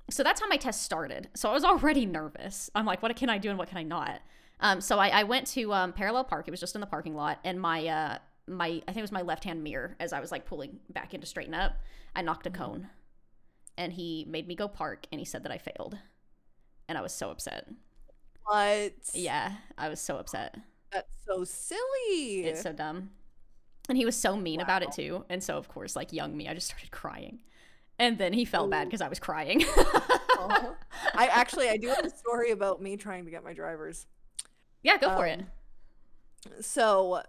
So 0.08 0.22
that's 0.22 0.40
how 0.40 0.48
my 0.48 0.56
test 0.56 0.82
started. 0.82 1.28
So 1.34 1.50
I 1.50 1.52
was 1.52 1.64
already 1.72 2.06
nervous. 2.06 2.70
I'm 2.74 2.86
like, 2.86 3.02
"What 3.02 3.14
can 3.16 3.28
I 3.28 3.38
do 3.38 3.50
and 3.50 3.58
what 3.58 3.68
can 3.68 3.78
I 3.78 3.82
not?" 3.82 4.20
Um, 4.60 4.80
so 4.80 4.98
I, 4.98 5.08
I 5.08 5.22
went 5.24 5.46
to 5.48 5.72
um, 5.74 5.92
parallel 5.92 6.24
park. 6.24 6.48
It 6.48 6.50
was 6.50 6.60
just 6.60 6.74
in 6.74 6.80
the 6.80 6.86
parking 6.86 7.14
lot, 7.14 7.40
and 7.44 7.60
my 7.60 7.86
uh, 7.86 8.18
my 8.46 8.66
I 8.66 8.92
think 8.92 8.98
it 8.98 9.02
was 9.02 9.12
my 9.12 9.22
left 9.22 9.44
hand 9.44 9.62
mirror 9.62 9.96
as 10.00 10.12
I 10.12 10.20
was 10.20 10.30
like 10.30 10.46
pulling 10.46 10.78
back 10.90 11.12
in 11.12 11.20
to 11.20 11.26
straighten 11.26 11.54
up. 11.54 11.72
I 12.14 12.22
knocked 12.22 12.46
a 12.46 12.50
cone, 12.50 12.88
and 13.76 13.92
he 13.92 14.24
made 14.28 14.46
me 14.46 14.54
go 14.54 14.68
park, 14.68 15.06
and 15.10 15.18
he 15.18 15.24
said 15.24 15.42
that 15.42 15.52
I 15.52 15.58
failed, 15.58 15.98
and 16.88 16.96
I 16.96 17.02
was 17.02 17.12
so 17.12 17.30
upset. 17.30 17.68
What? 18.46 18.92
Yeah, 19.12 19.52
I 19.78 19.88
was 19.88 20.00
so 20.00 20.16
upset. 20.18 20.56
That's 20.92 21.08
so 21.26 21.44
silly. 21.44 22.44
It's 22.46 22.60
so 22.60 22.72
dumb. 22.72 23.10
And 23.88 23.96
he 23.96 24.04
was 24.04 24.16
so 24.16 24.36
mean 24.36 24.60
about 24.60 24.82
it 24.82 24.92
too. 24.92 25.24
And 25.28 25.42
so 25.42 25.56
of 25.56 25.68
course, 25.68 25.96
like 25.96 26.12
young 26.12 26.36
me, 26.36 26.48
I 26.48 26.54
just 26.54 26.66
started 26.68 26.90
crying. 26.90 27.40
And 27.98 28.18
then 28.18 28.32
he 28.32 28.44
felt 28.44 28.70
bad 28.70 28.88
because 28.88 29.00
I 29.00 29.08
was 29.08 29.20
crying. 29.20 29.64
Aw. 30.36 30.76
I 31.16 31.26
actually 31.32 31.68
I 31.68 31.76
do 31.76 31.88
have 31.88 32.04
a 32.04 32.10
story 32.10 32.50
about 32.50 32.80
me 32.82 32.96
trying 32.96 33.24
to 33.24 33.30
get 33.30 33.44
my 33.44 33.52
driver's. 33.54 34.06
yeah, 34.82 34.98
go 34.98 35.10
for 35.10 35.26
it. 35.26 35.40
Um, 35.40 35.46
So, 36.60 37.22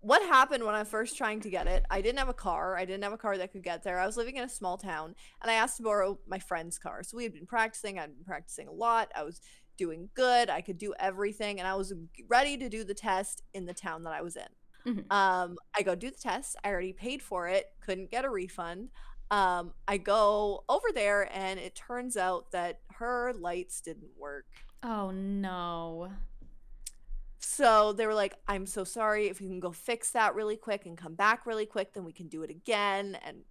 what 0.00 0.22
happened 0.22 0.64
when 0.64 0.74
I 0.74 0.80
was 0.80 0.88
first 0.88 1.16
trying 1.16 1.40
to 1.40 1.50
get 1.50 1.66
it? 1.66 1.84
I 1.90 2.00
didn't 2.02 2.18
have 2.18 2.28
a 2.28 2.34
car. 2.34 2.76
I 2.76 2.84
didn't 2.84 3.04
have 3.04 3.12
a 3.12 3.18
car 3.18 3.38
that 3.38 3.52
could 3.52 3.62
get 3.62 3.82
there. 3.82 3.98
I 3.98 4.06
was 4.06 4.16
living 4.16 4.36
in 4.36 4.44
a 4.44 4.48
small 4.48 4.76
town, 4.78 5.14
and 5.42 5.50
I 5.50 5.54
asked 5.54 5.78
to 5.78 5.82
borrow 5.82 6.18
my 6.26 6.38
friend's 6.38 6.78
car. 6.78 7.02
So 7.02 7.16
we 7.16 7.24
had 7.24 7.32
been 7.34 7.46
practicing. 7.46 7.98
I'd 7.98 8.14
been 8.14 8.24
practicing 8.24 8.68
a 8.68 8.72
lot. 8.72 9.10
I 9.16 9.22
was 9.22 9.40
doing 9.76 10.10
good. 10.14 10.50
I 10.50 10.60
could 10.60 10.78
do 10.78 10.94
everything, 10.98 11.58
and 11.58 11.68
I 11.68 11.74
was 11.74 11.92
ready 12.28 12.56
to 12.58 12.68
do 12.68 12.84
the 12.84 12.94
test 12.94 13.42
in 13.54 13.66
the 13.66 13.74
town 13.74 14.04
that 14.04 14.12
I 14.12 14.22
was 14.22 14.36
in. 14.36 14.48
Mhm. 14.86 15.10
Um, 15.10 15.58
I 15.76 15.82
go 15.82 15.94
do 15.94 16.10
the 16.10 16.16
test. 16.18 16.56
I 16.64 16.68
already 16.70 16.92
paid 16.92 17.22
for 17.22 17.48
it. 17.48 17.66
Couldn't 17.80 18.10
get 18.10 18.24
a 18.24 18.30
refund. 18.30 18.90
Um, 19.30 19.74
I 19.88 19.96
go 19.98 20.64
over 20.68 20.88
there, 20.94 21.28
and 21.32 21.58
it 21.58 21.74
turns 21.74 22.16
out 22.16 22.50
that 22.52 22.80
her 22.90 23.32
lights 23.34 23.80
didn't 23.80 24.16
work. 24.16 24.46
Oh 24.82 25.10
no. 25.10 26.12
So 27.38 27.92
they 27.92 28.06
were 28.06 28.14
like, 28.14 28.34
I'm 28.48 28.66
so 28.66 28.84
sorry. 28.84 29.26
If 29.28 29.40
you 29.40 29.48
can 29.48 29.60
go 29.60 29.72
fix 29.72 30.10
that 30.12 30.34
really 30.34 30.56
quick 30.56 30.86
and 30.86 30.96
come 30.96 31.14
back 31.14 31.46
really 31.46 31.66
quick, 31.66 31.92
then 31.92 32.04
we 32.04 32.12
can 32.12 32.28
do 32.28 32.42
it 32.42 32.50
again. 32.50 33.16
And 33.24 33.44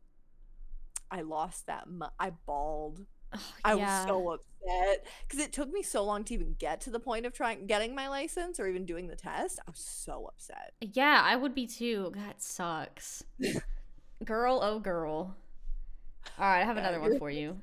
I 1.11 1.21
lost 1.21 1.67
that. 1.67 1.87
Mu- 1.87 2.07
I 2.19 2.31
bawled. 2.31 3.05
Oh, 3.35 3.53
I 3.63 3.75
yeah. 3.75 3.75
was 3.75 3.91
so 4.07 4.31
upset 4.33 5.05
because 5.27 5.39
it 5.43 5.53
took 5.53 5.71
me 5.71 5.81
so 5.83 6.03
long 6.03 6.23
to 6.25 6.33
even 6.33 6.55
get 6.59 6.81
to 6.81 6.89
the 6.89 6.99
point 6.99 7.25
of 7.25 7.33
trying 7.33 7.65
getting 7.67 7.95
my 7.95 8.07
license 8.09 8.59
or 8.59 8.67
even 8.67 8.85
doing 8.85 9.07
the 9.07 9.15
test. 9.15 9.59
I 9.67 9.71
was 9.71 9.79
so 9.79 10.25
upset. 10.27 10.73
Yeah, 10.81 11.21
I 11.23 11.35
would 11.35 11.55
be 11.55 11.65
too. 11.67 12.15
That 12.15 12.41
sucks. 12.41 13.23
girl, 14.23 14.59
oh 14.61 14.79
girl. 14.79 15.35
All 16.37 16.45
right, 16.45 16.61
I 16.61 16.65
have 16.65 16.77
Yeah, 16.77 16.77
another 16.77 16.99
one 16.99 17.13
for 17.13 17.29
you. 17.31 17.57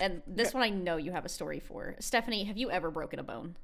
And 0.00 0.22
this 0.26 0.54
one 0.54 0.62
I 0.62 0.70
know 0.70 0.96
you 0.96 1.12
have 1.12 1.24
a 1.24 1.28
story 1.28 1.60
for. 1.60 1.96
Stephanie, 2.00 2.44
have 2.44 2.56
you 2.56 2.70
ever 2.70 2.90
broken 2.90 3.18
a 3.18 3.22
bone? 3.24 3.56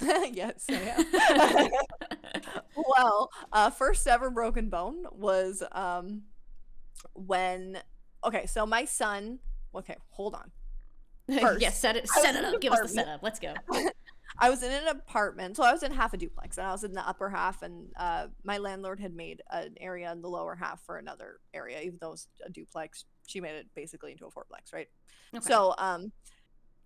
yes, 0.32 0.70
I 0.72 0.80
am. 0.82 1.04
well, 2.74 3.30
uh, 3.52 3.70
first 3.70 4.06
ever 4.06 4.30
broken 4.30 4.68
bone 4.68 5.04
was 5.12 5.62
um, 5.72 6.22
when. 7.14 7.78
Okay, 8.24 8.46
so 8.46 8.66
my 8.66 8.84
son. 8.84 9.38
Okay, 9.74 9.96
hold 10.10 10.34
on. 10.34 10.50
First, 11.40 11.60
yes, 11.60 11.78
set 11.78 11.96
it 11.96 12.08
set 12.08 12.34
it 12.34 12.44
up. 12.44 12.60
Give 12.60 12.72
us 12.72 12.80
the 12.80 12.88
setup. 12.88 13.22
Let's 13.22 13.38
go. 13.38 13.54
I 14.38 14.48
was 14.48 14.62
in 14.62 14.72
an 14.72 14.88
apartment, 14.88 15.56
so 15.56 15.62
I 15.62 15.72
was 15.72 15.82
in 15.82 15.92
half 15.92 16.14
a 16.14 16.16
duplex, 16.16 16.56
and 16.56 16.66
I 16.66 16.72
was 16.72 16.82
in 16.82 16.92
the 16.92 17.06
upper 17.06 17.28
half, 17.28 17.62
and 17.62 17.88
uh, 17.96 18.28
my 18.42 18.58
landlord 18.58 18.98
had 18.98 19.14
made 19.14 19.42
an 19.50 19.74
area 19.78 20.10
in 20.12 20.22
the 20.22 20.28
lower 20.28 20.54
half 20.54 20.80
for 20.86 20.96
another 20.96 21.40
area, 21.52 21.80
even 21.80 21.98
though 22.00 22.08
it 22.08 22.12
was 22.12 22.28
a 22.46 22.50
duplex. 22.50 23.04
She 23.26 23.40
made 23.40 23.54
it 23.54 23.66
basically 23.74 24.12
into 24.12 24.24
a 24.26 24.30
fourplex, 24.30 24.72
right? 24.72 24.88
Okay. 25.34 25.46
So, 25.46 25.74
um, 25.78 26.12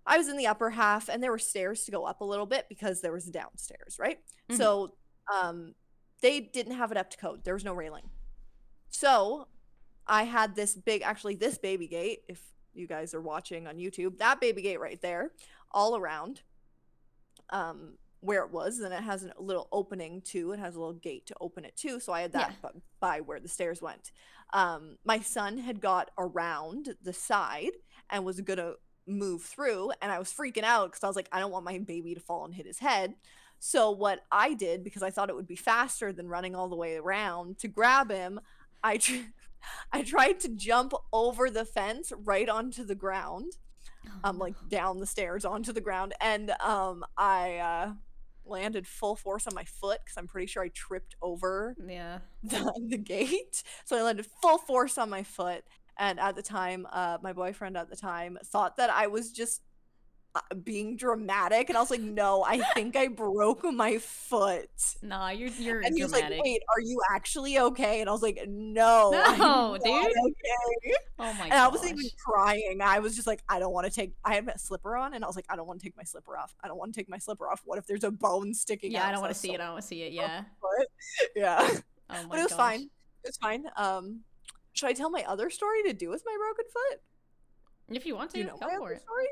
I 0.05 0.17
was 0.17 0.27
in 0.27 0.37
the 0.37 0.47
upper 0.47 0.69
half, 0.71 1.07
and 1.07 1.23
there 1.23 1.31
were 1.31 1.39
stairs 1.39 1.85
to 1.85 1.91
go 1.91 2.03
up 2.03 2.21
a 2.21 2.25
little 2.25 2.45
bit 2.45 2.65
because 2.67 3.01
there 3.01 3.13
was 3.13 3.25
downstairs, 3.25 3.97
right? 3.97 4.19
Mhm. 4.49 4.57
So, 4.57 4.97
um, 5.33 5.75
they 6.21 6.41
didn't 6.41 6.75
have 6.75 6.91
it 6.91 6.97
up 6.97 7.09
to 7.11 7.17
code. 7.17 7.43
There 7.45 7.53
was 7.53 7.63
no 7.63 7.73
railing. 7.73 8.09
So, 8.89 9.47
I 10.05 10.23
had 10.23 10.55
this 10.55 10.75
big, 10.75 11.01
actually, 11.03 11.35
this 11.35 11.57
baby 11.57 11.87
gate. 11.87 12.23
If 12.27 12.41
you 12.75 12.87
guys 12.87 13.13
are 13.13 13.21
watching 13.21 13.67
on 13.67 13.77
YouTube, 13.77 14.17
that 14.19 14.39
baby 14.41 14.61
gate 14.61 14.79
right 14.79 15.01
there, 15.01 15.31
all 15.71 15.95
around, 15.95 16.41
um, 17.49 17.97
where 18.21 18.43
it 18.43 18.51
was. 18.51 18.79
And 18.79 18.93
it 18.93 19.01
has 19.03 19.23
a 19.23 19.33
little 19.41 19.67
opening 19.71 20.21
too. 20.21 20.51
It 20.51 20.59
has 20.59 20.75
a 20.75 20.79
little 20.79 20.93
gate 20.93 21.25
to 21.27 21.35
open 21.39 21.65
it 21.65 21.75
too. 21.75 21.99
So 21.99 22.11
I 22.13 22.21
had 22.21 22.33
that 22.33 22.55
Yeah. 22.63 22.69
by 22.99 23.21
where 23.21 23.39
the 23.39 23.47
stairs 23.47 23.81
went. 23.81 24.11
Um, 24.53 24.97
my 25.03 25.19
son 25.19 25.57
had 25.57 25.79
got 25.81 26.11
around 26.17 26.95
the 27.01 27.13
side 27.13 27.71
and 28.09 28.25
was 28.25 28.41
gonna 28.41 28.73
move 29.07 29.43
through, 29.43 29.91
and 30.01 30.11
I 30.11 30.17
was 30.17 30.33
freaking 30.33 30.63
out 30.63 30.87
because 30.91 31.03
I 31.03 31.07
was 31.07 31.15
like, 31.15 31.29
I 31.31 31.39
don't 31.39 31.51
want 31.51 31.65
my 31.65 31.77
baby 31.77 32.15
to 32.15 32.19
fall 32.21 32.45
and 32.45 32.53
hit 32.55 32.65
his 32.65 32.79
head. 32.79 33.15
So 33.59 33.91
what 33.91 34.25
I 34.31 34.53
did, 34.53 34.83
because 34.83 35.03
I 35.03 35.11
thought 35.11 35.29
it 35.29 35.35
would 35.35 35.47
be 35.47 35.55
faster 35.55 36.11
than 36.11 36.27
running 36.27 36.55
all 36.55 36.69
the 36.69 36.75
way 36.75 36.95
around 36.97 37.59
to 37.59 37.67
grab 37.67 38.09
him, 38.11 38.39
I 38.83 38.97
tr- 38.97 39.17
I 39.91 40.03
tried 40.03 40.39
to 40.41 40.49
jump 40.49 40.93
over 41.11 41.49
the 41.49 41.65
fence 41.65 42.11
right 42.23 42.49
onto 42.49 42.83
the 42.83 42.95
ground 42.95 43.53
Oh, 44.07 44.29
um 44.29 44.37
like 44.37 44.55
down 44.69 44.99
the 44.99 45.05
stairs 45.05 45.45
onto 45.45 45.71
the 45.71 45.81
ground 45.81 46.13
and 46.21 46.51
um 46.61 47.03
i 47.17 47.57
uh 47.57 47.93
landed 48.45 48.85
full 48.85 49.15
force 49.15 49.47
on 49.47 49.55
my 49.55 49.63
foot 49.63 49.99
because 50.03 50.17
i'm 50.17 50.27
pretty 50.27 50.47
sure 50.47 50.63
i 50.63 50.69
tripped 50.69 51.15
over 51.21 51.75
yeah. 51.87 52.19
the, 52.43 52.71
the 52.89 52.97
gate 52.97 53.63
so 53.85 53.97
i 53.97 54.01
landed 54.01 54.25
full 54.41 54.57
force 54.57 54.97
on 54.97 55.09
my 55.09 55.23
foot 55.23 55.63
and 55.97 56.19
at 56.19 56.35
the 56.35 56.43
time 56.43 56.85
uh 56.91 57.17
my 57.23 57.33
boyfriend 57.33 57.75
at 57.75 57.89
the 57.89 57.95
time 57.95 58.37
thought 58.45 58.77
that 58.77 58.89
i 58.91 59.07
was 59.07 59.31
just 59.31 59.61
being 60.63 60.97
dramatic 60.97 61.69
and 61.69 61.77
i 61.77 61.81
was 61.81 61.89
like 61.89 62.01
no 62.01 62.43
i 62.45 62.57
think 62.73 62.95
i 62.95 63.07
broke 63.07 63.63
my 63.63 63.97
foot 63.97 64.69
Nah, 65.01 65.29
you're 65.29 65.49
you're 65.49 65.79
and 65.81 65.95
he 65.95 66.03
was 66.03 66.11
dramatic. 66.11 66.37
like 66.39 66.43
wait 66.45 66.61
are 66.75 66.81
you 66.81 66.99
actually 67.13 67.57
okay 67.59 68.01
and 68.01 68.09
i 68.09 68.13
was 68.13 68.21
like 68.21 68.39
no 68.47 69.11
No, 69.11 69.77
dude. 69.81 69.87
okay 69.93 70.93
oh 71.19 71.33
my 71.33 71.43
and 71.45 71.51
god. 71.51 71.51
I 71.53 71.67
wasn't 71.69 71.91
even 71.91 72.09
crying. 72.25 72.79
I 72.83 72.99
was 72.99 73.15
just 73.15 73.25
like, 73.27 73.41
I 73.47 73.59
don't 73.59 73.71
want 73.71 73.87
to 73.87 73.91
take. 73.93 74.13
I 74.25 74.33
had 74.35 74.47
a 74.47 74.59
slipper 74.59 74.97
on, 74.97 75.13
and 75.13 75.23
I 75.23 75.27
was 75.27 75.35
like, 75.37 75.45
I 75.49 75.55
don't 75.55 75.65
want 75.65 75.79
to 75.79 75.85
take 75.85 75.95
my 75.95 76.03
slipper 76.03 76.37
off. 76.37 76.53
I 76.63 76.67
don't 76.67 76.77
want 76.77 76.93
to 76.93 76.99
take 76.99 77.07
my 77.09 77.17
slipper 77.17 77.49
off. 77.49 77.61
What 77.63 77.77
if 77.79 77.87
there's 77.87 78.03
a 78.03 78.11
bone 78.11 78.53
sticking 78.53 78.91
Yeah, 78.91 79.03
out? 79.03 79.07
I 79.07 79.11
don't 79.13 79.21
want 79.21 79.29
to 79.29 79.35
was 79.35 79.37
see 79.39 79.53
it. 79.53 79.61
I 79.61 79.63
don't 79.65 79.73
want 79.73 79.81
to 79.83 79.87
see 79.87 80.01
it. 80.03 80.11
Yeah. 80.11 80.43
Yeah, 81.35 81.59
Oh 81.61 81.77
my 82.09 82.23
but 82.29 82.39
it 82.39 82.43
was 82.43 82.51
gosh. 82.51 82.57
fine. 82.57 82.81
It 82.81 83.27
was 83.27 83.37
fine. 83.37 83.63
Um, 83.77 84.21
should 84.73 84.89
I 84.89 84.93
tell 84.93 85.09
my 85.09 85.23
other 85.27 85.49
story 85.49 85.83
to 85.83 85.93
do 85.93 86.09
with 86.09 86.23
my 86.25 86.35
broken 86.37 86.65
foot? 86.71 87.01
If 87.95 88.05
you 88.05 88.15
want 88.15 88.31
to, 88.31 88.37
you 88.39 88.43
know 88.45 88.57
go 88.59 88.67
for 88.77 88.91
it. 88.91 89.01
story? 89.01 89.27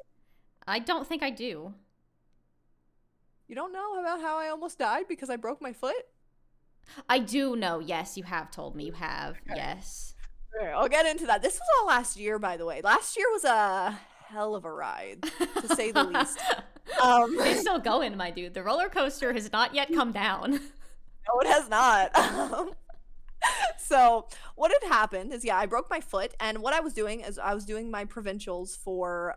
I 0.68 0.80
don't 0.80 1.07
think 1.07 1.24
I 1.24 1.30
do. 1.30 1.74
You 3.47 3.55
don't 3.55 3.74
know 3.74 3.99
about 3.99 4.22
how 4.22 4.38
I 4.38 4.47
almost 4.47 4.80
died 4.80 5.05
because 5.07 5.30
I 5.30 5.36
broke 5.36 5.61
my 5.61 5.74
foot? 5.74 5.95
I 7.09 7.20
do 7.20 7.55
know. 7.55 7.80
Yes, 7.80 8.18
you 8.18 8.24
have 8.24 8.51
told 8.51 8.76
me. 8.76 8.86
You 8.86 8.93
have. 8.93 9.36
Okay. 9.49 9.55
Yes. 9.55 10.16
I'll 10.74 10.88
get 10.88 11.05
into 11.05 11.26
that. 11.26 11.41
This 11.41 11.55
was 11.55 11.68
all 11.80 11.88
last 11.88 12.18
year, 12.18 12.38
by 12.39 12.57
the 12.57 12.66
way. 12.66 12.82
Last 12.82 13.18
year 13.18 13.26
was 13.32 13.43
a 13.43 13.97
hell 14.28 14.55
of 14.55 14.66
a 14.66 14.72
ride, 14.72 15.24
to 15.61 15.76
say 15.76 15.91
the 15.91 16.03
least. 16.03 16.39
Um, 17.01 17.38
it's 17.39 17.61
still 17.61 17.80
going, 17.80 18.16
my 18.18 18.30
dude. 18.30 18.53
The 18.53 18.61
roller 18.61 18.89
coaster 18.89 19.32
has 19.32 19.51
not 19.53 19.74
yet 19.74 19.91
come 19.93 20.11
down. 20.11 20.59
No, 21.26 21.39
it 21.39 21.47
has 21.47 21.70
not. 21.70 22.11
Um, 22.53 22.74
so 23.78 24.28
what 24.55 24.72
had 24.72 24.89
happened 24.89 25.34
is, 25.34 25.45
yeah, 25.45 25.57
I 25.57 25.66
broke 25.66 25.89
my 25.89 26.01
foot, 26.01 26.34
and 26.39 26.57
what 26.59 26.74
I 26.74 26.82
was 26.82 26.93
doing 26.93 27.22
is 27.22 27.39
I 27.39 27.53
was 27.53 27.64
doing 27.66 27.89
my 27.89 28.03
provincials 28.03 28.76
for 28.76 29.36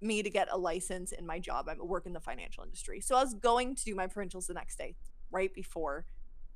me 0.00 0.22
to 0.22 0.30
get 0.30 0.48
a 0.50 0.58
license 0.58 1.12
in 1.12 1.26
my 1.26 1.38
job. 1.38 1.68
I 1.68 1.74
work 1.74 2.06
in 2.06 2.12
the 2.12 2.20
financial 2.20 2.64
industry, 2.64 3.00
so 3.00 3.16
I 3.16 3.22
was 3.22 3.34
going 3.34 3.74
to 3.74 3.84
do 3.84 3.94
my 3.94 4.06
provincials 4.06 4.46
the 4.46 4.54
next 4.54 4.76
day, 4.76 4.96
right 5.30 5.52
before 5.54 6.06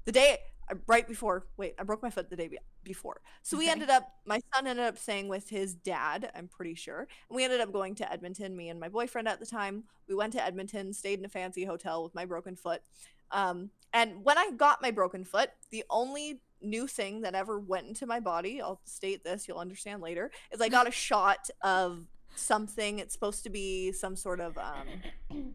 the 0.05 0.13
day 0.13 0.39
right 0.87 1.07
before. 1.07 1.47
Wait, 1.57 1.75
I 1.79 1.83
broke 1.83 2.03
my 2.03 2.11
foot 2.11 2.31
the 2.31 2.37
day 2.37 2.51
before. 2.83 3.21
So 3.43 3.57
we 3.57 3.69
ended 3.69 3.91
up. 3.91 4.09
My 4.25 4.41
son 4.55 4.67
ended 4.67 4.85
up 4.85 4.99
staying 4.99 5.29
with 5.29 5.49
his 5.49 5.75
dad. 5.75 6.31
I'm 6.35 6.49
pretty 6.49 6.75
sure, 6.75 7.01
and 7.01 7.37
we 7.37 7.45
ended 7.45 7.61
up 7.61 7.73
going 7.73 7.95
to 7.97 8.13
Edmonton. 8.13 8.57
Me 8.57 8.69
and 8.69 8.81
my 8.81 8.89
boyfriend 8.89 9.29
at 9.29 9.41
the 9.41 9.47
time. 9.47 9.85
We 10.09 10.15
went 10.15 10.33
to 10.35 10.45
Edmonton, 10.45 10.93
stayed 10.93 11.19
in 11.19 11.25
a 11.25 11.29
fancy 11.29 11.65
hotel 11.65 12.03
with 12.03 12.15
my 12.15 12.25
broken 12.25 12.57
foot. 12.57 12.83
Um, 13.31 13.71
and 13.93 14.25
when 14.25 14.39
I 14.39 14.51
got 14.57 14.83
my 14.83 14.91
broken 14.91 15.25
foot, 15.25 15.51
the 15.71 15.85
only 15.89 16.41
new 16.61 16.87
thing 16.87 17.23
that 17.23 17.35
ever 17.35 17.59
went 17.59 17.87
into 17.87 18.07
my 18.07 18.21
body, 18.21 18.61
I'll 18.61 18.81
state 18.85 19.25
this, 19.25 19.49
you'll 19.49 19.59
understand 19.59 20.03
later, 20.03 20.31
is 20.53 20.61
I 20.61 20.69
got 20.69 20.87
a 20.87 20.91
shot 20.93 21.49
of 21.63 22.05
something. 22.37 22.99
It's 22.99 23.13
supposed 23.15 23.43
to 23.45 23.51
be 23.51 23.93
some 23.93 24.17
sort 24.17 24.41
of 24.41 24.57
um 24.59 25.55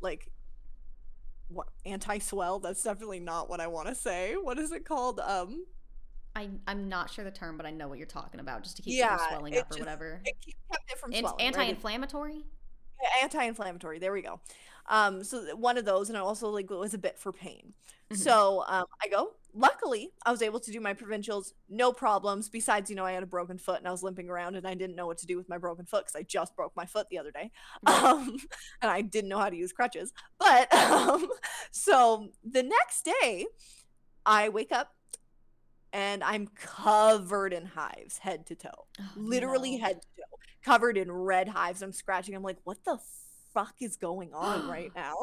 like 0.00 0.30
what 1.48 1.68
anti-swell. 1.84 2.58
That's 2.58 2.82
definitely 2.82 3.20
not 3.20 3.48
what 3.48 3.60
I 3.60 3.66
want 3.68 3.88
to 3.88 3.94
say. 3.94 4.34
What 4.34 4.58
is 4.58 4.72
it 4.72 4.84
called? 4.84 5.20
Um 5.20 5.64
I 6.34 6.50
I'm 6.66 6.88
not 6.88 7.10
sure 7.10 7.24
the 7.24 7.30
term, 7.30 7.56
but 7.56 7.66
I 7.66 7.70
know 7.70 7.88
what 7.88 7.98
you're 7.98 8.06
talking 8.06 8.40
about. 8.40 8.62
Just 8.62 8.76
to 8.76 8.82
keep 8.82 9.02
it 9.02 9.08
from 9.08 9.18
swelling 9.28 9.54
it 9.54 9.58
up 9.60 9.66
or 9.66 9.68
just- 9.70 9.80
whatever. 9.80 10.20
it 10.24 10.34
kept 10.70 10.90
it 10.90 10.98
from 10.98 11.12
swelling. 11.12 11.36
right? 11.38 11.40
Anti-inflammatory. 11.46 12.44
Yeah, 13.02 13.24
anti-inflammatory 13.24 13.98
there 13.98 14.10
we 14.12 14.22
go 14.22 14.40
um 14.88 15.22
so 15.22 15.54
one 15.54 15.76
of 15.76 15.84
those 15.84 16.08
and 16.08 16.16
it 16.16 16.22
also 16.22 16.48
like 16.48 16.70
it 16.70 16.74
was 16.74 16.94
a 16.94 16.98
bit 16.98 17.18
for 17.18 17.30
pain 17.30 17.74
Mhm. 18.10 18.16
so 18.16 18.64
um 18.68 18.86
i 19.04 19.08
go 19.08 19.34
luckily 19.58 20.10
i 20.26 20.30
was 20.30 20.42
able 20.42 20.60
to 20.60 20.70
do 20.70 20.80
my 20.80 20.92
provincials 20.92 21.54
no 21.68 21.92
problems 21.92 22.48
besides 22.48 22.90
you 22.90 22.96
know 22.96 23.04
i 23.06 23.12
had 23.12 23.22
a 23.22 23.26
broken 23.26 23.56
foot 23.58 23.78
and 23.78 23.88
i 23.88 23.90
was 23.90 24.02
limping 24.02 24.28
around 24.28 24.54
and 24.54 24.66
i 24.68 24.74
didn't 24.74 24.94
know 24.96 25.06
what 25.06 25.16
to 25.18 25.26
do 25.26 25.36
with 25.36 25.48
my 25.48 25.56
broken 25.56 25.86
foot 25.86 26.04
because 26.04 26.14
i 26.14 26.22
just 26.22 26.54
broke 26.54 26.72
my 26.76 26.84
foot 26.84 27.06
the 27.10 27.18
other 27.18 27.30
day 27.30 27.50
Right. 27.86 28.02
um 28.02 28.36
and 28.82 28.90
i 28.90 29.00
didn't 29.00 29.30
know 29.30 29.38
how 29.38 29.48
to 29.48 29.56
use 29.56 29.72
crutches 29.72 30.12
but 30.38 30.72
um 30.92 31.26
so 31.70 32.28
the 32.44 32.62
next 32.62 33.08
day 33.20 33.46
i 34.26 34.48
wake 34.50 34.72
up 34.72 34.92
and 35.92 36.22
i'm 36.22 36.48
covered 36.54 37.52
in 37.52 37.64
hives 37.66 38.18
head 38.18 38.44
to 38.46 38.54
toe 38.54 38.86
Oh, 39.00 39.04
literally 39.16 39.78
no. 39.78 39.84
head 39.86 40.02
to 40.02 40.08
toe, 40.22 40.38
covered 40.64 40.96
in 40.98 41.10
red 41.12 41.46
hives. 41.48 41.80
I'm 41.80 41.92
scratching. 41.92 42.34
I'm 42.34 42.42
like, 42.42 42.56
what 42.64 42.84
the 42.84 42.98
fuck 43.54 43.74
is 43.80 43.96
going 43.96 44.34
on 44.34 44.66
right 44.68 44.90
now? 44.96 45.14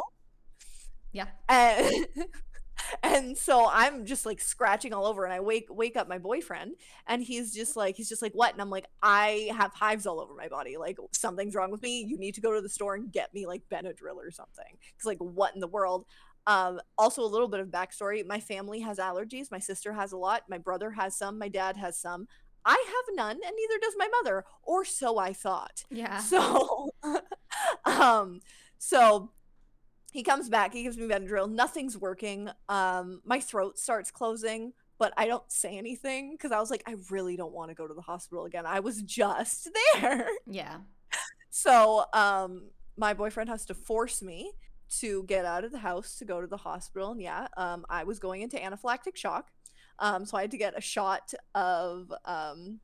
Yeah. 1.11 1.27
And, 1.49 2.07
and 3.03 3.37
so 3.37 3.67
I'm 3.69 4.05
just 4.05 4.25
like 4.25 4.41
scratching 4.41 4.93
all 4.93 5.05
over, 5.05 5.25
and 5.25 5.33
I 5.33 5.39
wake 5.39 5.67
wake 5.69 5.95
up 5.95 6.07
my 6.07 6.17
boyfriend, 6.17 6.75
and 7.07 7.23
he's 7.23 7.53
just 7.53 7.75
like, 7.75 7.95
he's 7.95 8.09
just 8.09 8.21
like, 8.21 8.33
what? 8.33 8.53
And 8.53 8.61
I'm 8.61 8.69
like, 8.69 8.87
I 9.01 9.49
have 9.57 9.73
hives 9.73 10.05
all 10.05 10.19
over 10.19 10.33
my 10.35 10.47
body. 10.47 10.77
Like 10.77 10.97
something's 11.11 11.55
wrong 11.55 11.71
with 11.71 11.81
me. 11.81 12.03
You 12.03 12.17
need 12.17 12.35
to 12.35 12.41
go 12.41 12.53
to 12.53 12.61
the 12.61 12.69
store 12.69 12.95
and 12.95 13.11
get 13.11 13.33
me 13.33 13.45
like 13.45 13.63
Benadryl 13.71 14.15
or 14.15 14.31
something. 14.31 14.77
Because 14.93 15.05
like, 15.05 15.19
what 15.19 15.53
in 15.55 15.61
the 15.61 15.67
world? 15.67 16.05
Um, 16.45 16.81
also 16.97 17.23
a 17.23 17.25
little 17.25 17.47
bit 17.47 17.61
of 17.61 17.67
backstory. 17.69 18.25
My 18.25 18.39
family 18.39 18.81
has 18.81 18.97
allergies. 18.97 19.49
My 19.49 19.59
sister 19.59 19.93
has 19.93 20.11
a 20.11 20.17
lot. 20.17 20.43
My 20.49 20.57
brother 20.57 20.91
has 20.91 21.15
some. 21.15 21.39
My 21.39 21.47
dad 21.47 21.77
has 21.77 21.97
some. 21.97 22.27
I 22.65 22.83
have 22.87 23.15
none, 23.15 23.39
and 23.45 23.55
neither 23.55 23.79
does 23.81 23.93
my 23.97 24.07
mother, 24.21 24.45
or 24.61 24.85
so 24.85 25.17
I 25.17 25.33
thought. 25.33 25.83
Yeah. 25.89 26.19
So, 26.19 26.91
um, 27.85 28.39
so 28.77 29.31
he 30.13 30.21
comes 30.21 30.47
back. 30.47 30.73
He 30.73 30.83
gives 30.83 30.95
me 30.95 31.07
Benadryl. 31.07 31.51
Nothing's 31.51 31.97
working. 31.97 32.47
Um, 32.69 33.21
my 33.25 33.39
throat 33.39 33.79
starts 33.79 34.11
closing, 34.11 34.73
but 34.99 35.11
I 35.17 35.25
don't 35.25 35.51
say 35.51 35.75
anything 35.75 36.33
because 36.33 36.51
I 36.51 36.59
was 36.59 36.69
like, 36.69 36.83
I 36.85 36.95
really 37.09 37.35
don't 37.35 37.51
want 37.51 37.71
to 37.71 37.75
go 37.75 37.87
to 37.87 37.95
the 37.95 38.01
hospital 38.01 38.45
again. 38.45 38.67
I 38.67 38.79
was 38.79 39.01
just 39.01 39.69
there. 39.95 40.27
Yeah. 40.45 40.77
So, 41.49 42.05
um, 42.13 42.69
my 42.95 43.15
boyfriend 43.15 43.49
has 43.49 43.65
to 43.65 43.73
force 43.73 44.21
me 44.21 44.51
to 44.99 45.23
get 45.23 45.45
out 45.45 45.63
of 45.63 45.71
the 45.71 45.79
house 45.79 46.15
to 46.19 46.25
go 46.25 46.39
to 46.39 46.45
the 46.45 46.57
hospital. 46.57 47.11
And 47.11 47.21
yeah, 47.21 47.47
um, 47.57 47.83
I 47.89 48.03
was 48.03 48.19
going 48.19 48.43
into 48.43 48.57
anaphylactic 48.57 49.15
shock. 49.15 49.49
Um, 49.97 50.25
so 50.25 50.37
I 50.37 50.41
had 50.41 50.51
to 50.51 50.57
get 50.57 50.77
a 50.77 50.81
shot 50.81 51.33
of 51.55 52.13
um, 52.25 52.79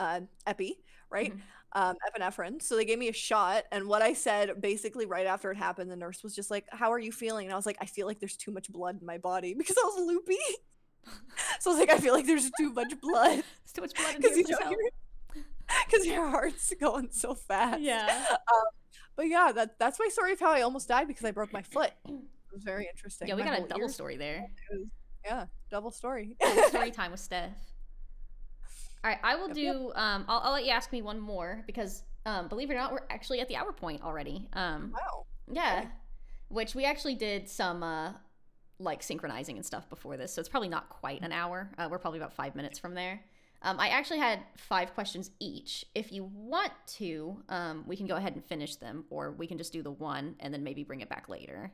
uh, 0.00 0.22
epi, 0.48 0.78
right? 1.12 1.32
Mhm. 1.36 1.40
Um, 1.74 1.96
epinephrine. 2.10 2.60
So 2.60 2.76
they 2.76 2.84
gave 2.84 2.98
me 2.98 3.08
a 3.08 3.12
shot, 3.14 3.64
and 3.72 3.86
what 3.88 4.02
I 4.02 4.12
said 4.12 4.60
basically 4.60 5.06
right 5.06 5.26
after 5.26 5.50
it 5.50 5.56
happened, 5.56 5.90
the 5.90 5.96
nurse 5.96 6.22
was 6.22 6.34
just 6.34 6.50
like, 6.50 6.66
"How 6.70 6.92
are 6.92 6.98
you 6.98 7.12
feeling?" 7.12 7.46
And 7.46 7.52
I 7.52 7.56
was 7.56 7.64
like, 7.66 7.78
"I 7.80 7.86
feel 7.86 8.06
like 8.06 8.18
there's 8.20 8.36
too 8.36 8.50
much 8.50 8.70
blood 8.70 8.98
in 9.00 9.06
my 9.06 9.18
body 9.18 9.54
because 9.58 9.76
I 9.78 9.84
was 9.84 10.06
loopy." 10.06 10.36
so 11.60 11.70
I 11.70 11.74
was 11.74 11.78
like, 11.80 11.90
"I 11.90 11.98
feel 11.98 12.12
like 12.14 12.26
there's 12.26 12.50
too 12.58 12.72
much 12.72 12.92
blood 13.00 13.42
It's 13.64 13.72
too 13.72 13.80
much 13.80 13.94
blood 13.94 14.16
in 14.16 14.22
you 14.22 14.30
please 14.30 14.48
know 14.50 14.58
help. 14.62 14.76
because 15.86 16.06
your 16.06 16.28
heart's 16.28 16.72
going 16.80 17.08
so 17.10 17.34
fast." 17.34 17.80
Yeah. 17.80 18.26
But 19.16 19.28
yeah, 19.28 19.52
that 19.52 19.78
that's 19.78 19.98
my 19.98 20.08
story 20.08 20.32
of 20.32 20.40
how 20.40 20.50
I 20.52 20.62
almost 20.62 20.88
died 20.88 21.08
because 21.08 21.24
I 21.24 21.30
broke 21.30 21.52
my 21.52 21.62
foot. 21.62 21.92
It 22.52 22.56
was 22.56 22.64
very 22.64 22.86
interesting. 22.86 23.28
Yeah, 23.28 23.34
we 23.36 23.42
My 23.44 23.48
got 23.48 23.60
a 23.60 23.66
double 23.68 23.88
story 23.88 24.18
there. 24.18 24.44
was- 24.70 24.86
yeah, 25.24 25.46
double 25.70 25.90
story. 25.90 26.36
story 26.68 26.90
time 26.90 27.12
with 27.12 27.20
Steph. 27.20 27.52
All 29.04 29.10
right, 29.10 29.18
I 29.22 29.34
will 29.34 29.48
Yep, 29.48 29.56
yep. 29.56 29.74
do. 29.74 29.92
Um, 29.94 30.24
I'll, 30.28 30.40
I'll 30.44 30.52
let 30.52 30.64
you 30.64 30.70
ask 30.70 30.92
me 30.92 31.02
one 31.02 31.18
more 31.18 31.62
because, 31.66 32.04
um, 32.24 32.48
believe 32.48 32.70
it 32.70 32.74
or 32.74 32.78
not, 32.78 32.92
we're 32.92 33.06
actually 33.10 33.40
at 33.40 33.48
the 33.48 33.56
hour 33.56 33.72
point 33.72 34.02
already. 34.02 34.48
Um, 34.52 34.92
wow. 34.92 35.26
yeah, 35.50 35.78
okay. 35.80 35.88
which 36.48 36.74
we 36.74 36.84
actually 36.84 37.16
did 37.16 37.48
some 37.48 37.82
uh, 37.82 38.12
like 38.78 39.02
synchronizing 39.02 39.56
and 39.56 39.66
stuff 39.66 39.88
before 39.88 40.16
this, 40.16 40.32
so 40.32 40.40
it's 40.40 40.48
probably 40.48 40.68
not 40.68 40.88
quite 40.88 41.20
an 41.22 41.32
hour. 41.32 41.72
Uh, 41.78 41.88
we're 41.90 41.98
probably 41.98 42.20
about 42.20 42.32
five 42.32 42.54
minutes 42.54 42.78
from 42.78 42.94
there. 42.94 43.20
Um, 43.62 43.78
I 43.78 43.88
actually 43.88 44.18
had 44.18 44.40
five 44.56 44.92
questions 44.94 45.30
each. 45.40 45.84
If 45.94 46.10
you 46.12 46.24
want 46.24 46.72
to, 46.98 47.42
um, 47.48 47.84
we 47.86 47.96
can 47.96 48.06
go 48.06 48.16
ahead 48.16 48.34
and 48.34 48.44
finish 48.44 48.76
them, 48.76 49.04
or 49.10 49.32
we 49.32 49.46
can 49.46 49.58
just 49.58 49.72
do 49.72 49.82
the 49.82 49.90
one 49.90 50.36
and 50.40 50.52
then 50.54 50.62
maybe 50.64 50.82
bring 50.84 51.00
it 51.00 51.08
back 51.08 51.28
later. 51.28 51.72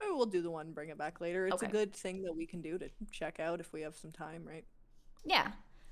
Maybe 0.00 0.12
we'll 0.12 0.26
do 0.26 0.42
the 0.42 0.50
one, 0.50 0.72
bring 0.72 0.90
it 0.90 0.98
back 0.98 1.20
later. 1.20 1.46
It's 1.48 1.56
Okay. 1.56 1.66
a 1.66 1.70
good 1.70 1.92
thing 1.92 2.22
that 2.22 2.34
we 2.36 2.46
can 2.46 2.60
do 2.62 2.78
to 2.78 2.88
check 3.10 3.40
out 3.40 3.58
if 3.58 3.72
we 3.72 3.80
have 3.82 3.96
some 3.96 4.12
time, 4.12 4.44
right? 4.44 4.64
Yeah. 5.24 5.50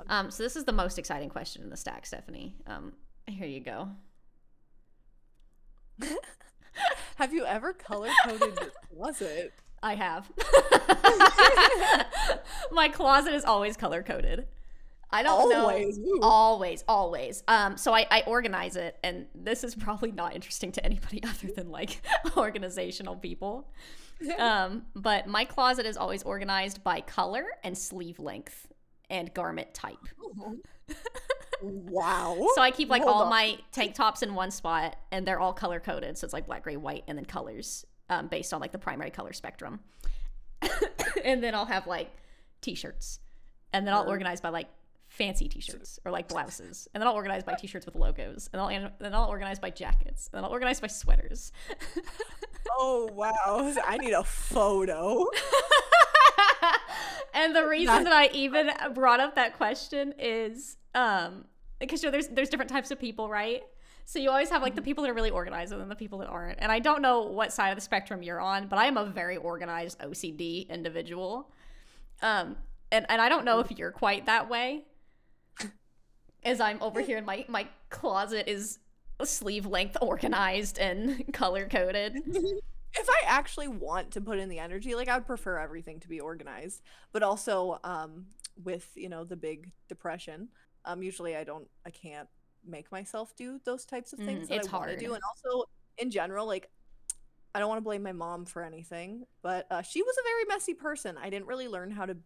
Um, 0.08 0.30
so 0.30 0.42
this 0.42 0.56
is 0.56 0.64
the 0.64 0.72
most 0.72 0.98
exciting 0.98 1.28
question 1.28 1.62
in 1.62 1.70
the 1.70 1.76
stack, 1.76 2.06
Stephanie. 2.06 2.54
Um, 2.66 2.92
here 3.26 3.48
you 3.48 3.60
go. 3.60 3.88
Have 7.16 7.32
you 7.32 7.46
ever 7.46 7.72
color 7.72 8.10
coded 8.24 8.58
your 8.60 8.70
closet? 8.96 9.52
I 9.82 9.94
have. 9.94 10.30
My 12.70 12.88
closet 12.88 13.34
is 13.34 13.44
always 13.44 13.76
color 13.76 14.02
coded. 14.02 14.46
I 15.10 15.22
don't 15.22 15.54
Always. 15.54 15.98
know. 15.98 16.04
Ooh. 16.04 16.18
Always, 16.20 16.84
always. 16.88 17.44
Um, 17.46 17.76
so 17.76 17.94
I, 17.94 18.06
I 18.10 18.22
organize 18.26 18.74
it, 18.74 18.98
and 19.04 19.26
this 19.34 19.62
is 19.62 19.74
probably 19.74 20.10
not 20.10 20.34
interesting 20.34 20.72
to 20.72 20.84
anybody 20.84 21.22
other 21.22 21.52
than 21.54 21.70
like 21.70 22.02
organizational 22.36 23.16
people. 23.16 23.68
Um, 24.38 24.86
but 24.94 25.28
my 25.28 25.44
closet 25.44 25.86
is 25.86 25.96
always 25.96 26.22
organized 26.22 26.82
by 26.82 27.02
color 27.02 27.44
and 27.62 27.76
sleeve 27.78 28.18
length 28.18 28.66
and 29.10 29.32
garment 29.34 29.72
type. 29.74 29.98
wow. 31.62 32.46
So 32.54 32.60
I 32.60 32.70
keep 32.70 32.88
like 32.88 33.02
Hold 33.02 33.14
all 33.14 33.22
on. 33.24 33.30
my 33.30 33.58
tank 33.72 33.94
tops 33.94 34.22
in 34.22 34.34
one 34.34 34.50
spot, 34.50 34.96
and 35.10 35.26
they're 35.26 35.40
all 35.40 35.52
color 35.52 35.80
coded. 35.80 36.18
So 36.18 36.24
it's 36.24 36.34
like 36.34 36.46
black, 36.46 36.62
gray, 36.64 36.76
white, 36.76 37.04
and 37.08 37.16
then 37.16 37.24
colors 37.24 37.84
um, 38.08 38.28
based 38.28 38.52
on 38.52 38.60
like 38.60 38.72
the 38.72 38.78
primary 38.78 39.10
color 39.10 39.32
spectrum. 39.32 39.80
and 41.24 41.42
then 41.42 41.54
I'll 41.54 41.66
have 41.66 41.86
like 41.86 42.10
t-shirts, 42.60 43.20
and 43.72 43.86
then 43.86 43.94
I'll 43.94 44.08
organize 44.08 44.40
by 44.40 44.48
like 44.50 44.68
fancy 45.08 45.48
t-shirts 45.48 46.00
or 46.04 46.10
like 46.10 46.28
blouses, 46.28 46.88
and 46.94 47.00
then 47.00 47.08
I'll 47.08 47.14
organize 47.14 47.44
by 47.44 47.54
t-shirts 47.54 47.86
with 47.86 47.94
logos, 47.94 48.48
and 48.52 48.60
I'll 48.60 48.68
and 48.68 48.90
then 48.98 49.14
I'll 49.14 49.28
organize 49.28 49.58
by 49.58 49.70
jackets, 49.70 50.28
and 50.32 50.38
then 50.38 50.44
I'll 50.44 50.50
organize 50.50 50.80
by 50.80 50.88
sweaters. 50.88 51.52
oh 52.70 53.08
wow. 53.12 53.72
I 53.86 53.98
need 53.98 54.12
a 54.12 54.24
photo. 54.24 55.26
and 57.34 57.54
the 57.54 57.66
reason 57.66 57.86
That's 57.86 58.04
that 58.04 58.12
I 58.12 58.28
even 58.32 58.70
brought 58.94 59.20
up 59.20 59.34
that 59.34 59.56
question 59.56 60.14
is 60.18 60.76
um 60.94 61.44
because 61.78 62.02
you 62.02 62.08
know, 62.08 62.12
there's 62.12 62.28
there's 62.28 62.48
different 62.48 62.70
types 62.70 62.90
of 62.90 62.98
people, 62.98 63.28
right? 63.28 63.62
So 64.04 64.18
you 64.18 64.30
always 64.30 64.50
have 64.50 64.62
like 64.62 64.76
the 64.76 64.82
people 64.82 65.02
that 65.02 65.10
are 65.10 65.14
really 65.14 65.30
organized 65.30 65.72
and 65.72 65.80
then 65.80 65.88
the 65.88 65.96
people 65.96 66.20
that 66.20 66.28
aren't. 66.28 66.60
And 66.60 66.70
I 66.70 66.78
don't 66.78 67.02
know 67.02 67.22
what 67.22 67.52
side 67.52 67.70
of 67.70 67.76
the 67.76 67.80
spectrum 67.80 68.22
you're 68.22 68.40
on, 68.40 68.68
but 68.68 68.78
I 68.78 68.86
am 68.86 68.96
a 68.96 69.04
very 69.04 69.36
organized 69.36 69.98
OCD 69.98 70.68
individual. 70.68 71.50
Um 72.22 72.56
and, 72.92 73.04
and 73.08 73.20
I 73.20 73.28
don't 73.28 73.44
know 73.44 73.58
if 73.58 73.70
you're 73.76 73.90
quite 73.90 74.26
that 74.26 74.48
way. 74.48 74.84
As 76.44 76.60
I'm 76.60 76.80
over 76.80 77.00
here 77.00 77.16
and 77.16 77.26
my 77.26 77.44
my 77.48 77.66
closet 77.90 78.48
is 78.48 78.78
sleeve 79.24 79.66
length 79.66 79.96
organized 80.00 80.78
and 80.78 81.24
color 81.32 81.66
coded. 81.68 82.16
if 82.98 83.08
I 83.08 83.22
actually 83.26 83.68
want 83.68 84.12
to 84.12 84.20
put 84.20 84.38
in 84.38 84.48
the 84.48 84.58
energy, 84.58 84.94
like 84.94 85.08
I 85.08 85.16
would 85.18 85.26
prefer 85.26 85.58
everything 85.58 86.00
to 86.00 86.08
be 86.08 86.20
organized, 86.20 86.82
but 87.12 87.22
also 87.22 87.78
um 87.84 88.26
with, 88.62 88.90
you 88.94 89.08
know, 89.08 89.24
the 89.24 89.36
big 89.36 89.72
depression, 89.88 90.48
um 90.84 91.02
usually 91.02 91.36
I 91.36 91.44
don't 91.44 91.68
I 91.86 91.90
can't 91.90 92.28
make 92.66 92.90
myself 92.90 93.34
do 93.36 93.60
those 93.64 93.84
types 93.84 94.12
of 94.12 94.20
things 94.20 94.48
Mm, 94.48 94.50
that 94.50 94.58
it's 94.58 94.68
I 94.68 94.76
want 94.78 94.90
to 94.90 94.96
do 94.96 95.14
and 95.14 95.22
also 95.24 95.64
in 95.98 96.10
general 96.10 96.46
like 96.46 96.70
I 97.54 97.58
don't 97.60 97.68
want 97.68 97.78
to 97.78 97.84
blame 97.84 98.02
my 98.02 98.12
mom 98.12 98.44
for 98.44 98.62
anything, 98.62 99.24
but 99.42 99.66
uh, 99.70 99.82
she 99.82 100.02
was 100.02 100.16
a 100.18 100.22
very 100.22 100.44
messy 100.46 100.74
person. 100.74 101.16
I 101.18 101.30
didn't 101.30 101.46
really 101.46 101.68
learn 101.68 101.90
how 101.90 102.04
to 102.06 102.16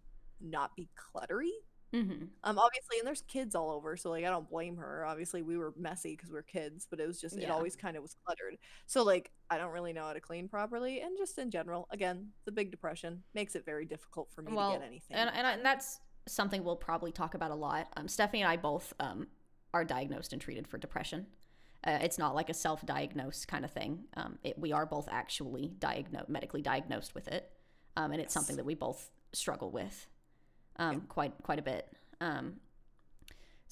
not 0.40 0.74
be 0.76 0.88
cluttery. 0.96 1.52
Mm-hmm. 1.92 2.24
Um, 2.44 2.58
obviously, 2.58 2.98
and 2.98 3.06
there's 3.06 3.22
kids 3.22 3.54
all 3.56 3.70
over, 3.70 3.96
so 3.96 4.10
like 4.10 4.24
I 4.24 4.28
don't 4.30 4.48
blame 4.48 4.76
her. 4.76 5.04
Obviously, 5.04 5.42
we 5.42 5.56
were 5.56 5.74
messy 5.76 6.14
because 6.14 6.30
we 6.30 6.38
are 6.38 6.42
kids, 6.42 6.86
but 6.88 7.00
it 7.00 7.06
was 7.06 7.20
just 7.20 7.36
it 7.36 7.42
Yeah. 7.42 7.52
always 7.52 7.74
kind 7.74 7.96
of 7.96 8.02
was 8.02 8.14
cluttered. 8.24 8.58
So 8.86 9.02
like 9.02 9.32
I 9.50 9.58
don't 9.58 9.72
really 9.72 9.92
know 9.92 10.04
how 10.04 10.12
to 10.12 10.20
clean 10.20 10.48
properly, 10.48 11.00
and 11.00 11.16
just 11.18 11.36
in 11.38 11.50
general, 11.50 11.88
again, 11.90 12.28
the 12.44 12.52
Big 12.52 12.70
Depression 12.70 13.24
makes 13.34 13.56
it 13.56 13.64
very 13.64 13.84
difficult 13.86 14.30
for 14.32 14.42
me 14.42 14.50
to 14.50 14.56
Well, 14.56 14.72
get 14.72 14.82
anything. 14.82 15.16
and 15.16 15.30
and, 15.34 15.46
I, 15.46 15.52
and 15.54 15.64
that's 15.64 15.98
something 16.28 16.62
we'll 16.62 16.76
probably 16.76 17.10
talk 17.12 17.34
about 17.34 17.50
a 17.50 17.56
lot. 17.56 17.88
Um, 17.96 18.06
Stephanie 18.06 18.42
and 18.42 18.50
I 18.50 18.56
both 18.56 18.92
um, 19.00 19.26
are 19.74 19.84
diagnosed 19.84 20.32
and 20.32 20.40
treated 20.40 20.68
for 20.68 20.78
depression. 20.78 21.26
Uh, 21.82 21.98
it's 22.02 22.18
not 22.18 22.34
like 22.34 22.50
a 22.50 22.54
self-diagnosed 22.54 23.48
kind 23.48 23.64
of 23.64 23.70
thing. 23.72 24.04
Um, 24.14 24.38
it, 24.44 24.58
we 24.58 24.70
are 24.70 24.84
both 24.84 25.08
actually 25.10 25.72
diagnosed, 25.78 26.28
medically 26.28 26.60
diagnosed 26.62 27.14
with 27.14 27.26
it, 27.26 27.50
um, 27.96 28.12
and 28.12 28.20
it's 28.20 28.34
something 28.34 28.56
that 28.56 28.66
we 28.66 28.74
both 28.74 29.10
struggle 29.32 29.70
with 29.70 30.06
um, 30.76 31.02
quite 31.02 31.32
quite 31.42 31.58
a 31.58 31.62
bit. 31.62 31.88
Um, 32.20 32.56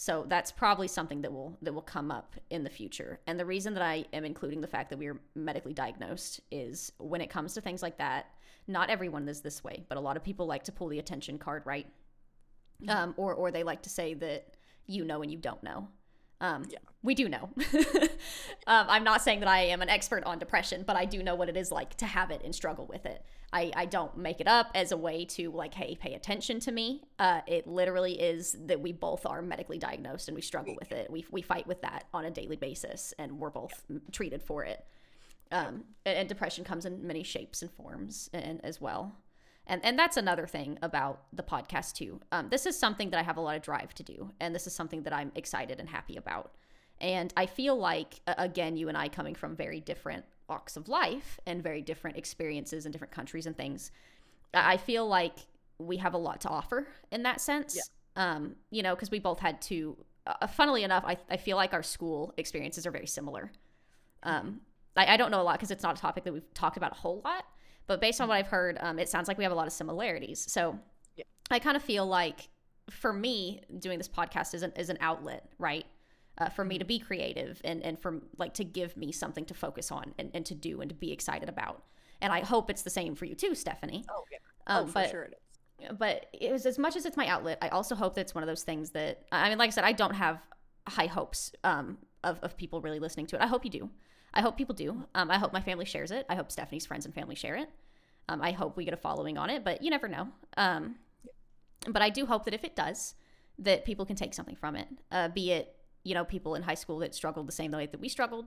so 0.01 0.24
that's 0.28 0.53
probably 0.53 0.86
something 0.86 1.22
that 1.22 1.32
will 1.32 1.59
that 1.62 1.72
will 1.72 1.82
come 1.82 2.11
up 2.11 2.34
in 2.51 2.62
the 2.62 2.70
future. 2.70 3.18
And 3.26 3.38
the 3.38 3.44
reason 3.44 3.74
that 3.74 3.82
I 3.82 4.05
am 4.12 4.24
including 4.24 4.61
the 4.61 4.68
fact 4.68 4.90
that 4.90 4.99
we 4.99 5.09
are 5.09 5.18
medically 5.34 5.74
diagnosed 5.74 6.40
is 6.51 6.92
when 6.99 7.20
it 7.20 7.30
comes 7.30 7.55
to 7.55 7.61
things 7.61 7.82
like 7.82 7.99
that, 7.99 8.26
not 8.68 8.90
everyone 8.90 9.28
is 9.28 9.40
this 9.40 9.64
way, 9.64 9.84
but 9.88 9.99
a 9.99 10.01
lot 10.01 10.16
of 10.16 10.22
people 10.22 10.46
like 10.46 10.62
to 10.64 10.72
pull 10.72 10.88
the 10.88 11.01
attention 11.01 11.36
card, 11.36 11.62
right? 11.66 11.86
Um, 12.86 13.14
or 13.16 13.34
or 13.34 13.51
they 13.51 13.64
like 13.64 13.82
to 13.82 13.90
say 13.90 14.14
that 14.14 14.57
you 14.86 15.05
know 15.05 15.22
and 15.22 15.32
you 15.32 15.38
don't 15.38 15.62
know. 15.64 15.88
Um, 16.41 16.64
Yeah. 16.68 16.78
We 17.01 17.14
do 17.14 17.28
know. 17.28 17.49
um, 18.66 18.86
I'm 18.89 19.05
not 19.05 19.22
saying 19.22 19.39
that 19.41 19.49
I 19.49 19.61
am 19.66 19.82
an 19.82 19.89
expert 19.89 20.24
on 20.24 20.41
depression, 20.41 20.82
but 20.84 20.97
I 20.97 21.05
do 21.05 21.22
know 21.22 21.36
what 21.36 21.49
it 21.49 21.57
is 21.57 21.70
like 21.70 21.97
to 21.99 22.07
have 22.07 22.32
it 22.32 22.43
and 22.45 22.53
struggle 22.53 22.86
with 22.86 23.07
it. 23.07 23.24
I, 23.53 23.70
I 23.76 23.86
don't 23.86 24.16
make 24.18 24.41
it 24.41 24.49
up 24.49 24.70
as 24.74 24.91
a 24.91 24.97
way 24.97 25.24
to 25.26 25.51
like, 25.53 25.74
hey, 25.74 25.95
pay 25.95 26.14
attention 26.14 26.59
to 26.61 26.72
me. 26.72 27.03
Uh, 27.18 27.41
it 27.47 27.68
literally 27.68 28.20
is 28.20 28.57
that 28.66 28.80
we 28.80 28.93
both 28.93 29.26
are 29.26 29.41
medically 29.41 29.78
diagnosed 29.78 30.28
and 30.28 30.34
we 30.34 30.43
struggle 30.43 30.74
with 30.78 30.91
it. 30.91 31.09
We, 31.09 31.24
we 31.30 31.41
fight 31.41 31.68
with 31.68 31.82
that 31.82 32.05
on 32.12 32.24
a 32.24 32.30
daily 32.30 32.57
basis 32.57 33.14
and 33.18 33.39
we're 33.39 33.51
both 33.51 33.84
treated 34.11 34.43
for 34.43 34.64
it. 34.64 34.84
Um, 35.53 35.84
and, 36.05 36.18
and 36.18 36.28
depression 36.28 36.64
comes 36.64 36.84
in 36.84 37.07
many 37.07 37.22
shapes 37.22 37.62
and 37.62 37.70
forms 37.70 38.28
and 38.32 38.61
as 38.64 38.80
well. 38.80 39.14
And, 39.68 39.84
and 39.84 39.98
that's 39.98 40.16
another 40.16 40.46
thing 40.46 40.78
about 40.82 41.22
the 41.32 41.42
podcast 41.42 41.92
too. 41.92 42.20
Um, 42.32 42.48
this 42.48 42.66
is 42.66 42.76
something 42.76 43.10
that 43.10 43.20
I 43.20 43.22
have 43.22 43.36
a 43.36 43.40
lot 43.40 43.54
of 43.54 43.62
drive 43.62 43.94
to 43.94 44.02
do, 44.02 44.30
and 44.40 44.54
this 44.54 44.66
is 44.66 44.74
something 44.74 45.02
that 45.02 45.12
I'm 45.12 45.30
excited 45.34 45.78
and 45.78 45.88
happy 45.88 46.16
about. 46.16 46.54
And 47.00 47.32
I 47.36 47.46
feel 47.46 47.76
like, 47.76 48.20
again, 48.26 48.76
you 48.76 48.88
and 48.88 48.96
I 48.96 49.08
coming 49.08 49.34
from 49.34 49.54
very 49.54 49.80
different 49.80 50.24
walks 50.48 50.76
of 50.76 50.88
life 50.88 51.38
and 51.46 51.62
very 51.62 51.82
different 51.82 52.16
experiences 52.16 52.86
in 52.86 52.92
different 52.92 53.12
countries 53.12 53.46
and 53.46 53.56
things, 53.56 53.92
I 54.52 54.78
feel 54.78 55.06
like 55.06 55.36
we 55.78 55.98
have 55.98 56.14
a 56.14 56.18
lot 56.18 56.40
to 56.40 56.48
offer 56.48 56.88
in 57.12 57.22
that 57.22 57.40
sense. 57.40 57.76
Yeah. 57.76 57.82
Um, 58.16 58.56
you 58.70 58.82
know, 58.82 58.94
because 58.94 59.10
we 59.10 59.20
both 59.20 59.38
had 59.38 59.60
to. 59.62 59.96
Uh, 60.26 60.46
funnily 60.46 60.82
enough, 60.82 61.04
I, 61.06 61.16
I 61.30 61.36
feel 61.36 61.56
like 61.56 61.72
our 61.72 61.82
school 61.82 62.34
experiences 62.36 62.86
are 62.86 62.90
very 62.90 63.06
similar. 63.06 63.52
Um, 64.24 64.60
I, 64.96 65.14
I 65.14 65.16
don't 65.16 65.30
know 65.30 65.40
a 65.40 65.44
lot 65.44 65.54
because 65.54 65.70
it's 65.70 65.82
not 65.82 65.96
a 65.96 66.00
topic 66.00 66.24
that 66.24 66.32
we've 66.32 66.52
talked 66.52 66.76
about 66.76 66.92
a 66.92 66.96
whole 66.96 67.22
lot, 67.24 67.44
but 67.89 68.01
based 68.01 68.20
on 68.20 68.28
what 68.28 68.36
I've 68.36 68.47
heard, 68.47 68.78
um, 68.80 68.99
it 69.01 69.09
sounds 69.09 69.26
like 69.26 69.36
we 69.39 69.43
have 69.45 69.53
a 69.53 69.57
lot 69.57 69.66
of 69.66 69.72
similarities. 69.72 70.47
So 70.51 70.78
Yeah. 71.16 71.24
I 71.51 71.59
kind 71.59 71.76
of 71.76 71.82
feel 71.82 72.07
like 72.07 72.49
for 72.91 73.12
me, 73.12 73.62
doing 73.80 73.99
this 73.99 74.09
podcast 74.09 74.55
is 74.55 74.62
an, 74.62 74.72
is 74.76 74.89
an 74.91 74.99
outlet, 75.01 75.51
right? 75.59 75.84
Uh, 76.39 76.49
for 76.49 76.64
me 76.64 76.78
to 76.78 76.84
be 76.84 77.01
creative 77.01 77.61
and, 77.64 77.82
and 77.82 77.99
for 77.99 78.20
like 78.39 78.55
to 78.55 78.64
give 78.64 78.97
me 78.97 79.11
something 79.11 79.45
to 79.47 79.55
focus 79.55 79.91
on 79.91 80.14
and, 80.18 80.30
and 80.34 80.47
to 80.47 80.55
do 80.55 80.80
and 80.80 80.89
to 80.89 80.95
be 80.95 81.11
excited 81.12 81.49
about. 81.49 81.82
And 82.20 82.32
I 82.32 82.41
hope 82.41 82.70
it's 82.70 82.82
the 82.82 82.91
same 82.91 83.14
for 83.16 83.24
you 83.24 83.34
too, 83.34 83.55
Stephanie. 83.57 84.05
oh 84.09 84.22
yeah, 84.30 84.39
Um, 84.68 84.84
oh 84.84 84.86
for 84.86 84.93
but 84.95 85.11
sure 85.11 85.22
it 85.24 85.34
is. 85.82 85.89
but 85.99 86.26
it 86.32 86.53
was 86.53 86.64
as 86.64 86.78
much 86.78 86.95
as 86.95 87.05
it's 87.07 87.16
my 87.16 87.26
outlet, 87.26 87.59
I 87.61 87.68
also 87.68 87.95
hope 87.97 88.14
that 88.14 88.20
it's 88.22 88.34
one 88.34 88.45
of 88.45 88.49
those 88.49 88.62
things 88.62 88.91
that 88.91 89.24
I 89.32 89.49
mean, 89.49 89.59
like 89.59 89.68
I 89.68 89.70
said, 89.70 89.84
I 89.84 89.93
don't 89.93 90.14
have 90.14 90.39
high 90.86 91.07
hopes 91.07 91.53
um, 91.64 91.99
of 92.24 92.39
of 92.43 92.57
people 92.57 92.80
really 92.80 93.01
listening 93.01 93.26
to 93.26 93.36
it. 93.36 93.43
I 93.43 93.47
hope 93.49 93.64
you 93.64 93.70
do. 93.70 93.91
I 94.34 94.40
hope 94.40 94.56
people 94.56 94.74
do. 94.74 95.04
Um, 95.14 95.30
I 95.30 95.38
hope 95.38 95.52
my 95.52 95.60
family 95.60 95.84
shares 95.84 96.10
it. 96.10 96.26
I 96.28 96.34
hope 96.34 96.50
Stephanie's 96.50 96.86
friends 96.86 97.04
and 97.04 97.14
family 97.14 97.34
share 97.34 97.56
it. 97.56 97.68
Um, 98.28 98.42
I 98.42 98.52
hope 98.52 98.76
we 98.76 98.84
get 98.84 98.94
a 98.94 98.98
following 98.98 99.38
on 99.38 99.50
it, 99.50 99.64
but 99.64 99.82
you 99.82 99.90
never 99.90 100.08
know. 100.08 100.28
Um, 100.56 100.96
but 101.88 102.02
I 102.02 102.10
do 102.10 102.26
hope 102.26 102.44
that 102.44 102.54
if 102.54 102.64
it 102.64 102.76
does, 102.76 103.14
that 103.58 103.84
people 103.84 104.04
can 104.04 104.16
take 104.16 104.34
something 104.34 104.56
from 104.56 104.76
it. 104.76 104.88
Uh, 105.10 105.28
be 105.28 105.52
it 105.52 105.74
you 106.04 106.14
know 106.14 106.24
people 106.24 106.54
in 106.54 106.62
high 106.62 106.74
school 106.74 106.98
that 106.98 107.14
struggled 107.14 107.48
the 107.48 107.52
same 107.52 107.72
way 107.72 107.86
that 107.86 108.00
we 108.00 108.08
struggled, 108.08 108.46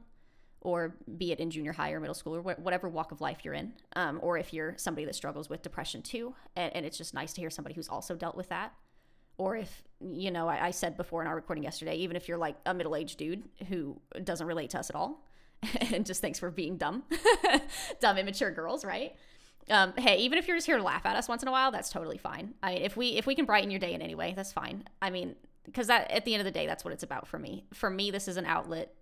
or 0.61 0.95
be 1.17 1.32
it 1.32 1.39
in 1.39 1.49
junior 1.49 1.73
high 1.73 1.91
or 1.91 1.99
middle 1.99 2.13
school 2.15 2.36
or 2.36 2.41
wh- 2.41 2.59
whatever 2.59 2.88
walk 2.88 3.11
of 3.11 3.21
life 3.21 3.39
you're 3.43 3.53
in, 3.53 3.73
um, 3.95 4.19
or 4.21 4.38
if 4.38 4.53
you're 4.53 4.75
somebody 4.77 5.05
that 5.05 5.15
struggles 5.15 5.49
with 5.49 5.61
depression 5.61 6.01
too, 6.01 6.36
and, 6.55 6.75
and 6.75 6.86
it's 6.86 6.97
just 6.97 7.13
nice 7.13 7.34
to 7.34 7.41
hear 7.41 7.49
somebody 7.49 7.75
who's 7.75 7.89
also 7.89 8.15
dealt 8.15 8.36
with 8.36 8.49
that. 8.49 8.73
Or 9.38 9.55
if, 9.55 9.84
you 9.99 10.29
know, 10.29 10.47
I, 10.47 10.67
I 10.67 10.71
said 10.71 10.97
before 10.97 11.21
in 11.21 11.27
our 11.27 11.36
recording 11.36 11.63
yesterday, 11.63 11.95
even 11.95 12.15
if 12.15 12.27
you're 12.27 12.38
like 12.38 12.57
a 12.65 12.73
middle 12.73 12.95
aged 12.95 13.17
dude 13.17 13.43
who 13.69 13.99
doesn't 14.23 14.45
relate 14.45 14.69
to 14.71 14.79
us 14.79 14.89
at 14.89 14.95
all 14.95 15.23
and 15.93 16.05
just 16.05 16.22
thinks 16.22 16.41
we're 16.41 16.49
being 16.49 16.78
dumb, 16.78 17.03
dumb, 17.99 18.18
immature 18.18 18.51
girls, 18.51 18.84
right? 18.84 19.16
Um, 19.70 19.93
hey, 19.97 20.18
even 20.18 20.38
if 20.38 20.47
you're 20.47 20.57
just 20.57 20.68
here 20.68 20.78
to 20.78 20.84
laugh 20.84 21.05
at 21.05 21.16
us 21.16 21.30
once 21.30 21.43
in 21.43 21.47
a 21.47 21.51
while, 21.51 21.72
that's 21.72 21.89
totally 21.89 22.18
fine. 22.18 22.55
I 22.64 22.74
mean, 22.74 22.82
if 22.84 22.97
we 22.97 23.09
if 23.09 23.26
we 23.26 23.36
can 23.36 23.45
brighten 23.45 23.70
your 23.70 23.80
day 23.80 23.93
in 23.93 24.01
any 24.01 24.16
way, 24.16 24.34
that's 24.36 24.51
fine. 24.51 24.86
I 25.01 25.09
mean, 25.09 25.36
because 25.66 25.88
that 25.88 26.09
at 26.12 26.26
the 26.26 26.34
end 26.34 26.41
of 26.41 26.45
the 26.45 26.51
day, 26.51 26.66
that's 26.66 26.84
what 26.84 26.93
it's 26.93 27.03
about 27.03 27.28
for 27.28 27.38
me. 27.38 27.66
For 27.74 27.89
me, 27.89 28.12
this 28.12 28.28
is 28.28 28.38
an 28.38 28.45
outlet 28.45 28.93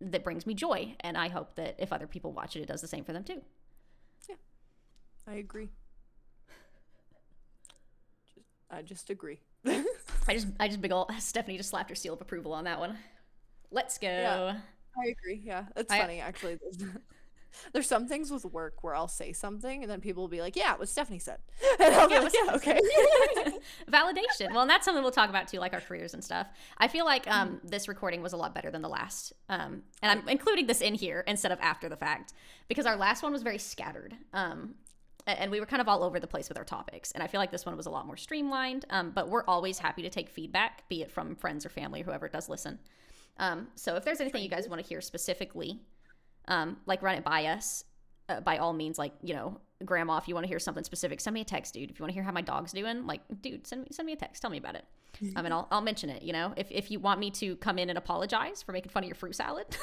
that 0.00 0.24
brings 0.24 0.46
me 0.46 0.54
joy, 0.54 0.96
and 1.00 1.16
I 1.16 1.28
hope 1.28 1.54
that 1.54 1.76
if 1.78 1.92
other 1.92 2.06
people 2.06 2.32
watch 2.32 2.56
it, 2.56 2.60
it 2.60 2.66
does 2.66 2.80
the 2.80 2.88
same 2.88 3.04
for 3.04 3.12
them 3.12 3.22
too. 3.22 3.40
Yeah, 4.28 4.36
I 5.28 5.34
agree. 5.34 5.70
Just, 8.34 8.46
I 8.70 8.82
just 8.82 9.10
agree. 9.10 9.40
I 9.66 10.34
just 10.34 10.48
I 10.58 10.66
just 10.66 10.80
big 10.80 10.92
ol' 10.92 11.08
Stephanie 11.18 11.56
just 11.56 11.70
slapped 11.70 11.90
her 11.90 11.96
seal 11.96 12.14
of 12.14 12.20
approval 12.20 12.52
on 12.52 12.64
that 12.64 12.80
one. 12.80 12.98
Let's 13.70 13.96
go. 13.98 14.08
Yeah. 14.08 14.56
I 14.98 15.08
agree. 15.08 15.40
Yeah, 15.44 15.64
it's 15.76 15.92
I- 15.92 16.00
funny 16.00 16.20
actually. 16.20 16.58
There's, 17.72 17.88
some 17.88 18.06
things 18.06 18.30
with 18.30 18.44
work 18.44 18.84
where 18.84 18.94
I'll 18.94 19.08
say 19.08 19.32
something 19.32 19.82
and 19.82 19.90
then 19.90 20.00
people 20.00 20.22
will 20.22 20.28
be 20.28 20.40
like, 20.40 20.54
"Yeah, 20.54 20.76
what 20.76 20.88
Stephanie 20.88 21.18
said," 21.18 21.38
and 21.80 21.92
I'll 21.96 22.06
be 22.08 22.14
Yeah, 22.14 22.20
like, 22.20 22.32
"Yeah, 22.32 22.54
okay." 22.54 22.80
Validation. 23.90 24.52
Well, 24.52 24.60
and 24.60 24.70
that's 24.70 24.84
something 24.84 25.02
we'll 25.02 25.10
talk 25.10 25.30
about 25.30 25.48
too, 25.48 25.58
like 25.58 25.72
our 25.74 25.80
careers 25.80 26.14
and 26.14 26.22
stuff. 26.22 26.46
I 26.78 26.86
feel 26.86 27.04
like 27.04 27.26
um, 27.28 27.60
this 27.64 27.88
recording 27.88 28.22
was 28.22 28.32
a 28.32 28.36
lot 28.36 28.54
better 28.54 28.70
than 28.70 28.82
the 28.82 28.88
last. 28.88 29.32
Um, 29.48 29.82
and 30.00 30.12
I'm 30.20 30.28
including 30.28 30.68
this 30.68 30.80
in 30.80 30.94
here 30.94 31.24
instead 31.26 31.50
of 31.50 31.58
after 31.60 31.88
the 31.88 31.96
fact 31.96 32.34
because 32.68 32.86
our 32.86 32.96
last 32.96 33.22
one 33.24 33.32
was 33.32 33.42
very 33.42 33.58
scattered. 33.58 34.14
Um, 34.32 34.76
and 35.26 35.50
we 35.50 35.60
were 35.60 35.66
kind 35.66 35.82
of 35.82 35.88
all 35.88 36.02
over 36.02 36.18
the 36.18 36.26
place 36.26 36.48
with 36.48 36.56
our 36.56 36.64
topics. 36.64 37.10
And 37.12 37.22
I 37.22 37.26
feel 37.26 37.40
like 37.40 37.50
this 37.50 37.66
one 37.66 37.76
was 37.76 37.86
a 37.86 37.90
lot 37.90 38.06
more 38.06 38.16
streamlined. 38.16 38.84
Um, 38.90 39.10
but 39.10 39.28
we're 39.28 39.44
always 39.44 39.78
happy 39.78 40.02
to 40.02 40.10
take 40.10 40.28
feedback, 40.28 40.88
be 40.88 41.02
it 41.02 41.10
from 41.10 41.34
friends 41.36 41.66
or 41.66 41.68
family 41.68 42.00
or 42.02 42.04
whoever 42.04 42.28
does 42.28 42.48
listen. 42.48 42.78
Um, 43.40 43.66
so 43.74 43.96
if 43.96 44.04
there's 44.04 44.20
anything 44.20 44.42
you 44.42 44.48
guys 44.48 44.68
want 44.68 44.80
to 44.80 44.86
hear 44.88 45.00
specifically, 45.00 45.80
um, 46.46 46.76
like 46.86 47.02
run 47.02 47.16
it 47.16 47.24
by 47.24 47.46
us, 47.46 47.84
uh, 48.28 48.40
by 48.40 48.58
all 48.58 48.72
means, 48.72 48.98
like, 48.98 49.12
you 49.22 49.34
know, 49.34 49.60
grandma, 49.84 50.18
if 50.18 50.28
you 50.28 50.34
want 50.34 50.44
to 50.44 50.48
hear 50.48 50.58
something 50.60 50.84
specific, 50.84 51.20
send 51.20 51.34
me 51.34 51.40
a 51.40 51.44
text, 51.44 51.74
dude. 51.74 51.90
If 51.90 51.98
you 51.98 52.02
want 52.04 52.10
to 52.10 52.14
hear 52.14 52.22
how 52.22 52.32
my 52.32 52.42
dog's 52.42 52.70
doing, 52.72 53.06
like, 53.06 53.22
dude, 53.40 53.66
send 53.66 53.82
me, 53.82 53.88
send 53.90 54.06
me 54.06 54.12
a 54.12 54.16
text. 54.16 54.40
Tell 54.42 54.50
me 54.50 54.58
about 54.58 54.76
it. 54.76 54.84
I 55.34 55.42
mean, 55.42 55.52
I'll, 55.52 55.66
I'll 55.72 55.80
mention 55.80 56.08
it, 56.08 56.22
you 56.22 56.32
know, 56.32 56.52
if, 56.56 56.70
if 56.70 56.90
you 56.90 57.00
want 57.00 57.18
me 57.18 57.30
to 57.32 57.56
come 57.56 57.78
in 57.78 57.88
and 57.88 57.98
apologize 57.98 58.62
for 58.62 58.72
making 58.72 58.90
fun 58.90 59.02
of 59.02 59.08
your 59.08 59.16
fruit 59.16 59.34
salad, 59.34 59.66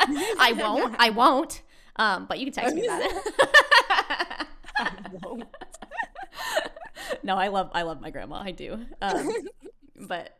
I 0.00 0.54
won't, 0.56 0.96
I 0.98 1.10
won't. 1.10 1.62
Um, 1.96 2.26
but 2.26 2.38
you 2.38 2.46
can 2.46 2.54
text 2.54 2.74
me 2.74 2.86
about 2.86 3.02
it. 3.02 4.46
No, 7.22 7.36
I 7.36 7.48
love, 7.48 7.70
I 7.72 7.82
love 7.82 8.00
my 8.00 8.10
grandma. 8.10 8.36
I 8.36 8.50
do. 8.50 8.78
Um, 9.00 9.30
but, 10.08 10.36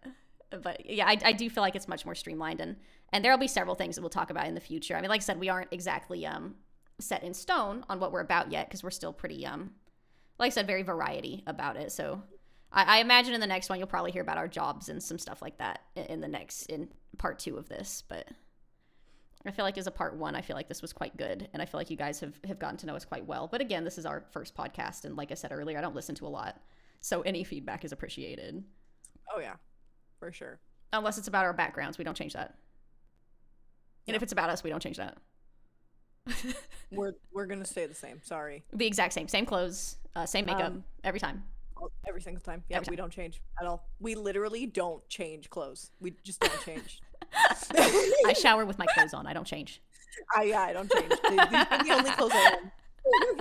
but 0.64 0.84
yeah, 0.90 1.06
I, 1.06 1.16
I 1.24 1.32
do 1.32 1.48
feel 1.48 1.62
like 1.62 1.76
it's 1.76 1.86
much 1.86 2.04
more 2.04 2.16
streamlined 2.16 2.60
and, 2.60 2.74
and 3.12 3.24
there'll 3.24 3.38
be 3.38 3.46
several 3.46 3.76
things 3.76 3.94
that 3.94 4.00
we'll 4.00 4.10
talk 4.10 4.30
about 4.30 4.48
in 4.48 4.54
the 4.54 4.60
future. 4.60 4.96
I 4.96 5.00
mean, 5.00 5.10
like 5.10 5.20
I 5.20 5.22
said, 5.22 5.38
we 5.38 5.48
aren't 5.48 5.72
exactly, 5.72 6.26
um, 6.26 6.56
set 7.00 7.22
in 7.24 7.34
stone 7.34 7.84
on 7.88 8.00
what 8.00 8.12
we're 8.12 8.20
about 8.20 8.52
yet 8.52 8.68
because 8.68 8.82
we're 8.82 8.90
still 8.90 9.12
pretty 9.12 9.44
um 9.46 9.70
like 10.38 10.48
I 10.48 10.54
said, 10.54 10.66
very 10.66 10.82
variety 10.82 11.44
about 11.46 11.76
it. 11.76 11.92
So 11.92 12.22
I, 12.72 12.98
I 12.98 13.00
imagine 13.00 13.34
in 13.34 13.40
the 13.40 13.46
next 13.46 13.68
one 13.68 13.78
you'll 13.78 13.86
probably 13.88 14.10
hear 14.10 14.22
about 14.22 14.38
our 14.38 14.48
jobs 14.48 14.88
and 14.88 15.02
some 15.02 15.18
stuff 15.18 15.40
like 15.42 15.58
that 15.58 15.82
in, 15.94 16.04
in 16.06 16.20
the 16.20 16.28
next 16.28 16.66
in 16.66 16.88
part 17.18 17.38
two 17.38 17.56
of 17.56 17.68
this. 17.68 18.02
But 18.08 18.28
I 19.46 19.50
feel 19.50 19.64
like 19.64 19.78
as 19.78 19.86
a 19.86 19.92
part 19.92 20.16
one, 20.16 20.34
I 20.34 20.40
feel 20.40 20.56
like 20.56 20.68
this 20.68 20.82
was 20.82 20.92
quite 20.92 21.16
good, 21.16 21.48
and 21.52 21.60
I 21.60 21.66
feel 21.66 21.78
like 21.78 21.90
you 21.90 21.96
guys 21.96 22.18
have 22.20 22.34
have 22.46 22.58
gotten 22.58 22.78
to 22.78 22.86
know 22.86 22.96
us 22.96 23.04
quite 23.04 23.26
well. 23.26 23.46
But 23.46 23.60
again, 23.60 23.84
this 23.84 23.98
is 23.98 24.06
our 24.06 24.24
first 24.32 24.56
podcast, 24.56 25.04
and 25.04 25.16
like 25.16 25.30
I 25.30 25.34
said 25.34 25.52
earlier, 25.52 25.78
I 25.78 25.82
don't 25.82 25.94
listen 25.94 26.14
to 26.16 26.26
a 26.26 26.28
lot, 26.28 26.60
so 27.00 27.20
any 27.22 27.44
feedback 27.44 27.84
is 27.84 27.92
appreciated. 27.92 28.64
Oh 29.34 29.40
yeah, 29.40 29.54
for 30.24 30.32
sure. 30.32 30.58
Unless 30.92 31.18
it's 31.18 31.28
about 31.28 31.44
our 31.44 31.52
backgrounds, 31.52 31.98
we 31.98 32.04
don't 32.04 32.16
change 32.16 32.32
that. 32.32 32.54
And 34.06 34.14
Yeah. 34.14 34.16
if 34.16 34.22
it's 34.22 34.32
about 34.32 34.48
us, 34.48 34.62
we 34.62 34.70
don't 34.70 34.80
change 34.80 34.96
that. 34.96 35.18
We're 36.90 37.12
we're 37.32 37.44
gonna 37.46 37.64
stay 37.66 37.84
the 37.86 37.94
same. 37.94 38.20
Sorry, 38.22 38.64
the 38.72 38.86
exact 38.86 39.12
same, 39.12 39.28
same 39.28 39.44
clothes, 39.44 39.96
uh, 40.16 40.24
same 40.24 40.46
makeup 40.46 40.66
Um, 40.72 40.84
every 41.02 41.20
time. 41.20 41.44
Every 42.08 42.22
single 42.22 42.40
time. 42.40 42.62
Yeah, 42.70 42.78
Every 42.78 42.92
we 42.92 42.96
don't 42.96 43.10
change 43.12 43.42
at 43.60 43.66
all. 43.66 43.86
We 44.00 44.14
literally 44.14 44.64
don't 44.64 45.06
change 45.08 45.50
clothes. 45.50 45.90
We 46.00 46.12
just 46.22 46.40
don't 46.40 46.60
change. 46.62 47.00
I 47.34 48.32
shower 48.32 48.64
with 48.64 48.78
my 48.78 48.86
clothes 48.86 49.12
on. 49.12 49.26
I 49.26 49.34
don't 49.34 49.46
change. 49.46 49.82
I 50.34 50.44
yeah, 50.44 50.62
I 50.62 50.72
don't 50.72 50.90
change. 50.90 51.10
These 51.10 51.38
are 51.38 51.84
the 51.84 51.90
only 51.92 52.10
clothes 52.12 52.32
I 52.34 52.56
own. 52.56 53.40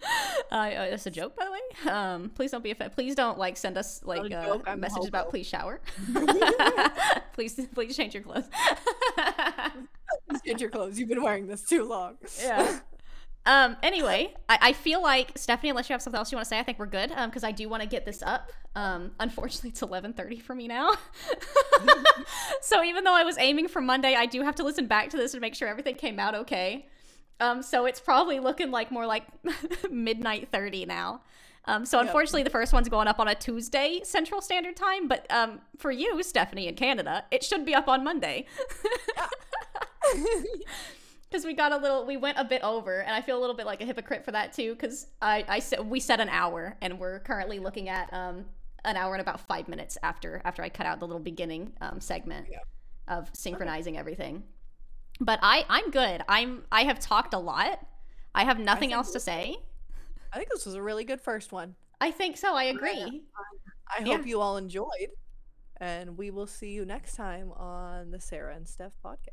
uh, 0.50 0.70
that's 0.70 1.06
a 1.06 1.10
joke, 1.10 1.36
by 1.36 1.44
the 1.44 1.50
way. 1.50 1.92
Um, 1.92 2.30
please 2.30 2.50
don't 2.50 2.62
be 2.62 2.70
offended. 2.70 2.94
Please 2.94 3.14
don't 3.14 3.38
like 3.38 3.56
send 3.56 3.76
us 3.76 4.00
like 4.04 4.30
a 4.30 4.62
uh, 4.66 4.76
messages 4.76 5.08
about 5.08 5.30
please 5.30 5.46
shower. 5.46 5.80
please, 7.32 7.58
please 7.74 7.96
change 7.96 8.14
your 8.14 8.22
clothes. 8.22 8.48
Change 10.44 10.60
your 10.60 10.70
clothes. 10.70 10.98
You've 10.98 11.08
been 11.08 11.22
wearing 11.22 11.46
this 11.46 11.62
too 11.62 11.84
long. 11.84 12.16
yeah. 12.40 12.80
Um. 13.46 13.76
Anyway, 13.82 14.34
I, 14.48 14.58
I 14.60 14.72
feel 14.72 15.02
like 15.02 15.36
Stephanie, 15.36 15.70
unless 15.70 15.88
you 15.88 15.94
have 15.94 16.02
something 16.02 16.18
else 16.18 16.30
you 16.30 16.36
want 16.36 16.44
to 16.44 16.48
say, 16.48 16.58
I 16.58 16.62
think 16.62 16.78
we're 16.78 16.86
good. 16.86 17.10
Um, 17.12 17.30
because 17.30 17.44
I 17.44 17.52
do 17.52 17.68
want 17.68 17.82
to 17.82 17.88
get 17.88 18.04
this 18.04 18.22
up. 18.22 18.52
Um, 18.74 19.12
unfortunately, 19.18 19.70
it's 19.70 19.82
eleven 19.82 20.12
thirty 20.12 20.38
for 20.38 20.54
me 20.54 20.68
now. 20.68 20.92
so 22.60 22.84
even 22.84 23.04
though 23.04 23.14
I 23.14 23.24
was 23.24 23.38
aiming 23.38 23.68
for 23.68 23.80
Monday, 23.80 24.14
I 24.14 24.26
do 24.26 24.42
have 24.42 24.54
to 24.56 24.64
listen 24.64 24.86
back 24.86 25.08
to 25.10 25.16
this 25.16 25.32
to 25.32 25.40
make 25.40 25.54
sure 25.54 25.66
everything 25.66 25.94
came 25.94 26.18
out 26.18 26.34
okay. 26.34 26.88
Um. 27.40 27.62
So 27.62 27.86
it's 27.86 28.00
probably 28.00 28.40
looking 28.40 28.70
like 28.70 28.90
more 28.90 29.06
like 29.06 29.24
midnight 29.90 30.48
thirty 30.52 30.84
now. 30.86 31.22
Um, 31.64 31.84
so 31.84 31.98
Yep. 31.98 32.06
unfortunately, 32.06 32.42
the 32.44 32.50
first 32.50 32.72
one's 32.72 32.88
going 32.88 33.08
up 33.08 33.20
on 33.20 33.28
a 33.28 33.34
Tuesday 33.34 34.00
Central 34.02 34.40
Standard 34.40 34.74
Time, 34.74 35.06
but 35.06 35.26
um, 35.30 35.60
for 35.76 35.90
you, 35.90 36.22
Stephanie, 36.22 36.66
in 36.66 36.74
Canada, 36.74 37.24
it 37.30 37.44
should 37.44 37.66
be 37.66 37.74
up 37.74 37.88
on 37.88 38.02
Monday. 38.02 38.46
because 41.30 41.44
we 41.44 41.52
got 41.52 41.72
a 41.72 41.76
little 41.76 42.06
we 42.06 42.16
went 42.16 42.38
a 42.38 42.44
bit 42.44 42.62
over 42.62 43.00
and 43.02 43.14
i 43.14 43.20
feel 43.20 43.38
a 43.38 43.40
little 43.40 43.54
bit 43.54 43.66
like 43.66 43.82
a 43.82 43.84
hypocrite 43.84 44.24
for 44.24 44.32
that 44.32 44.52
too 44.52 44.72
because 44.74 45.06
i 45.20 45.44
i 45.48 45.58
said 45.58 45.80
we 45.80 46.00
said 46.00 46.20
an 46.20 46.28
hour 46.30 46.76
and 46.80 46.98
we're 46.98 47.18
currently 47.20 47.58
looking 47.58 47.88
at 47.90 48.10
um 48.14 48.44
an 48.86 48.96
hour 48.96 49.12
and 49.14 49.20
about 49.20 49.38
five 49.40 49.68
minutes 49.68 49.98
after 50.02 50.40
after 50.44 50.62
i 50.62 50.68
cut 50.70 50.86
out 50.86 50.98
the 51.00 51.06
little 51.06 51.20
beginning 51.20 51.72
um 51.82 52.00
segment 52.00 52.46
Yeah. 52.50 52.58
of 53.08 53.28
synchronizing 53.34 53.98
everything 53.98 54.44
but 55.20 55.38
i 55.42 55.64
i'm 55.68 55.90
good 55.90 56.22
i'm 56.28 56.62
i 56.72 56.82
have 56.82 56.98
talked 57.00 57.34
a 57.34 57.38
lot 57.38 57.80
i 58.34 58.44
have 58.44 58.58
nothing 58.58 58.90
think 58.90 58.92
else 58.94 59.12
to 59.12 59.20
say 59.20 59.56
I 60.32 60.36
think 60.36 60.50
this 60.50 60.66
was 60.66 60.74
a 60.74 60.82
really 60.82 61.04
good 61.04 61.20
first 61.20 61.52
one. 61.52 61.74
i 62.00 62.10
think 62.10 62.36
so 62.36 62.54
i 62.54 62.64
agree 62.64 63.22
I 63.98 64.04
Yeah. 64.04 64.16
hope 64.18 64.26
you 64.26 64.40
all 64.40 64.58
enjoyed. 64.58 65.10
And 65.80 66.18
we 66.18 66.30
will 66.30 66.46
see 66.46 66.70
you 66.72 66.84
next 66.84 67.14
time 67.16 67.52
on 67.52 68.10
the 68.10 68.20
Sarah 68.20 68.54
and 68.54 68.68
Steph 68.68 68.92
podcast. 69.02 69.28